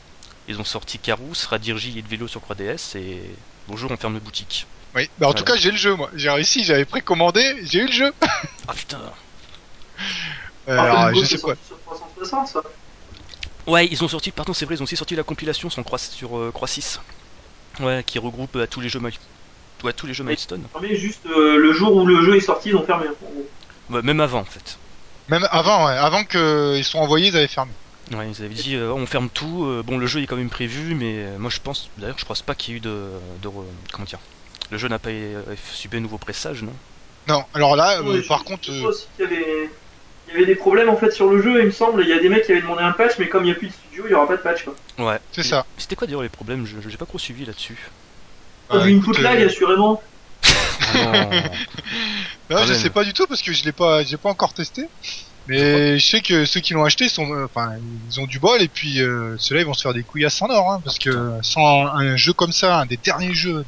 Ils 0.46 0.60
ont 0.60 0.64
sorti 0.64 0.98
Carous, 0.98 1.34
Radirji 1.48 1.98
et 1.98 2.02
le 2.02 2.08
vélo 2.08 2.26
sur 2.26 2.40
3DS, 2.40 2.96
et 2.96 3.20
bonjour, 3.66 3.90
on 3.90 3.96
ferme 3.96 4.14
le 4.14 4.20
boutique. 4.20 4.66
Oui, 4.94 5.08
bah 5.18 5.28
en 5.28 5.34
tout 5.34 5.44
cas, 5.44 5.56
j'ai 5.56 5.70
le 5.70 5.76
jeu, 5.76 5.94
moi. 5.94 6.10
J'ai 6.14 6.30
réussi, 6.30 6.64
j'avais 6.64 6.86
précommandé, 6.86 7.56
j'ai 7.62 7.80
eu 7.80 7.86
le 7.86 7.92
jeu. 7.92 8.12
Ah 8.66 8.74
putain 8.74 9.00
Euh, 10.68 10.76
Ah, 10.78 11.06
alors, 11.06 11.14
je 11.14 11.24
sais 11.24 11.38
pas. 11.38 11.54
sorti 11.54 11.66
sur 11.66 11.80
360 11.80 12.48
ça. 12.48 12.62
Ouais, 13.68 13.86
ils 13.86 14.02
ont 14.02 14.08
sorti, 14.08 14.32
pardon, 14.32 14.52
c'est 14.52 14.64
vrai, 14.64 14.74
ils 14.76 14.80
ont 14.80 14.84
aussi 14.84 14.96
sorti 14.96 15.14
la 15.14 15.22
compilation 15.24 15.70
sur 15.70 15.84
Croix, 15.84 15.98
sur, 15.98 16.38
euh, 16.38 16.50
Croix 16.52 16.68
6. 16.68 17.00
Ouais, 17.80 18.02
qui 18.04 18.18
regroupe 18.18 18.56
euh, 18.56 18.66
tous 18.66 18.80
les 18.80 18.88
jeux, 18.88 19.00
ouais, 19.00 19.92
tous 19.92 20.06
les 20.06 20.14
jeux. 20.14 20.24
Milestone. 20.24 20.66
Mais 20.80 20.94
juste 20.94 21.26
euh, 21.26 21.58
le 21.58 21.72
jour 21.72 21.94
où 21.94 22.06
le 22.06 22.22
jeu 22.22 22.36
est 22.36 22.40
sorti, 22.40 22.70
ils 22.70 22.76
ont 22.76 22.84
fermé. 22.84 23.08
en 23.08 23.12
gros. 23.12 23.50
Ouais, 23.88 24.02
même 24.02 24.20
avant 24.20 24.40
en 24.40 24.44
fait. 24.44 24.78
Même 25.28 25.46
avant, 25.50 25.86
ouais, 25.86 25.92
avant 25.92 26.24
qu'ils 26.24 26.84
soient 26.84 27.00
envoyés, 27.00 27.28
ils 27.28 27.36
avaient 27.36 27.48
fermé. 27.48 27.74
Ouais, 28.12 28.30
ils 28.30 28.42
avaient 28.42 28.54
dit 28.54 28.74
euh, 28.76 28.92
on 28.92 29.06
ferme 29.06 29.28
tout. 29.30 29.64
euh, 29.64 29.82
bon, 29.82 29.98
le 29.98 30.06
jeu 30.06 30.22
est 30.22 30.26
quand 30.26 30.36
même 30.36 30.50
prévu, 30.50 30.94
mais 30.94 31.24
euh, 31.26 31.38
moi 31.38 31.50
je 31.50 31.58
pense, 31.60 31.90
d'ailleurs, 31.96 32.18
je 32.18 32.24
pense 32.24 32.42
pas 32.42 32.54
qu'il 32.54 32.72
y 32.72 32.74
ait 32.74 32.78
eu 32.78 32.80
de, 32.80 33.20
de 33.38 33.48
re- 33.48 33.74
comment 33.92 34.06
dire. 34.06 34.20
Le 34.70 34.78
jeu 34.78 34.88
n'a 34.88 34.98
pas 34.98 35.10
euh, 35.10 35.56
subi 35.74 35.98
un 35.98 36.00
nouveau 36.00 36.18
pressage, 36.18 36.62
non? 36.62 36.78
Non, 37.28 37.44
alors 37.52 37.76
là, 37.76 38.00
euh, 38.00 38.22
par 38.26 38.40
je 38.40 38.44
contre, 38.44 38.70
sais 38.70 38.72
euh, 38.72 38.82
pas 38.82 38.88
aussi 38.88 39.08
qu'il 39.14 39.24
y 39.24 39.26
avait... 39.26 39.70
il 40.28 40.34
y 40.34 40.36
avait 40.36 40.46
des 40.46 40.56
problèmes 40.56 40.88
en 40.88 40.96
fait 40.96 41.10
sur 41.10 41.30
le 41.30 41.40
jeu, 41.42 41.60
il 41.60 41.66
me 41.66 41.70
semble. 41.70 42.02
Il 42.02 42.08
y 42.08 42.12
a 42.12 42.18
des 42.18 42.28
mecs 42.28 42.44
qui 42.44 42.52
avaient 42.52 42.60
demandé 42.60 42.82
un 42.82 42.92
patch, 42.92 43.12
mais 43.18 43.28
comme 43.28 43.44
il 43.44 43.46
n'y 43.46 43.52
a 43.52 43.54
plus 43.54 43.68
de 43.68 43.72
studio, 43.72 44.04
il 44.06 44.08
n'y 44.08 44.14
aura 44.14 44.26
pas 44.28 44.36
de 44.36 44.42
patch 44.42 44.64
quoi. 44.64 44.74
Ouais. 44.98 45.18
c'est 45.32 45.42
ça. 45.42 45.64
C'était 45.78 45.96
quoi 45.96 46.06
d'ailleurs 46.06 46.22
les 46.22 46.28
problèmes? 46.28 46.66
Je 46.66 46.76
j'ai 46.88 46.96
pas 46.96 47.06
trop 47.06 47.18
suivi 47.18 47.44
là-dessus. 47.46 47.78
Pas 48.68 48.78
Bah, 48.78 48.84
du 48.84 48.96
écoute, 48.96 49.16
input 49.16 49.22
lag 49.22 49.40
euh, 49.40 49.46
assurément. 49.46 50.02
Oh 50.44 50.98
non. 52.50 52.64
Je 52.64 52.74
sais 52.74 52.90
pas 52.90 53.04
du 53.04 53.12
tout 53.12 53.26
parce 53.26 53.42
que 53.42 53.52
je 53.52 53.64
l'ai 53.64 53.72
pas, 53.72 54.02
j'ai 54.04 54.16
pas 54.16 54.28
encore 54.28 54.52
testé. 54.52 54.84
Mais 55.46 55.98
je 55.98 56.06
sais 56.06 56.20
que 56.20 56.44
ceux 56.44 56.60
qui 56.60 56.74
l'ont 56.74 56.84
acheté 56.84 57.08
sont, 57.08 57.32
euh, 57.32 57.46
enfin, 57.46 57.72
ils 58.10 58.20
ont 58.20 58.26
du 58.26 58.38
bol 58.38 58.60
et 58.60 58.68
puis 58.68 59.00
euh, 59.00 59.34
ceux-là 59.38 59.62
ils 59.62 59.66
vont 59.66 59.72
se 59.72 59.80
faire 59.80 59.94
des 59.94 60.02
couillasses 60.02 60.42
en 60.42 60.50
or, 60.50 60.72
hein, 60.72 60.80
parce 60.84 60.98
que 60.98 61.38
sans 61.40 61.86
un 61.86 62.16
jeu 62.16 62.34
comme 62.34 62.52
ça, 62.52 62.80
un 62.80 62.86
des 62.86 62.98
derniers 62.98 63.32
jeux 63.32 63.64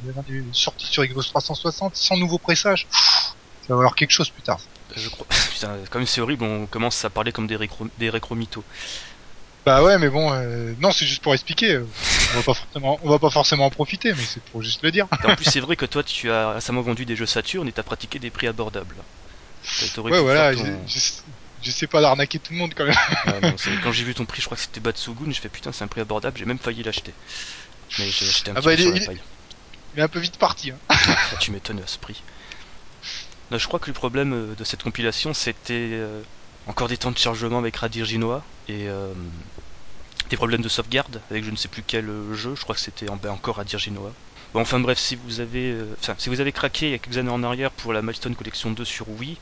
sortis 0.51 0.85
sur 0.85 1.03
Xbox 1.03 1.29
360, 1.29 1.95
sans 1.95 2.17
nouveau 2.17 2.37
pressage, 2.37 2.85
pff, 2.85 3.33
ça 3.61 3.73
va 3.73 3.79
avoir 3.79 3.95
quelque 3.95 4.11
chose 4.11 4.29
plus 4.29 4.43
tard. 4.43 4.59
Je 4.95 5.09
crois. 5.09 5.25
Putain, 5.51 5.77
quand 5.89 5.99
même 5.99 6.07
c'est 6.07 6.21
horrible. 6.21 6.43
On 6.43 6.67
commence 6.67 7.03
à 7.05 7.09
parler 7.09 7.31
comme 7.31 7.47
des 7.47 7.55
récro... 7.55 7.87
des. 7.97 8.11
Bah 9.65 9.83
ouais, 9.83 9.99
mais 9.99 10.09
bon, 10.09 10.33
euh, 10.33 10.73
non, 10.79 10.91
c'est 10.91 11.05
juste 11.05 11.21
pour 11.21 11.33
expliquer. 11.33 11.77
On 11.77 12.37
va 12.37 12.43
pas 12.43 12.53
forcément, 12.55 12.99
on 13.03 13.09
va 13.09 13.19
pas 13.19 13.29
forcément 13.29 13.65
en 13.67 13.69
profiter, 13.69 14.11
mais 14.13 14.23
c'est 14.23 14.43
pour 14.45 14.63
juste 14.63 14.81
le 14.81 14.91
dire. 14.91 15.07
En 15.23 15.35
plus, 15.35 15.45
c'est 15.45 15.59
vrai 15.59 15.75
que 15.75 15.85
toi, 15.85 16.03
tu 16.03 16.31
as 16.31 16.53
récemment 16.53 16.81
vendu 16.81 17.05
des 17.05 17.15
jeux 17.15 17.27
Saturn 17.27 17.67
et 17.67 17.71
t'as 17.71 17.83
pratiqué 17.83 18.17
des 18.17 18.31
prix 18.31 18.47
abordables. 18.47 18.95
Ouais, 19.99 20.19
voilà, 20.19 20.55
ton- 20.55 20.87
je, 20.87 20.99
je 21.61 21.71
sais 21.71 21.85
pas 21.85 22.01
d'arnaquer 22.01 22.39
tout 22.39 22.53
le 22.53 22.59
monde 22.59 22.73
quand 22.75 22.85
même. 22.85 22.95
Non, 23.43 23.55
c'est- 23.57 23.69
quand 23.83 23.91
j'ai 23.91 24.03
vu 24.03 24.15
ton 24.15 24.25
prix, 24.25 24.41
je 24.41 24.45
crois 24.47 24.57
que 24.57 24.63
c'était 24.63 24.79
Batsugun, 24.79 25.29
je 25.31 25.39
fais 25.39 25.49
putain, 25.49 25.71
c'est 25.71 25.83
un 25.83 25.87
prix 25.87 26.01
abordable, 26.01 26.39
j'ai 26.39 26.45
même 26.45 26.57
failli 26.57 26.81
l'acheter. 26.81 27.13
Mais 27.99 28.09
j'ai 28.09 28.27
acheté 28.27 28.49
un 28.49 28.55
Ah 28.55 28.61
petit 28.61 28.65
bah, 28.65 28.75
peu 28.75 28.81
il 28.81 28.85
sur 28.87 28.95
est- 28.95 28.99
la 28.99 29.05
paille. 29.05 29.21
Il 29.93 29.99
est 29.99 30.03
un 30.03 30.07
peu 30.07 30.19
vite 30.19 30.37
parti. 30.37 30.71
Hein. 30.71 30.79
Ah, 30.89 31.35
tu 31.39 31.51
m'étonnes 31.51 31.81
à 31.81 31.87
ce 31.87 31.99
prix. 31.99 32.23
Je 33.57 33.67
crois 33.67 33.79
que 33.79 33.87
le 33.87 33.93
problème 33.93 34.33
euh, 34.33 34.55
de 34.55 34.63
cette 34.63 34.83
compilation, 34.83 35.33
c'était 35.33 35.89
euh, 35.93 36.21
encore 36.67 36.87
des 36.87 36.97
temps 36.97 37.11
de 37.11 37.17
chargement 37.17 37.59
avec 37.59 37.75
Radir 37.75 38.05
Ginoa 38.05 38.43
et 38.69 38.87
euh, 38.87 39.13
des 40.29 40.37
problèmes 40.37 40.61
de 40.61 40.69
sauvegarde 40.69 41.21
avec 41.29 41.43
je 41.43 41.51
ne 41.51 41.57
sais 41.57 41.67
plus 41.67 41.83
quel 41.85 42.05
jeu, 42.33 42.55
je 42.55 42.61
crois 42.61 42.75
que 42.75 42.81
c'était 42.81 43.09
en, 43.09 43.17
ben, 43.17 43.31
encore 43.31 43.57
Radir 43.57 43.79
Ginoa. 43.79 44.11
Bon, 44.53 44.61
enfin 44.61 44.79
bref, 44.79 44.97
si 44.97 45.15
vous 45.15 45.39
avez, 45.39 45.75
si 46.17 46.29
vous 46.29 46.41
avez 46.41 46.51
craqué 46.51 46.87
il 46.87 46.91
y 46.91 46.95
a 46.95 46.99
quelques 46.99 47.17
années 47.17 47.31
en 47.31 47.43
arrière 47.43 47.71
pour 47.71 47.93
la 47.93 48.01
Milestone 48.01 48.35
Collection 48.35 48.71
2 48.71 48.83
sur 48.83 49.07
Wii, 49.09 49.37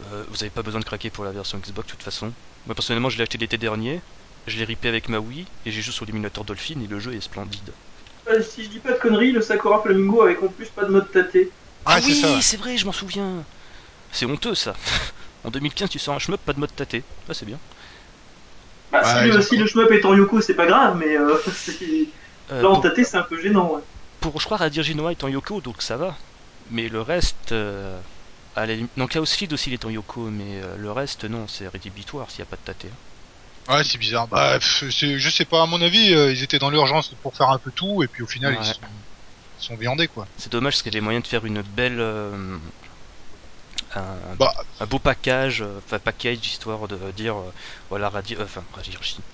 vous 0.00 0.36
n'avez 0.36 0.50
pas 0.50 0.62
besoin 0.62 0.80
de 0.80 0.84
craquer 0.84 1.10
pour 1.10 1.24
la 1.24 1.30
version 1.30 1.58
Xbox 1.58 1.86
de 1.86 1.90
toute 1.92 2.02
façon. 2.02 2.32
Moi 2.66 2.74
personnellement, 2.74 3.10
je 3.10 3.16
l'ai 3.16 3.22
acheté 3.22 3.38
l'été 3.38 3.58
dernier, 3.58 4.00
je 4.48 4.58
l'ai 4.58 4.64
ripé 4.64 4.88
avec 4.88 5.08
ma 5.08 5.18
Wii 5.18 5.46
et 5.64 5.70
j'ai 5.70 5.82
joué 5.82 5.92
sur 5.92 6.04
l'émulateur 6.04 6.44
Dolphin 6.44 6.80
et 6.80 6.88
le 6.88 6.98
jeu 6.98 7.14
est 7.14 7.20
splendide. 7.20 7.70
Si 8.42 8.64
je 8.64 8.70
dis 8.70 8.80
pas 8.80 8.92
de 8.92 8.98
conneries, 8.98 9.30
le 9.30 9.40
Sakura 9.40 9.82
Flamingo 9.82 10.22
avec 10.22 10.42
en 10.42 10.48
plus 10.48 10.68
pas 10.70 10.84
de 10.84 10.90
mode 10.90 11.12
tâté. 11.12 11.52
Ah 11.84 12.00
c'est 12.00 12.06
oui, 12.12 12.22
ouais. 12.24 12.42
c'est 12.42 12.56
vrai, 12.56 12.76
je 12.76 12.86
m'en 12.86 12.92
souviens. 12.92 13.44
C'est 14.12 14.26
honteux 14.26 14.54
ça. 14.54 14.74
en 15.44 15.50
2015, 15.50 15.90
tu 15.90 15.98
sors 15.98 16.14
un 16.14 16.18
shmup, 16.18 16.40
pas 16.44 16.52
de 16.52 16.60
mode 16.60 16.74
tâté. 16.74 17.02
Ah, 17.28 17.34
c'est 17.34 17.46
bien. 17.46 17.58
Bah, 18.92 19.02
Ouais, 19.02 19.30
si, 19.30 19.36
le, 19.36 19.42
si 19.42 19.56
le 19.56 19.66
shmup 19.66 19.90
est 19.90 20.04
en 20.04 20.14
Yoko, 20.14 20.40
c'est 20.40 20.54
pas 20.54 20.66
grave, 20.66 20.96
mais 20.96 21.16
euh, 21.16 21.36
c'est- 21.52 22.08
Euh, 22.52 22.60
là 22.60 22.68
en 22.68 22.74
pour, 22.74 22.82
tâté, 22.82 23.04
c'est 23.04 23.16
un 23.16 23.22
peu 23.22 23.40
gênant. 23.40 23.72
Ouais. 23.72 23.80
pour, 24.20 24.38
je 24.38 24.44
crois, 24.44 24.58
Radir 24.58 24.82
Ginoa 24.82 25.12
est 25.12 25.24
en 25.24 25.28
Yoko, 25.28 25.60
donc 25.62 25.80
ça 25.82 25.96
va. 25.96 26.16
Mais 26.70 26.88
le 26.88 27.00
reste. 27.00 27.52
Euh, 27.52 27.98
à 28.56 28.66
non, 28.96 29.06
Chaos 29.08 29.26
Feed 29.26 29.52
aussi 29.52 29.70
il 29.70 29.74
est 29.74 29.84
en 29.84 29.90
Yoko, 29.90 30.30
mais 30.30 30.60
euh, 30.62 30.76
le 30.76 30.92
reste, 30.92 31.24
non, 31.24 31.48
c'est 31.48 31.66
rédhibitoire 31.68 32.30
s'il 32.30 32.42
n'y 32.42 32.48
a 32.48 32.50
pas 32.50 32.56
de 32.56 32.62
tâté. 32.62 32.88
Ouais, 33.68 33.82
c'est 33.82 33.98
bizarre. 33.98 34.28
Bah, 34.28 34.58
je 34.60 35.28
sais 35.30 35.44
pas, 35.46 35.62
à 35.62 35.66
mon 35.66 35.80
avis, 35.80 36.14
euh, 36.14 36.30
ils 36.32 36.42
étaient 36.42 36.58
dans 36.58 36.70
l'urgence 36.70 37.14
pour 37.22 37.34
faire 37.34 37.48
un 37.48 37.58
peu 37.58 37.72
tout, 37.72 38.02
et 38.02 38.08
puis 38.08 38.22
au 38.22 38.26
final, 38.26 38.52
Ouais. 38.52 38.58
ils, 38.60 38.66
sont, 38.74 38.80
sont 39.64 39.76
viandés, 39.76 40.08
quoi. 40.08 40.28
C'est 40.36 40.52
dommage 40.52 40.74
parce 40.74 40.82
qu'il 40.82 40.94
y 40.94 40.96
avait 40.96 41.04
moyen 41.04 41.18
de 41.20 41.26
faire 41.26 41.44
une 41.44 41.62
belle. 41.62 41.98
euh, 42.00 42.58
un, 43.94 44.36
Bah, 44.38 44.52
un 44.80 44.86
beau 44.86 44.98
package, 44.98 45.62
euh, 45.62 45.78
enfin 45.78 45.98
package 45.98 46.46
histoire 46.46 46.88
de 46.88 47.12
dire 47.12 47.36
euh, 47.38 47.52
voilà 47.90 48.08
radi 48.10 48.34
euh, 48.36 48.44
enfin 48.44 48.64
Radiurgie. 48.72 49.24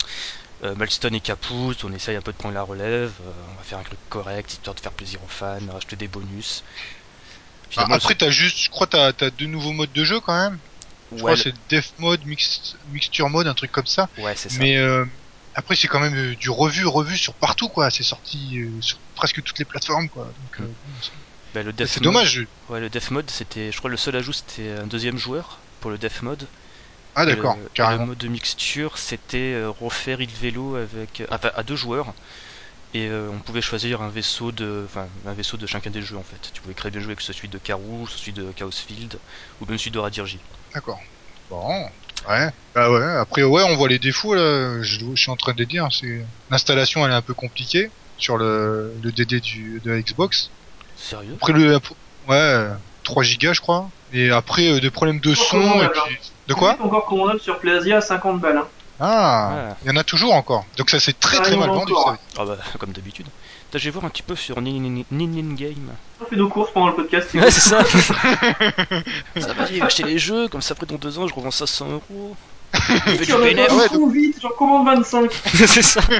Euh, 0.65 0.75
et 1.13 1.21
Caput, 1.21 1.77
on 1.85 1.93
essaye 1.93 2.17
un 2.17 2.23
peu 2.23 2.33
de 2.33 2.37
prendre 2.39 2.55
la 2.55 2.63
relève, 2.63 3.15
euh, 3.23 3.33
on 3.53 3.55
va 3.57 3.63
faire 3.65 3.79
un 3.79 3.85
truc 3.85 4.01
correct 4.09 4.53
histoire 4.55 4.75
de 4.75 4.81
faire 4.81 4.93
plaisir 4.95 5.23
aux 5.23 5.29
fans, 5.29 5.69
acheter 5.77 5.97
des 5.97 6.09
bonus. 6.09 6.65
ah, 7.77 7.87
après, 7.91 8.15
t'as 8.15 8.31
juste, 8.31 8.59
je 8.65 8.69
crois, 8.69 8.87
t'as 8.87 9.13
as 9.21 9.31
deux 9.31 9.47
nouveaux 9.47 9.73
modes 9.73 9.93
de 9.93 10.05
jeu 10.05 10.21
quand 10.21 10.35
même. 10.35 10.61
Je 11.15 11.23
ouais, 11.23 11.37
crois 11.37 11.37
c'est 11.37 11.53
Def 11.69 11.93
Mode, 11.99 12.25
mix, 12.25 12.77
Mixture 12.87 13.29
Mode, 13.31 13.47
un 13.47 13.55
truc 13.55 13.71
comme 13.73 13.87
ça. 13.87 14.11
ouais, 14.17 14.37
c'est 14.37 14.49
ça. 14.49 14.67
Mais 14.67 14.77
euh, 14.79 15.05
après, 15.55 15.77
c'est 15.77 15.89
quand 15.89 16.01
même 16.01 16.17
euh, 16.17 16.37
du 16.37 16.51
revu, 16.51 16.87
revu 16.87 17.17
sur 17.17 17.35
partout, 17.37 17.69
quoi. 17.69 17.91
C'est 17.91 18.03
sorti 18.05 18.59
euh, 18.61 18.81
sur 18.81 18.99
presque 19.15 19.43
toutes 19.43 19.59
les 19.59 19.65
plateformes, 19.65 20.09
quoi. 20.09 20.27
Donc, 20.39 20.61
euh, 20.61 20.69
Mm. 20.69 20.75
c'est- 21.03 21.11
Bah, 21.53 21.63
le 21.65 21.73
Death 21.73 21.89
c'est 21.89 22.01
Mode- 22.01 22.13
dommage. 22.15 22.47
Ouais, 22.69 22.81
le 22.81 22.91
Def 22.91 23.11
Mode, 23.11 23.29
c'était, 23.31 23.73
je 23.73 23.79
crois, 23.79 23.91
le 23.91 23.97
seul 23.97 24.15
ajout, 24.17 24.33
c'était 24.33 24.71
un 24.73 24.87
deuxième 24.87 25.17
joueur 25.19 25.61
pour 25.81 25.91
le 25.91 25.99
Def 25.99 26.23
Mode. 26.23 26.49
Ah, 27.17 27.27
d'accord, 27.27 27.57
et 27.57 27.61
le 27.61 27.69
carrément. 27.71 28.07
mode 28.07 28.19
de 28.19 28.29
mixture, 28.29 28.97
c'était 28.99 29.65
refaire 29.67 30.21
il 30.21 30.31
vélo 30.31 30.77
avec, 30.77 31.23
enfin, 31.31 31.51
à 31.55 31.63
deux 31.65 31.75
joueurs. 31.77 32.15
Et 32.95 33.09
euh, 33.09 33.31
on 33.31 33.41
pouvait 33.41 33.63
choisir 33.63 34.03
un 34.03 34.09
vaisseau 34.11 34.53
de, 34.53 34.83
enfin, 34.87 35.11
un 35.25 35.35
vaisseau 35.35 35.57
de 35.57 35.67
chacun 35.67 35.91
des 35.91 36.03
jeux 36.03 36.17
en 36.17 36.25
fait. 36.25 36.51
Tu 36.53 36.61
pouvais 36.63 36.75
très 36.75 36.91
bien 36.91 37.01
jouer 37.01 37.13
avec 37.13 37.21
celui 37.21 37.49
de 37.49 37.59
Karoo, 37.59 38.07
celui 38.07 38.33
de 38.33 38.53
Chaos 38.53 38.71
Field, 38.73 39.21
ou 39.61 39.67
même 39.67 39.79
celui 39.79 39.91
de 39.93 39.99
Radirji. 39.99 40.41
D'accord. 40.75 40.99
Bon, 41.49 41.89
ouais. 42.29 42.49
Bah 42.75 42.91
ouais. 42.91 43.17
Après, 43.19 43.43
ouais, 43.43 43.63
on 43.65 43.77
voit 43.77 43.89
les 43.89 43.99
défauts 43.99 44.35
là. 44.35 44.83
Je, 44.83 44.99
je 45.15 45.21
suis 45.21 45.31
en 45.31 45.37
train 45.37 45.53
de 45.53 45.59
les 45.59 45.67
dire. 45.67 45.89
C'est 45.91 46.25
l'installation, 46.51 47.05
elle 47.05 47.13
est 47.13 47.17
un 47.17 47.23
peu 47.23 47.35
compliquée 47.35 47.91
sur 48.19 48.37
le, 48.37 48.93
le 49.03 49.13
DD 49.13 49.41
du, 49.41 49.81
de 49.85 49.91
la 49.91 50.01
Xbox. 50.01 50.51
Sérieux? 50.97 51.35
Après 51.41 51.53
le, 51.53 51.79
ouais, 52.29 52.67
3 53.05 53.23
gigas, 53.23 53.55
je 53.55 53.61
crois. 53.61 53.89
Et 54.13 54.31
après, 54.31 54.69
euh, 54.69 54.81
des 54.81 54.91
problèmes 54.91 55.21
de 55.21 55.35
son. 55.35 55.61
Et 55.83 55.89
puis... 55.89 56.19
De 56.49 56.55
quoi? 56.55 56.77
Encore 56.81 57.07
commandable 57.07 57.41
sur 57.41 57.59
PlayAsia 57.59 57.99
à 57.99 58.01
50 58.01 58.41
balles. 58.41 58.59
Hein. 58.59 58.67
Ah, 59.03 59.53
Ouais. 59.55 59.75
il 59.85 59.89
y 59.89 59.91
en 59.93 59.97
a 59.97 60.05
toujours 60.05 60.35
encore. 60.35 60.67
Donc 60.77 60.91
ça 60.91 61.01
c'est 61.01 61.19
très 61.19 61.39
Ah, 61.39 61.43
très 61.43 61.57
mal 61.57 61.71
vendu. 61.71 61.93
Ça. 62.05 62.19
Ah 62.39 62.45
bah, 62.45 62.59
comme 62.79 62.93
d'habitude. 62.93 63.27
Vais 63.79 63.91
voir 63.91 64.05
un 64.05 64.11
petit 64.11 64.23
peu 64.23 64.37
sur 64.37 64.61
Nin 64.61 65.05
Nin- 65.11 65.55
Game. 65.55 65.91
On 66.21 66.25
fait 66.25 66.37
nos 66.37 66.49
courses 66.49 66.71
pendant 66.73 66.89
le 66.89 66.95
podcast. 66.95 67.29
c'est 67.31 67.41
Ouais, 67.41 67.51
c'est 67.51 67.61
ça. 67.61 67.85
ça 69.41 69.53
va, 69.55 69.67
j'ai 69.67 69.81
acheté 69.83 70.03
les 70.03 70.19
jeux, 70.19 70.49
comme 70.49 70.61
ça 70.63 70.73
après 70.73 70.87
dans 70.87 70.97
deux 70.97 71.19
ans 71.19 71.27
je 71.29 71.35
revends 71.35 71.51
ça 71.51 71.67
100 71.67 71.89
euros. 71.91 72.37
Je 72.75 72.81
fais 72.81 73.01
cool. 73.01 73.17
du 73.19 73.27
Tu 73.27 73.33
en 73.33 73.41
as 73.41 73.45
bénéf. 73.45 73.67
pas 73.69 73.97
Ouais, 73.97 74.13
vite, 74.13 74.39
j'en 74.43 74.49
commande 74.51 74.87
25. 74.87 75.33
c'est 75.67 75.83
ça. 75.83 76.01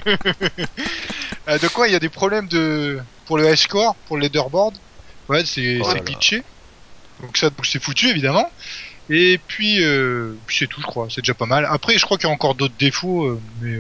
Euh, 1.49 1.59
de 1.59 1.69
quoi 1.69 1.89
il 1.89 1.93
y 1.93 1.97
a 1.97 1.99
des 1.99 2.11
problèmes 2.11 2.47
de 2.49 3.01
pour 3.27 3.39
le 3.39 3.45
H-core, 3.47 3.97
pour 4.07 4.17
le 4.19 4.25
leaderboard? 4.25 4.75
Ouais, 5.29 5.45
c'est 5.45 5.81
Oh 5.83 5.93
glitché. 6.05 6.43
Donc 7.23 7.37
ça 7.37 7.49
donc 7.51 7.65
c'est 7.67 7.83
foutu 7.83 8.09
évidemment. 8.09 8.49
Et 9.09 9.41
puis, 9.49 9.83
euh, 9.83 10.35
puis 10.47 10.59
c'est 10.59 10.67
tout, 10.67 10.81
je 10.83 10.87
crois. 10.87 11.09
C'est 11.11 11.23
déjà 11.23 11.35
pas 11.35 11.47
mal. 11.47 11.67
Après, 11.69 11.97
je 11.99 12.05
crois 12.05 12.19
qu'il 12.19 12.29
y 12.29 12.31
a 12.31 12.35
encore 12.35 12.55
d'autres 12.55 12.75
défauts, 12.79 13.25
euh, 13.25 13.41
mais 13.61 13.79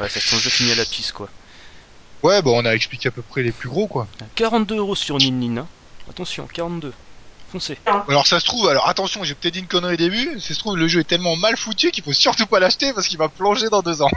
Ouais, 0.00 0.08
c'est 0.08 0.20
ton 0.20 0.36
jeu 0.38 0.50
finit 0.50 0.72
à 0.72 0.76
la 0.76 0.84
piste 0.84 1.12
quoi. 1.12 1.28
Ouais, 2.22 2.42
bon, 2.42 2.60
on 2.62 2.64
a 2.64 2.72
expliqué 2.74 3.08
à 3.08 3.10
peu 3.12 3.22
près 3.22 3.42
les 3.42 3.52
plus 3.52 3.68
gros, 3.68 3.86
quoi. 3.86 4.06
42 4.34 4.76
euros 4.76 4.94
sur 4.94 5.18
Nin 5.18 5.30
Nin. 5.32 5.56
hein. 5.62 5.66
Attention, 6.10 6.46
42. 6.52 6.92
Foncez. 7.50 7.78
Alors 8.08 8.26
ça 8.26 8.40
se 8.40 8.44
trouve, 8.44 8.68
alors 8.68 8.88
attention, 8.88 9.24
j'ai 9.24 9.34
peut-être 9.34 9.54
dit 9.54 9.60
une 9.60 9.66
connerie 9.66 9.94
au 9.94 9.96
début. 9.96 10.38
Ça 10.38 10.52
se 10.52 10.58
trouve, 10.58 10.76
le 10.76 10.86
jeu 10.86 11.00
est 11.00 11.04
tellement 11.04 11.34
mal 11.36 11.56
foutu 11.56 11.90
qu'il 11.90 12.04
faut 12.04 12.12
surtout 12.12 12.46
pas 12.46 12.60
l'acheter 12.60 12.92
parce 12.92 13.08
qu'il 13.08 13.16
va 13.18 13.28
plonger 13.30 13.68
dans 13.70 13.80
deux 13.80 14.02
ans. 14.02 14.10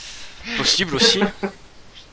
Possible 0.58 0.94
aussi. 0.96 1.20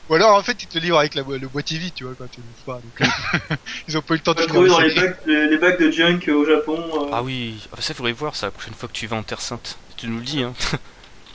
Ou 0.08 0.14
alors 0.14 0.34
en 0.36 0.42
fait, 0.42 0.62
ils 0.62 0.66
te 0.66 0.78
le 0.78 0.84
livrent 0.84 0.98
avec 0.98 1.14
la, 1.14 1.22
le 1.22 1.48
boîtier 1.48 1.78
vide, 1.78 1.92
tu 1.94 2.04
vois, 2.04 2.14
quand 2.18 2.30
tu 2.30 2.40
le 2.40 2.46
feras. 2.64 2.78
Donc, 2.80 3.58
ils 3.88 3.96
ont 3.98 4.02
pas 4.02 4.14
eu 4.14 4.16
le 4.18 4.22
temps 4.22 4.32
de 4.34 4.40
finir 4.40 4.54
trouver 4.54 4.68
le 4.68 4.72
dans 4.74 4.80
les 4.80 4.94
bacs, 4.94 5.18
les, 5.26 5.46
les 5.48 5.56
bacs 5.58 5.80
de 5.80 5.90
junk 5.90 6.20
euh, 6.28 6.34
au 6.34 6.44
Japon. 6.46 6.78
euh, 6.94 7.10
Ah 7.12 7.22
oui, 7.22 7.56
ah, 7.76 7.80
ça 7.80 7.92
faudrait 7.94 8.12
voir 8.12 8.34
ça 8.36 8.46
la 8.46 8.50
prochaine 8.52 8.74
fois 8.74 8.88
que 8.88 8.94
tu 8.94 9.06
vas 9.06 9.16
en 9.16 9.22
Terre 9.22 9.40
Sainte. 9.42 9.78
Tu 9.96 10.06
nous 10.08 10.18
le 10.18 10.24
dis, 10.24 10.42
hein. 10.42 10.52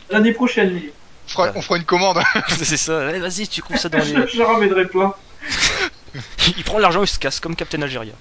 L'année 0.09 0.33
prochaine, 0.33 0.81
fera, 1.29 1.51
on 1.55 1.61
fera 1.61 1.77
une 1.77 1.85
commande. 1.85 2.19
c'est 2.49 2.77
ça. 2.77 3.07
Allez, 3.07 3.19
vas-y, 3.19 3.47
tu 3.47 3.61
trouves 3.61 3.77
ça 3.77 3.89
dans 3.89 3.97
les. 4.03 4.05
je, 4.05 4.27
je 4.37 4.41
ramènerai 4.41 4.87
plein. 4.87 5.13
il 6.57 6.63
prend 6.63 6.79
l'argent, 6.79 7.01
il 7.03 7.07
se 7.07 7.19
casse 7.19 7.39
comme 7.39 7.55
Captain 7.55 7.81
Algeria. 7.81 8.13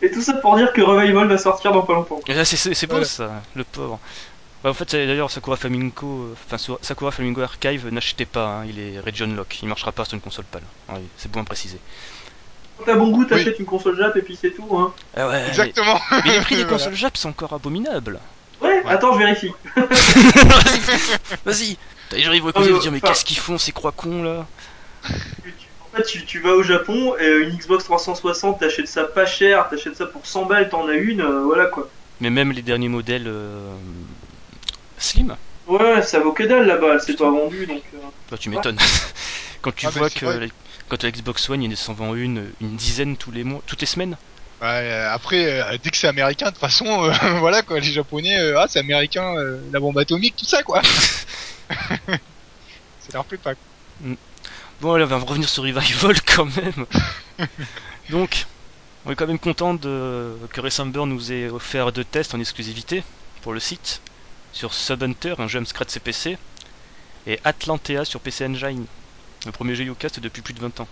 Et 0.00 0.10
tout 0.10 0.22
ça 0.22 0.34
pour 0.34 0.56
dire 0.56 0.72
que 0.72 0.80
Revival 0.80 1.28
va 1.28 1.38
sortir 1.38 1.72
dans 1.72 1.82
pas 1.82 1.92
longtemps. 1.94 2.20
Là, 2.26 2.44
c'est- 2.44 2.56
c'est 2.56 2.74
c'est 2.74 2.86
beau 2.88 3.04
ça, 3.04 3.42
le 3.54 3.62
pauvre. 3.64 4.00
Bah, 4.64 4.70
en 4.70 4.74
fait, 4.74 4.92
d'ailleurs, 4.94 5.30
Sakura 5.30 5.56
Flamingo, 5.56 6.06
euh, 6.30 6.34
enfin 6.46 6.56
Sakura 6.82 7.10
Flamingo 7.10 7.40
Archive, 7.42 7.88
n'achetez 7.88 8.26
pas, 8.26 8.46
hein, 8.46 8.64
il 8.68 8.78
est 8.78 9.00
region 9.00 9.26
lock, 9.34 9.58
il 9.62 9.68
marchera 9.68 9.90
pas 9.92 10.04
sur 10.04 10.14
une 10.14 10.20
console 10.20 10.44
PAL. 10.44 10.62
Ouais, 10.88 11.02
c'est 11.16 11.30
bon 11.30 11.40
à 11.42 11.44
préciser. 11.44 11.78
Quand 12.78 12.84
t'as 12.84 12.94
bon 12.94 13.10
goût, 13.10 13.24
t'achètes 13.24 13.58
une 13.58 13.66
console 13.66 13.96
Jap 13.98 14.16
et 14.16 14.22
puis 14.22 14.36
c'est 14.40 14.50
tout. 14.52 14.68
Hein. 14.76 14.92
Ah 15.16 15.28
ouais, 15.28 15.46
Exactement. 15.48 16.00
mais, 16.10 16.20
mais 16.24 16.32
les 16.34 16.40
prix 16.40 16.56
des 16.56 16.62
Voilà. 16.64 16.78
consoles 16.78 16.94
Jap 16.94 17.16
sont 17.16 17.28
encore 17.30 17.52
abominables. 17.52 18.18
Ouais, 18.62 18.82
attends, 18.86 19.12
je 19.14 19.18
vérifie. 19.18 19.52
Vas-y, 21.44 21.76
T'as- 22.08 22.18
j'arrive 22.18 22.44
au 22.46 22.52
Ah, 22.54 22.62
dire, 22.62 22.92
mais 22.92 23.00
qu'est-ce 23.00 23.24
qu'ils 23.24 23.38
font 23.38 23.58
ces 23.58 23.72
croix 23.72 23.92
cons 23.92 24.22
là? 24.22 24.48
En 25.80 25.96
fait, 25.96 26.02
tu, 26.04 26.24
tu 26.24 26.40
vas 26.40 26.52
au 26.54 26.62
Japon, 26.62 27.14
et 27.18 27.28
une 27.42 27.56
Xbox 27.56 27.84
360, 27.84 28.60
t'achètes 28.60 28.88
ça 28.88 29.04
pas 29.04 29.26
cher, 29.26 29.68
t'achètes 29.68 29.96
ça 29.96 30.06
pour 30.06 30.26
100 30.26 30.46
balles, 30.46 30.68
t'en 30.68 30.88
as 30.88 30.94
une, 30.94 31.20
euh, 31.20 31.42
voilà 31.44 31.66
quoi. 31.66 31.90
Mais 32.20 32.30
même 32.30 32.52
les 32.52 32.62
derniers 32.62 32.88
modèles 32.88 33.26
euh, 33.26 33.76
Slim, 34.96 35.36
Ouais, 35.66 36.02
ça 36.02 36.20
vaut 36.20 36.32
que 36.32 36.42
dalle 36.44 36.66
là-bas, 36.66 36.94
elle 36.94 37.00
s'est 37.00 37.16
pas 37.16 37.30
vendue 37.30 37.66
donc. 37.66 37.82
euh, 37.94 37.98
bah, 38.30 38.38
tu 38.38 38.48
m'étonnes. 38.50 38.78
Quand 39.62 39.74
tu 39.74 39.86
Ah, 39.86 39.90
bah, 39.90 39.98
vois 40.00 40.10
c'est 40.10 40.20
que 40.20 40.26
les- 40.26 40.52
quand 40.88 41.02
la 41.04 41.10
Xbox 41.12 41.48
One, 41.50 41.62
il 41.62 41.76
s'en 41.76 41.94
vend 41.94 42.14
une, 42.16 42.52
une 42.60 42.76
dizaine 42.76 43.16
tous 43.16 43.30
les 43.30 43.44
mois, 43.44 43.62
toutes 43.66 43.80
les 43.80 43.86
semaines. 43.86 44.18
Ouais, 44.62 44.68
euh, 44.68 45.10
après, 45.12 45.60
euh, 45.60 45.76
dès 45.82 45.90
que 45.90 45.96
c'est 45.96 46.06
américain, 46.06 46.46
de 46.46 46.50
toute 46.52 46.60
façon, 46.60 46.86
euh, 46.86 47.12
voilà 47.40 47.62
quoi, 47.62 47.80
les 47.80 47.90
japonais, 47.92 48.38
euh, 48.38 48.60
ah 48.60 48.66
c'est 48.68 48.78
américain, 48.78 49.34
euh, 49.36 49.60
la 49.72 49.80
bombe 49.80 49.98
atomique, 49.98 50.36
tout 50.36 50.44
ça 50.46 50.62
quoi. 50.62 50.80
ça 51.68 52.18
leur 53.12 53.24
plaît 53.24 53.38
pas. 53.38 53.54
Bon, 54.80 54.92
allez, 54.94 55.04
on 55.04 55.08
va 55.08 55.18
revenir 55.18 55.48
sur 55.48 55.64
Revival 55.64 56.20
quand 56.26 56.44
même. 56.44 56.86
Donc, 58.10 58.46
on 59.04 59.10
est 59.10 59.16
quand 59.16 59.26
même 59.26 59.38
content 59.38 59.74
de... 59.74 60.36
que 60.52 60.60
Resumber 60.60 61.06
nous 61.06 61.32
ait 61.32 61.48
offert 61.48 61.90
deux 61.90 62.04
tests 62.04 62.34
en 62.34 62.40
exclusivité 62.40 63.02
pour 63.42 63.52
le 63.52 63.60
site 63.60 64.00
sur 64.52 64.74
Subhunter, 64.74 65.34
un 65.38 65.48
jeu 65.48 65.58
Amstrad 65.58 65.90
CPC, 65.90 66.38
et 67.26 67.40
Atlantea 67.42 68.04
sur 68.04 68.20
PC 68.20 68.46
Engine, 68.46 68.86
le 69.44 69.52
premier 69.52 69.74
jeu 69.74 69.84
Ucast 69.84 70.20
depuis 70.20 70.42
plus 70.42 70.54
de 70.54 70.60
20 70.60 70.80
ans. 70.80 70.88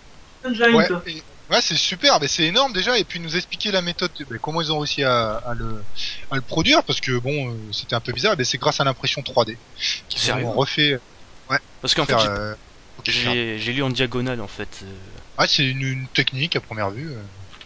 Giant. 0.53 0.75
Ouais, 0.75 0.89
et- 1.07 1.23
ouais 1.51 1.61
c'est 1.61 1.77
super, 1.77 2.21
mais 2.21 2.29
c'est 2.29 2.45
énorme 2.45 2.73
déjà, 2.73 2.99
et 2.99 3.05
puis 3.05 3.21
nous 3.21 3.37
expliquer 3.37 3.71
la 3.73 3.83
méthode, 3.83 4.11
bah, 4.29 4.37
comment 4.41 4.61
ils 4.61 4.73
ont 4.73 4.79
réussi 4.79 5.03
à, 5.05 5.37
à 5.37 5.55
le, 5.55 5.83
à 6.31 6.37
le 6.37 6.43
produire, 6.43 6.83
parce 6.85 7.01
que 7.01 7.19
bon, 7.19 7.51
euh, 7.53 7.73
c'était 7.73 7.95
un 7.95 8.01
peu 8.01 8.13
bizarre, 8.13 8.35
mais 8.39 8.45
c'est 8.45 8.59
grâce 8.59 8.81
à 8.81 8.85
l'impression 8.85 9.23
3D. 9.23 9.57
qu'ils 10.09 10.33
ont 10.33 10.53
refait. 10.53 10.99
Parce 11.83 11.95
qu'en 11.95 12.05
fait, 12.07 12.13
euh, 12.15 12.55
j'ai 13.07 13.59
j'ai 13.59 13.73
lu 13.73 13.83
en 13.83 13.89
diagonale 13.91 14.41
en 14.41 14.47
fait. 14.49 14.81
euh, 14.83 14.87
Ouais, 15.39 15.49
c'est 15.49 15.67
une, 15.67 15.81
une 15.83 16.07
technique 16.09 16.55
à 16.57 16.61
première 16.61 16.91
vue. 16.91 17.11
euh, 17.11 17.23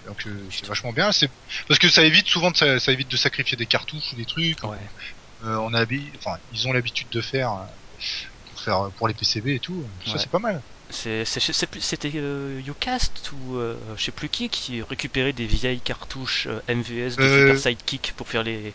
Donc 0.06 0.24
euh, 0.26 0.30
c'est 0.50 0.66
vachement 0.66 0.92
bien. 0.92 1.10
C'est 1.10 1.28
parce 1.66 1.80
que 1.80 1.88
ça 1.88 2.04
évite 2.04 2.28
souvent 2.28 2.52
de, 2.52 2.56
ça, 2.56 2.78
ça 2.78 2.92
évite 2.92 3.08
de 3.10 3.16
sacrifier 3.16 3.56
des 3.56 3.66
cartouches 3.66 4.12
ou 4.12 4.16
des 4.16 4.24
trucs. 4.24 4.62
Ouais. 4.62 4.76
Euh, 5.44 5.56
on 5.56 5.74
a, 5.74 5.84
enfin, 6.16 6.38
ils 6.52 6.68
ont 6.68 6.72
l'habitude 6.72 7.08
de 7.10 7.20
faire 7.20 7.50
pour 8.50 8.60
faire 8.60 8.90
pour 8.96 9.08
les 9.08 9.14
PCB 9.14 9.48
et 9.56 9.58
tout. 9.60 9.84
Ça 10.06 10.12
Ouais. 10.12 10.18
c'est 10.20 10.30
pas 10.30 10.38
mal. 10.38 10.62
C'était 10.94 12.12
euh, 12.16 12.60
Ucast 12.66 13.32
ou 13.32 13.56
euh, 13.56 13.76
je 13.96 14.04
sais 14.04 14.12
plus 14.12 14.28
qui 14.28 14.48
qui 14.48 14.82
récupérait 14.82 15.32
des 15.32 15.46
vieilles 15.46 15.80
cartouches 15.80 16.46
euh, 16.48 16.60
MVS 16.74 17.16
de 17.16 17.22
Euh, 17.22 17.48
Super 17.54 17.58
Sidekick 17.62 18.12
pour 18.16 18.28
faire 18.28 18.42
les. 18.42 18.72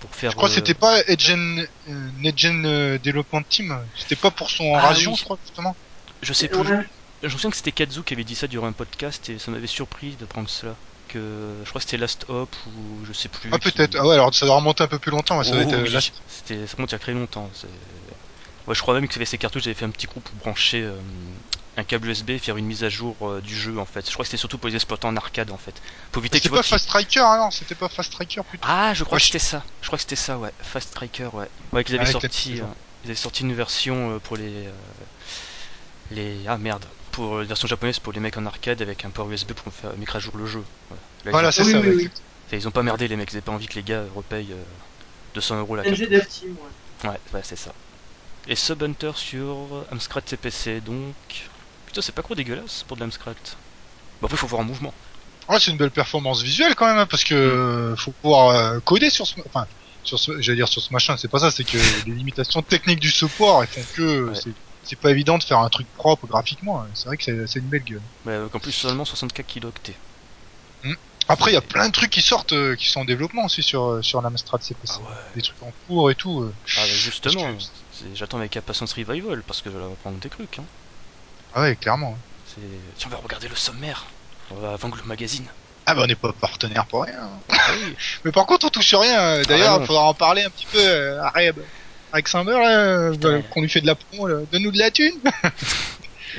Pour 0.00 0.14
faire. 0.14 0.30
Je 0.30 0.36
crois 0.36 0.48
que 0.48 0.52
euh, 0.54 0.56
c'était 0.56 0.74
pas 0.74 1.00
Edgen, 1.06 1.66
euh, 1.88 2.32
euh, 2.44 2.98
Development 3.02 3.42
Team. 3.48 3.76
C'était 3.96 4.16
pas 4.16 4.30
pour 4.30 4.50
son 4.50 4.74
Ah 4.76 4.92
oui. 4.96 5.02
je 5.16 5.24
crois 5.24 5.38
justement. 5.44 5.74
Je 6.22 6.32
sais 6.32 6.48
plus. 6.48 6.58
Ouais. 6.60 6.86
Je 7.22 7.26
me 7.28 7.30
souviens 7.32 7.50
que 7.50 7.56
c'était 7.56 7.72
Kazu 7.72 8.02
qui 8.02 8.14
avait 8.14 8.24
dit 8.24 8.34
ça 8.34 8.46
durant 8.46 8.66
un 8.66 8.72
podcast 8.72 9.28
et 9.30 9.38
ça 9.38 9.50
m'avait 9.50 9.66
surpris 9.66 10.12
d'apprendre 10.16 10.48
cela. 10.48 10.74
Que 11.08 11.20
je 11.64 11.68
crois 11.68 11.80
que 11.80 11.84
c'était 11.86 11.96
Last 11.98 12.26
Hop 12.28 12.54
ou 12.66 13.04
je 13.06 13.12
sais 13.12 13.28
plus. 13.28 13.48
Ah 13.52 13.58
qui- 13.58 13.70
peut-être. 13.70 13.96
Ah 13.98 14.06
ouais, 14.06 14.14
alors 14.14 14.34
ça 14.34 14.44
doit 14.44 14.56
remonter 14.56 14.82
un 14.84 14.88
peu 14.88 14.98
plus 14.98 15.10
longtemps. 15.12 15.38
ouais, 15.38 15.44
ça 15.44 15.52
doit 15.52 15.62
Oh, 15.64 15.68
être, 15.70 15.94
oui. 15.94 16.12
C'était 16.28 16.66
ça 16.66 16.74
remonte 16.76 16.90
il 16.90 16.94
y 16.94 16.96
a 16.96 16.98
très 16.98 17.12
longtemps. 17.12 17.48
c'est- 17.54 17.68
Ouais, 18.66 18.74
je 18.74 18.80
crois 18.82 18.94
même 18.94 19.06
que 19.08 19.24
ces 19.24 19.38
cartouches, 19.38 19.62
j'avais 19.62 19.74
fait 19.74 19.84
un 19.84 19.90
petit 19.90 20.06
groupe 20.06 20.24
pour 20.24 20.34
brancher 20.36 20.82
euh, 20.82 21.00
un 21.76 21.84
câble 21.84 22.08
USB 22.08 22.30
et 22.30 22.38
faire 22.38 22.56
une 22.56 22.66
mise 22.66 22.82
à 22.82 22.88
jour 22.88 23.16
euh, 23.22 23.40
du 23.40 23.54
jeu 23.54 23.78
en 23.78 23.86
fait. 23.86 24.04
Je 24.06 24.12
crois 24.12 24.24
que 24.24 24.28
c'était 24.28 24.36
surtout 24.38 24.58
pour 24.58 24.68
les 24.68 24.74
exploitants 24.74 25.08
en 25.08 25.16
arcade 25.16 25.50
en 25.52 25.56
fait. 25.58 25.80
Pour 26.10 26.20
éviter 26.22 26.38
C'était 26.38 26.48
pas 26.48 26.62
Fast 26.64 26.84
Striker, 26.84 27.20
hein, 27.20 27.38
non 27.38 27.50
C'était 27.52 27.76
pas 27.76 27.88
Fast 27.88 28.10
Striker 28.10 28.42
plutôt. 28.48 28.66
Ah, 28.68 28.92
je 28.94 29.04
crois 29.04 29.16
Ouais, 29.16 29.18
que 29.20 29.22
je- 29.22 29.26
c'était 29.26 29.38
ça. 29.38 29.64
Je 29.80 29.86
crois 29.86 29.98
que 29.98 30.02
c'était 30.02 30.16
ça, 30.16 30.38
ouais. 30.38 30.52
Fast 30.60 30.88
Striker, 30.88 31.28
ouais. 31.32 31.48
Ouais, 31.72 31.84
qu'ils 31.84 31.94
avaient 31.94 32.06
Ouais, 32.06 32.12
sorti. 32.12 32.60
euh, 32.60 32.64
ils 33.04 33.10
avaient 33.10 33.14
sorti 33.14 33.42
une 33.44 33.54
version 33.54 34.16
euh, 34.16 34.18
pour 34.18 34.36
les. 34.36 34.66
euh, 34.66 34.72
les. 36.10 36.44
Ah 36.46 36.58
merde. 36.58 36.86
Pour 37.12 37.40
une 37.40 37.46
version 37.46 37.66
japonaise 37.68 37.98
pour 37.98 38.12
les 38.12 38.20
mecs 38.20 38.36
en 38.36 38.46
arcade 38.46 38.82
avec 38.82 39.04
un 39.04 39.10
port 39.10 39.30
USB 39.30 39.52
pour 39.52 39.72
faire 39.72 39.96
mettre 39.96 40.16
à 40.16 40.18
jour 40.18 40.36
le 40.36 40.46
jeu. 40.46 40.64
Voilà, 41.30 41.46
Là, 41.46 41.52
c'est 41.52 41.62
Oui, 41.62 41.72
ça. 41.72 41.80
oui, 41.80 41.88
ouais, 41.88 41.94
oui. 41.94 42.02
exact. 42.02 42.22
Ils 42.52 42.68
ont 42.68 42.72
pas 42.72 42.82
merdé 42.82 43.08
les 43.08 43.16
mecs, 43.16 43.32
ils 43.32 43.36
avaient 43.36 43.42
pas 43.42 43.52
envie 43.52 43.66
que 43.66 43.74
les 43.74 43.82
gars 43.82 44.04
repayent 44.14 44.52
euh, 44.52 44.64
200 45.34 45.58
euros 45.58 45.76
la 45.76 45.82
carte. 45.84 45.98
Ouais. 45.98 47.08
Ouais, 47.10 47.20
ouais, 47.32 47.40
c'est 47.42 47.56
ça. 47.56 47.72
Et 48.48 48.54
Subhunter 48.54 49.12
sur 49.16 49.84
Amstrad 49.90 50.28
CPC, 50.28 50.80
donc. 50.80 51.14
Putain, 51.86 52.00
c'est 52.02 52.12
pas 52.14 52.22
trop 52.22 52.34
dégueulasse 52.34 52.84
pour 52.84 52.96
de 52.96 53.02
l'Amstrad. 53.02 53.36
Bon, 54.20 54.26
après, 54.26 54.36
faut 54.36 54.46
voir 54.46 54.60
en 54.62 54.64
mouvement. 54.64 54.94
Ouais, 55.48 55.58
c'est 55.60 55.70
une 55.70 55.76
belle 55.76 55.90
performance 55.90 56.42
visuelle 56.42 56.74
quand 56.74 56.86
même, 56.86 56.98
hein, 56.98 57.06
parce 57.06 57.24
que 57.24 57.34
euh, 57.34 57.96
faut 57.96 58.12
pouvoir 58.12 58.48
euh, 58.50 58.80
coder 58.80 59.10
sur 59.10 59.26
ce, 59.26 59.34
enfin, 59.46 59.66
sur 60.02 60.18
ce, 60.18 60.40
j'allais 60.40 60.56
dire 60.56 60.68
sur 60.68 60.82
ce 60.82 60.92
machin, 60.92 61.16
c'est 61.16 61.28
pas 61.28 61.38
ça, 61.38 61.50
c'est 61.50 61.64
que 61.64 61.76
les 62.06 62.14
limitations 62.14 62.62
techniques 62.62 63.00
du 63.00 63.10
support, 63.10 63.62
elles 63.62 63.68
font 63.68 63.84
que 63.94 64.30
Ouais. 64.30 64.34
c'est, 64.34 64.52
c'est 64.82 65.00
pas 65.00 65.10
évident 65.10 65.38
de 65.38 65.42
faire 65.44 65.58
un 65.60 65.68
truc 65.68 65.86
propre 65.94 66.26
graphiquement. 66.26 66.82
hein. 66.82 66.88
C'est 66.94 67.08
vrai 67.08 67.16
que 67.16 67.46
c'est, 67.46 67.58
une 67.58 67.66
belle 67.68 67.84
gueule. 67.84 68.02
Mais 68.24 68.38
qu'en 68.50 68.58
plus, 68.58 68.72
seulement 68.72 69.04
64 69.04 69.46
kilooctets. 69.46 69.96
Après, 71.28 71.50
il 71.50 71.54
y 71.54 71.56
a 71.56 71.60
plein 71.60 71.88
de 71.88 71.92
trucs 71.92 72.10
qui 72.10 72.22
sortent, 72.22 72.52
euh, 72.52 72.76
qui 72.76 72.88
sont 72.88 73.00
en 73.00 73.04
développement 73.04 73.46
aussi 73.46 73.60
sur 73.60 73.84
euh, 73.86 74.02
sur 74.02 74.22
l'Amstrad 74.22 74.62
CPC. 74.62 74.94
Ah 74.96 75.00
ouais. 75.00 75.16
Des 75.34 75.42
trucs 75.42 75.60
en 75.60 75.72
cours 75.86 76.10
et 76.10 76.14
tout. 76.14 76.42
euh. 76.42 76.54
Ah, 76.76 76.82
bah 76.82 76.86
justement, 76.86 77.58
j'attends 78.14 78.38
avec 78.38 78.56
impatience 78.56 78.92
Revival 78.92 79.42
parce 79.46 79.62
que 79.62 79.70
je 79.70 79.76
vais 79.76 79.84
apprendre 79.84 80.18
des 80.18 80.28
trucs. 80.28 80.58
Hein. 80.58 80.64
Ah 81.54 81.62
ouais, 81.62 81.76
clairement. 81.76 82.16
hein. 82.18 82.60
Tiens, 82.96 83.08
on 83.10 83.14
va 83.16 83.20
regarder 83.22 83.48
le 83.48 83.56
sommaire. 83.56 84.04
On 84.50 84.54
va 84.56 84.72
avant 84.74 84.90
que 84.90 84.98
le 84.98 85.04
magazine. 85.04 85.46
Ah 85.86 85.94
bah 85.94 86.02
on 86.04 86.06
n'est 86.06 86.14
pas 86.14 86.32
partenaire 86.32 86.86
pour 86.86 87.04
rien. 87.04 87.18
hein. 87.20 87.30
Ah 87.50 87.70
oui. 87.74 87.94
Mais 88.24 88.32
par 88.32 88.46
contre, 88.46 88.66
on 88.66 88.70
touche 88.70 88.94
rien. 88.94 89.18
euh, 89.20 89.44
D'ailleurs, 89.44 89.74
Ah 89.74 89.78
il 89.80 89.86
faudra 89.86 90.04
en 90.04 90.14
parler 90.14 90.42
un 90.42 90.50
petit 90.50 90.66
peu 90.66 90.78
euh, 90.78 91.22
à 91.22 91.30
Reb. 91.30 91.58
Avec 92.12 92.28
Simber, 92.28 92.52
là, 92.58 93.10
Putain. 93.12 93.42
qu'on 93.42 93.60
lui 93.62 93.68
fait 93.68 93.80
de 93.80 93.86
la 93.86 93.94
promo, 93.94 94.26
là. 94.28 94.36
donne-nous 94.50 94.70
de 94.72 94.78
la 94.78 94.90
thune. 94.90 95.20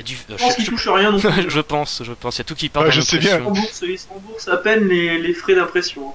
Du- 0.04 0.16
Je 0.28 0.34
pense 0.36 0.54
je- 0.60 0.66
touchent 0.66 0.88
rien 0.88 1.10
non 1.10 1.18
plus. 1.18 1.48
je 1.50 1.60
pense, 1.60 2.02
je 2.04 2.12
pense. 2.12 2.36
Il 2.36 2.38
y 2.38 2.40
a 2.42 2.44
tout 2.44 2.54
qui 2.54 2.68
part 2.68 2.84
Ouais, 2.84 2.92
je 2.92 3.00
sais 3.00 3.18
bien. 3.18 3.40
Ils 3.82 4.50
à 4.50 4.56
peine 4.58 4.86
les, 4.86 5.18
les 5.18 5.34
frais 5.34 5.56
d'impression. 5.56 6.14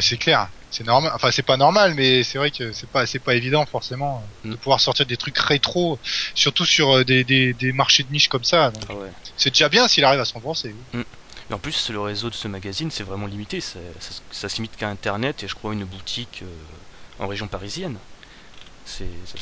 Bah, 0.00 0.06
c'est 0.06 0.16
clair, 0.16 0.48
c'est 0.70 0.84
normal. 0.84 1.12
Enfin, 1.14 1.30
c'est 1.30 1.42
pas 1.42 1.58
normal, 1.58 1.94
mais 1.94 2.22
c'est 2.22 2.38
vrai 2.38 2.50
que 2.50 2.72
c'est 2.72 2.88
pas, 2.90 3.04
c'est 3.06 3.18
pas 3.18 3.34
évident 3.34 3.66
forcément 3.66 4.22
euh, 4.44 4.48
de 4.48 4.54
Mm. 4.54 4.58
pouvoir 4.58 4.80
sortir 4.80 5.04
des 5.04 5.16
trucs 5.16 5.36
rétro, 5.38 5.98
surtout 6.34 6.64
sur 6.64 6.96
euh, 6.96 7.04
des, 7.04 7.22
des, 7.24 7.52
des 7.52 7.72
marchés 7.72 8.02
de 8.02 8.10
niche 8.10 8.28
comme 8.28 8.44
ça. 8.44 8.72
Ah 8.88 8.94
ouais. 8.94 9.10
c'est 9.36 9.50
déjà 9.50 9.68
bien 9.68 9.88
s'il 9.88 10.04
arrive 10.04 10.20
à 10.20 10.24
se 10.24 10.32
rembourser. 10.32 10.74
Mais 10.94 11.54
en 11.54 11.58
plus, 11.58 11.90
le 11.90 12.00
réseau 12.00 12.30
de 12.30 12.34
ce 12.34 12.48
magazine, 12.48 12.90
c'est 12.90 13.02
vraiment 13.02 13.26
limité. 13.26 13.60
Ça, 13.60 13.78
ça, 13.98 14.14
ça 14.30 14.48
se 14.48 14.56
limite 14.56 14.76
qu'à 14.76 14.88
Internet 14.88 15.42
et 15.42 15.48
je 15.48 15.54
crois 15.54 15.72
une 15.74 15.84
boutique 15.84 16.42
euh, 16.42 17.22
en 17.22 17.26
région 17.26 17.46
parisienne. 17.48 17.98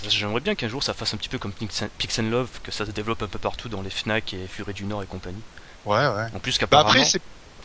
J'aimerais 0.09 0.41
bien 0.41 0.55
qu'un 0.55 0.69
jour 0.69 0.83
ça 0.83 0.93
fasse 0.93 1.15
un 1.15 1.17
petit 1.17 1.29
peu 1.29 1.39
comme 1.39 1.53
Pix 1.53 2.19
Love, 2.19 2.51
que 2.63 2.73
ça 2.73 2.85
se 2.85 2.91
développe 2.91 3.23
un 3.23 3.29
peu 3.29 3.39
partout 3.39 3.69
dans 3.69 3.81
les 3.83 3.91
Fnac 3.91 4.35
et 4.35 4.47
Furet 4.49 4.73
du 4.73 4.85
Nord 4.85 5.03
et 5.03 5.07
compagnie. 5.07 5.43
Ouais, 5.87 5.97
ouais. 5.97 6.27
En 6.35 6.41
plus 6.41 6.53
Bah 6.59 6.61
qu'apparemment... 6.61 6.91
après, 6.91 7.05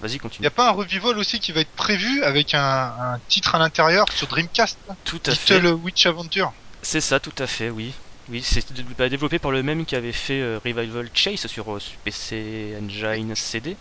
Vas-y, 0.03 0.19
y 0.41 0.45
a 0.45 0.51
pas 0.51 0.67
un 0.67 0.71
revival 0.71 1.17
aussi 1.17 1.39
qui 1.39 1.53
va 1.53 1.61
être 1.61 1.75
prévu 1.77 2.23
avec 2.23 2.53
un, 2.53 2.59
un 2.59 3.19
titre 3.29 3.55
à 3.55 3.57
l'intérieur 3.57 4.05
sur 4.13 4.27
Dreamcast, 4.27 4.77
Tout 5.05 5.21
à 5.25 5.33
fait. 5.33 5.61
Little 5.61 5.75
Witch 5.75 6.05
Adventure. 6.05 6.51
C'est 6.81 6.99
ça, 6.99 7.21
tout 7.21 7.31
à 7.37 7.47
fait, 7.47 7.69
oui. 7.69 7.93
Oui, 8.29 8.41
c'est 8.43 8.65
bah, 8.97 9.07
développé 9.07 9.39
par 9.39 9.51
le 9.51 9.63
même 9.63 9.85
qui 9.85 9.95
avait 9.95 10.11
fait 10.11 10.41
euh, 10.41 10.59
Revival 10.65 11.09
Chase 11.13 11.47
sur 11.47 11.73
euh, 11.73 11.79
PC 12.03 12.75
Engine 12.81 13.33
CD. 13.33 13.77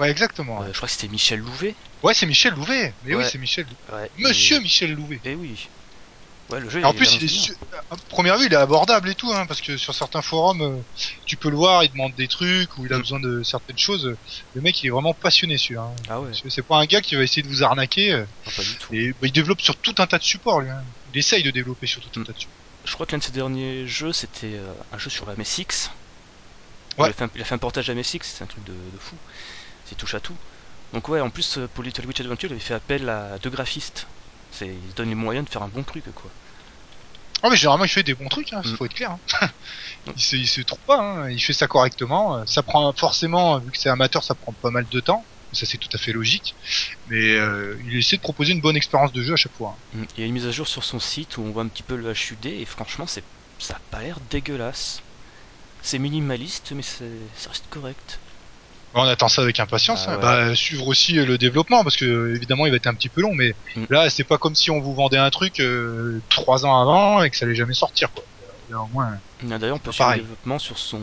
Ouais, 0.00 0.10
exactement. 0.10 0.60
Euh, 0.62 0.66
je 0.72 0.76
crois 0.76 0.88
que 0.88 0.92
c'était 0.94 1.06
Michel 1.06 1.38
Louvet. 1.38 1.76
Ouais, 2.02 2.14
c'est 2.14 2.26
Michel 2.26 2.54
Louvet. 2.54 2.92
Mais 3.04 3.14
oui, 3.14 3.24
c'est 3.30 3.38
Michel. 3.38 3.66
Ouais, 3.92 4.10
Monsieur 4.18 4.58
Michel 4.58 4.92
Louvet. 4.92 5.20
Et... 5.24 5.30
Eh 5.30 5.34
oui. 5.36 5.68
Ouais, 6.50 6.60
le 6.60 6.68
jeu. 6.68 6.80
Et 6.80 6.84
en 6.84 6.92
plus, 6.92 7.14
il 7.14 7.24
est 7.24 7.28
su- 7.28 7.54
à 7.90 7.96
première 8.10 8.36
vue, 8.36 8.46
il 8.46 8.52
est 8.52 8.56
abordable 8.56 9.08
et 9.08 9.14
tout, 9.14 9.32
hein, 9.32 9.46
parce 9.46 9.62
que 9.62 9.78
sur 9.78 9.94
certains 9.94 10.20
forums, 10.20 10.60
euh, 10.60 10.82
tu 11.26 11.36
peux 11.38 11.48
le 11.48 11.56
voir, 11.56 11.84
il 11.84 11.90
demande 11.90 12.14
des 12.14 12.28
trucs 12.28 12.76
ou 12.76 12.84
il 12.84 12.92
a 12.92 12.98
Mm. 12.98 13.00
besoin 13.00 13.20
de 13.20 13.42
certaines 13.42 13.78
choses. 13.78 14.14
Le 14.52 14.60
mec, 14.60 14.82
il 14.82 14.88
est 14.88 14.90
vraiment 14.90 15.14
passionné 15.14 15.56
celui-là. 15.56 15.82
hein. 15.82 15.94
Ah 16.08 16.20
ouais, 16.20 16.32
C'est- 16.48 16.62
pas 16.62 16.76
un 16.76 16.84
gars 16.84 17.00
qui 17.00 17.14
va 17.14 17.22
essayer 17.22 17.42
de 17.42 17.48
vous 17.48 17.62
arnaquer. 17.62 18.12
euh, 18.12 18.26
non, 18.46 18.52
pas 18.56 18.62
du 18.62 18.76
tout. 18.76 18.94
et 18.94 19.08
bah, 19.12 19.26
il 19.26 19.32
développe 19.32 19.62
sur 19.62 19.76
tout 19.80 19.94
un 19.98 20.06
tas 20.06 20.18
de 20.18 20.22
supports, 20.22 20.60
lui. 20.60 20.70
hein. 20.70 20.84
Il 21.12 21.18
essaye 21.18 21.42
de 21.42 21.50
développer 21.50 21.86
sur 21.86 22.02
tout 22.02 22.10
un 22.20 22.22
Mm. 22.22 22.26
tas 22.26 22.32
de 22.34 22.38
supports. 22.38 22.54
Je 22.84 22.92
crois 22.92 23.06
que 23.06 23.12
l'un 23.12 23.18
de 23.18 23.22
ses 23.24 23.32
derniers 23.32 23.86
jeux, 23.86 24.12
c'était 24.12 24.54
euh, 24.56 24.74
un 24.92 24.98
jeu 24.98 25.08
sur 25.08 25.24
la 25.24 25.32
MSX. 25.36 25.90
Ouais. 26.98 27.06
Il, 27.08 27.10
a 27.10 27.12
fait 27.14 27.24
un, 27.24 27.30
il 27.34 27.40
a 27.40 27.44
fait 27.46 27.54
un 27.54 27.58
portage 27.58 27.88
à 27.88 27.94
MSX, 27.94 28.18
c'est 28.36 28.44
un 28.44 28.46
truc 28.46 28.64
de, 28.64 28.90
de 28.90 28.98
fou. 28.98 29.16
C'est 29.84 29.94
touche 29.96 30.14
à 30.14 30.20
tout. 30.20 30.36
Donc 30.92 31.08
ouais, 31.08 31.20
en 31.20 31.30
plus, 31.30 31.56
euh, 31.56 31.68
pour 31.68 31.82
Little 31.82 32.06
Witch 32.06 32.20
Adventure, 32.20 32.50
il 32.50 32.52
avait 32.52 32.60
fait 32.60 32.74
appel 32.74 33.08
à 33.08 33.38
deux 33.38 33.48
graphistes. 33.50 34.06
C'est, 34.54 34.68
il 34.68 34.90
se 34.90 34.94
donne 34.94 35.08
les 35.08 35.14
moyens 35.14 35.44
de 35.46 35.50
faire 35.50 35.62
un 35.62 35.68
bon 35.68 35.82
truc, 35.84 36.04
quoi. 36.14 36.30
Ah 37.42 37.50
mais 37.50 37.56
généralement, 37.56 37.84
il 37.84 37.90
fait 37.90 38.02
des 38.02 38.14
bons 38.14 38.28
trucs. 38.28 38.52
Hein, 38.52 38.62
Mm. 38.64 38.76
faut 38.76 38.84
être 38.86 38.94
clair. 38.94 39.10
hein. 39.12 39.50
il, 40.16 40.22
se, 40.22 40.36
il 40.36 40.46
se 40.48 40.60
trompe 40.62 40.84
pas. 40.86 41.00
Hein. 41.00 41.30
Il 41.30 41.40
fait 41.40 41.52
ça 41.52 41.66
correctement. 41.66 42.46
Ça 42.46 42.62
prend 42.62 42.92
forcément, 42.94 43.58
vu 43.60 43.70
que 43.70 43.78
c'est 43.78 43.90
amateur, 43.90 44.22
ça 44.24 44.34
prend 44.34 44.52
pas 44.54 44.70
mal 44.70 44.86
de 44.88 45.00
temps. 45.00 45.26
Ça 45.52 45.66
c'est 45.66 45.78
tout 45.78 45.88
à 45.92 45.98
fait 45.98 46.12
logique. 46.12 46.56
Mais 47.06 47.34
euh, 47.36 47.78
il 47.84 47.96
essaie 47.98 48.16
de 48.16 48.22
proposer 48.22 48.52
une 48.52 48.60
bonne 48.60 48.76
expérience 48.76 49.12
de 49.12 49.22
jeu 49.22 49.34
à 49.34 49.36
chaque 49.36 49.54
fois. 49.54 49.78
hein. 49.94 49.98
Mm. 49.98 50.04
Il 50.16 50.20
y 50.20 50.24
a 50.24 50.26
une 50.26 50.32
mise 50.32 50.46
à 50.46 50.50
jour 50.52 50.66
sur 50.68 50.84
son 50.84 50.98
site 51.00 51.36
où 51.36 51.42
on 51.42 51.52
voit 51.52 51.62
un 51.62 51.68
petit 51.68 51.82
peu 51.82 51.96
le 51.96 52.12
HUD 52.12 52.46
et 52.46 52.64
franchement, 52.64 53.06
c'est, 53.06 53.24
ça 53.58 53.74
a 53.76 53.80
pas 53.90 54.02
l'air 54.02 54.20
dégueulasse. 54.20 55.00
C'est 55.82 55.98
minimaliste, 55.98 56.72
mais 56.72 56.82
c'est, 56.82 57.28
ça 57.34 57.50
reste 57.50 57.66
correct. 57.68 58.20
On 58.96 59.02
attend 59.02 59.28
ça 59.28 59.42
avec 59.42 59.58
impatience. 59.60 60.04
Ah 60.06 60.12
hein. 60.12 60.16
ouais. 60.16 60.22
Bah, 60.22 60.54
suivre 60.54 60.86
aussi 60.86 61.18
euh, 61.18 61.26
le 61.26 61.36
développement 61.38 61.82
parce 61.82 61.96
que 61.96 62.04
euh, 62.04 62.36
évidemment 62.36 62.64
il 62.66 62.70
va 62.70 62.76
être 62.76 62.86
un 62.86 62.94
petit 62.94 63.08
peu 63.08 63.22
long, 63.22 63.34
mais 63.34 63.54
Mm. 63.76 63.84
là 63.90 64.08
c'est 64.10 64.22
pas 64.24 64.38
comme 64.38 64.54
si 64.54 64.70
on 64.70 64.80
vous 64.80 64.94
vendait 64.94 65.18
un 65.18 65.30
truc 65.30 65.58
euh, 65.60 66.20
trois 66.30 66.64
ans 66.64 66.80
avant 66.80 67.20
et 67.22 67.28
que 67.30 67.36
ça 67.36 67.44
allait 67.44 67.54
jamais 67.56 67.74
sortir. 67.74 68.10
Quoi. 68.12 68.22
Là, 68.70 68.80
au 68.80 68.86
moins. 68.86 69.18
Ah, 69.50 69.58
D'ailleurs, 69.58 69.76
on 69.76 69.78
peut 69.78 69.92
suivre 69.92 70.10
le 70.12 70.16
développement 70.20 70.58
sur 70.58 70.78
son 70.78 71.00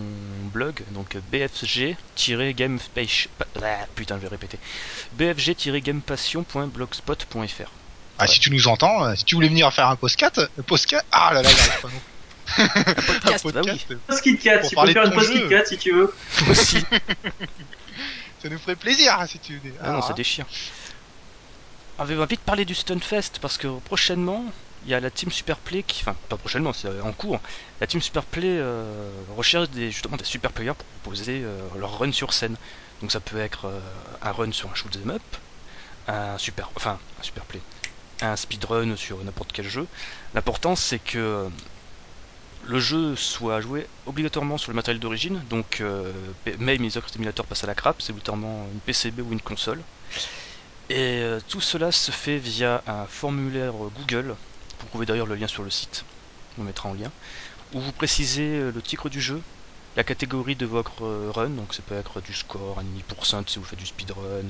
blog, 0.51 0.81
donc 0.91 1.15
bfg-gamepassion. 1.31 3.29
Ah, 3.61 3.85
putain, 3.93 4.15
je 4.15 4.21
vais 4.21 4.29
répéter. 4.29 4.57
bfg-gamepassion.blogspot.fr. 5.19 7.69
Ah, 8.17 8.25
si 8.27 8.39
tu 8.39 8.49
nous 8.51 8.67
entends, 8.67 9.05
euh, 9.05 9.13
si 9.15 9.25
tu 9.25 9.35
voulais 9.35 9.47
venir 9.49 9.71
faire 9.73 9.87
un 9.89 9.95
postcat, 9.95 10.31
un 10.37 10.47
postcat, 10.63 11.03
ah 11.11 11.31
là 11.33 11.41
là, 11.41 11.49
pas 11.81 11.87
non. 11.87 12.01
Podcast, 13.07 13.45
un 13.45 13.49
bah 13.51 13.61
oui. 13.63 13.85
euh, 13.91 13.95
tu 14.67 14.75
peux 14.75 14.87
faire 14.91 15.05
une 15.05 15.13
si 15.65 15.77
tu 15.77 15.91
veux. 15.93 16.13
Aussi. 16.49 16.83
ça 18.41 18.49
nous 18.49 18.57
ferait 18.57 18.75
plaisir 18.75 19.19
hein, 19.19 19.27
si 19.27 19.39
tu 19.39 19.59
venais. 19.59 19.75
Ah 19.81 19.91
non, 19.91 20.01
ça 20.01 20.13
déchire. 20.13 20.45
On 21.99 22.05
va 22.05 22.25
vite 22.25 22.41
parler 22.41 22.65
du 22.65 22.73
Stunfest? 22.73 23.39
Parce 23.39 23.57
que 23.57 23.79
prochainement, 23.81 24.45
il 24.83 24.89
y 24.89 24.95
a 24.95 24.99
la 24.99 25.11
team 25.11 25.29
Superplay 25.29 25.83
qui, 25.83 26.01
enfin 26.01 26.15
pas 26.29 26.37
prochainement, 26.37 26.73
c'est 26.73 26.99
en 27.01 27.13
cours. 27.13 27.39
La 27.79 27.85
team 27.85 28.01
Superplay 28.01 28.57
euh, 28.57 29.11
recherche 29.29 29.69
des, 29.69 29.91
justement 29.91 30.17
des 30.17 30.23
super 30.25 30.51
players 30.51 30.73
pour 30.73 30.87
proposer 30.87 31.41
euh, 31.43 31.69
leur 31.77 31.99
run 31.99 32.11
sur 32.11 32.33
scène. 32.33 32.57
Donc 33.01 33.11
ça 33.11 33.19
peut 33.19 33.37
être 33.39 33.65
euh, 33.65 33.79
un 34.21 34.31
run 34.31 34.51
sur 34.51 34.71
un 34.71 34.73
shoot 34.73 34.95
'em 34.97 35.11
up, 35.11 35.21
un 36.07 36.37
super, 36.39 36.71
enfin 36.75 36.99
un 37.19 37.23
super 37.23 37.45
play, 37.45 37.61
un 38.21 38.35
speedrun 38.35 38.95
sur 38.95 39.23
n'importe 39.23 39.51
quel 39.53 39.67
jeu. 39.67 39.87
L'important 40.33 40.75
c'est 40.75 40.99
que 40.99 41.19
euh, 41.19 41.49
le 42.71 42.79
jeu 42.79 43.15
soit 43.17 43.59
joué 43.59 43.87
obligatoirement 44.05 44.57
sur 44.57 44.71
le 44.71 44.75
matériel 44.77 44.99
d'origine, 45.01 45.43
donc 45.49 45.81
euh, 45.81 46.33
même 46.57 46.87
Emulator 47.15 47.45
passe 47.45 47.65
à 47.65 47.67
la 47.67 47.75
crappe, 47.75 48.01
c'est 48.01 48.11
obligatoirement 48.11 48.69
une 48.71 48.79
PCB 48.81 49.19
ou 49.21 49.33
une 49.33 49.41
console. 49.41 49.83
Et 50.89 51.19
euh, 51.21 51.39
tout 51.49 51.59
cela 51.61 51.91
se 51.91 52.11
fait 52.11 52.37
via 52.37 52.81
un 52.85 53.07
formulaire 53.07 53.73
Google, 53.73 54.37
vous 54.79 54.87
trouvez 54.87 55.05
d'ailleurs 55.05 55.25
le 55.27 55.35
lien 55.35 55.47
sur 55.47 55.63
le 55.63 55.69
site, 55.69 56.05
on 56.57 56.63
mettra 56.63 56.87
en 56.87 56.93
lien, 56.93 57.11
où 57.73 57.81
vous 57.81 57.91
précisez 57.93 58.59
euh, 58.59 58.71
le 58.71 58.81
titre 58.81 59.09
du 59.09 59.19
jeu, 59.19 59.43
la 59.97 60.05
catégorie 60.05 60.55
de 60.55 60.65
votre 60.65 61.03
euh, 61.05 61.31
run, 61.31 61.49
donc 61.51 61.73
ça 61.73 61.83
peut 61.83 61.95
être 61.95 62.21
du 62.21 62.33
score, 62.33 62.79
un 62.79 62.85
demi-pourcent 62.85 63.43
si 63.47 63.59
vous 63.59 63.65
faites 63.65 63.79
du 63.79 63.85
speedrun, 63.87 64.47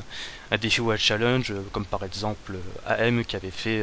un 0.51 0.57
défi 0.59 0.81
ou 0.81 0.91
un 0.91 0.97
challenge, 0.97 1.53
comme 1.71 1.87
par 1.87 2.03
exemple 2.03 2.59
AM 2.85 3.25
qui 3.25 3.35
avait 3.35 3.51
fait 3.51 3.81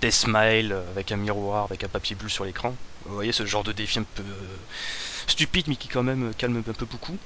des 0.00 0.10
smiles 0.10 0.72
avec 0.90 1.12
un 1.12 1.16
miroir, 1.16 1.64
avec 1.64 1.82
un 1.84 1.88
papier 1.88 2.14
bleu 2.16 2.28
sur 2.28 2.44
l'écran. 2.44 2.76
Vous 3.06 3.14
voyez 3.14 3.32
ce 3.32 3.44
genre 3.46 3.64
de 3.64 3.72
défi 3.72 3.98
un 3.98 4.04
peu 4.04 4.22
euh, 4.22 4.56
stupide 5.26 5.66
mais 5.68 5.76
qui 5.76 5.88
quand 5.88 6.02
même 6.02 6.30
euh, 6.30 6.32
calme 6.32 6.56
un 6.66 6.72
peu 6.72 6.86
beaucoup. 6.86 7.16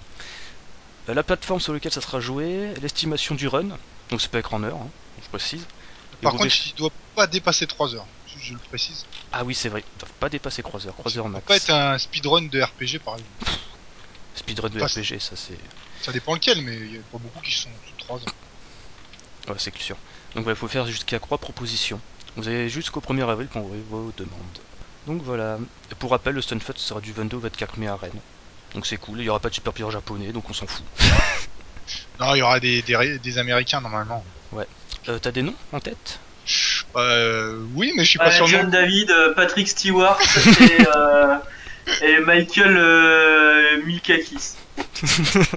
Euh, 1.08 1.14
La 1.14 1.22
plateforme 1.22 1.60
sur 1.60 1.72
laquelle 1.72 1.92
ça 1.92 2.00
sera 2.00 2.20
joué, 2.20 2.74
l'estimation 2.80 3.34
du 3.34 3.48
run, 3.48 3.68
donc 4.10 4.20
ça 4.20 4.28
peut 4.28 4.38
être 4.38 4.54
en 4.54 4.62
heure, 4.62 4.76
hein, 4.76 4.88
je 5.22 5.28
précise. 5.28 5.66
Par 6.22 6.32
contre, 6.32 6.54
il 6.66 6.74
doit 6.74 6.90
pas 7.14 7.26
dépasser 7.26 7.66
3 7.66 7.94
heures. 7.94 8.06
Je, 8.26 8.38
je 8.42 8.52
le 8.54 8.58
précise. 8.58 9.04
Ah 9.32 9.44
oui, 9.44 9.54
c'est 9.54 9.68
vrai, 9.68 9.84
ils 9.86 9.98
doivent 10.00 10.12
pas 10.18 10.28
dépasser 10.30 10.62
3 10.62 10.86
heures, 10.86 10.94
3 10.96 11.18
heures 11.18 11.24
Ça 11.24 11.30
max. 11.30 11.42
peut 11.44 11.48
pas 11.48 11.56
être 11.56 11.70
un 11.70 11.98
speedrun 11.98 12.42
de 12.42 12.62
RPG 12.62 13.00
par 13.04 13.14
exemple. 13.16 13.44
Speedrun 14.34 14.68
de 14.70 14.82
RPG, 14.82 15.18
ça 15.20 15.36
c'est. 15.36 15.58
Ça 16.02 16.12
dépend 16.12 16.34
lequel, 16.34 16.62
mais 16.62 16.76
il 16.76 16.94
y 16.94 16.98
a 16.98 17.00
pas 17.12 17.18
beaucoup 17.18 17.40
qui 17.40 17.52
sont 17.52 17.68
sous 17.86 18.04
3 18.04 18.16
heures. 18.18 18.24
Ouais, 19.48 19.54
c'est 19.58 19.76
sûr. 19.78 19.96
Donc 20.34 20.44
il 20.48 20.54
faut 20.54 20.68
faire 20.68 20.86
jusqu'à 20.86 21.18
3 21.20 21.38
propositions. 21.38 22.00
Vous 22.36 22.48
avez 22.48 22.68
jusqu'au 22.68 23.00
1er 23.00 23.28
avril 23.28 23.48
pour 23.48 23.62
envoyer 23.62 23.82
vos 23.88 24.12
demandes. 24.16 24.58
Donc 25.06 25.22
voilà. 25.22 25.58
Et 25.90 25.94
pour 25.94 26.10
rappel, 26.10 26.34
le 26.34 26.42
Stunfest 26.42 26.78
sera 26.78 27.00
du 27.00 27.12
22 27.12 27.36
au 27.36 27.40
24 27.40 27.76
mai 27.78 27.86
à 27.86 27.96
Rennes. 27.96 28.20
Donc 28.74 28.86
c'est 28.86 28.96
cool, 28.96 29.20
il 29.20 29.24
y 29.24 29.28
aura 29.28 29.40
pas 29.40 29.48
de 29.48 29.54
super 29.54 29.72
player 29.72 29.90
japonais, 29.90 30.32
donc 30.32 30.50
on 30.50 30.52
s'en 30.52 30.66
fout. 30.66 30.84
Non, 32.18 32.34
il 32.34 32.38
y 32.38 32.42
aura 32.42 32.58
des, 32.60 32.82
des, 32.82 32.96
Ré- 32.96 33.18
des 33.18 33.38
Américains 33.38 33.80
normalement. 33.80 34.24
Euh, 35.08 35.18
T'as 35.20 35.30
des 35.30 35.42
noms 35.42 35.54
en 35.72 35.78
tête? 35.80 36.18
Euh, 36.96 37.64
oui, 37.74 37.92
mais 37.96 38.04
je 38.04 38.10
suis 38.10 38.18
pas 38.18 38.26
Ouais, 38.26 38.32
sûr. 38.32 38.46
John. 38.46 38.70
David, 38.70 39.10
euh, 39.10 39.34
Patrick 39.34 39.68
Stewart 39.68 40.18
et, 40.60 40.86
euh, 40.96 41.36
et 42.02 42.18
Michael 42.20 42.76
euh, 42.76 43.84
Milkakis. 43.84 44.54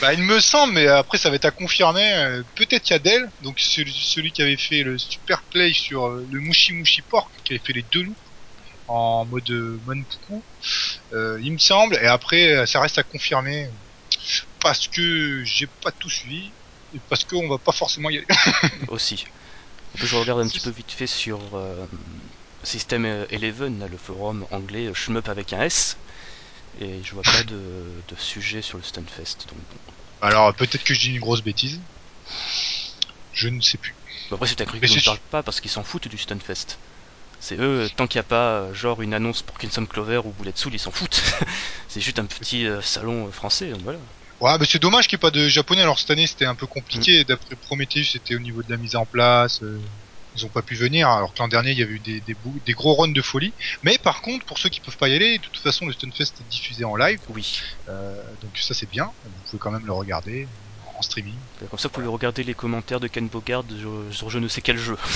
Bah, 0.00 0.12
il 0.12 0.22
me 0.22 0.40
semble, 0.40 0.74
mais 0.74 0.86
après 0.88 1.16
ça 1.18 1.30
va 1.30 1.36
être 1.36 1.44
à 1.44 1.50
confirmer. 1.50 2.12
euh, 2.14 2.42
Peut-être 2.54 2.88
Yadel, 2.90 3.30
donc 3.40 3.58
celui, 3.60 3.92
celui 3.94 4.32
qui 4.32 4.42
avait 4.42 4.56
fait 4.58 4.82
le 4.82 4.98
super 4.98 5.42
play 5.50 5.72
sur 5.72 6.06
euh, 6.08 6.26
le 6.30 6.40
Mushi 6.40 6.72
Mushi 6.74 7.02
Pork, 7.02 7.32
qui 7.44 7.52
avait 7.54 7.62
fait 7.64 7.72
les 7.72 7.82
deux 7.84 8.02
loups 8.02 8.16
en 8.88 9.24
mode 9.24 9.48
euh, 9.50 9.80
Monpuku. 9.86 10.42
Euh, 11.12 11.38
il 11.42 11.52
me 11.52 11.58
semble, 11.58 11.96
et 11.96 12.06
après 12.06 12.52
euh, 12.52 12.66
ça 12.66 12.80
reste 12.80 12.98
à 12.98 13.02
confirmer 13.02 13.70
parce 14.60 14.88
que 14.88 15.44
j'ai 15.44 15.66
pas 15.66 15.92
tout 15.92 16.10
suivi 16.10 16.50
et 16.94 17.00
parce 17.08 17.24
qu'on 17.24 17.48
va 17.48 17.58
pas 17.58 17.72
forcément 17.72 18.10
y 18.10 18.18
aller. 18.18 18.26
aussi. 18.88 19.26
Je 19.94 20.16
regarde 20.16 20.40
un 20.40 20.48
petit 20.48 20.60
peu 20.60 20.70
vite 20.70 20.90
fait 20.90 21.06
sur 21.06 21.40
System 22.62 23.06
Eleven, 23.30 23.86
le 23.90 23.96
forum 23.96 24.46
anglais 24.50 24.90
Shmup 24.92 25.28
avec 25.28 25.52
un 25.52 25.62
S, 25.62 25.96
et 26.80 27.02
je 27.02 27.14
vois 27.14 27.22
pas 27.22 27.44
de, 27.44 27.56
de 28.08 28.16
sujet 28.18 28.60
sur 28.60 28.76
le 28.76 28.84
Stunfest. 28.84 29.46
Donc. 29.48 29.58
Alors 30.20 30.52
peut-être 30.54 30.84
que 30.84 30.92
je 30.92 31.00
dis 31.00 31.10
une 31.14 31.20
grosse 31.20 31.42
bêtise. 31.42 31.80
Je 33.32 33.48
ne 33.48 33.60
sais 33.60 33.78
plus. 33.78 33.94
Après, 34.32 34.46
c'est 34.46 34.58
Mais 34.60 34.88
qu'ils 34.88 34.96
ne 34.96 35.02
parlent 35.02 35.18
pas 35.30 35.42
parce 35.42 35.60
qu'ils 35.60 35.70
s'en 35.70 35.84
foutent 35.84 36.08
du 36.08 36.18
Stunfest. 36.18 36.78
C'est 37.40 37.56
eux, 37.56 37.82
euh, 37.82 37.88
tant 37.94 38.06
qu'il 38.06 38.18
n'y 38.18 38.24
a 38.26 38.28
pas 38.28 38.50
euh, 38.50 38.74
genre 38.74 39.02
une 39.02 39.14
annonce 39.14 39.42
pour 39.42 39.58
Kingdom 39.58 39.86
Clover 39.86 40.22
ou 40.24 40.32
Bullet 40.32 40.52
Soul, 40.54 40.74
ils 40.74 40.78
s'en 40.78 40.90
foutent. 40.90 41.22
c'est 41.88 42.00
juste 42.00 42.18
un 42.18 42.26
petit 42.26 42.66
euh, 42.66 42.80
salon 42.82 43.30
français, 43.30 43.72
voilà. 43.82 43.98
Ouais, 44.40 44.56
mais 44.58 44.66
c'est 44.66 44.78
dommage 44.78 45.08
qu'il 45.08 45.16
n'y 45.16 45.20
ait 45.20 45.28
pas 45.28 45.30
de 45.30 45.48
japonais. 45.48 45.82
Alors 45.82 45.98
cette 45.98 46.10
année, 46.10 46.26
c'était 46.26 46.44
un 46.44 46.54
peu 46.54 46.66
compliqué. 46.66 47.24
D'après 47.24 47.56
Prometheus, 47.56 48.04
c'était 48.04 48.34
au 48.34 48.38
niveau 48.38 48.62
de 48.62 48.70
la 48.70 48.76
mise 48.76 48.96
en 48.96 49.06
place. 49.06 49.62
euh, 49.62 49.78
ils 50.36 50.44
ont 50.44 50.50
pas 50.50 50.62
pu 50.62 50.74
venir. 50.74 51.08
Alors 51.08 51.32
que 51.32 51.38
l'an 51.38 51.48
dernier, 51.48 51.72
il 51.72 51.78
y 51.78 51.82
avait 51.82 51.94
eu 51.94 51.98
des, 51.98 52.20
des, 52.20 52.72
gros 52.74 52.94
runs 52.94 53.08
de 53.08 53.22
folie. 53.22 53.52
Mais 53.82 53.98
par 53.98 54.20
contre, 54.20 54.44
pour 54.44 54.58
ceux 54.58 54.68
qui 54.68 54.80
peuvent 54.80 54.98
pas 54.98 55.08
y 55.08 55.14
aller, 55.14 55.38
de 55.38 55.42
toute 55.42 55.58
façon, 55.58 55.86
le 55.86 55.92
Stunfest 55.92 56.34
est 56.40 56.48
diffusé 56.50 56.84
en 56.84 56.96
live. 56.96 57.18
Oui. 57.30 57.60
Euh, 57.88 58.22
donc 58.42 58.58
ça, 58.58 58.74
c'est 58.74 58.88
bien. 58.90 59.10
Vous 59.24 59.30
pouvez 59.46 59.58
quand 59.58 59.70
même 59.70 59.86
le 59.86 59.92
regarder 59.92 60.46
en 60.98 61.02
streaming. 61.02 61.34
Comme 61.70 61.78
ça, 61.78 61.88
vous 61.88 61.94
pouvez 61.94 62.06
regarder 62.06 62.44
les 62.44 62.54
commentaires 62.54 63.00
de 63.00 63.08
Ken 63.08 63.28
Bogard 63.28 63.64
sur, 63.78 64.04
sur 64.10 64.30
je 64.30 64.38
ne 64.38 64.48
sais 64.48 64.60
quel 64.60 64.78
jeu. 64.78 64.98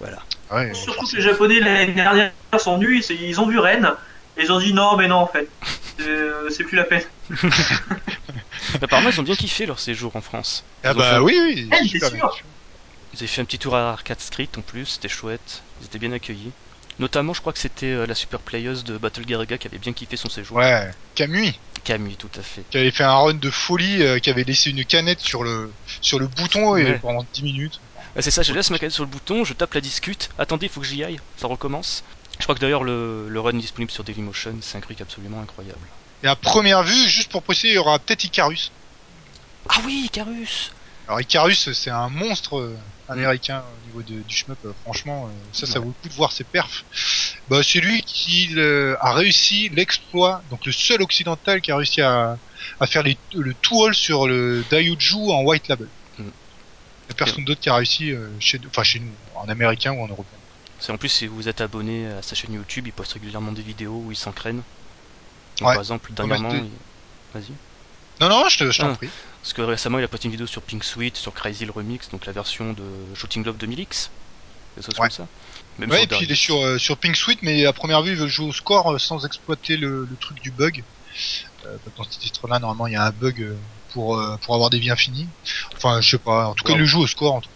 voilà. 0.00 0.18
Ouais, 0.50 0.74
Surtout 0.74 1.06
que 1.06 1.16
les 1.16 1.22
Japonais 1.22 1.60
l'année 1.60 1.92
dernière 1.92 2.32
sont 2.58 2.76
venus, 2.78 3.08
ils, 3.10 3.40
ont 3.40 3.46
vu 3.46 3.58
Rennes, 3.58 3.92
et 4.36 4.42
ils 4.42 4.50
ont 4.52 4.58
dit 4.58 4.72
non, 4.74 4.96
mais 4.96 5.06
non, 5.08 5.16
en 5.16 5.26
fait, 5.28 5.48
Euh, 6.00 6.48
c'est 6.50 6.64
plus 6.64 6.76
la 6.76 6.84
peine. 6.84 7.02
Apparemment, 8.82 9.10
ils 9.10 9.20
ont 9.20 9.24
bien 9.24 9.34
kiffé 9.36 9.66
leur 9.66 9.78
séjour 9.78 10.16
en 10.16 10.20
France. 10.20 10.64
Ah 10.84 10.92
Ils 10.92 10.98
bah 10.98 11.10
fait- 11.14 11.18
oui, 11.18 11.38
oui. 11.44 11.68
Eh, 11.68 11.68
bien. 11.68 11.80
Ils 13.12 13.18
avaient 13.18 13.26
fait 13.26 13.40
un 13.40 13.44
petit 13.44 13.58
tour 13.58 13.74
à 13.76 13.90
Arcade 13.90 14.20
Street 14.20 14.48
en 14.56 14.60
plus, 14.62 14.86
c'était 14.86 15.08
chouette. 15.08 15.62
Ils 15.80 15.86
étaient 15.86 15.98
bien 15.98 16.12
accueillis. 16.12 16.52
Notamment, 16.98 17.32
je 17.32 17.40
crois 17.40 17.52
que 17.52 17.58
c'était 17.58 17.86
euh, 17.92 18.06
la 18.06 18.14
super 18.14 18.40
playeuse 18.40 18.84
de 18.84 18.98
Battle 18.98 19.24
Garaga 19.24 19.58
qui 19.58 19.66
avait 19.66 19.78
bien 19.78 19.92
kiffé 19.92 20.16
son 20.16 20.28
séjour. 20.28 20.58
Ouais, 20.58 20.90
Camui, 21.14 21.58
Camille, 21.82 22.16
tout 22.16 22.28
à 22.38 22.42
fait. 22.42 22.62
qui 22.70 22.76
avait 22.78 22.90
fait 22.90 23.04
un 23.04 23.14
run 23.16 23.34
de 23.34 23.50
folie, 23.50 24.02
euh, 24.02 24.18
qui 24.18 24.28
avait 24.30 24.44
laissé 24.44 24.70
une 24.70 24.84
canette 24.84 25.20
sur 25.20 25.42
le 25.42 25.72
sur 26.02 26.18
le 26.18 26.26
bouton 26.28 26.76
et 26.76 26.84
Ouais. 26.84 26.98
pendant 26.98 27.24
10 27.32 27.42
minutes. 27.42 27.80
Ah, 28.16 28.22
c'est 28.22 28.30
ça, 28.30 28.42
je 28.42 28.52
laisse 28.52 28.70
ma 28.70 28.78
canette 28.78 28.92
sur 28.94 29.04
le 29.04 29.10
bouton, 29.10 29.44
je 29.44 29.52
tape 29.54 29.74
la 29.74 29.80
discute. 29.80 30.28
Attendez, 30.38 30.66
il 30.66 30.68
faut 30.68 30.80
que 30.80 30.86
j'y 30.86 31.02
aille, 31.04 31.18
ça 31.36 31.46
recommence. 31.46 32.02
Je 32.38 32.44
crois 32.44 32.54
que 32.54 32.60
d'ailleurs 32.60 32.84
le, 32.84 33.28
le 33.28 33.40
run 33.40 33.54
disponible 33.54 33.90
sur 33.90 34.04
Dailymotion, 34.04 34.58
c'est 34.62 34.78
un 34.78 34.80
truc 34.80 35.00
absolument 35.00 35.40
incroyable. 35.40 35.88
Et 36.22 36.26
à 36.26 36.36
première 36.36 36.82
vue, 36.82 37.08
juste 37.08 37.30
pour 37.30 37.42
préciser, 37.42 37.68
il 37.68 37.74
y 37.74 37.78
aura 37.78 37.98
peut-être 37.98 38.24
Icarus. 38.24 38.72
Ah 39.68 39.80
oui, 39.84 40.08
Carus 40.12 40.70
Alors 41.06 41.20
Icarus, 41.20 41.72
c'est 41.72 41.90
un 41.90 42.08
monstre 42.08 42.58
euh, 42.58 42.78
Mm. 43.08 43.12
américain 43.12 43.64
au 43.76 43.80
niveau 43.80 44.02
de, 44.02 44.22
du 44.22 44.34
shmup. 44.36 44.58
euh, 44.64 44.72
franchement, 44.82 45.28
euh, 45.28 45.32
ça, 45.52 45.66
ça 45.66 45.80
Ouais. 45.80 45.84
vaut 45.84 45.88
le 45.90 45.94
coup 45.94 46.08
de 46.08 46.14
voir 46.14 46.32
ses 46.32 46.44
perfs. 46.44 46.84
Bah, 47.48 47.62
c'est 47.62 47.80
lui 47.80 48.02
qui 48.02 48.54
euh, 48.56 48.96
a 49.00 49.12
réussi 49.12 49.68
l'exploit, 49.70 50.42
donc 50.48 50.64
le 50.66 50.72
seul 50.72 51.02
occidental 51.02 51.60
qui 51.60 51.72
a 51.72 51.76
réussi 51.76 52.00
à, 52.00 52.36
à 52.78 52.86
faire 52.86 53.02
les, 53.02 53.18
le 53.34 53.54
tout 53.54 53.84
all 53.84 53.94
sur 53.94 54.28
le 54.28 54.64
Daiuju 54.70 55.16
en 55.32 55.42
white 55.42 55.68
label. 55.68 55.90
A 57.10 57.14
personne 57.14 57.44
d'autre 57.44 57.60
qui 57.60 57.68
a 57.68 57.74
réussi 57.74 58.12
euh, 58.12 58.28
chez, 58.40 58.58
enfin 58.66 58.82
chez 58.82 59.00
nous, 59.00 59.12
en 59.34 59.48
américain 59.48 59.92
ou 59.92 60.02
en 60.02 60.08
européen. 60.08 60.38
C'est 60.78 60.92
en 60.92 60.96
plus 60.96 61.08
si 61.08 61.26
vous 61.26 61.48
êtes 61.48 61.60
abonné 61.60 62.06
à 62.06 62.22
sa 62.22 62.34
chaîne 62.34 62.54
YouTube, 62.54 62.86
il 62.86 62.92
poste 62.92 63.12
régulièrement 63.12 63.52
des 63.52 63.62
vidéos 63.62 64.00
où 64.04 64.10
il 64.12 64.16
s'entraîne. 64.16 64.58
Ouais. 65.60 65.72
Par 65.74 65.78
exemple, 65.78 66.12
dernièrement, 66.12 66.50
c'était- 66.50 66.64
il- 66.64 67.38
vas-y. 67.40 67.52
Non, 68.20 68.28
non, 68.28 68.48
je 68.48 68.58
te- 68.58 68.70
je 68.70 68.78
t'en 68.80 68.92
Ah. 68.92 68.96
prie. 68.96 69.08
Parce 69.42 69.52
que 69.52 69.62
récemment, 69.62 69.98
il 69.98 70.04
a 70.04 70.08
posté 70.08 70.26
une 70.26 70.32
vidéo 70.32 70.46
sur 70.46 70.62
Pink 70.62 70.84
Sweet, 70.84 71.16
sur 71.16 71.32
Crazy 71.34 71.64
le 71.64 71.72
Remix, 71.72 72.08
donc 72.10 72.26
la 72.26 72.32
version 72.32 72.72
de 72.72 72.82
Shooting 73.14 73.44
Love 73.44 73.56
2000X. 73.58 74.10
Des 74.76 74.82
choses 74.82 74.94
Ouais. 74.94 75.08
comme 75.08 75.10
ça. 75.10 75.26
Même 75.78 75.90
Ouais, 75.90 76.04
et 76.04 76.06
puis 76.06 76.18
il 76.22 76.30
est 76.30 76.34
sur, 76.36 76.62
euh, 76.64 76.78
sur 76.78 76.96
Pink 76.98 77.16
Sweet, 77.16 77.42
mais 77.42 77.66
à 77.66 77.72
première 77.72 78.02
vue, 78.02 78.10
il 78.12 78.16
veut 78.16 78.28
jouer 78.28 78.46
au 78.46 78.52
score 78.52 78.92
euh, 78.92 78.98
sans 78.98 79.24
exploiter 79.26 79.76
le, 79.76 80.04
le 80.04 80.16
truc 80.16 80.40
du 80.40 80.50
bug. 80.52 80.84
Euh, 81.66 81.76
dans 81.96 82.04
ce 82.04 82.18
titre-là, 82.18 82.58
normalement, 82.60 82.86
il 82.86 82.92
y 82.92 82.96
a 82.96 83.04
un 83.04 83.10
bug 83.10 83.58
pour, 83.92 84.18
euh, 84.18 84.36
pour 84.44 84.54
avoir 84.54 84.70
des 84.70 84.78
vies 84.78 84.90
infinies. 84.90 85.28
Enfin, 85.76 86.00
je 86.00 86.10
sais 86.10 86.18
pas. 86.18 86.48
En 86.48 86.54
tout 86.54 86.64
cas, 86.64 86.72
il 86.72 86.78
le 86.78 86.84
joue 86.84 87.00
au 87.00 87.06
score. 87.06 87.34
En 87.34 87.40
tout 87.40 87.48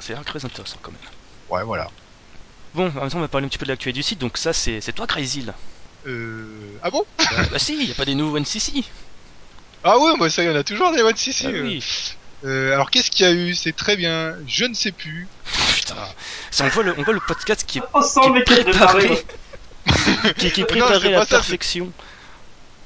C'est 0.00 0.14
très 0.24 0.44
intéressant 0.44 0.78
quand 0.82 0.92
même. 0.92 1.00
Ouais, 1.50 1.64
voilà. 1.64 1.90
Bon, 2.74 2.88
en 2.96 3.00
même 3.00 3.10
temps, 3.10 3.18
on 3.18 3.20
va 3.20 3.28
parler 3.28 3.46
un 3.46 3.48
petit 3.48 3.58
peu 3.58 3.66
de 3.66 3.70
l'actualité 3.70 4.00
du 4.00 4.02
site, 4.02 4.18
donc 4.18 4.36
ça, 4.36 4.52
c'est 4.52 4.80
c'est 4.80 4.92
toi, 4.92 5.06
Crazy, 5.06 5.42
là. 5.42 5.54
Euh... 6.06 6.78
Ah 6.82 6.90
bon? 6.90 7.04
Bah, 7.18 7.24
bah 7.52 7.58
si, 7.58 7.74
il 7.74 7.88
y 7.88 7.92
a 7.92 7.94
pas 7.94 8.04
des 8.04 8.14
nouveaux 8.14 8.38
NCC. 8.38 8.84
Ah 9.86 9.98
ouais, 9.98 10.16
moi 10.16 10.30
ça 10.30 10.42
y 10.42 10.48
en 10.48 10.56
a 10.56 10.64
toujours 10.64 10.92
des 10.92 11.02
One 11.02 11.14
CC. 11.14 11.44
Ah 11.46 11.50
euh. 11.50 11.62
oui. 11.62 11.84
Euh, 12.44 12.72
alors 12.72 12.90
qu'est-ce 12.90 13.10
qu'il 13.10 13.26
y 13.26 13.28
a 13.28 13.32
eu? 13.32 13.54
C'est 13.54 13.72
très 13.72 13.96
bien. 13.96 14.34
Je 14.46 14.64
ne 14.64 14.74
sais 14.74 14.92
plus. 14.92 15.28
Putain. 15.74 15.94
Ça, 16.50 16.64
on, 16.64 16.68
voit 16.68 16.82
le, 16.82 16.94
on 16.98 17.02
voit 17.02 17.12
le 17.12 17.20
podcast 17.20 17.64
qui 17.66 17.78
est, 17.78 17.82
On 17.92 18.30
mec 18.30 18.44
qui 18.44 18.54
est 18.54 18.64
préparé. 18.64 19.24
qui, 20.38 20.50
qui 20.50 20.60
est 20.62 20.70
Non, 20.76 20.86
préparé 20.86 21.14
à 21.14 21.18
la 21.18 21.26
ça, 21.26 21.36
perfection. 21.36 21.92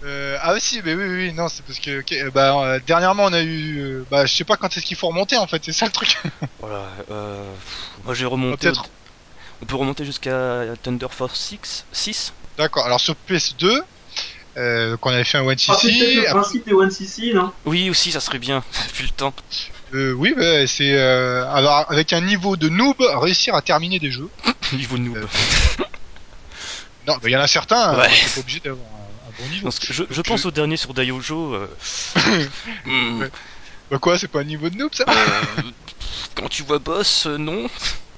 Euh, 0.04 0.38
ah 0.42 0.54
si, 0.60 0.80
mais 0.84 0.94
oui, 0.94 1.04
oui, 1.04 1.14
oui, 1.28 1.32
non, 1.32 1.48
c'est 1.48 1.64
parce 1.64 1.80
que 1.80 2.00
ok, 2.00 2.12
euh, 2.12 2.30
bah, 2.30 2.56
euh, 2.62 2.80
dernièrement 2.86 3.24
on 3.24 3.32
a 3.32 3.40
eu, 3.42 3.78
euh, 3.80 4.04
bah, 4.10 4.26
je 4.26 4.34
sais 4.34 4.44
pas 4.44 4.56
quand 4.56 4.68
est-ce 4.76 4.84
qu'il 4.86 4.96
faut 4.96 5.08
remonter 5.08 5.36
en 5.36 5.46
fait, 5.48 5.60
c'est 5.64 5.72
ça 5.72 5.86
le 5.86 5.92
truc. 5.92 6.16
Voilà. 6.60 6.86
Euh, 7.10 7.52
moi, 8.04 8.14
j'ai 8.14 8.24
remonté. 8.26 8.68
peut-être. 8.68 8.84
On 9.60 9.66
peut 9.66 9.74
remonter 9.74 10.04
jusqu'à 10.04 10.62
Thunder 10.82 11.08
Force 11.10 11.38
6, 11.38 11.84
6 11.90 12.32
D'accord. 12.58 12.86
Alors 12.86 13.00
sur 13.00 13.16
PS2, 13.28 13.80
euh, 14.56 14.96
qu'on 14.98 15.10
avait 15.10 15.24
fait 15.24 15.38
un 15.38 15.42
One 15.42 15.56
Ah, 15.68 15.76
c'est 15.80 15.88
le 15.90 16.30
principe 16.30 16.64
des 16.66 16.72
One 16.74 16.90
CC, 16.92 17.32
non? 17.34 17.52
Oui, 17.64 17.90
aussi, 17.90 18.12
ça 18.12 18.20
serait 18.20 18.38
bien. 18.38 18.62
Vu 18.94 19.02
le 19.04 19.10
temps. 19.10 19.34
Euh, 19.94 20.12
oui, 20.12 20.32
bah, 20.36 20.64
c'est 20.68 20.92
euh, 20.94 21.44
avoir- 21.50 21.90
avec 21.90 22.12
un 22.12 22.20
niveau 22.20 22.56
de 22.56 22.68
noob 22.68 22.96
réussir 23.00 23.56
à 23.56 23.62
terminer 23.62 23.98
des 23.98 24.12
jeux. 24.12 24.28
Niveau 24.74 24.96
noob. 24.98 25.16
Euh, 25.16 25.26
Non, 27.08 27.14
bah, 27.14 27.20
il 27.24 27.30
y 27.30 27.36
en 27.36 27.40
a 27.40 27.48
certains. 27.48 27.96
Ouais. 27.98 28.06
euh, 28.06 28.08
t'es 28.10 28.34
pas 28.34 28.40
obligé 28.40 28.60
d'avoir 28.60 28.86
Parce 29.62 29.78
que 29.78 29.92
je, 29.92 30.20
pense 30.22 30.44
euh, 30.44 30.48
au 30.48 30.50
dernier 30.50 30.76
sur 30.76 30.94
Daiojo. 30.94 31.54
euh, 31.54 31.68
hmm. 32.86 33.24
Bah 33.90 33.98
quoi, 33.98 34.18
c'est 34.18 34.28
pas 34.28 34.40
un 34.40 34.44
niveau 34.44 34.68
de 34.68 34.76
noob 34.76 34.94
ça 34.94 35.04
euh, 35.08 35.62
quand 36.34 36.48
tu 36.48 36.62
vois 36.62 36.78
boss, 36.78 37.26
euh, 37.26 37.38
non. 37.38 37.68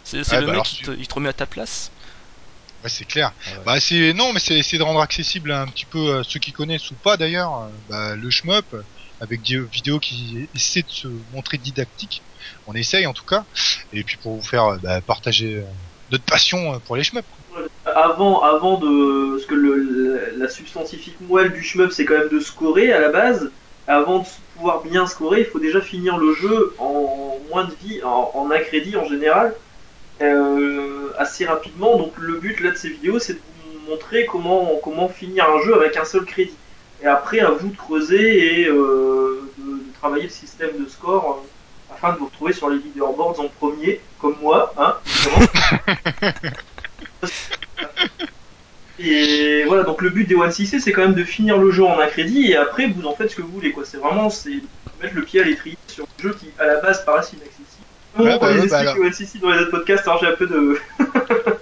C'est 0.03 0.29
Ouais, 0.33 0.41
le 0.41 0.47
bah 0.47 0.53
mec 0.55 0.65
qui 0.65 0.77
tu- 0.77 0.85
te, 0.85 0.91
il 0.91 1.07
te 1.07 1.15
remet 1.15 1.29
à 1.29 1.33
ta 1.33 1.47
place. 1.47 1.93
Ouais, 2.83 2.89
c'est 2.89 3.05
clair. 3.05 3.33
Ah 3.47 3.51
ouais. 3.59 3.65
Bah 3.65 3.81
c'est 3.81 4.13
non, 4.15 4.33
mais 4.33 4.41
c'est 4.41 4.59
essayer 4.59 4.79
de 4.79 4.83
rendre 4.83 5.01
accessible 5.01 5.53
un 5.53 5.67
petit 5.67 5.85
peu 5.87 6.19
à 6.19 6.25
ceux 6.25 6.41
qui 6.41 6.53
connaissent 6.53 6.91
ou 6.91 6.97
pas 6.97 7.17
d'ailleurs, 7.17 7.55
euh, 7.61 7.69
bah, 7.89 8.17
le 8.17 8.31
shmup 8.31 8.73
euh, 8.73 8.83
avec 9.21 9.43
des 9.43 9.61
vidéos 9.67 10.01
qui 10.01 10.49
essaient 10.55 10.83
de 10.83 10.89
se 10.91 11.07
montrer 11.31 11.59
didactiques. 11.59 12.25
On 12.67 12.75
essaye 12.75 13.07
en 13.07 13.13
tout 13.13 13.25
cas. 13.25 13.45
Et 13.93 14.03
puis 14.03 14.17
pour 14.17 14.41
vous 14.41 14.47
faire 14.47 14.65
euh, 14.65 14.79
bah, 14.83 15.03
partager 15.03 15.57
euh, 15.57 15.65
notre 16.09 16.25
passion 16.25 16.75
euh, 16.75 16.79
pour 16.81 16.97
les 16.97 17.05
shmups. 17.05 17.29
Avant, 17.97 18.43
avant 18.43 18.79
de. 18.79 19.33
Parce 19.33 19.47
que 19.47 19.55
le, 19.55 20.33
la, 20.37 20.49
substantifique 20.49 21.17
moelle 21.21 21.53
du 21.53 21.63
shmup, 21.63 21.93
c'est 21.93 22.05
quand 22.05 22.19
même 22.19 22.29
de 22.29 22.41
scorer 22.41 22.93
à 22.93 23.01
la 23.01 23.09
base. 23.09 23.51
Avant 23.87 24.21
de 24.21 24.25
pouvoir 24.57 24.83
bien 24.83 25.07
scorer, 25.07 25.41
il 25.41 25.47
faut 25.47 25.59
déjà 25.59 25.81
finir 25.81 26.19
le 26.19 26.35
jeu 26.35 26.75
en 26.79 27.39
moins 27.51 27.65
de 27.65 27.73
vie, 27.83 28.03
en, 28.03 28.31
en 28.35 28.51
un 28.51 28.59
crédit 28.59 28.97
en 28.97 29.05
général, 29.05 29.55
euh, 30.23 31.13
assez 31.19 31.45
rapidement. 31.47 31.97
Donc 31.97 32.13
le 32.19 32.35
but 32.35 32.61
là 32.61 32.71
de 32.71 32.77
ces 32.77 32.91
vidéos, 32.91 33.19
c'est 33.19 33.35
de 33.35 33.39
vous 33.39 33.91
montrer 33.91 34.27
comment, 34.27 34.79
comment 34.83 35.09
finir 35.09 35.49
un 35.49 35.63
jeu 35.63 35.75
avec 35.75 35.97
un 35.97 36.05
seul 36.05 36.25
crédit. 36.25 36.57
Et 37.03 37.07
après, 37.07 37.41
à 37.41 37.51
vous 37.51 37.69
de 37.69 37.77
creuser 37.77 38.61
et 38.61 38.69
euh, 38.69 39.51
de, 39.59 39.81
travailler 39.99 40.25
le 40.25 40.31
système 40.31 40.71
de 40.79 40.89
score 40.89 41.43
euh, 41.43 41.95
afin 41.95 42.13
de 42.13 42.19
vous 42.19 42.27
retrouver 42.27 42.53
sur 42.53 42.69
les 42.69 42.79
leaderboards 42.79 43.41
en 43.41 43.49
premier, 43.49 44.01
comme 44.21 44.37
moi, 44.41 44.73
hein. 44.79 44.97
Et 48.99 49.65
voilà, 49.67 49.83
donc 49.85 50.03
le 50.03 50.11
but 50.11 50.27
des 50.29 50.35
One 50.35 50.51
CC, 50.51 50.79
c'est 50.79 50.93
quand 50.93 51.01
même 51.03 51.15
de 51.15 51.25
finir 51.25 51.57
le 51.57 51.71
jeu 51.71 51.85
en 51.85 51.99
un 51.99 52.07
crédit 52.07 52.51
et 52.51 52.57
après 52.57 52.87
vous 52.87 53.07
en 53.07 53.15
faites 53.15 53.31
ce 53.31 53.37
que 53.37 53.43
vous 53.43 53.53
voulez. 53.53 53.73
quoi. 53.73 53.85
C'est 53.85 53.97
vraiment 53.97 54.29
c'est 54.29 54.61
mettre 55.03 55.15
le 55.15 55.23
pied 55.23 55.41
à 55.41 55.45
l'étrier 55.45 55.77
sur 55.91 56.05
un 56.05 56.23
jeu 56.23 56.35
qui 56.39 56.49
à 56.59 56.67
la 56.67 56.81
base 56.81 57.03
paraissent 57.05 57.33
inaccessible. 57.33 57.87
Bon, 58.15 58.25
Ouais, 58.25 58.35
on 58.35 58.39
bah 58.39 58.49
les 58.53 58.59
ouais, 58.59 58.65
explique 58.65 58.85
bah 58.85 58.91
alors. 58.91 58.97
dans 59.41 59.51
les 59.51 59.59
autres 59.61 59.71
podcasts, 59.71 60.07
alors 60.07 60.21
j'ai 60.21 60.27
un 60.27 60.37
peu 60.37 60.47
de. 60.47 60.79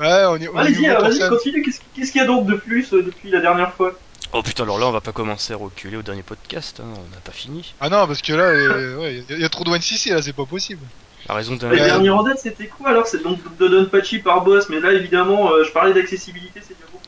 Ouais, 0.00 0.24
on 0.26 0.36
est, 0.36 0.48
Allez-y, 0.56 0.86
vas-y, 0.86 1.16
ça. 1.18 1.28
continue. 1.28 1.62
Qu'est-ce 1.62 1.80
qu'est-ce 1.94 2.12
qu'il 2.12 2.20
y 2.20 2.24
a 2.24 2.26
donc 2.26 2.46
de 2.46 2.54
plus 2.56 2.92
euh, 2.92 3.02
depuis 3.02 3.30
la 3.30 3.40
dernière 3.40 3.72
fois? 3.74 3.94
Oh 4.32 4.42
putain, 4.42 4.64
alors 4.64 4.78
là, 4.78 4.86
on 4.86 4.90
va 4.92 5.00
pas 5.00 5.12
commencer 5.12 5.52
à 5.52 5.56
reculer 5.56 5.96
au 5.96 6.02
dernier 6.02 6.24
podcast. 6.24 6.80
hein, 6.80 6.92
On 6.96 7.08
n'a 7.08 7.20
pas 7.20 7.32
fini. 7.32 7.74
Ah 7.78 7.88
non, 7.88 8.06
parce 8.06 8.20
que 8.20 8.32
là, 8.32 8.44
euh, 8.44 8.96
ouais, 8.96 9.14
il 9.16 9.30
y, 9.30 9.34
a- 9.34 9.38
y 9.38 9.44
a 9.44 9.48
trop 9.48 9.62
de 9.64 9.70
One 9.70 9.80
CC 9.80 10.10
là, 10.10 10.20
c'est 10.22 10.32
pas 10.32 10.46
possible. 10.46 10.88
La 11.28 11.34
raison 11.34 11.56
d'un. 11.56 11.68
La 11.70 11.74
Ouais. 11.74 11.84
dernière 11.86 12.16
en 12.16 12.22
date, 12.22 12.38
c'était 12.38 12.68
quoi 12.68 12.90
alors 12.90 13.06
C'est 13.06 13.22
donc 13.22 13.38
Dodonpachi 13.56 14.18
par 14.20 14.42
boss, 14.44 14.68
mais 14.68 14.80
là 14.80 14.92
évidemment, 14.92 15.52
euh, 15.52 15.64
je 15.64 15.72
parlais 15.72 15.92
d'accessibilité, 15.94 16.60
c'est 16.66 16.76
bien 16.76 16.86
beaucoup. 16.92 17.02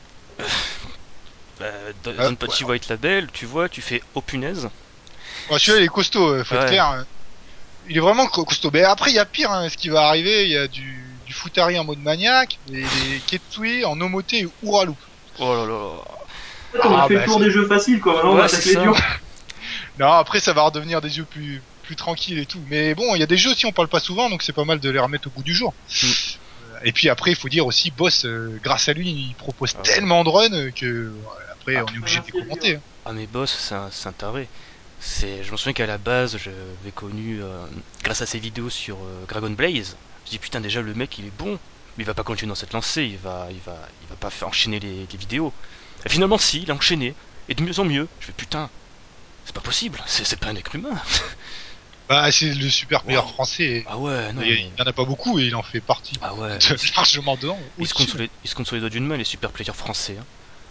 Bah, 1.59 1.65
dans 2.03 2.11
Ah, 2.17 2.23
dans 2.23 2.29
le 2.31 2.35
petit 2.35 2.63
White 2.63 2.87
Label, 2.89 3.27
tu 3.31 3.45
vois, 3.45 3.69
tu 3.69 3.81
fais 3.81 4.01
oh 4.13 4.21
punaise. 4.21 4.69
Bon, 5.49 5.57
celui-là, 5.57 5.79
il 5.81 5.85
est 5.85 5.89
costaud, 5.89 6.27
euh, 6.29 6.43
faut 6.43 6.55
être 6.55 6.61
Ouais. 6.61 6.67
clair. 6.67 6.85
hein. 6.85 7.05
Il 7.89 7.95
est 7.97 8.01
vraiment 8.01 8.27
co- 8.27 8.43
costaud. 8.43 8.69
Mais 8.73 8.83
après, 8.83 9.11
il 9.11 9.15
y 9.15 9.19
a 9.19 9.25
pire, 9.25 9.51
hein, 9.51 9.69
ce 9.69 9.77
qui 9.77 9.89
va 9.89 10.07
arriver. 10.07 10.43
Il 10.45 10.51
y 10.51 10.57
a 10.57 10.67
du, 10.67 11.21
du 11.25 11.33
Futari 11.33 11.79
en 11.79 11.85
mode 11.85 11.99
maniaque, 11.99 12.59
et 12.67 12.81
des 12.81 13.21
Ketsui 13.27 13.85
en 13.85 13.99
Omoté 14.01 14.39
et. 14.39 14.47
Oh 14.61 14.83
là 14.83 15.65
là. 15.65 16.01
On 16.83 16.95
a 16.95 17.03
Ah, 17.03 17.07
fait 17.07 17.13
bah, 17.15 17.19
le 17.21 17.25
tour 17.25 17.37
c'est- 17.39 17.45
des 17.45 17.51
jeux 17.51 17.65
faciles, 17.67 18.01
quoi. 18.01 18.13
Maintenant, 18.15 18.31
on 18.33 18.35
Ouais, 18.39 18.47
c'est 18.47 18.65
les 18.75 18.81
durs. 18.81 18.95
Non, 19.97 20.11
après, 20.11 20.39
ça 20.39 20.53
va 20.53 20.63
redevenir 20.63 21.01
des 21.01 21.09
jeux 21.09 21.25
plus, 21.25 21.63
plus 21.87 21.95
tranquilles 21.95 22.39
et 22.39 22.45
tout. 22.45 22.61
Mais 22.69 22.93
bon, 22.93 23.15
il 23.15 23.19
y 23.19 23.23
a 23.23 23.27
des 23.27 23.37
jeux 23.37 23.51
aussi, 23.51 23.65
on 23.65 23.71
parle 23.71 23.87
pas 23.87 23.99
souvent, 23.99 24.29
donc 24.29 24.43
c'est 24.43 24.53
pas 24.53 24.65
mal 24.65 24.79
de 24.79 24.89
les 24.89 24.99
remettre 24.99 25.27
au 25.27 25.31
goût 25.31 25.43
du 25.43 25.53
jour. 25.55 25.73
Mm. 26.03 26.07
Et 26.83 26.91
puis 26.91 27.09
après, 27.09 27.31
il 27.31 27.35
faut 27.35 27.49
dire 27.49 27.65
aussi, 27.65 27.89
Boss, 27.91 28.25
euh, 28.25 28.59
grâce 28.63 28.87
à 28.89 28.93
lui, 28.93 29.09
il 29.09 29.33
propose 29.35 29.71
Ah 29.75 29.77
ouais. 29.79 29.83
tellement 29.93 30.23
de 30.23 30.29
runs 30.29 30.71
que 30.71 31.11
après, 31.53 31.77
Ah. 31.77 31.85
on 31.89 31.93
est 31.93 31.97
obligé 31.97 32.19
de 32.19 32.25
les 32.25 32.31
commenter. 32.43 32.75
hein. 32.75 32.81
Ah 33.05 33.13
mais 33.13 33.25
boss, 33.25 33.51
c'est 33.57 33.73
un, 33.73 33.89
c'est 33.89 34.07
un 34.09 34.11
taré. 34.13 34.47
C'est, 34.99 35.43
je 35.43 35.51
me 35.51 35.57
souviens 35.57 35.73
qu'à 35.73 35.85
la 35.85 35.97
base, 35.97 36.37
je 36.37 36.49
l'avais 36.49 36.91
connu 36.93 37.41
euh, 37.41 37.65
grâce 38.03 38.21
à 38.21 38.25
ses 38.25 38.37
vidéos 38.39 38.69
sur 38.69 38.97
euh, 38.97 39.25
Dragon 39.29 39.49
Blaze. 39.49 39.95
Je 40.25 40.31
dis 40.31 40.39
putain 40.39 40.59
déjà 40.59 40.81
le 40.81 40.93
mec 40.93 41.17
il 41.17 41.25
est 41.27 41.37
bon, 41.37 41.51
mais 41.97 42.03
il 42.03 42.05
va 42.05 42.13
pas 42.13 42.23
continuer 42.23 42.49
dans 42.49 42.55
cette 42.55 42.73
lancée, 42.73 43.05
il 43.05 43.17
va, 43.17 43.47
il 43.49 43.59
va, 43.65 43.77
il 44.01 44.07
va 44.09 44.15
pas 44.17 44.29
faire 44.29 44.49
enchaîner 44.49 44.79
les, 44.81 45.07
les 45.09 45.17
vidéos. 45.17 45.53
Et 46.05 46.09
finalement 46.09 46.37
si, 46.37 46.61
il 46.63 46.69
a 46.71 46.73
enchaîné, 46.75 47.13
et 47.47 47.55
de 47.55 47.63
mieux 47.63 47.79
en 47.79 47.85
mieux. 47.85 48.07
Je 48.19 48.25
fais 48.27 48.33
putain, 48.33 48.69
c'est 49.45 49.55
pas 49.55 49.61
possible, 49.61 50.03
c'est, 50.05 50.25
c'est 50.25 50.35
pas 50.39 50.47
un 50.47 50.55
être 50.57 50.75
humain. 50.75 50.99
Bah, 52.09 52.31
c'est 52.31 52.53
le 52.53 52.69
super 52.69 53.03
player 53.03 53.19
Wow. 53.19 53.27
français. 53.27 53.63
et 53.63 53.85
Ah 53.87 53.97
ouais, 53.97 54.31
non. 54.33 54.41
il, 54.41 54.47
y 54.47 54.51
a- 54.51 54.55
mais- 54.55 54.71
il 54.75 54.79
y 54.79 54.81
en 54.81 54.85
a 54.85 54.93
pas 54.93 55.03
beaucoup 55.05 55.39
et 55.39 55.45
il 55.45 55.55
en 55.55 55.63
fait 55.63 55.81
partie. 55.81 56.15
Ah 56.21 56.33
ouais. 56.35 56.57
de- 56.57 56.95
largement 56.95 57.35
dedans. 57.35 57.59
Il 57.77 57.87
se, 57.87 57.93
compte 57.93 58.07
sur 58.09 58.17
les, 58.17 58.29
il 58.43 58.49
se 58.49 58.55
compte 58.55 58.65
sur 58.65 58.75
les 58.75 58.79
doigts 58.81 58.89
d'une 58.89 59.05
main 59.05 59.17
les 59.17 59.23
super 59.25 59.51
players 59.51 59.73
français. 59.73 60.17
Hein. 60.19 60.25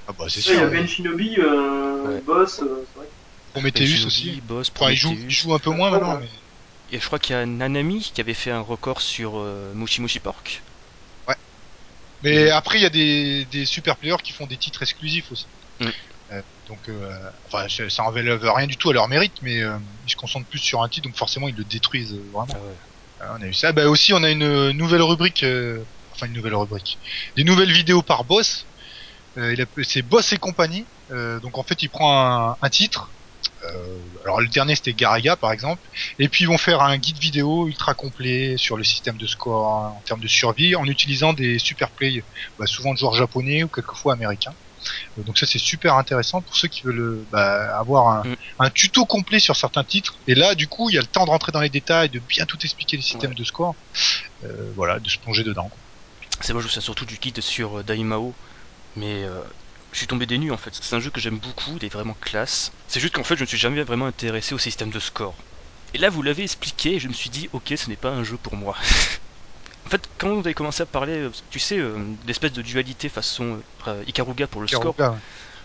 Ah 0.08 0.12
bah, 0.18 0.26
c'est 0.28 0.38
Ouais, 0.38 0.44
Il 0.46 0.52
y 0.54 0.56
sûr. 0.58 0.62
a 0.62 0.66
Ben 0.70 0.88
Shinobi, 0.88 1.34
euh, 1.38 2.02
Ouais. 2.08 2.20
Boss, 2.22 2.60
euh, 2.62 2.86
c'est 2.92 2.98
vrai. 2.98 3.08
Prometheus 3.52 3.80
Ben 3.80 3.86
Shinobi, 3.86 4.06
aussi. 4.06 4.40
Boss, 4.42 4.72
Enfin, 4.74 4.90
il 4.92 4.96
joue, 4.96 5.08
Prometheus. 5.10 5.26
il 5.28 5.34
joue 5.34 5.54
un 5.54 5.58
peu 5.58 5.70
moins 5.70 5.90
maintenant, 5.90 6.18
mais. 6.18 6.28
Et 6.92 7.00
je 7.00 7.04
crois 7.06 7.18
qu'il 7.18 7.34
y 7.34 7.38
a 7.38 7.44
Nanami 7.44 8.10
qui 8.14 8.20
avait 8.20 8.32
fait 8.34 8.52
un 8.52 8.60
record 8.60 9.00
sur 9.02 9.32
euh, 9.38 9.74
Mushi 9.74 10.00
Mushi 10.02 10.20
Pork. 10.20 10.62
Mais 12.22 12.50
après, 12.50 12.78
il 12.78 12.82
y 12.82 12.86
a 12.86 12.90
des, 12.90 13.44
des 13.44 13.66
super 13.66 13.96
players 13.98 14.16
qui 14.24 14.32
font 14.32 14.46
des 14.46 14.56
titres 14.56 14.82
exclusifs 14.82 15.30
aussi. 15.30 15.46
Mm. 15.80 15.88
Donc, 16.66 16.88
euh, 16.88 17.30
enfin, 17.46 17.66
ça 17.88 18.02
enlève 18.02 18.42
rien 18.42 18.66
du 18.66 18.76
tout 18.76 18.90
à 18.90 18.92
leur 18.92 19.08
mérite, 19.08 19.34
mais 19.42 19.62
euh, 19.62 19.78
ils 20.04 20.10
se 20.10 20.16
concentrent 20.16 20.48
plus 20.48 20.58
sur 20.58 20.82
un 20.82 20.88
titre, 20.88 21.06
donc 21.06 21.16
forcément, 21.16 21.48
ils 21.48 21.54
le 21.54 21.64
détruisent 21.64 22.14
euh, 22.14 22.30
vraiment. 22.32 22.46
Ah 22.50 22.58
ouais. 22.58 22.76
Ah, 23.20 23.36
on 23.38 23.42
a 23.42 23.46
eu 23.46 23.54
ça. 23.54 23.72
Bah 23.72 23.88
aussi, 23.88 24.12
on 24.12 24.22
a 24.22 24.30
une 24.30 24.72
nouvelle 24.72 25.02
rubrique, 25.02 25.42
euh, 25.42 25.82
enfin 26.12 26.26
une 26.26 26.32
nouvelle 26.32 26.54
rubrique, 26.54 26.98
des 27.36 27.44
nouvelles 27.44 27.72
vidéos 27.72 28.02
par 28.02 28.24
boss. 28.24 28.66
Euh, 29.38 29.54
c'est 29.84 30.02
Boss 30.02 30.32
et 30.32 30.38
compagnie. 30.38 30.84
Euh, 31.10 31.40
donc 31.40 31.56
en 31.56 31.62
fait, 31.62 31.82
il 31.82 31.88
prend 31.88 32.50
un, 32.50 32.56
un 32.60 32.68
titre. 32.68 33.10
Euh, 33.64 33.98
alors 34.24 34.40
le 34.40 34.48
dernier 34.48 34.74
c'était 34.74 34.92
Garaga 34.92 35.36
par 35.36 35.52
exemple, 35.52 35.80
et 36.18 36.28
puis 36.28 36.44
ils 36.44 36.46
vont 36.46 36.58
faire 36.58 36.82
un 36.82 36.98
guide 36.98 37.18
vidéo 37.18 37.68
ultra 37.68 37.94
complet 37.94 38.56
sur 38.58 38.76
le 38.76 38.84
système 38.84 39.16
de 39.16 39.26
score 39.26 39.66
en 39.66 40.02
termes 40.04 40.20
de 40.20 40.28
survie 40.28 40.74
en 40.74 40.84
utilisant 40.84 41.32
des 41.32 41.58
super 41.58 41.90
plays, 41.90 42.22
bah, 42.58 42.66
souvent 42.66 42.92
de 42.92 42.98
joueurs 42.98 43.14
japonais 43.14 43.62
ou 43.62 43.68
quelquefois 43.68 44.12
américains. 44.14 44.54
Euh, 45.18 45.22
donc 45.24 45.38
ça 45.38 45.46
c'est 45.46 45.58
super 45.58 45.96
intéressant 45.96 46.42
pour 46.42 46.56
ceux 46.56 46.68
qui 46.68 46.82
veulent 46.84 47.00
euh, 47.00 47.28
bah, 47.30 47.78
avoir 47.78 48.08
un, 48.08 48.22
Mm. 48.30 48.34
un 48.60 48.70
tuto 48.70 49.04
complet 49.06 49.38
sur 49.40 49.56
certains 49.56 49.84
titres. 49.84 50.20
Et 50.26 50.34
là 50.34 50.54
du 50.54 50.68
coup 50.68 50.90
il 50.90 50.94
y 50.94 50.98
a 50.98 51.00
le 51.00 51.06
temps 51.06 51.24
de 51.24 51.30
rentrer 51.30 51.52
dans 51.52 51.60
les 51.60 51.70
détails, 51.70 52.10
de 52.10 52.18
bien 52.20 52.46
tout 52.46 52.58
expliquer 52.64 52.96
les 52.96 53.02
systèmes 53.02 53.30
Ouais. 53.30 53.36
de 53.36 53.44
score, 53.44 53.76
euh, 54.44 54.72
voilà, 54.74 54.98
de 55.00 55.08
se 55.08 55.18
plonger 55.18 55.44
dedans. 55.44 55.70
C'est 56.40 56.52
moi 56.52 56.62
je 56.62 56.68
sais 56.68 56.80
surtout 56.80 57.06
du 57.06 57.16
guide 57.16 57.40
sur 57.40 57.82
Daimao, 57.84 58.34
mais 58.94 59.24
euh, 59.24 59.42
je 59.92 59.98
suis 59.98 60.06
tombé 60.06 60.26
des 60.26 60.38
nues 60.38 60.52
en 60.52 60.56
fait. 60.58 60.74
C'est 60.74 60.94
un 60.96 61.00
jeu 61.00 61.10
que 61.10 61.20
j'aime 61.20 61.38
beaucoup, 61.38 61.76
il 61.78 61.84
est 61.84 61.92
vraiment 61.92 62.14
classe. 62.14 62.72
C'est 62.88 63.00
juste 63.00 63.14
qu'en 63.14 63.24
fait 63.24 63.36
je 63.36 63.42
ne 63.42 63.46
suis 63.46 63.58
jamais 63.58 63.82
vraiment 63.84 64.06
intéressé 64.06 64.54
au 64.54 64.58
système 64.58 64.90
de 64.90 65.00
score. 65.00 65.36
Et 65.94 65.98
là 65.98 66.10
vous 66.10 66.22
l'avez 66.22 66.42
expliqué 66.42 66.94
et 66.96 67.00
je 67.00 67.08
me 67.08 67.12
suis 67.14 67.30
dit 67.30 67.48
ok 67.52 67.72
ce 67.76 67.88
n'est 67.88 67.96
pas 67.96 68.10
un 68.10 68.24
jeu 68.24 68.38
pour 68.38 68.56
moi. 68.56 68.76
en 69.86 69.88
fait 69.88 70.02
quand 70.18 70.34
vous 70.34 70.40
avez 70.40 70.54
commencé 70.54 70.82
à 70.82 70.86
parler, 70.86 71.14
euh, 71.18 71.30
tu 71.50 71.58
sais, 71.58 71.78
euh, 71.78 71.96
d'espèce 72.24 72.52
de 72.52 72.62
dualité 72.62 73.08
façon 73.08 73.62
euh, 73.86 74.02
Ikaruga 74.06 74.46
pour 74.48 74.60
le 74.60 74.66
score, 74.68 74.94
Ikaruga, 74.94 75.18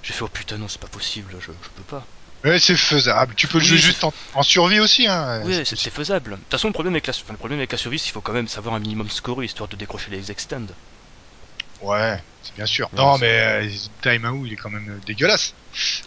j'ai 0.03 0.13
fait 0.13 0.23
oh 0.23 0.27
putain 0.27 0.57
non 0.57 0.67
c'est 0.67 0.79
pas 0.81 0.87
possible, 0.87 1.35
je, 1.39 1.51
je 1.51 1.69
peux 1.75 1.83
pas. 1.83 2.05
Ouais, 2.43 2.57
c'est 2.59 2.75
faisable. 2.75 3.35
Tu 3.35 3.47
peux 3.47 3.59
le 3.59 3.63
jouer 3.63 3.77
juste 3.77 4.03
en, 4.03 4.11
en 4.33 4.41
survie 4.41 4.79
aussi. 4.79 5.07
Hein. 5.07 5.43
Oui, 5.45 5.63
c'est 5.63 5.75
c'est 5.75 5.91
faisable. 5.93 6.31
De 6.31 6.35
toute 6.37 6.51
façon, 6.51 6.67
le 6.69 6.73
problème 6.73 6.93
avec 6.93 7.05
la, 7.05 7.11
enfin, 7.13 7.33
le 7.33 7.37
problème 7.37 7.59
avec 7.59 7.71
la 7.71 7.77
survie, 7.77 7.99
c'est 7.99 8.05
qu'il 8.05 8.13
faut 8.13 8.21
quand 8.21 8.33
même 8.33 8.47
savoir 8.47 8.73
un 8.73 8.79
minimum 8.79 9.09
scorer 9.09 9.45
histoire 9.45 9.69
de 9.69 9.75
décrocher 9.75 10.09
les 10.09 10.31
extends. 10.31 10.65
Ouais, 11.81 12.21
c'est 12.43 12.55
bien 12.55 12.65
sûr. 12.65 12.89
Non, 12.93 13.17
mais 13.17 13.39
euh, 13.65 13.69
Daimao, 14.03 14.45
il 14.45 14.53
est 14.53 14.57
quand 14.57 14.69
même 14.69 14.89
euh, 14.89 14.99
dégueulasse 15.05 15.53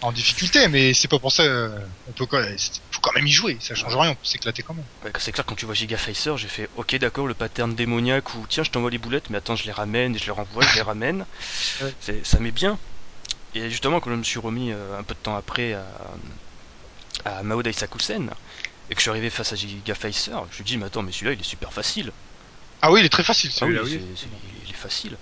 en 0.03 0.13
difficulté, 0.13 0.69
mais 0.69 0.93
c'est 0.95 1.09
pas 1.09 1.19
pour 1.19 1.33
ça. 1.33 1.43
euh, 1.43 1.79
on 2.07 2.13
peut 2.13 2.27
quand 2.27 2.39
même, 2.41 2.57
faut 2.91 3.01
quand 3.01 3.15
même 3.15 3.27
y 3.27 3.33
jouer. 3.33 3.59
Ça 3.61 3.75
change 3.75 3.97
rien. 3.97 4.11
On 4.11 4.15
peut 4.15 4.25
s'éclater 4.25 4.63
quand 4.63 4.75
même. 4.75 4.85
Ouais, 5.03 5.11
c'est 5.19 5.33
clair, 5.33 5.45
quand 5.47 5.55
tu 5.55 5.65
vois 5.67 5.75
Giga 5.75 5.97
Facer, 5.97 6.37
j'ai 6.37 6.49
fait 6.49 6.69
ok, 6.77 6.95
d'accord, 6.97 7.27
le 7.27 7.35
pattern 7.35 7.75
démoniaque 7.75 8.35
où 8.35 8.47
tiens, 8.49 8.63
je 8.63 8.71
t'envoie 8.71 8.91
les 8.91 8.99
boulettes, 8.99 9.31
mais 9.31 9.39
attends, 9.39 9.57
je 9.57 9.65
les 9.65 9.73
ramène 9.73 10.15
et 10.15 10.19
je 10.19 10.27
les 10.27 10.31
renvoie, 10.33 10.63
je 10.65 10.75
les 10.75 10.83
ramène. 10.93 11.27
Ouais. 11.81 12.21
Ça 12.25 12.39
met 12.41 12.51
bien. 12.53 12.79
Et 13.55 13.71
justement, 13.71 14.01
quand 14.01 14.11
je 14.11 14.17
me 14.17 14.23
suis 14.25 14.39
remis 14.41 14.73
euh, 14.73 14.99
un 14.99 15.03
peu 15.03 15.15
de 15.15 15.21
temps 15.21 15.37
après 15.37 15.73
à, 15.75 15.87
à 17.25 17.43
Mao 17.43 17.63
Daisakusen 17.63 18.31
et 18.91 18.95
que 18.95 18.99
je 18.99 19.03
suis 19.03 19.11
arrivé 19.11 19.31
face 19.31 19.53
à 19.53 19.57
Giga 19.57 19.95
Facer, 19.95 20.33
je 20.33 20.47
me 20.49 20.53
suis 20.53 20.65
dit, 20.65 20.77
mais 20.77 20.87
attends, 20.87 21.03
mais 21.03 21.13
celui-là 21.13 21.33
il 21.33 21.41
est 21.41 21.45
super 21.45 21.73
facile. 21.73 22.11
Ah 22.83 22.93
oui, 22.93 23.01
il 23.01 23.07
est 23.07 23.11
très 23.11 23.25
facile 23.25 23.51
Ah 23.61 23.65
oui, 23.65 23.77
celui-là. 23.79 23.99
oui. 24.03 24.17
il 24.65 24.71
est 24.71 24.75
facile. 24.77 25.17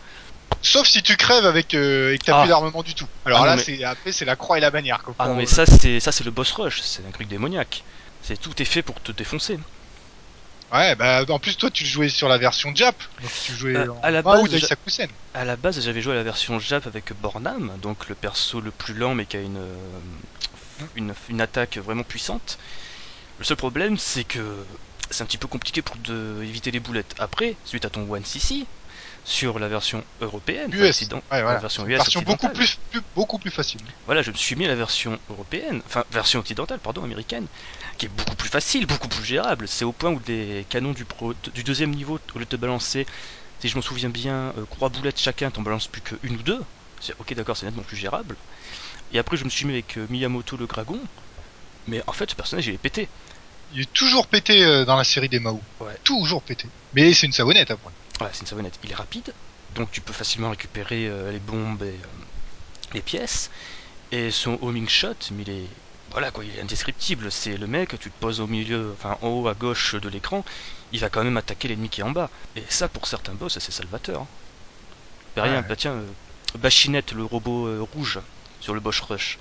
Sauf 0.63 0.87
si 0.87 1.03
tu 1.03 1.17
crèves 1.17 1.45
avec 1.47 1.75
euh, 1.75 2.15
et 2.15 2.19
que 2.19 2.25
t'as 2.25 2.39
Ah. 2.39 2.43
plus 2.43 2.49
d'armement 2.51 2.83
du 2.83 2.95
tout. 2.95 3.07
Alors 3.25 3.43
Ah 3.43 3.47
là, 3.47 3.57
mais- 3.57 3.63
c'est 3.63 3.83
après 3.85 4.13
c'est 4.13 4.25
la 4.25 4.37
croix 4.37 4.59
et 4.59 4.61
la 4.61 4.71
bannière. 4.71 5.03
Quoi, 5.03 5.15
Ah 5.19 5.29
non, 5.29 5.35
mais 5.35 5.43
euh, 5.45 5.47
ça, 5.47 5.67
c'est 5.67 5.99
ça 6.01 6.13
c'est 6.13 6.25
le 6.25 6.31
boss 6.31 6.53
rush, 6.53 6.81
c'est 6.83 7.05
un 7.07 7.11
truc 7.11 7.29
démoniaque. 7.29 7.83
C'est 8.23 8.41
tout 8.41 8.61
est 8.63 8.65
fait 8.67 8.83
pour 8.83 9.01
te 9.01 9.11
défoncer. 9.13 9.59
Ouais, 10.73 10.95
bah 10.95 11.25
en 11.29 11.39
plus 11.39 11.57
toi 11.59 11.71
tu 11.71 11.85
jouais 11.85 12.09
sur 12.09 12.29
la 12.29 12.39
version 12.39 12.75
Jap, 12.75 12.97
donc 13.21 13.31
tu 13.45 13.53
jouais 13.55 13.77
Euh, 13.77 13.93
en 13.93 14.01
à 14.03 14.11
la 14.11 14.23
base, 14.23 14.49
Daisakusen. 14.49 15.09
À 15.35 15.45
la 15.45 15.57
base, 15.57 15.79
j'avais 15.85 16.01
joué 16.01 16.13
à 16.15 16.17
la 16.17 16.23
version 16.23 16.59
Jap 16.59 16.87
avec 16.87 17.13
Bornam, 17.21 17.77
donc 17.83 18.09
le 18.09 18.15
perso 18.15 18.61
le 18.61 18.71
plus 18.71 18.95
lent 18.95 19.15
mais 19.15 19.27
qui 19.27 19.37
a 19.37 19.41
une, 19.41 19.59
euh, 19.59 20.87
une, 20.97 21.13
une 21.29 21.41
attaque 21.43 21.77
vraiment 21.77 22.05
puissante. 22.05 22.57
Le 23.39 23.45
seul 23.45 23.57
problème, 23.59 23.99
c'est 23.99 24.25
que 24.25 24.65
c'est 25.11 25.23
un 25.23 25.27
petit 25.27 25.37
peu 25.37 25.49
compliqué 25.49 25.83
pour 25.83 25.97
de, 25.97 26.43
éviter 26.43 26.71
les 26.71 26.81
boulettes. 26.81 27.15
Après, 27.19 27.57
suite 27.65 27.85
à 27.85 27.91
ton 27.91 28.11
One 28.11 28.25
CC, 28.25 28.65
sur 29.25 29.59
la 29.59 29.69
version 29.69 30.05
européenne, 30.21 30.73
Ouais, 30.75 30.91
voilà. 31.31 31.55
la 31.55 31.59
version 31.59 31.87
US 31.87 31.97
version 31.99 32.21
beaucoup 32.23 32.47
occidentale, 32.47 32.53
plus, 32.55 32.79
plus- 32.91 33.07
beaucoup 33.15 33.39
plus 33.39 33.51
facile. 33.51 33.83
voilà, 34.05 34.23
je 34.23 34.31
me 34.31 34.37
suis 34.37 34.57
mis 34.57 34.65
à 34.65 34.69
la 34.69 34.75
version 34.75 35.19
européenne, 35.29 35.81
enfin 35.87 36.05
version 36.11 36.41
occidentale, 36.41 36.81
pardon, 36.81 37.05
américaine, 37.05 37.47
qui 37.99 38.07
est 38.07 38.09
beaucoup 38.09 38.35
plus 38.35 38.49
facile, 38.49 38.87
beaucoup 38.87 39.09
plus 39.09 39.25
gérable. 39.25 39.69
C'est 39.69 39.85
au 39.85 39.93
point 39.93 40.11
où 40.11 40.21
les 40.27 40.65
canons 40.69 40.93
du, 40.93 41.05
pro- 41.05 41.35
du 41.35 41.63
deuxième 41.63 41.93
niveau, 41.93 42.19
au 42.35 42.39
lieu 42.39 42.45
de 42.45 42.49
te 42.51 42.57
balancer, 42.57 43.07
si 43.61 43.69
je 43.69 43.77
m'en 43.77 43.83
souviens 43.83 44.11
bien, 44.11 44.53
euh, 44.57 44.67
trois 44.67 44.89
boulettes 44.89 45.21
chacun, 45.21 45.51
t'en 45.53 45.63
balances 45.63 45.87
plus 45.87 46.03
qu'une 46.03 46.35
ou 46.37 46.43
deux. 46.43 46.61
C'est 47.01 47.15
ok, 47.19 47.35
d'accord, 47.35 47.57
c'est 47.57 47.67
nettement 47.67 47.83
plus 47.83 47.97
gérable. 47.97 48.37
Et 49.13 49.19
après, 49.19 49.37
je 49.37 49.45
me 49.45 49.51
suis 49.51 49.67
mis 49.67 49.73
avec 49.73 49.99
euh, 49.99 50.07
Miyamoto 50.11 50.57
le 50.57 50.67
dragon, 50.67 51.01
mais 51.87 52.03
en 52.07 52.13
fait, 52.13 52.31
ce 52.31 52.35
personnage 52.35 52.67
il 52.67 52.75
est 52.75 52.79
pété. 52.79 53.09
Il 53.71 53.81
est 53.83 53.93
toujours 53.93 54.27
pété 54.27 54.65
euh, 54.65 54.85
dans 54.85 54.97
la 54.97 55.05
série 55.05 55.29
des 55.29 55.41
Mao. 55.41 55.63
Ouais. 55.81 55.97
Toujours 56.05 56.43
pété. 56.43 56.69
Mais 56.93 57.13
c'est 57.15 57.27
une 57.27 57.33
savonnette 57.33 57.71
après. 57.71 57.93
Voilà, 58.23 58.33
c'est 58.35 58.43
une 58.43 58.47
savonnette. 58.47 58.79
Il 58.85 58.91
est 58.93 58.95
rapide, 58.95 59.35
donc 59.71 59.91
tu 59.91 60.01
peux 60.01 60.13
facilement 60.13 60.51
récupérer 60.51 61.09
euh, 61.09 61.33
les 61.33 61.41
bombes 61.41 61.83
et 61.83 62.01
euh, 62.03 62.07
les 62.95 63.03
pièces. 63.03 63.51
Et 64.13 64.31
son 64.31 64.59
homing 64.63 64.89
shot, 64.89 65.17
mais 65.33 65.43
il 65.43 65.51
est. 65.51 65.71
Voilà 66.11 66.31
quoi, 66.31 66.45
il 66.45 66.55
est 66.57 66.61
indescriptible. 66.61 67.33
C'est 67.33 67.57
le 67.57 67.67
mec, 67.67 67.99
tu 67.99 68.11
te 68.13 68.19
poses 68.19 68.41
au 68.41 68.47
milieu, 68.47 68.93
enfin 68.93 69.19
en 69.23 69.29
haut 69.29 69.49
à 69.49 69.55
gauche 69.55 69.95
de 69.97 70.09
l'écran, 70.09 70.45
il 70.93 71.01
va 71.01 71.11
quand 71.11 71.25
même 71.25 71.37
attaquer 71.39 71.69
l'ennemi 71.69 71.91
qui 71.91 72.01
est 72.01 72.05
en 72.05 72.13
bas. 72.13 72.31
Et 72.57 72.65
ça, 72.69 72.89
pour 72.89 73.07
certains 73.09 73.35
boss, 73.35 73.59
c'est 73.59 73.73
salvateur. 73.73 74.23
Hein. 74.23 74.29
Bah, 75.37 75.43
rien, 75.45 75.63
Ouais. 75.63 75.63
bah 75.63 75.77
tiens, 75.77 75.93
euh, 75.95 76.15
Bachinette, 76.59 77.13
le 77.13 77.25
robot 77.25 77.67
euh, 77.67 77.81
rouge, 77.83 78.21
sur 78.61 78.75
le 78.75 78.81
boss 78.81 79.01
rush. 79.01 79.39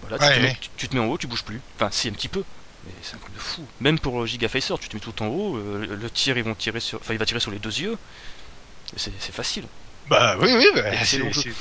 Voilà, 0.00 0.18
tu, 0.18 0.24
Ouais, 0.26 0.34
te 0.34 0.40
mets, 0.40 0.48
ouais. 0.48 0.56
tu- 0.60 0.70
tu 0.76 0.88
te 0.88 0.96
mets 0.96 1.02
en 1.02 1.06
haut, 1.06 1.18
tu 1.18 1.26
bouges 1.28 1.44
plus. 1.44 1.62
Enfin, 1.76 1.90
si, 1.92 2.08
un 2.08 2.12
petit 2.12 2.28
peu. 2.28 2.44
Mais 2.84 2.94
c'est 3.02 3.16
un 3.16 3.18
truc 3.18 3.34
de 3.34 3.40
fou. 3.40 3.66
Même 3.80 3.98
pour 3.98 4.22
euh, 4.22 4.26
Giga 4.26 4.48
Facer, 4.48 4.74
tu 4.80 4.88
te 4.88 4.96
mets 4.96 5.00
tout 5.00 5.22
en 5.22 5.26
haut, 5.28 5.56
euh, 5.58 5.86
le- 5.86 6.10
tir, 6.10 6.38
ils 6.38 6.44
vont 6.44 6.54
tirer 6.54 6.80
sur. 6.80 6.98
Enfin, 7.00 7.14
il 7.14 7.18
va 7.18 7.26
tirer 7.26 7.40
sur 7.40 7.50
les 7.50 7.58
deux 7.58 7.76
yeux. 7.80 7.98
C'est 8.96 9.12
c'est 9.20 9.32
facile. 9.32 9.68
Bah 10.06 10.36
oui, 10.40 10.52
oui, 10.56 10.66
bah, 10.74 10.92
c'est 11.04 11.04
c'est 11.04 11.18
l'enjeu. 11.18 11.42
c'est- 11.42 11.56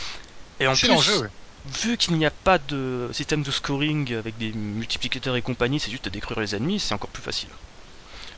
Et 0.59 0.67
en 0.67 0.77
plus, 0.77 0.91
ouais. 1.19 1.29
vu 1.65 1.97
qu'il 1.97 2.15
n'y 2.17 2.25
a 2.25 2.31
pas 2.31 2.59
de 2.59 3.09
système 3.13 3.43
de 3.43 3.51
scoring 3.51 4.13
avec 4.15 4.37
des 4.37 4.53
multiplicateurs 4.53 5.35
et 5.35 5.41
compagnie, 5.41 5.79
c'est 5.79 5.91
juste 5.91 6.05
de 6.05 6.09
détruire 6.09 6.39
les 6.39 6.55
ennemis, 6.55 6.79
c'est 6.79 6.93
encore 6.95 7.11
plus 7.11 7.23
facile. 7.23 7.51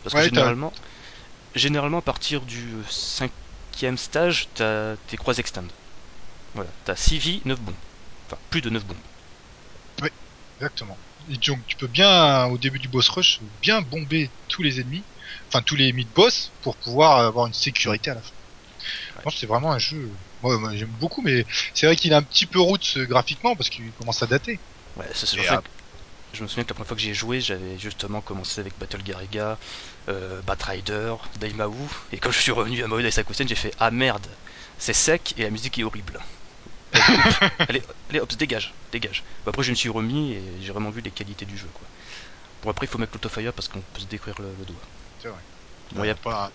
Parce 0.03 0.15
que 0.15 0.19
Ouais, 0.19 0.25
généralement, 0.29 0.73
généralement, 1.55 1.99
à 1.99 2.03
partir 2.03 2.45
du 2.45 2.83
cinquième 2.89 3.97
stage, 3.97 4.51
t'as 4.53 4.97
tes 4.97 5.17
croix 5.17 5.35
extend. 5.37 5.67
Voilà, 6.53 6.71
t'as 6.85 6.95
6 6.97 7.19
vies, 7.19 7.41
9 7.45 7.61
bombes. 7.61 7.75
Enfin, 8.27 8.41
plus 8.49 8.61
de 8.61 8.69
9 8.71 8.85
bombes. 8.85 8.97
Exactement. 10.59 10.99
Et 11.29 11.37
donc 11.37 11.65
tu 11.67 11.75
peux 11.77 11.87
bien, 11.87 12.45
au 12.47 12.57
début 12.57 12.79
du 12.79 12.87
boss 12.87 13.07
rush, 13.09 13.41
bien 13.61 13.81
bomber 13.81 14.31
tous 14.47 14.63
les 14.63 14.79
ennemis, 14.79 15.05
enfin 15.47 15.61
tous 15.61 15.75
les 15.75 15.93
mid-boss, 15.93 16.51
pour 16.61 16.77
pouvoir 16.77 17.19
avoir 17.19 17.47
une 17.47 17.53
sécurité 17.53 18.09
à 18.09 18.15
la 18.15 18.21
fin. 18.21 18.35
Je 19.15 19.21
pense 19.21 19.33
que 19.35 19.39
c'est 19.41 19.45
vraiment 19.45 19.71
un 19.71 19.79
jeu 19.79 20.11
Moi, 20.41 20.57
moi, 20.59 20.75
j'aime 20.75 20.95
beaucoup, 20.99 21.21
mais 21.21 21.45
c'est 21.73 21.85
vrai 21.85 21.95
qu'il 21.95 22.11
est 22.11 22.15
un 22.15 22.23
petit 22.23 22.45
peu 22.45 22.59
roots 22.59 22.97
euh, 22.97 23.05
graphiquement 23.05 23.55
parce 23.55 23.69
qu'il 23.69 23.91
commence 23.93 24.23
à 24.23 24.27
dater. 24.27 24.59
Ouais, 24.95 25.07
ça, 25.13 25.25
c'est 25.25 25.37
que 25.37 25.43
je 26.31 26.43
me 26.43 26.47
souviens 26.47 26.63
que 26.63 26.69
la 26.69 26.75
première 26.75 26.87
fois 26.87 26.95
que 26.95 27.01
j'y 27.01 27.09
ai 27.09 27.13
joué, 27.15 27.41
j'avais 27.41 27.77
justement 27.79 28.21
commencé 28.21 28.61
avec 28.61 28.77
Battle 28.77 29.01
Garriga, 29.01 29.57
euh, 30.09 30.41
Batrider, 30.43 31.15
Daimao, 31.39 31.73
et 32.11 32.19
quand 32.19 32.31
je 32.31 32.39
suis 32.39 32.51
revenu 32.51 32.83
à 32.83 32.99
et 32.99 33.11
Sakusen, 33.11 33.47
j'ai 33.47 33.55
fait 33.55 33.73
Ah 33.79 33.89
merde, 33.89 34.27
c'est 34.77 34.93
sec 34.93 35.33
et 35.37 35.43
la 35.43 35.49
musique 35.49 35.79
est 35.79 35.83
horrible. 35.83 36.19
Allez, 36.93 37.79
hop, 37.79 37.95
allez, 38.09 38.19
hop, 38.19 38.33
dégage, 38.35 38.73
dégage. 38.91 39.23
Bon, 39.45 39.49
après, 39.51 39.63
je 39.63 39.71
me 39.71 39.75
suis 39.75 39.89
remis 39.89 40.33
et 40.33 40.41
j'ai 40.61 40.71
vraiment 40.71 40.89
vu 40.89 41.01
les 41.01 41.11
qualités 41.11 41.45
du 41.45 41.57
jeu, 41.57 41.67
quoi. 41.73 41.87
Bon, 42.63 42.69
après, 42.71 42.85
il 42.85 42.89
faut 42.89 42.97
mettre 42.97 43.13
l'autofire 43.13 43.53
parce 43.53 43.67
qu'on 43.67 43.79
peut 43.81 44.01
se 44.01 44.05
décrire 44.05 44.35
le, 44.39 44.47
le 44.59 44.65
doigt. 44.65 44.81
C'est 45.21 45.27
vrai. 45.29 45.39
Bon, 45.93 46.03
y 46.03 46.09
a 46.09 46.15
pas. 46.15 46.51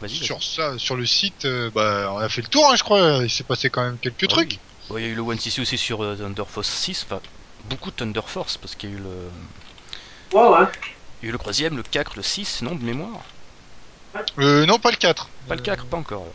Vas-y, 0.00 0.10
vas-y. 0.18 0.24
Sur 0.26 0.42
ça, 0.42 0.78
sur 0.78 0.94
le 0.96 1.06
site, 1.06 1.44
euh, 1.44 1.70
bah, 1.74 2.10
on 2.12 2.18
a 2.18 2.28
fait 2.28 2.42
le 2.42 2.48
tour, 2.48 2.70
hein, 2.70 2.76
je 2.76 2.82
crois. 2.84 3.20
Il 3.22 3.30
s'est 3.30 3.44
passé 3.44 3.70
quand 3.70 3.82
même 3.82 3.98
quelques 3.98 4.24
Ah 4.24 4.28
trucs. 4.28 4.50
oui. 4.52 4.58
Bon, 4.88 4.98
il 4.98 5.02
y 5.02 5.06
a 5.06 5.08
eu 5.08 5.14
le 5.14 5.22
One 5.22 5.38
CC 5.38 5.60
aussi 5.60 5.76
sur 5.76 6.02
euh, 6.02 6.16
Thunder 6.16 6.44
Force 6.48 6.68
6, 6.68 7.04
enfin, 7.08 7.20
beaucoup 7.68 7.90
de 7.90 7.96
Thunder 7.96 8.22
Force, 8.26 8.56
parce 8.56 8.74
qu'il 8.74 8.90
y 8.90 8.92
a 8.94 8.96
eu 8.96 9.00
le, 9.00 9.08
Ouais, 10.38 10.48
ouais. 10.48 10.66
il 11.20 11.24
y 11.24 11.26
a 11.26 11.28
eu 11.30 11.32
le 11.32 11.38
troisième, 11.38 11.76
le 11.76 11.82
4, 11.82 12.16
le 12.16 12.22
6, 12.22 12.62
non, 12.62 12.74
de 12.74 12.84
mémoire 12.84 13.20
Euh, 14.38 14.64
non, 14.66 14.78
pas 14.78 14.90
le 14.90 14.96
4. 14.96 15.28
Pas 15.48 15.56
le 15.56 15.62
4, 15.62 15.84
pas 15.86 15.96
encore. 15.96 16.22
alors. 16.22 16.34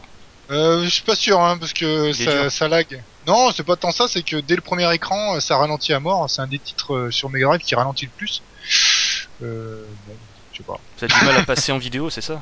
Euh, 0.51 0.83
je 0.83 0.89
suis 0.89 1.03
pas 1.03 1.15
sûr, 1.15 1.39
hein, 1.39 1.57
parce 1.57 1.73
que 1.73 2.11
ça, 2.13 2.49
ça 2.49 2.67
lag. 2.67 3.01
Non, 3.27 3.51
c'est 3.55 3.63
pas 3.63 3.75
tant 3.75 3.91
ça, 3.91 4.07
c'est 4.07 4.21
que 4.23 4.37
dès 4.37 4.55
le 4.55 4.61
premier 4.61 4.91
écran, 4.93 5.35
euh, 5.35 5.39
ça 5.39 5.57
ralentit 5.57 5.93
à 5.93 5.99
mort. 5.99 6.29
C'est 6.29 6.41
un 6.41 6.47
des 6.47 6.59
titres 6.59 6.93
euh, 6.93 7.11
sur 7.11 7.29
Mega 7.29 7.45
Drive 7.47 7.61
qui 7.61 7.75
ralentit 7.75 8.05
le 8.05 8.11
plus. 8.17 8.41
Euh, 9.41 9.85
bon, 10.07 10.13
je 10.51 10.57
sais 10.57 10.63
pas. 10.63 10.79
Ça 10.97 11.05
a 11.05 11.09
du 11.19 11.25
mal 11.25 11.37
à 11.37 11.43
passer 11.43 11.71
en 11.71 11.77
vidéo, 11.77 12.09
c'est 12.09 12.21
ça? 12.21 12.41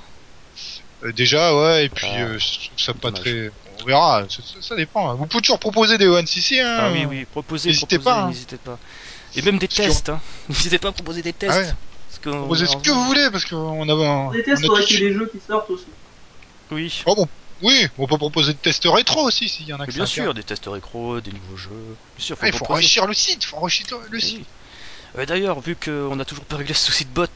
Euh, 1.03 1.11
déjà, 1.11 1.55
ouais, 1.55 1.85
et 1.85 1.89
puis 1.89 2.07
Ah, 2.11 2.19
euh, 2.21 2.39
je 2.39 2.67
trouve 2.67 2.79
ça 2.79 2.93
pas 2.93 3.09
dommage. 3.11 3.21
très. 3.21 3.51
On 3.81 3.85
verra, 3.85 4.23
ça, 4.61 4.75
dépend. 4.75 5.15
Vous 5.15 5.25
pouvez 5.25 5.41
toujours 5.41 5.57
proposer 5.59 5.97
des 5.97 6.07
One 6.07 6.27
CC, 6.27 6.59
hein. 6.59 6.77
Ah 6.79 6.89
oui, 6.91 7.05
oui, 7.09 7.25
proposez, 7.25 7.69
N'hésitez 7.69 7.97
proposez, 7.97 8.03
pas, 8.17 8.23
hein. 8.23 8.27
n'hésitez 8.27 8.57
pas. 8.57 8.77
Et 9.35 9.41
même 9.41 9.57
des 9.57 9.67
tests, 9.67 10.09
hein. 10.09 10.19
N'hésitez 10.49 10.77
pas 10.77 10.89
à 10.89 10.91
proposer 10.91 11.21
des 11.23 11.33
tests. 11.33 11.53
Ah 11.55 11.59
ouais. 11.61 11.73
Parce 12.09 12.19
qu'on- 12.23 12.39
Proposez 12.41 12.67
ce 12.67 12.75
on- 12.75 12.79
que 12.81 12.91
vous 12.91 13.03
voulez, 13.05 13.29
parce 13.31 13.45
qu'on 13.45 13.57
a. 13.89 13.93
On 13.93 14.27
On 14.27 14.29
a 14.29 14.33
faudrait 14.61 14.81
tout- 14.81 14.87
qu'il 14.87 14.99
y 14.99 15.05
ait 15.05 15.09
des 15.09 15.13
jeux 15.15 15.29
qui 15.31 15.39
sortent 15.47 15.69
aussi. 15.71 15.85
Oui, 16.69 17.01
Oh 17.07 17.15
bon, 17.15 17.27
oui, 17.61 17.87
on 17.97 18.07
peut 18.07 18.17
proposer 18.17 18.53
des 18.53 18.59
tests 18.59 18.85
rétro 18.85 19.21
aussi, 19.25 19.49
s'il 19.49 19.65
y 19.67 19.73
en 19.73 19.79
a 19.79 19.85
que 19.85 19.91
bien 19.91 20.05
sûr, 20.05 20.33
des 20.33 20.43
tests 20.43 20.65
récro, 20.67 21.21
des 21.21 21.31
nouveaux 21.31 21.55
jeux. 21.57 21.97
Bien 22.15 22.25
sûr, 22.25 22.37
faut 22.37 22.45
il 22.45 22.53
faut 22.53 22.65
enrichir 22.71 23.05
le 23.07 23.13
site, 23.13 23.43
faut 23.45 23.57
enrichir 23.57 23.85
le 24.09 24.19
Oui. 24.21 24.21
site. 24.21 24.47
Euh, 25.17 25.25
D'ailleurs, 25.25 25.59
vu 25.61 25.75
qu'on 25.75 26.19
a 26.19 26.25
toujours 26.25 26.45
pas 26.45 26.57
réglé 26.57 26.73
ce 26.73 26.85
souci 26.85 27.05
de 27.05 27.11
bot, 27.11 27.27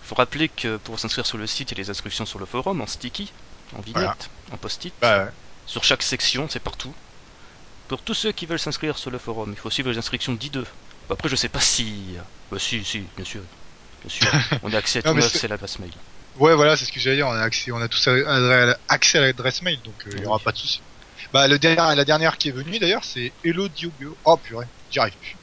faut 0.00 0.14
rappeler 0.14 0.48
que 0.48 0.76
pour 0.78 0.98
s'inscrire 1.00 1.26
sur 1.26 1.38
le 1.38 1.46
site, 1.46 1.70
il 1.72 1.78
y 1.78 1.80
a 1.80 1.82
les 1.84 1.90
inscriptions 1.90 2.26
sur 2.26 2.38
le 2.38 2.46
forum, 2.46 2.80
en 2.80 2.86
sticky, 2.86 3.32
en 3.72 3.80
vignette, 3.80 3.94
Voilà. 3.94 4.16
en 4.52 4.58
post-it. 4.58 4.94
Bah, 5.00 5.24
ouais. 5.26 5.30
Sur 5.66 5.84
chaque 5.84 6.02
section, 6.02 6.48
c'est 6.48 6.60
partout. 6.60 6.94
Pour 7.88 8.02
tous 8.02 8.14
ceux 8.14 8.32
qui 8.32 8.46
veulent 8.46 8.58
s'inscrire 8.58 8.98
sur 8.98 9.10
le 9.10 9.18
forum, 9.18 9.52
il 9.52 9.58
faut 9.58 9.70
suivre 9.70 9.90
les 9.90 9.98
instructions 9.98 10.34
d'I2. 10.34 10.64
Bon, 11.08 11.14
après, 11.14 11.28
je 11.28 11.36
sais 11.36 11.48
pas 11.48 11.60
si. 11.60 12.16
Bah, 12.50 12.58
si, 12.58 12.84
si, 12.84 13.10
bien 13.16 13.24
sûr. 13.24 13.44
Bien 14.00 14.10
sûr. 14.10 14.28
On 14.62 14.72
a 14.72 14.78
accès 14.78 15.00
à 15.00 15.02
Non, 15.04 15.14
tout 15.14 15.18
neuf, 15.20 15.32
c'est- 15.32 15.38
c'est 15.38 15.48
l'adresse 15.48 15.78
mail. 15.78 15.92
Ouais, 16.38 16.54
voilà, 16.54 16.76
c'est 16.76 16.84
ce 16.84 16.92
que 16.92 17.00
j'allais 17.00 17.16
dire. 17.16 17.28
On 17.28 17.32
a 17.32 17.40
accès, 17.42 17.70
on 17.70 17.80
a 17.80 17.88
tous 17.88 18.08
accès 18.88 19.18
à 19.18 19.20
l'adresse 19.20 19.62
mail, 19.62 19.78
donc 19.84 19.94
euh, 20.06 20.10
il 20.12 20.16
y 20.16 20.20
Oui. 20.20 20.26
aura 20.26 20.38
pas 20.38 20.52
de 20.52 20.56
souci. 20.56 20.80
Bah, 21.32 21.48
le 21.48 21.58
dernier, 21.58 21.96
la 21.96 22.04
dernière 22.04 22.38
qui 22.38 22.48
est 22.48 22.52
venue 22.52 22.78
d'ailleurs, 22.78 23.02
c'est 23.04 23.32
Hello 23.44 23.68
Diogo. 23.68 24.16
Oh 24.24 24.36
purée, 24.36 24.66
j'y 24.90 24.98
arrive 24.98 25.14
plus. 25.20 25.36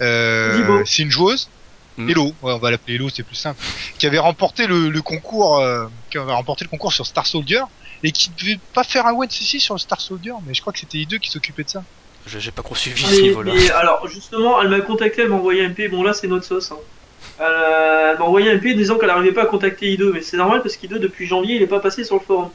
Euh, 0.00 0.82
c'est 0.86 1.02
une 1.02 1.10
joueuse. 1.10 1.48
Mm. 1.96 2.10
Hello, 2.10 2.26
ouais, 2.42 2.52
on 2.52 2.58
va 2.58 2.70
l'appeler 2.70 2.94
Hello, 2.94 3.08
c'est 3.08 3.22
plus 3.24 3.34
simple. 3.36 3.60
Qui 3.98 4.06
avait 4.06 4.18
remporté 4.18 4.66
le, 4.66 4.88
le 4.88 5.02
concours, 5.02 5.58
euh, 5.58 5.86
qui 6.10 6.18
avait 6.18 6.32
remporté 6.32 6.64
le 6.64 6.70
concours 6.70 6.92
sur 6.92 7.06
Star 7.06 7.26
Soldier 7.26 7.62
et 8.04 8.12
qui 8.12 8.30
devait 8.30 8.58
pas 8.72 8.84
faire 8.84 9.06
un 9.06 9.12
one 9.12 9.28
CC 9.30 9.58
sur 9.58 9.74
le 9.74 9.80
Star 9.80 10.00
Soldier, 10.00 10.32
mais 10.46 10.54
je 10.54 10.60
crois 10.60 10.72
que 10.72 10.78
c'était 10.78 10.98
I2 10.98 11.18
qui 11.18 11.30
s'occupait 11.30 11.64
de 11.64 11.70
ça. 11.70 11.82
Je 12.26 12.38
J'ai 12.38 12.50
pas 12.50 12.62
trop 12.62 12.74
suivi 12.74 13.02
ce 13.04 13.20
niveau-là. 13.20 13.52
alors, 13.76 14.06
justement, 14.08 14.60
elle 14.62 14.68
m'a 14.68 14.80
contacté, 14.80 15.22
elle 15.22 15.30
m'a 15.30 15.36
envoyé 15.36 15.64
un 15.64 15.70
MP. 15.70 15.88
Bon, 15.90 16.02
là, 16.02 16.12
c'est 16.12 16.26
notre 16.28 16.44
sauce. 16.46 16.70
Hein. 16.72 16.78
Euh, 17.40 18.10
elle 18.12 18.18
m'a 18.18 18.24
envoyé 18.24 18.50
un 18.50 18.54
MP 18.56 18.74
disant 18.74 18.98
qu'elle 18.98 19.08
n'arrivait 19.08 19.32
pas 19.32 19.42
à 19.42 19.46
contacter 19.46 19.96
I2, 19.96 20.12
mais 20.12 20.22
c'est 20.22 20.36
normal 20.36 20.60
parce 20.62 20.76
qu'I2, 20.76 20.98
depuis 20.98 21.26
janvier, 21.26 21.56
il 21.56 21.62
est 21.62 21.66
pas 21.68 21.80
passé 21.80 22.02
sur 22.04 22.16
le 22.16 22.20
forum. 22.20 22.50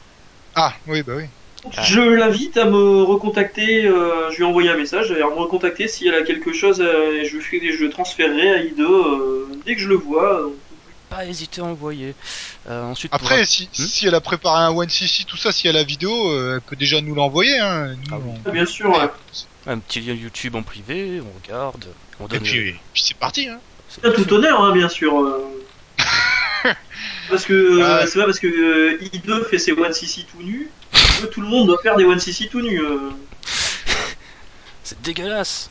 Ah, 0.54 0.74
oui, 0.86 1.02
bah 1.02 1.14
oui. 1.16 1.24
Donc, 1.62 1.72
Ah. 1.76 1.82
Je 1.82 2.00
l'invite 2.00 2.58
à 2.58 2.66
me 2.66 3.02
recontacter. 3.02 3.86
euh, 3.86 4.30
je 4.30 4.36
lui 4.36 4.42
ai 4.42 4.46
envoyé 4.46 4.68
un 4.68 4.76
message, 4.76 5.10
à 5.10 5.14
me 5.14 5.34
recontacter 5.34 5.88
si 5.88 6.06
elle 6.06 6.14
a 6.14 6.22
quelque 6.22 6.52
chose. 6.52 6.80
euh, 6.82 7.22
et 7.22 7.24
je, 7.24 7.38
ferai, 7.38 7.72
je 7.72 7.86
transférerai 7.86 8.50
à 8.50 8.58
I2 8.62 8.82
euh, 8.82 9.46
dès 9.64 9.74
que 9.74 9.80
je 9.80 9.88
le 9.88 9.96
vois. 9.96 10.42
donc. 10.42 10.52
Pas 11.08 11.24
hésiter 11.26 11.60
à 11.60 11.64
envoyer. 11.64 12.14
Euh, 12.68 12.82
ensuite, 12.82 13.10
pour 13.12 13.20
Après, 13.22 13.44
si, 13.46 13.64
Hmm 13.78 13.86
si 13.86 14.06
elle 14.06 14.14
a 14.14 14.20
préparé 14.20 14.64
un 14.64 14.70
one 14.76 14.88
CC, 14.90 15.24
tout 15.24 15.36
ça, 15.36 15.52
si 15.52 15.66
elle 15.68 15.76
a 15.76 15.80
la 15.80 15.84
vidéo, 15.84 16.10
euh, 16.30 16.56
elle 16.56 16.60
peut 16.60 16.76
déjà 16.76 17.00
nous 17.00 17.14
l'envoyer. 17.14 17.58
Hein. 17.58 17.94
Ah 18.10 18.16
oui. 18.22 18.32
on- 18.46 18.50
Bien 18.50 18.66
sûr, 18.66 18.90
ouais. 18.90 19.08
un 19.66 19.78
petit 19.78 20.00
lien 20.00 20.12
YouTube 20.14 20.56
en 20.56 20.62
privé, 20.62 21.20
on 21.22 21.42
regarde, 21.42 21.86
on 22.20 22.26
Et 22.26 22.28
donne. 22.30 22.40
puis, 22.40 22.58
le- 22.58 22.68
et 22.68 22.76
puis 22.92 23.02
c'est 23.02 23.16
parti. 23.16 23.48
Hein. 23.48 23.60
C'est 24.02 24.12
tout 24.14 24.32
honneur, 24.34 24.62
hein, 24.62 24.72
bien 24.72 24.88
sûr. 24.88 25.18
euh. 25.20 25.44
parce 27.30 27.44
que 27.44 27.52
euh, 27.52 28.00
Ouais. 28.00 28.06
c'est 28.06 28.18
pas 28.18 28.26
parce 28.26 28.38
que 28.40 28.46
euh, 28.46 28.98
I2 29.00 29.44
fait 29.48 29.58
ses 29.58 29.72
One 29.72 29.92
CC 29.92 30.24
tout 30.30 30.42
nus 30.42 30.68
que 31.20 31.26
tout 31.26 31.40
le 31.40 31.46
monde 31.46 31.66
doit 31.68 31.78
faire 31.82 31.96
des 31.96 32.04
One 32.04 32.20
CC 32.20 32.48
tout 32.48 32.60
nus. 32.60 32.80
euh. 32.80 33.10
C'est 34.82 35.00
dégueulasse. 35.02 35.70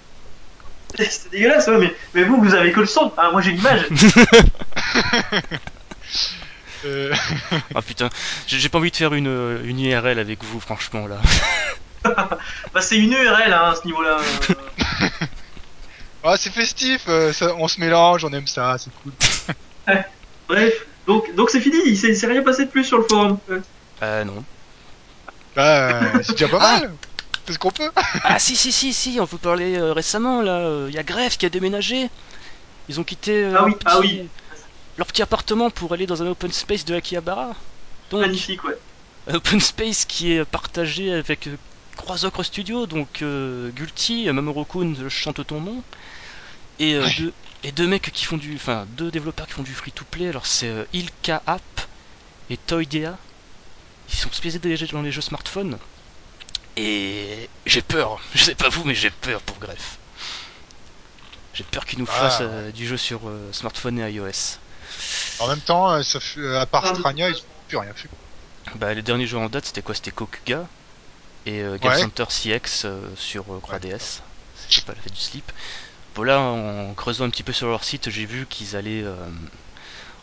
C'est 0.98 1.32
dégueulasse, 1.32 1.68
ouais, 1.68 1.78
mais, 1.80 1.96
mais 2.14 2.24
vous, 2.24 2.42
vous 2.42 2.54
avez 2.56 2.72
que 2.72 2.80
le 2.82 2.86
son. 2.86 3.12
Ah, 3.18 3.30
moi, 3.32 3.42
j'ai 3.42 3.52
l'image. 3.52 3.86
Euh, 6.86 7.14
Ah 7.74 7.82
putain, 7.82 8.10
j'ai 8.46 8.68
pas 8.68 8.78
envie 8.78 8.92
de 8.92 8.96
faire 8.98 9.14
une, 9.14 9.62
une 9.64 9.80
IRL 9.80 10.20
avec 10.20 10.44
vous, 10.44 10.60
franchement 10.60 11.08
là. 11.08 11.18
bah, 12.04 12.82
c'est 12.82 12.98
une 12.98 13.14
URL 13.14 13.54
hein, 13.54 13.72
à 13.72 13.76
ce 13.76 13.86
niveau-là. 13.86 14.18
Euh. 16.24 16.30
Ah, 16.30 16.38
c'est 16.38 16.52
festif, 16.52 17.06
euh, 17.08 17.34
ça- 17.34 17.56
on 17.56 17.68
se 17.68 17.80
mélange, 17.80 18.26
on 18.26 18.32
aime 18.34 18.48
ça, 18.48 18.78
c'est 18.78 18.92
cool. 18.94 19.14
Bref, 20.48 20.74
donc 21.08 21.34
donc 21.36 21.50
c'est 21.50 21.62
fini. 21.62 21.78
Il 21.86 21.98
s'est 21.98 22.10
il 22.10 22.18
s'est 22.18 22.28
rien 22.28 22.44
passé 22.44 22.66
de 22.66 22.72
plus 22.72 22.84
sur 22.86 22.98
le 22.98 23.04
forum. 23.04 23.40
Ouais. 23.48 23.60
Euh, 24.02 24.24
non. 24.24 24.46
Bah, 25.56 26.16
euh, 26.18 26.24
c'est 26.24 26.34
déjà 26.34 26.48
pas 26.50 26.60
Ah. 26.60 26.80
mal. 26.82 27.00
C'est 27.46 27.54
ce 27.54 27.60
qu'on 27.60 27.72
peut. 27.72 27.92
Ah 28.24 28.40
si 28.40 28.56
si 28.56 28.72
si 28.72 28.94
si, 28.94 29.20
on 29.20 29.28
peut 29.28 29.38
parler 29.38 29.76
euh, 29.78 29.94
récemment 29.94 30.42
là. 30.42 30.88
Il 30.88 30.94
y 30.94 30.98
a 30.98 31.04
Greffe 31.04 31.38
qui 31.38 31.46
a 31.46 31.50
déménagé. 31.50 32.10
Ils 32.88 33.00
ont 33.00 33.04
quitté 33.06 33.46
euh, 33.46 33.56
Ah 33.56 33.64
oui, 33.66 33.72
leur, 33.72 33.80
ah 33.86 34.00
petit, 34.00 34.08
oui. 34.08 34.32
leur 34.98 35.08
petit 35.08 35.22
appartement 35.24 35.72
pour 35.72 35.94
aller 35.94 36.08
dans 36.08 36.24
un 36.24 36.28
open 36.28 36.52
space 36.52 36.86
de 36.86 36.96
Akihabara. 36.96 37.56
Donc 38.10 38.22
Magnifique, 38.22 38.64
ouais. 38.66 38.76
un 39.28 39.36
open 39.36 39.60
space 39.60 40.06
qui 40.06 40.34
est 40.34 40.46
partagé 40.46 41.14
avec 41.14 41.48
euh, 41.48 41.58
trois 41.96 42.26
autres 42.26 42.44
studios, 42.44 42.88
donc 42.88 43.22
euh, 43.22 43.72
Gulti, 43.72 44.28
euh, 44.30 44.34
Mamoru-kun, 44.34 44.94
je 44.96 45.10
chante 45.10 45.46
ton 45.48 45.62
nom, 45.62 45.84
et, 46.90 46.96
euh, 46.96 47.04
Ouais. 47.04 47.14
deux, 47.18 47.34
et 47.64 47.72
deux 47.72 47.88
mecs 47.88 48.12
qui 48.12 48.26
font 48.26 48.38
du, 48.38 48.56
enfin 48.56 48.86
deux 48.90 49.12
développeurs 49.12 49.48
qui 49.48 49.54
font 49.54 49.64
du 49.64 49.74
free-to-play. 49.74 50.28
Alors 50.30 50.46
c'est 50.46 50.68
euh, 50.70 50.86
Ilka 50.94 51.42
App 51.46 51.62
et 52.50 52.58
Toydea. 52.58 53.18
Ils 54.10 54.16
sont 54.16 54.32
spécialisés 54.32 54.88
dans 54.92 55.02
les 55.02 55.12
jeux 55.12 55.22
smartphones. 55.22 55.78
Et 56.76 57.50
j'ai 57.66 57.82
peur. 57.82 58.20
Je 58.34 58.44
sais 58.44 58.56
pas 58.56 58.70
vous, 58.70 58.84
mais 58.84 58.96
j'ai 58.96 59.12
peur 59.12 59.42
pour 59.42 59.60
Grefg. 59.60 59.80
J'ai 61.54 61.64
peur 61.64 61.86
qu'ils 61.86 62.00
nous 62.00 62.08
Ah, 62.10 62.14
fassent 62.20 62.40
ouais. 62.40 62.48
euh, 62.50 62.72
du 62.72 62.88
jeu 62.88 62.98
sur 62.98 63.30
euh, 63.30 63.52
smartphone 63.54 64.00
et 64.00 64.12
iOS. 64.12 64.58
En 65.40 65.48
même 65.48 65.62
temps, 65.62 65.90
euh, 65.92 66.02
ça 66.04 66.20
à 66.60 66.66
part 66.66 66.86
Strania, 66.96 67.30
ils 67.30 67.36
ont 67.36 67.46
plus 67.68 67.78
rien 67.78 67.94
fait. 67.94 68.10
Bah, 68.76 68.94
les 68.94 69.02
derniers 69.04 69.28
jeux 69.28 69.38
en 69.38 69.50
date, 69.50 69.66
c'était 69.66 69.82
quoi? 69.82 69.94
C'était 69.96 70.12
Kokuga 70.12 70.68
et 71.46 71.62
euh, 71.62 71.78
Game 71.78 71.92
Ouais. 71.92 72.00
Center 72.00 72.26
CX 72.30 72.86
euh, 72.86 73.16
sur 73.16 73.54
euh, 73.54 73.60
3DS. 73.60 74.22
C'était 74.56 74.82
pas 74.86 74.94
la 74.96 75.02
fête 75.02 75.14
du 75.14 75.20
slip. 75.20 75.52
Bon, 76.16 76.24
là, 76.24 76.40
en 76.40 76.94
creusant 76.94 77.26
un 77.26 77.30
petit 77.30 77.44
peu 77.44 77.54
sur 77.54 77.68
leur 77.68 77.84
site, 77.84 78.10
j'ai 78.10 78.26
vu 78.26 78.46
qu'ils 78.46 78.76
allaient 78.76 79.04
euh, 79.04 79.16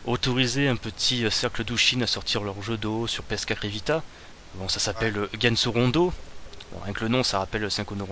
autoriser 0.05 0.67
un 0.67 0.75
petit 0.77 1.25
euh, 1.25 1.29
cercle 1.29 1.63
d'Ushin 1.63 2.01
à 2.01 2.07
sortir 2.07 2.43
leur 2.43 2.61
jeu 2.61 2.77
d'eau 2.77 3.07
sur 3.07 3.23
PS4 3.23 3.65
et 3.65 3.67
Vita. 3.67 4.03
Bon, 4.55 4.69
ça 4.69 4.79
s'appelle 4.79 5.17
euh, 5.17 5.29
Genso 5.39 5.71
Rondo. 5.71 6.13
Bon, 6.71 6.79
rien 6.79 6.93
que 6.93 7.01
le 7.01 7.09
nom, 7.09 7.23
ça 7.23 7.39
rappelle 7.39 7.69
Synchrono 7.69 8.07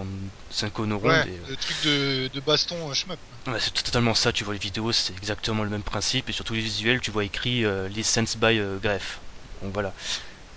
Synchrono 0.50 0.98
Ouais, 0.98 1.28
et, 1.28 1.32
euh, 1.32 1.50
le 1.50 1.56
truc 1.56 1.78
de, 1.86 2.28
de 2.28 2.40
baston 2.42 2.90
euh, 2.90 2.94
shmup. 2.94 3.18
Ouais, 3.48 3.60
c'est 3.60 3.72
totalement 3.72 4.14
ça, 4.14 4.34
tu 4.34 4.44
vois 4.44 4.54
les 4.54 4.60
vidéos, 4.60 4.92
c'est 4.92 5.14
exactement 5.14 5.64
le 5.64 5.70
même 5.70 5.84
principe, 5.84 6.30
et 6.30 6.34
surtout 6.34 6.54
les 6.54 6.62
visuels, 6.62 7.00
tu 7.00 7.12
vois 7.12 7.24
écrit 7.24 7.64
euh, 7.64 7.88
License 7.88 8.36
by 8.36 8.60
euh, 8.60 8.78
Grefg. 8.80 9.20
Donc 9.62 9.74
voilà. 9.74 9.94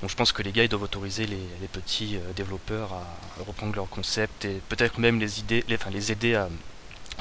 Donc 0.00 0.10
je 0.10 0.16
pense 0.16 0.32
que 0.32 0.42
les 0.42 0.50
gars, 0.50 0.64
ils 0.64 0.68
doivent 0.68 0.82
autoriser 0.82 1.26
les, 1.26 1.36
les 1.60 1.68
petits 1.68 2.16
euh, 2.16 2.32
développeurs 2.34 2.92
à 2.92 3.06
reprendre 3.46 3.76
leur 3.76 3.88
concept, 3.88 4.44
et 4.44 4.60
peut-être 4.68 4.98
même 4.98 5.20
les, 5.20 5.38
idées, 5.38 5.64
les, 5.68 5.76
enfin, 5.76 5.90
les 5.90 6.10
aider 6.10 6.34
à 6.34 6.48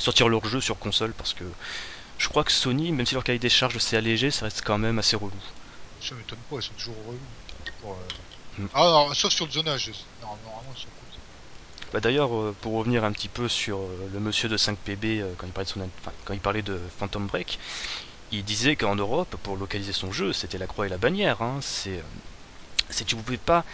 sortir 0.02 0.30
leur 0.30 0.45
jeu 0.45 0.61
sur 0.61 0.78
console, 0.80 1.14
parce 1.14 1.34
que 1.34 1.44
je 2.18 2.28
crois 2.30 2.44
que 2.44 2.52
Sony, 2.52 2.91
même 2.91 3.06
si 3.06 3.14
leur 3.14 3.23
cahier 3.23 3.40
des 3.40 3.49
charges 3.49 3.78
c'est 3.80 3.98
allégé, 3.98 4.32
ça 4.32 4.45
reste 4.45 4.61
quand 4.64 4.78
même 4.78 4.99
assez 4.99 5.15
relou. 5.15 5.41
Ça 6.02 6.15
m'étonne 6.15 6.40
pas, 6.49 6.57
ils 6.57 6.64
sont 6.64 6.73
toujours 6.73 6.95
relous. 7.06 7.19
Pour, 7.82 7.94
euh, 7.94 8.07
Hmm. 8.57 8.68
Ah, 8.73 9.07
sauf 9.14 9.32
sur 9.32 9.45
le 9.45 9.52
zonage. 9.52 9.91
Normalement, 10.22 10.64
ils 10.76 10.82
sont 10.82 10.90
cool. 10.90 11.07
Bah 11.94 11.99
d'ailleurs, 11.99 12.36
euh, 12.36 12.56
pour 12.60 12.73
revenir 12.73 13.03
un 13.03 13.11
petit 13.11 13.30
peu 13.30 13.48
sur 13.48 13.80
euh, 13.80 14.10
le 14.14 14.19
monsieur 14.19 14.49
de 14.49 14.57
5PB 14.57 15.22
euh, 15.22 15.34
quand 15.38 15.48
il 15.48 15.53
parlait 15.53 15.65
de 15.65 15.69
son, 15.72 15.82
enfin, 15.99 16.11
quand 16.26 16.34
il 16.34 16.40
parlait 16.41 16.61
de 16.61 16.80
Phantom 16.98 17.28
Break, 17.28 17.60
il 18.32 18.44
disait 18.44 18.76
qu'en 18.76 18.95
Europe, 18.95 19.36
pour 19.44 19.57
localiser 19.57 19.94
son 19.94 20.11
jeu, 20.11 20.34
c'était 20.34 20.57
la 20.57 20.68
croix 20.68 20.86
et 20.86 20.90
la 20.90 20.98
bannière. 20.98 21.41
Hein, 21.41 21.60
c'est, 21.61 22.03
c'est 22.90 23.10
vous 23.14 23.23
pouvez 23.23 23.38
pas 23.38 23.65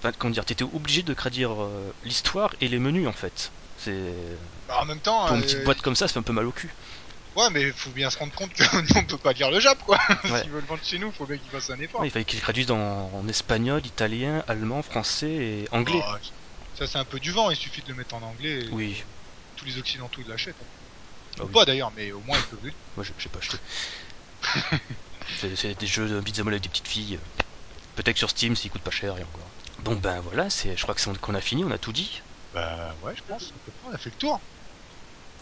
Enfin, 0.00 0.12
comment 0.16 0.30
dire, 0.32 0.44
t'étais 0.44 0.62
obligé 0.62 1.02
de 1.02 1.12
traduire 1.12 1.56
l'histoire 2.04 2.54
et 2.60 2.68
les 2.68 2.78
menus 2.78 3.08
en 3.08 3.12
fait. 3.12 3.50
C'est 3.78 4.12
Bah, 4.66 4.80
en 4.80 4.84
même 4.84 5.00
temps, 5.00 5.26
pour 5.26 5.36
une 5.36 5.42
euh, 5.42 5.44
petite 5.44 5.64
boîte 5.64 5.80
comme 5.82 5.96
ça, 5.96 6.08
ça 6.08 6.14
fait 6.14 6.18
un 6.20 6.22
peu 6.22 6.32
mal 6.32 6.46
au 6.46 6.52
cul. 6.52 6.70
ouais, 7.36 7.50
mais 7.50 7.70
faut 7.72 7.90
bien 7.90 8.10
se 8.10 8.18
rendre 8.18 8.34
compte 8.34 8.52
que 8.52 8.62
nous 8.82 8.96
on 8.96 9.04
peut 9.04 9.18
pas 9.18 9.32
lire 9.32 9.50
le 9.50 9.60
Jap 9.60 9.78
quoi. 9.84 9.98
Ouais. 10.24 10.42
S'ils 10.42 10.50
veulent 10.50 10.64
vendre 10.64 10.82
chez 10.84 10.98
nous, 10.98 11.12
faut 11.12 11.26
bien 11.26 11.38
qu'ils 11.38 11.50
fassent 11.50 11.70
un 11.70 11.78
effort. 11.80 12.00
Ouais, 12.00 12.08
il 12.08 12.10
fallait 12.10 12.24
qu'ils 12.24 12.40
traduisent 12.40 12.70
en, 12.70 13.10
en 13.14 13.28
espagnol, 13.28 13.84
italien, 13.86 14.42
allemand, 14.48 14.82
français 14.82 15.30
et 15.30 15.68
anglais. 15.70 16.00
Oh, 16.02 16.16
ça 16.74 16.86
c'est 16.86 16.98
un 16.98 17.04
peu 17.04 17.20
du 17.20 17.30
vent, 17.32 17.50
il 17.50 17.56
suffit 17.56 17.82
de 17.82 17.88
le 17.88 17.94
mettre 17.94 18.14
en 18.14 18.22
anglais. 18.22 18.64
et 18.64 18.68
Oui. 18.72 19.02
Tous 19.56 19.64
les 19.64 19.78
occidentaux 19.78 20.20
ils 20.22 20.28
l'achètent. 20.28 20.56
Ah 21.38 21.44
Ou 21.44 21.46
oui. 21.46 21.52
pas 21.52 21.64
d'ailleurs, 21.64 21.92
mais 21.94 22.10
au 22.12 22.20
moins 22.20 22.36
ils 22.38 22.44
peuvent 22.44 22.64
le 22.64 22.72
Moi, 22.96 23.04
je 23.04 23.12
j'ai 23.18 23.28
pas 23.28 23.38
acheté. 23.38 23.58
c'est, 25.56 25.78
des 25.78 25.86
jeux 25.86 26.08
de 26.08 26.20
beat'em 26.20 26.48
avec 26.48 26.62
des 26.62 26.68
petites 26.68 26.88
filles. 26.88 27.18
Peut-être 27.94 28.18
sur 28.18 28.30
Steam, 28.30 28.54
s'ils 28.56 28.70
coûtent 28.70 28.82
pas 28.82 28.90
cher 28.90 29.16
et 29.18 29.22
encore. 29.22 29.48
Bon 29.80 29.94
ben 29.94 30.20
voilà, 30.20 30.50
c'est, 30.50 30.76
je 30.76 30.82
crois 30.82 30.94
que 30.94 31.00
c'est 31.00 31.16
qu'on 31.18 31.34
a 31.34 31.40
fini, 31.40 31.64
on 31.64 31.70
a 31.70 31.78
tout 31.78 31.92
dit. 31.92 32.22
Bah 32.52 32.94
ouais, 33.02 33.12
je 33.14 33.22
pense. 33.26 33.52
à 33.54 33.58
peu 33.64 33.72
près, 33.72 33.88
On 33.90 33.94
a 33.94 33.98
fait 33.98 34.10
le 34.10 34.16
tour. 34.16 34.40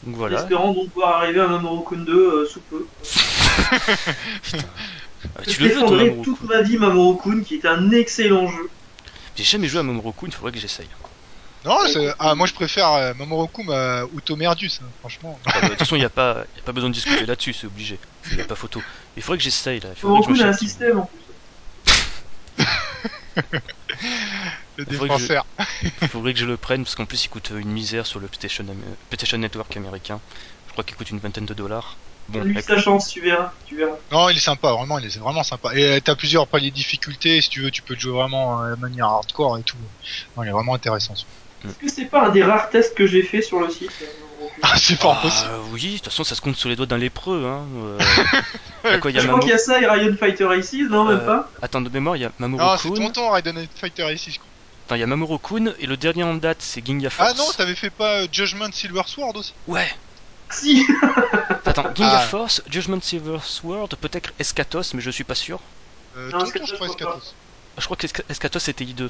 Donc 0.02 0.16
voilà. 0.16 0.40
espérant 0.40 0.72
donc 0.74 0.92
pouvoir 0.92 1.16
arriver 1.22 1.40
à 1.40 1.46
Mamoru 1.48 1.84
Kun 1.88 2.04
2 2.04 2.12
euh, 2.42 2.46
sous 2.46 2.60
peu. 2.62 2.86
Putain. 4.42 4.58
Ah, 5.34 5.40
Je 5.46 5.50
tu 5.50 5.62
le 5.62 5.68
veux, 5.68 5.72
toi, 5.74 5.80
défendrai 5.82 6.04
Mamoru 6.10 6.22
toute 6.24 6.42
ma 6.42 6.62
vie 6.62 6.76
Mamoru 6.76 7.18
Kun, 7.18 7.42
qui 7.42 7.54
est 7.56 7.66
un 7.66 7.90
excellent 7.92 8.46
jeu. 8.46 8.70
J'ai 9.36 9.44
jamais 9.44 9.68
joué 9.68 9.80
à 9.80 9.82
Mamoru 9.82 10.12
Kun, 10.12 10.26
il 10.26 10.32
faudrait 10.34 10.52
que 10.52 10.58
j'essaye. 10.58 10.88
Non, 11.64 11.78
c'est- 11.92 12.14
ah, 12.20 12.34
moi 12.36 12.46
je 12.46 12.52
préfère 12.54 12.92
euh, 12.92 13.12
Mamorokum 13.14 13.68
à 13.70 14.04
Utomerdus, 14.14 14.70
hein, 14.82 14.88
franchement. 15.00 15.40
Ah, 15.46 15.52
bah, 15.54 15.60
De 15.62 15.68
toute 15.70 15.78
façon, 15.80 15.96
il 15.96 16.00
n'y 16.00 16.04
a, 16.04 16.10
pas- 16.10 16.44
y 16.54 16.60
a 16.60 16.62
pas 16.62 16.72
besoin 16.72 16.90
de 16.90 16.94
discuter 16.94 17.26
là-dessus, 17.26 17.54
c'est 17.54 17.66
obligé. 17.66 17.98
Il 18.30 18.36
n'y 18.36 18.42
a 18.42 18.44
pas 18.44 18.54
photo. 18.54 18.80
Il 19.16 19.22
faudrait 19.22 19.38
que 19.38 19.44
j'essaye 19.44 19.80
là. 19.80 19.88
Il 19.90 19.96
faudrait 19.96 20.20
Mamoru 20.20 20.32
que 20.34 20.38
je 20.38 20.42
Kun 20.42 20.46
a 20.48 20.50
un 20.50 20.56
système 20.56 20.98
en 21.00 21.06
plus. 21.06 21.24
Le 24.76 24.84
défenseur. 24.84 25.46
Il 26.02 26.08
faudrait 26.08 26.32
que 26.34 26.38
je 26.38 26.44
le 26.46 26.56
prenne 26.56 26.84
parce 26.84 26.94
qu'en 26.94 27.06
plus 27.06 27.24
il 27.24 27.28
coûte 27.28 27.50
une 27.56 27.70
misère 27.70 28.06
sur 28.06 28.20
le 28.20 28.28
PlayStation, 28.28 28.64
Am- 28.68 28.96
PlayStation 29.08 29.38
Network 29.38 29.76
américain. 29.76 30.20
Je 30.66 30.72
crois 30.72 30.84
qu'il 30.84 30.96
coûte 30.96 31.10
une 31.10 31.18
vingtaine 31.18 31.46
de 31.46 31.54
dollars. 31.54 31.96
Bon, 32.28 32.42
Lui 32.42 32.60
sa 32.60 32.76
chance, 32.76 33.08
tu 33.08 33.20
verras, 33.20 33.52
tu 33.64 33.76
verras. 33.76 33.94
Non, 34.10 34.28
il 34.30 34.36
est 34.36 34.40
sympa, 34.40 34.72
vraiment, 34.72 34.98
il 34.98 35.06
est 35.06 35.16
vraiment 35.18 35.44
sympa. 35.44 35.74
Et 35.76 35.84
euh, 35.84 36.00
t'as 36.00 36.16
plusieurs 36.16 36.48
paliers 36.48 36.70
de 36.70 36.74
difficulté, 36.74 37.40
si 37.40 37.48
tu 37.48 37.62
veux, 37.62 37.70
tu 37.70 37.82
peux 37.82 37.94
te 37.94 38.00
jouer 38.00 38.14
vraiment 38.14 38.62
euh, 38.64 38.74
de 38.74 38.80
manière 38.80 39.06
hardcore 39.06 39.58
et 39.58 39.62
tout. 39.62 39.76
Non, 40.36 40.42
il 40.42 40.48
est 40.48 40.52
vraiment 40.52 40.74
intéressant. 40.74 41.14
celui-là. 41.14 41.70
Est-ce 41.70 41.78
que 41.78 41.88
c'est 41.88 42.06
pas 42.06 42.26
un 42.26 42.30
des 42.30 42.42
rares 42.42 42.68
tests 42.70 42.96
que 42.96 43.06
j'ai 43.06 43.22
fait 43.22 43.42
sur 43.42 43.60
le 43.60 43.70
site 43.70 43.92
euh, 44.02 44.46
Ah, 44.62 44.76
c'est 44.76 44.96
fort 45.00 45.16
Ah, 45.18 45.22
possible. 45.22 45.50
oui, 45.72 45.86
de 45.92 45.94
toute 45.98 46.04
façon 46.06 46.24
ça 46.24 46.34
se 46.34 46.40
compte 46.40 46.56
sur 46.56 46.68
les 46.68 46.74
doigts 46.76 46.86
d'un 46.86 46.98
lépreux. 46.98 47.46
Hein. 47.46 47.64
Euh, 47.76 47.98
y 48.84 48.88
a 48.88 48.98
quoi, 48.98 49.10
y 49.12 49.18
a 49.18 49.20
Je 49.20 49.28
crois 49.28 49.38
qu'il 49.40 49.50
y 49.50 49.52
a 49.52 49.58
ça 49.58 49.80
et 49.80 49.86
Ryan 49.86 50.14
Fighter 50.18 50.48
Aces, 50.52 50.72
non 50.90 51.04
même 51.04 51.18
Euh, 51.18 51.26
pas 51.26 51.50
Attends, 51.62 51.80
de 51.80 51.88
mémoire, 51.90 52.16
il 52.16 52.22
y 52.22 52.24
a 52.24 52.32
Mamoru 52.38 52.62
Non, 52.62 52.76
c'est 52.76 52.88
tonton 52.92 53.30
Raiden 53.30 53.66
Fighter 53.76 54.12
ici, 54.12 54.32
je 54.32 54.38
crois. 54.40 54.50
Attends, 54.86 54.94
il 54.94 55.00
y 55.00 55.02
a 55.02 55.06
Mamoru 55.06 55.38
Kun 55.40 55.74
et 55.80 55.86
le 55.86 55.96
dernier 55.96 56.22
en 56.22 56.34
date 56.34 56.58
c'est 56.62 56.84
Ginga 56.84 57.10
Force. 57.10 57.30
Ah 57.30 57.34
non, 57.36 57.46
t'avais 57.56 57.74
fait 57.74 57.90
pas 57.90 58.22
euh, 58.22 58.26
Judgment 58.30 58.70
Silver 58.72 59.02
Sword 59.06 59.36
aussi 59.36 59.52
Ouais. 59.66 59.88
Si 60.50 60.86
Attends, 61.64 61.92
Ginga 61.94 62.18
Ah. 62.18 62.20
Force, 62.20 62.62
Judgment 62.70 63.00
Silver 63.02 63.38
Sword, 63.42 63.88
peut-être 64.00 64.32
Escatos, 64.38 64.94
mais 64.94 65.00
je 65.00 65.10
suis 65.10 65.24
pas 65.24 65.34
sûr. 65.34 65.58
euh, 66.16 66.30
Non, 66.30 66.38
Tonton, 66.38 66.46
Escatos, 66.46 66.68
je 66.68 66.74
crois 66.76 66.88
crois 66.88 66.96
Escatos. 67.16 67.34
Je 67.78 67.84
crois 67.84 67.96
que 67.96 68.06
Escatos 68.30 68.62
c'était 68.62 68.84
I2. 68.84 69.08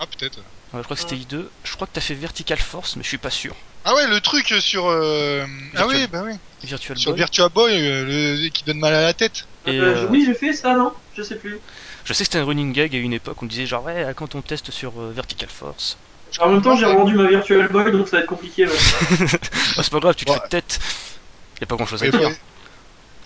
Ah, 0.00 0.06
peut-être. 0.06 0.38
Ouais, 0.72 0.80
je 0.80 0.82
crois 0.82 0.96
que 0.96 1.02
c'était 1.02 1.14
I2. 1.16 1.44
Je 1.62 1.74
crois 1.76 1.86
que 1.86 1.92
t'as 1.92 2.00
fait 2.00 2.14
Vertical 2.14 2.58
Force, 2.58 2.96
mais 2.96 3.04
je 3.04 3.08
suis 3.08 3.18
pas 3.18 3.30
sûr. 3.30 3.54
Ah 3.84 3.94
ouais, 3.94 4.08
le 4.08 4.20
truc 4.20 4.50
euh, 4.50 4.60
sur... 4.60 4.86
euh, 4.88 5.44
Ah 5.76 5.86
oui, 5.86 6.08
bah 6.08 6.22
oui. 6.24 6.32
Virtual 6.64 6.98
Sur 6.98 7.12
Boy. 7.12 7.18
Virtua 7.18 7.48
Boy, 7.50 7.72
euh, 7.74 8.04
le... 8.42 8.48
qui 8.48 8.64
donne 8.64 8.78
mal 8.80 8.94
à 8.94 9.02
la 9.02 9.14
tête. 9.14 9.46
Et, 9.66 9.78
Euh, 9.78 10.04
euh, 10.04 10.06
Oui, 10.10 10.24
j'ai 10.26 10.34
fait 10.34 10.52
ça, 10.52 10.74
non? 10.74 10.92
Je 11.16 11.22
sais 11.22 11.36
plus. 11.36 11.60
Je 12.04 12.12
sais 12.12 12.24
que 12.24 12.30
c'était 12.30 12.38
un 12.38 12.44
running 12.44 12.72
gag 12.72 12.94
à 12.94 12.98
une 12.98 13.12
époque, 13.12 13.36
on 13.42 13.46
disait 13.46 13.66
genre 13.66 13.84
ouais, 13.84 14.06
quand 14.16 14.34
on 14.34 14.42
teste 14.42 14.70
sur 14.70 14.92
euh, 15.00 15.12
Vertical 15.14 15.48
Force. 15.48 15.96
En 16.40 16.48
même 16.48 16.62
temps, 16.62 16.76
j'ai 16.76 16.86
revendu 16.86 17.14
ma 17.14 17.28
Virtual 17.28 17.68
Boy, 17.68 17.92
donc 17.92 18.08
ça 18.08 18.16
va 18.16 18.22
être 18.22 18.28
compliqué. 18.28 18.66
Oh, 19.78 19.80
c'est 19.82 19.90
pas 19.90 20.00
grave, 20.00 20.14
tu 20.14 20.24
te 20.24 20.30
Ouais. 20.30 20.36
fais 20.38 20.44
de 20.44 20.48
tête. 20.48 20.80
Y 21.60 21.64
a 21.64 21.66
pas 21.66 21.76
grand 21.76 21.86
chose 21.86 22.02
à 22.02 22.08
dire. 22.10 22.20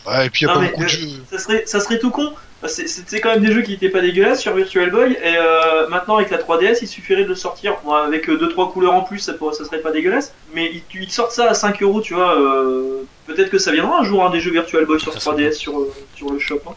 ouais. 0.06 0.26
Et 0.26 0.30
puis 0.30 0.44
y 0.44 0.48
a 0.48 0.54
Non, 0.54 0.60
pas 0.60 0.66
beaucoup 0.66 0.80
de 0.80 0.84
euh, 0.84 0.88
jeux. 0.88 1.08
Ça 1.30 1.38
serait, 1.38 1.64
ça 1.66 1.80
serait 1.80 1.98
tout 1.98 2.10
con. 2.10 2.32
C'est- 2.66 2.86
C'était 2.88 3.20
quand 3.20 3.30
même 3.30 3.44
des 3.44 3.52
jeux 3.52 3.62
qui 3.62 3.74
étaient 3.74 3.88
pas 3.88 4.00
dégueulasses 4.00 4.40
sur 4.40 4.54
Virtual 4.54 4.90
Boy. 4.90 5.12
Et 5.22 5.36
euh, 5.36 5.88
maintenant, 5.88 6.16
avec 6.16 6.30
la 6.30 6.38
3DS, 6.38 6.78
il 6.82 6.88
suffirait 6.88 7.24
de 7.24 7.28
le 7.28 7.34
sortir. 7.34 7.76
Bon, 7.84 7.92
avec 7.94 8.28
2-3 8.28 8.72
couleurs 8.72 8.94
en 8.94 9.02
plus, 9.02 9.18
ça, 9.20 9.32
pourrait- 9.34 9.54
ça 9.54 9.64
serait 9.64 9.80
pas 9.80 9.92
dégueulasse. 9.92 10.32
Mais 10.54 10.70
ils, 10.72 10.82
ils 11.00 11.06
te 11.06 11.12
sortent 11.12 11.32
ça 11.32 11.48
à 11.50 11.54
5 11.54 11.82
euros, 11.82 12.00
tu 12.00 12.14
vois. 12.14 12.38
euh, 12.40 13.02
Peut-être 13.26 13.50
que 13.50 13.58
ça 13.58 13.72
viendra 13.72 14.00
un 14.00 14.04
jour, 14.04 14.24
hein, 14.24 14.30
des 14.30 14.40
jeux 14.40 14.52
Virtual 14.52 14.84
Boy 14.84 15.00
sur 15.00 15.12
Ça 15.12 15.20
serait 15.20 15.34
3DS 15.36 15.48
bien. 15.48 15.52
sur, 15.52 15.74
sur 16.14 16.30
le 16.32 16.38
shop. 16.38 16.60
hein. 16.68 16.74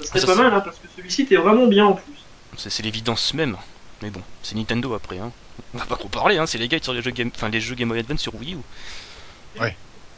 Ça 0.00 0.06
serait 0.06 0.20
Ça 0.20 0.26
pas 0.26 0.34
mal, 0.34 0.52
hein, 0.54 0.60
parce 0.60 0.76
que 0.76 0.86
celui-ci 0.96 1.22
était 1.22 1.36
vraiment 1.36 1.66
bien 1.66 1.86
en 1.86 1.94
plus. 1.94 2.12
C'est 2.56 2.70
c'est 2.70 2.82
l'évidence 2.82 3.34
même. 3.34 3.56
Mais 4.02 4.10
bon, 4.10 4.22
c'est 4.42 4.54
Nintendo 4.56 4.94
après. 4.94 5.18
Hein. 5.18 5.30
On 5.74 5.78
va 5.78 5.84
pas 5.84 5.96
trop 5.96 6.08
parler, 6.08 6.38
hein. 6.38 6.46
c'est 6.46 6.58
les 6.58 6.68
gars 6.68 6.78
sur 6.80 6.92
les 6.94 7.02
jeux 7.02 7.10
Game, 7.10 7.30
enfin 7.34 7.48
les 7.50 7.60
jeux 7.60 7.74
Game 7.74 7.88
Boy 7.88 7.98
Advance 8.00 8.20
sur 8.20 8.34
Wii 8.34 8.54
U. 8.54 8.58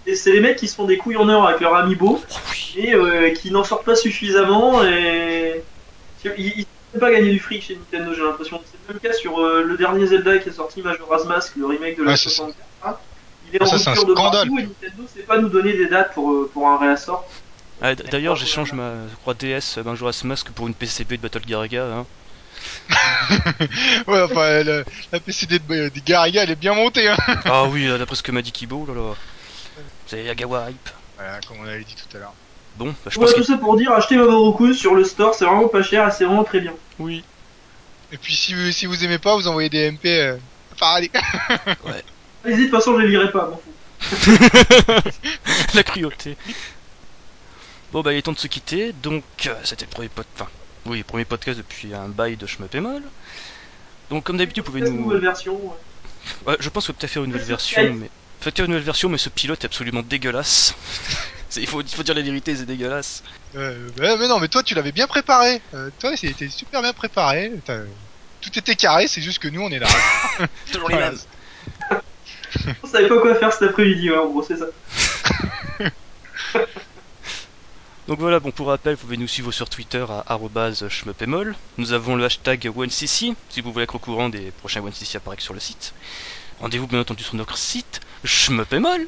Et 0.06 0.14
c'est 0.16 0.32
les 0.32 0.40
mecs 0.40 0.56
qui 0.56 0.66
se 0.68 0.74
font 0.74 0.84
des 0.84 0.96
couilles 0.98 1.16
en 1.16 1.28
or 1.28 1.46
avec 1.48 1.60
leur 1.60 1.74
amiibo. 1.76 2.20
Oh, 2.20 2.34
oui. 2.50 2.74
et 2.76 2.94
euh, 2.94 3.30
qui 3.30 3.50
n'en 3.52 3.62
sortent 3.64 3.84
pas 3.84 3.94
suffisamment 3.94 4.82
et 4.84 5.62
ils, 6.24 6.30
ils 6.58 6.66
peuvent 6.92 7.00
pas 7.00 7.12
gagner 7.12 7.30
du 7.30 7.38
fric 7.38 7.62
chez 7.62 7.76
Nintendo 7.76 8.12
j'ai 8.14 8.22
l'impression 8.22 8.60
c'est 8.64 8.78
le 8.88 8.94
même 8.94 9.00
cas 9.00 9.12
sur 9.16 9.38
euh, 9.40 9.62
le 9.62 9.76
dernier 9.76 10.06
Zelda 10.06 10.38
qui 10.38 10.48
est 10.48 10.52
sorti 10.52 10.82
Majora's 10.82 11.24
Mask 11.26 11.54
le 11.56 11.66
remake 11.66 11.96
de 11.98 12.02
la 12.02 12.10
Ouais, 12.12 12.16
c'est 12.16 12.30
ça. 12.30 12.44
64 12.46 12.56
hein. 12.84 12.96
il 13.48 13.56
est 13.56 13.58
Ah, 13.60 13.64
en 13.64 13.78
ça, 13.78 13.90
un 13.90 13.94
de 13.94 13.98
scandale. 14.00 14.32
partout 14.48 14.58
et 14.58 14.62
Nintendo 14.62 15.02
sait 15.14 15.22
pas 15.22 15.38
nous 15.38 15.48
donner 15.48 15.72
des 15.74 15.86
dates 15.86 16.14
pour, 16.14 16.30
euh, 16.32 16.50
pour 16.52 16.68
un 16.68 16.78
réassort 16.78 17.28
Ah, 17.82 17.94
D'ailleurs, 17.94 18.36
j'échange 18.36 18.72
ma 18.72 18.92
je 19.10 19.14
crois, 19.16 19.34
DS 19.34 19.76
euh, 19.78 19.84
Majora's 19.84 20.22
Mask 20.24 20.50
pour 20.50 20.68
une 20.68 20.74
PCB 20.74 21.16
de 21.16 21.22
Battle 21.22 21.44
Garaga. 21.46 21.84
Hein. 21.84 22.06
Ouais, 24.06 24.22
enfin, 24.22 24.62
le- 24.62 24.84
la 25.10 25.18
PCD 25.20 25.58
de, 25.58 25.88
de 25.88 26.00
Garaga, 26.04 26.44
elle 26.44 26.50
est 26.50 26.56
bien 26.56 26.74
montée, 26.74 27.08
hein. 27.08 27.16
ah 27.46 27.64
oui, 27.64 27.86
euh, 27.88 27.98
d'après 27.98 28.14
ce 28.16 28.22
que 28.22 28.30
m'a 28.32 28.42
dit 28.42 28.52
Kibo, 28.52 28.86
là 28.86 28.94
là. 28.94 29.14
C'est 30.06 30.22
Yagawa 30.24 30.70
Hype. 30.70 30.88
Voilà, 31.16 31.40
comme 31.46 31.56
on 31.60 31.66
avait 31.66 31.82
dit 31.84 31.94
tout 31.96 32.16
à 32.16 32.20
l'heure. 32.20 32.34
Bon, 32.76 32.86
bah, 32.86 32.94
je 33.10 33.18
pense 33.18 33.32
tout 33.34 33.40
que. 33.40 33.46
ça 33.46 33.56
pour 33.58 33.76
dire 33.76 33.92
achetez 33.92 34.16
Mamoru 34.16 34.74
sur 34.74 34.94
le 34.94 35.04
store 35.04 35.34
c'est 35.34 35.44
vraiment 35.44 35.68
pas 35.68 35.82
cher 35.82 36.08
et 36.08 36.10
c'est 36.10 36.24
vraiment 36.24 36.44
très 36.44 36.60
bien 36.60 36.72
Oui. 36.98 37.22
Et 38.12 38.16
puis, 38.18 38.34
si 38.34 38.54
vous, 38.54 38.70
si 38.72 38.86
vous 38.86 39.04
aimez 39.04 39.18
pas, 39.18 39.34
vous 39.36 39.46
envoyez 39.48 39.68
des 39.68 39.90
MP 39.90 40.06
euh, 40.06 40.36
à 40.72 40.76
Faraday. 40.76 41.10
allez-y 42.44 42.56
de 42.58 42.62
toute 42.62 42.70
façon 42.70 42.96
je 42.96 43.02
les 43.04 43.08
lirai 43.08 43.30
pas 43.30 43.46
m'en 43.48 43.56
fous 43.58 43.72
La 45.74 45.82
cruauté. 45.82 46.36
Bon 47.92 48.00
bah 48.00 48.14
il 48.14 48.16
est 48.16 48.22
temps 48.22 48.32
de 48.32 48.38
se 48.38 48.46
quitter, 48.46 48.92
donc 48.92 49.22
euh, 49.46 49.54
c'était 49.64 49.84
le 49.84 49.90
premier 49.90 50.08
pod... 50.08 50.24
enfin, 50.34 50.48
oui, 50.86 51.02
premier 51.02 51.26
podcast 51.26 51.58
depuis 51.58 51.92
un 51.94 52.08
bail 52.08 52.36
de 52.36 52.46
Shmup 52.46 52.74
et 52.74 52.80
Moll. 52.80 53.02
Donc 54.08 54.24
comme 54.24 54.38
d'habitude, 54.38 54.64
vous 54.64 54.72
pouvez 54.72 54.80
nous... 54.80 54.96
nouvelle 54.96 55.20
version 55.20 55.54
ouais. 55.54 56.52
Ouais, 56.52 56.56
je 56.58 56.68
pense 56.70 56.86
que 56.86 56.92
peut-être 56.92 57.10
faire 57.10 57.24
une 57.24 57.32
nouvelle 57.32 57.46
version, 57.46 57.92
mais... 57.94 58.08
Faites 58.40 58.56
faire 58.56 58.64
une 58.64 58.70
nouvelle 58.70 58.84
version, 58.84 59.10
mais 59.10 59.18
ce 59.18 59.28
pilote 59.28 59.62
est 59.62 59.66
absolument 59.66 60.02
dégueulasse. 60.02 60.74
C'est- 61.50 61.60
il, 61.60 61.66
faut, 61.66 61.82
dire 61.82 62.14
la 62.14 62.22
vérité, 62.22 62.56
c'est 62.56 62.64
dégueulasse. 62.64 63.22
Euh, 63.56 63.90
bah, 63.98 64.16
mais 64.18 64.26
non, 64.26 64.40
mais 64.40 64.48
toi, 64.48 64.62
tu 64.62 64.74
l'avais 64.74 64.90
bien 64.90 65.06
préparé. 65.06 65.60
Euh, 65.74 65.90
toi, 66.00 66.16
c'était 66.16 66.48
super 66.48 66.80
bien 66.80 66.94
préparé. 66.94 67.52
Tout 68.40 68.58
était 68.58 68.74
carré, 68.74 69.06
c'est 69.06 69.20
juste 69.20 69.38
que 69.38 69.48
nous, 69.48 69.60
on 69.60 69.68
est 69.68 69.78
là. 69.78 69.86
Toujours 70.72 70.88
les 70.88 70.96
mêmes. 70.96 71.18
on 72.82 72.86
savait 72.86 73.06
pas 73.06 73.18
quoi 73.18 73.34
faire 73.34 73.52
cet 73.52 73.68
après-midi 73.68 74.10
ouais, 74.10 74.16
en 74.16 74.28
gros 74.28 74.42
c'est 74.42 74.56
ça 74.56 74.66
Donc 78.08 78.18
voilà, 78.18 78.40
bon 78.40 78.50
pour 78.50 78.66
rappel, 78.66 78.94
vous 78.96 79.02
pouvez 79.02 79.16
nous 79.16 79.28
suivre 79.28 79.52
sur 79.52 79.68
Twitter 79.68 80.04
à 80.08 80.24
arrobase 80.26 80.88
shmupemol. 80.88 81.54
Nous 81.78 81.92
avons 81.92 82.16
le 82.16 82.24
hashtag 82.24 82.70
OneCC, 82.74 83.34
si 83.48 83.60
vous 83.62 83.72
voulez 83.72 83.84
être 83.84 83.94
au 83.94 84.00
courant 84.00 84.28
des 84.28 84.50
prochains 84.50 84.80
OneCC 84.82 85.14
apparaître 85.16 85.42
sur 85.42 85.54
le 85.54 85.60
site. 85.60 85.94
Rendez-vous 86.60 86.88
bien 86.88 87.00
entendu 87.00 87.22
sur 87.22 87.36
notre 87.36 87.56
site 87.56 88.00
shmupemol 88.24 89.06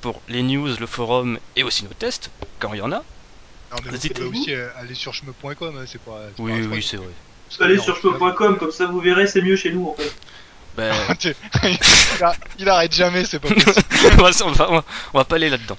pour 0.00 0.20
les 0.28 0.42
news, 0.42 0.68
le 0.78 0.86
forum 0.86 1.38
et 1.54 1.62
aussi 1.62 1.84
nos 1.84 1.92
tests, 1.94 2.30
quand 2.58 2.72
il 2.74 2.78
y 2.78 2.82
en 2.82 2.90
a. 2.92 2.96
Non, 3.70 3.76
mais 3.84 3.90
vous 3.90 3.96
pouvez 3.96 4.08
t'es 4.10 4.22
aussi 4.22 4.54
euh, 4.54 4.68
aller 4.76 4.94
sur 4.94 5.14
c'est 5.86 6.00
pas. 6.02 6.28
c'est 6.36 6.42
Oui, 6.42 6.50
pas 6.52 6.56
oui, 6.58 6.64
affreux. 6.64 6.80
c'est 6.82 6.96
vrai. 6.96 7.08
allez 7.60 7.78
sur 7.78 7.96
cheveux.com 7.96 8.58
comme 8.58 8.70
ça 8.72 8.86
vous 8.86 9.00
verrez 9.00 9.26
c'est 9.28 9.40
mieux 9.42 9.56
chez 9.56 9.72
nous 9.72 9.88
en 9.88 9.94
fait 9.94 10.12
Ben, 10.76 10.92
il, 11.64 12.24
a- 12.24 12.36
il 12.58 12.68
arrête 12.68 12.92
jamais, 12.92 13.24
c'est 13.24 13.38
pas 13.40 13.48
possible. 14.18 14.44
on, 14.44 14.50
va, 14.52 14.70
on 14.70 14.74
va- 14.76 14.84
on 15.14 15.18
va 15.18 15.24
pas 15.24 15.36
aller 15.36 15.48
là-dedans. 15.48 15.78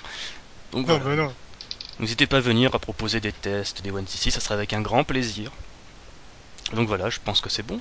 Donc 0.72 0.88
non, 0.88 0.98
voilà. 0.98 1.16
bah 1.16 1.24
non. 1.24 1.34
N'hésitez 2.00 2.28
pas 2.28 2.38
à 2.38 2.42
venir 2.42 2.74
à 2.76 2.80
proposer 2.80 3.20
des 3.20 3.32
tests, 3.32 3.82
des 3.82 3.92
OneCC, 3.92 4.32
ça 4.32 4.40
sera 4.40 4.56
avec 4.56 4.74
un 4.74 4.82
grand 4.82 5.04
plaisir. 5.04 5.52
Donc 6.74 6.88
voilà, 6.88 7.10
je 7.10 7.20
pense 7.24 7.42
que 7.42 7.50
c'est 7.50 7.64
bon. 7.66 7.80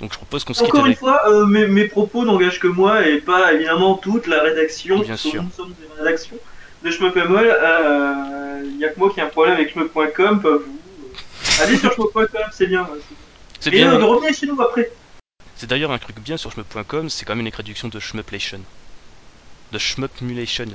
Donc 0.00 0.12
je 0.12 0.18
propose 0.18 0.44
qu'on 0.44 0.54
se 0.54 0.62
Encore 0.62 0.80
une 0.80 0.86
avec... 0.86 0.98
fois, 0.98 1.28
euh, 1.28 1.46
mes, 1.46 1.66
mes 1.66 1.86
propos 1.86 2.24
n'engagent 2.24 2.60
que 2.60 2.66
moi 2.68 3.06
et 3.06 3.18
pas 3.20 3.52
évidemment 3.52 3.94
toute 3.94 4.26
la 4.26 4.42
rédaction. 4.42 5.00
Bien 5.00 5.16
sûr. 5.16 5.42
Nous 5.42 5.50
sommes 5.50 5.74
des 5.74 6.02
rédactions 6.02 6.36
de 6.84 6.90
Schmeupemol. 6.90 7.46
Il 8.64 8.76
n'y 8.78 8.84
a 8.84 8.88
que 8.88 8.98
moi 8.98 9.10
qui 9.12 9.20
ai 9.20 9.22
un 9.22 9.28
problème 9.28 9.54
avec 9.54 9.72
Schmeup.com, 9.72 10.40
pas 10.42 10.56
vous. 10.56 10.78
Euh, 10.78 11.62
Allez 11.62 11.76
sur 11.78 11.92
Schmeup.com, 11.92 12.42
c'est 12.52 12.66
bien. 12.66 12.86
c'est 13.60 13.70
bien. 13.70 13.92
Et 13.92 13.96
euh, 13.96 14.04
revenez 14.04 14.32
chez 14.32 14.46
nous 14.46 14.60
après. 14.60 14.90
c'est 15.56 15.68
d'ailleurs 15.68 15.90
un 15.92 15.98
truc 15.98 16.18
bien 16.20 16.36
sur 16.36 16.52
shmup.com, 16.52 17.08
c'est 17.08 17.24
quand 17.24 17.34
même 17.34 17.46
une 17.46 17.52
traduction 17.52 17.88
de 17.88 17.98
shmuplation. 17.98 18.60
De 19.72 19.78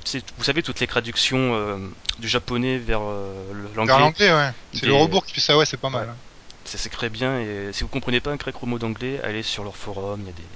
sais, 0.09 0.21
vous 0.37 0.43
savez, 0.43 0.63
toutes 0.63 0.79
les 0.79 0.87
traductions 0.87 1.55
euh, 1.55 1.77
du 2.19 2.27
japonais 2.27 2.77
vers 2.77 3.01
euh, 3.03 3.51
le- 3.53 3.67
Vers 3.67 3.75
l'anglais, 3.75 3.99
l'anglais, 3.99 4.31
ouais. 4.33 4.51
C'est 4.73 4.81
Des- 4.81 4.87
le 4.87 4.93
rebours 4.93 5.25
qui 5.25 5.33
fait 5.33 5.41
ça, 5.41 5.57
ouais, 5.57 5.65
c'est 5.65 5.77
pas 5.77 5.89
mal. 5.89 6.09
hein. 6.09 6.17
Ça 6.63 6.77
s'écrit 6.77 7.09
bien 7.09 7.39
et 7.39 7.73
si 7.73 7.81
vous 7.81 7.89
comprenez 7.89 8.21
pas 8.21 8.31
un 8.31 8.35
grec 8.35 8.61
mot 8.61 8.77
d'anglais, 8.77 9.19
allez 9.23 9.41
sur 9.41 9.63
leur 9.63 9.75
forum, 9.75 10.21
il 10.21 10.27
y 10.27 10.29
a 10.29 10.33
des 10.33 10.47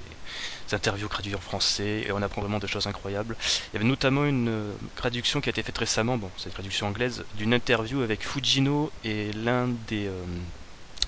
interviews 0.72 1.08
traduites 1.08 1.34
en 1.34 1.40
français 1.40 2.04
et 2.06 2.12
on 2.12 2.22
apprend 2.22 2.40
vraiment 2.42 2.60
des 2.60 2.68
choses 2.68 2.86
incroyables. 2.86 3.36
Il 3.40 3.74
y 3.74 3.76
avait 3.76 3.84
notamment 3.88 4.24
une 4.24 4.48
euh, 4.48 4.76
traduction 4.94 5.40
qui 5.40 5.48
a 5.48 5.50
été 5.50 5.64
faite 5.64 5.78
récemment, 5.78 6.16
bon, 6.16 6.30
c'est 6.36 6.46
une 6.48 6.52
traduction 6.52 6.86
anglaise, 6.86 7.24
d'une 7.34 7.52
interview 7.52 8.02
avec 8.02 8.24
Fujino 8.24 8.92
et 9.02 9.32
l'un 9.32 9.66
des 9.68 10.08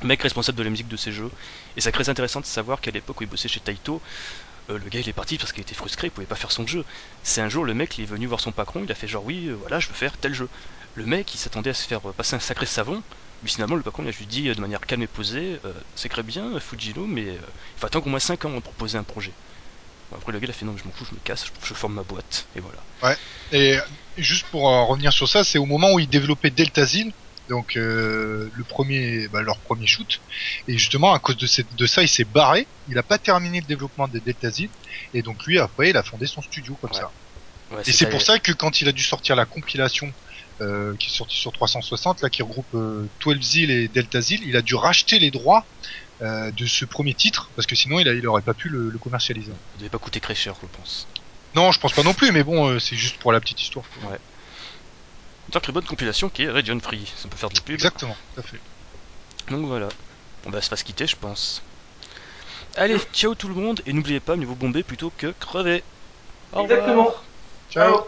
mecs 0.03 0.23
responsables 0.23 0.59
de 0.59 0.63
la 0.63 0.71
musique 0.71 0.89
de 0.89 0.97
ces 0.97 1.13
jeux. 1.13 1.31
Et 1.77 1.81
c'est 1.81 1.93
très 1.93 2.09
intéressant 2.09 2.41
de 2.41 2.47
savoir 2.47 2.81
qu'à 2.81 2.91
l'époque 2.91 3.21
où 3.21 3.25
il 3.25 3.29
bossait 3.29 3.49
chez 3.49 3.61
Taito, 3.61 4.03
euh, 4.70 4.78
le 4.78 4.89
gars 4.90 5.01
il 5.01 5.09
est 5.09 5.15
parti 5.15 5.39
parce 5.39 5.53
qu'il 5.53 5.62
était 5.62 5.74
frustré, 5.74 6.09
il 6.09 6.11
pouvait 6.11 6.27
pas 6.27 6.36
faire 6.36 6.53
son 6.53 6.66
jeu. 6.66 6.85
C'est 7.23 7.40
un 7.40 7.49
jour 7.49 7.65
le 7.65 7.74
mec 7.74 7.99
il 7.99 8.03
est 8.03 8.07
venu 8.07 8.27
voir 8.27 8.40
son 8.40 8.53
patron, 8.53 8.82
il 8.85 8.93
a 8.93 8.95
fait 8.95 9.09
genre 9.09 9.24
oui, 9.24 9.47
euh, 9.47 9.55
voilà, 9.55 9.81
je 9.81 9.89
veux 9.89 9.95
faire 9.95 10.16
tel 10.16 10.35
jeu. 10.35 10.49
Le 10.95 11.07
mec 11.07 11.35
il 11.35 11.39
s'attendait 11.39 11.70
à 11.70 11.74
se 11.74 11.86
faire 11.86 12.09
euh, 12.09 12.12
passer 12.12 12.36
un 12.36 12.40
sacré 12.40 12.66
savon, 12.66 13.03
mais 13.43 13.49
finalement 13.49 13.77
le 13.77 13.82
patron 13.82 14.03
il 14.03 14.09
a 14.09 14.12
juste 14.12 14.28
dit 14.28 14.49
de 14.49 14.61
manière 14.61 14.81
calme 14.81 15.03
et 15.03 15.07
posée, 15.07 15.61
c'est 15.95 16.09
très 16.09 16.23
bien 16.23 16.59
Fujino, 16.61 17.07
mais 17.07 17.23
il 17.23 17.40
faut 17.77 17.86
attendre 17.86 18.07
au 18.07 18.11
moins 18.11 18.19
5 18.19 18.45
ans 18.45 18.53
pour 18.53 18.62
proposer 18.62 18.99
un 18.99 19.05
projet. 19.05 19.32
Après 20.15 20.32
le 20.32 20.39
gars 20.39 20.47
il 20.47 20.51
a 20.51 20.55
fait 20.55 20.66
non 20.66 20.77
je 20.77 20.85
m'en 20.85 20.93
fous, 20.93 21.07
je 21.09 21.15
me 21.15 21.20
casse, 21.20 21.47
je, 21.62 21.74
forme 21.74 21.95
ma 21.95 22.03
boîte, 22.03 22.47
et 22.57 22.61
voilà. 22.61 23.16
Et 23.53 23.78
juste 24.16 24.47
pour 24.47 24.62
revenir 24.62 25.12
sur 25.12 25.28
ça, 25.28 25.45
c'est 25.45 25.59
au 25.59 25.66
moment 25.66 25.93
où 25.93 25.99
ils 25.99 26.09
développaient 26.09 26.51
Deltazil, 26.51 27.12
donc 27.49 27.77
euh, 27.77 28.51
le 28.53 28.65
premier, 28.65 29.29
bah, 29.29 29.43
leur 29.43 29.61
premier 29.62 29.87
shoot. 29.87 30.09
Et 30.66 30.79
justement, 30.79 31.12
à 31.15 31.19
cause 31.19 31.37
de, 31.37 31.47
cette- 31.47 31.75
de 31.75 31.87
ça, 31.87 32.03
il 32.03 32.09
s'est 32.09 32.25
barré. 32.25 32.69
Il 32.87 32.99
a 32.99 33.03
pas 33.03 33.19
terminé 33.19 33.61
le 33.61 33.66
développement 33.66 34.09
des 34.09 34.20
Deltazil. 34.20 34.70
Et 35.12 35.23
donc 35.23 35.45
lui, 35.47 35.59
après, 35.59 35.91
il 35.91 35.97
a 35.97 36.03
fondé 36.03 36.27
son 36.27 36.43
studio 36.43 36.77
comme 36.77 36.91
Ouais. 36.93 36.99
ça. 37.01 37.12
Ouais, 37.70 37.83
Et 37.87 37.93
c'est 37.93 38.09
pour 38.09 38.23
ça 38.23 38.39
que 38.39 38.53
quand 38.53 38.81
il 38.81 38.89
a 38.89 38.93
dû 38.93 39.03
sortir 39.03 39.37
la 39.37 39.45
compilation 39.45 40.11
euh, 40.62 40.97
qui 40.97 41.11
est 41.11 41.12
sortie 41.15 41.37
sur 41.37 41.53
360, 41.53 42.23
là, 42.23 42.31
qui 42.31 42.43
regroupe 42.43 42.73
euh, 42.75 43.11
12 43.20 43.43
Zil 43.43 43.70
et 43.70 43.89
Delta 43.89 44.23
Zil, 44.23 44.41
il 44.43 44.57
a 44.57 44.62
dû 44.62 44.75
racheter 44.75 45.19
les 45.19 45.31
droits 45.31 45.69
euh, 46.23 46.51
de 46.53 46.66
ce 46.66 46.85
premier 46.87 47.15
titre 47.15 47.53
parce 47.55 47.66
que 47.66 47.77
sinon 47.77 48.01
il, 48.01 48.09
a, 48.09 48.15
il 48.15 48.27
aurait 48.27 48.43
pas 48.43 48.55
pu 48.55 48.69
le, 48.70 48.89
le 48.89 48.99
commercialiser. 48.99 49.53
Ça 49.53 49.79
devait 49.79 49.91
pas 49.91 49.99
coûter 49.99 50.20
très 50.20 50.35
cher, 50.35 50.55
je 50.62 50.66
pense. 50.66 51.07
Non, 51.55 51.70
je 51.73 51.79
pense 51.79 51.93
pas 51.93 52.03
non 52.03 52.15
plus, 52.15 52.33
mais 52.33 52.43
bon, 52.43 52.69
euh, 52.69 52.79
c'est 52.79 52.97
juste 52.97 53.19
pour 53.19 53.33
la 53.33 53.41
petite 53.41 53.61
histoire. 53.61 53.87
Ouais. 54.11 54.19
Une 55.49 55.55
sacrée 55.55 55.73
bonne 55.73 55.87
compilation 55.87 56.29
qui 56.29 56.43
est 56.43 56.51
Region 56.51 56.79
Free, 56.79 57.11
ça 57.16 57.27
peut 57.29 57.39
faire 57.39 57.49
de 57.49 57.55
la 57.55 57.62
pub. 57.62 57.75
Exactement, 57.75 58.16
tout 58.35 58.41
à 58.41 58.43
fait. 58.43 58.61
Donc 59.51 59.65
voilà, 59.66 59.89
on 60.45 60.51
va 60.51 60.61
se 60.61 60.77
se 60.77 60.85
quitter, 60.85 61.07
je 61.07 61.16
pense. 61.16 61.62
Allez, 62.77 62.99
ciao 63.15 63.35
tout 63.35 63.49
le 63.49 63.55
monde, 63.55 63.81
et 63.87 63.95
n'oubliez 63.95 64.20
pas, 64.20 64.37
mieux 64.37 64.47
vous 64.47 64.57
bomber 64.57 64.83
plutôt 64.83 65.11
que 65.11 65.29
crever. 65.29 65.83
Au 66.53 66.62
revoir. 66.62 66.79
Exactement. 66.81 67.15
Ciao. 67.70 67.93
Ciao. 67.95 68.07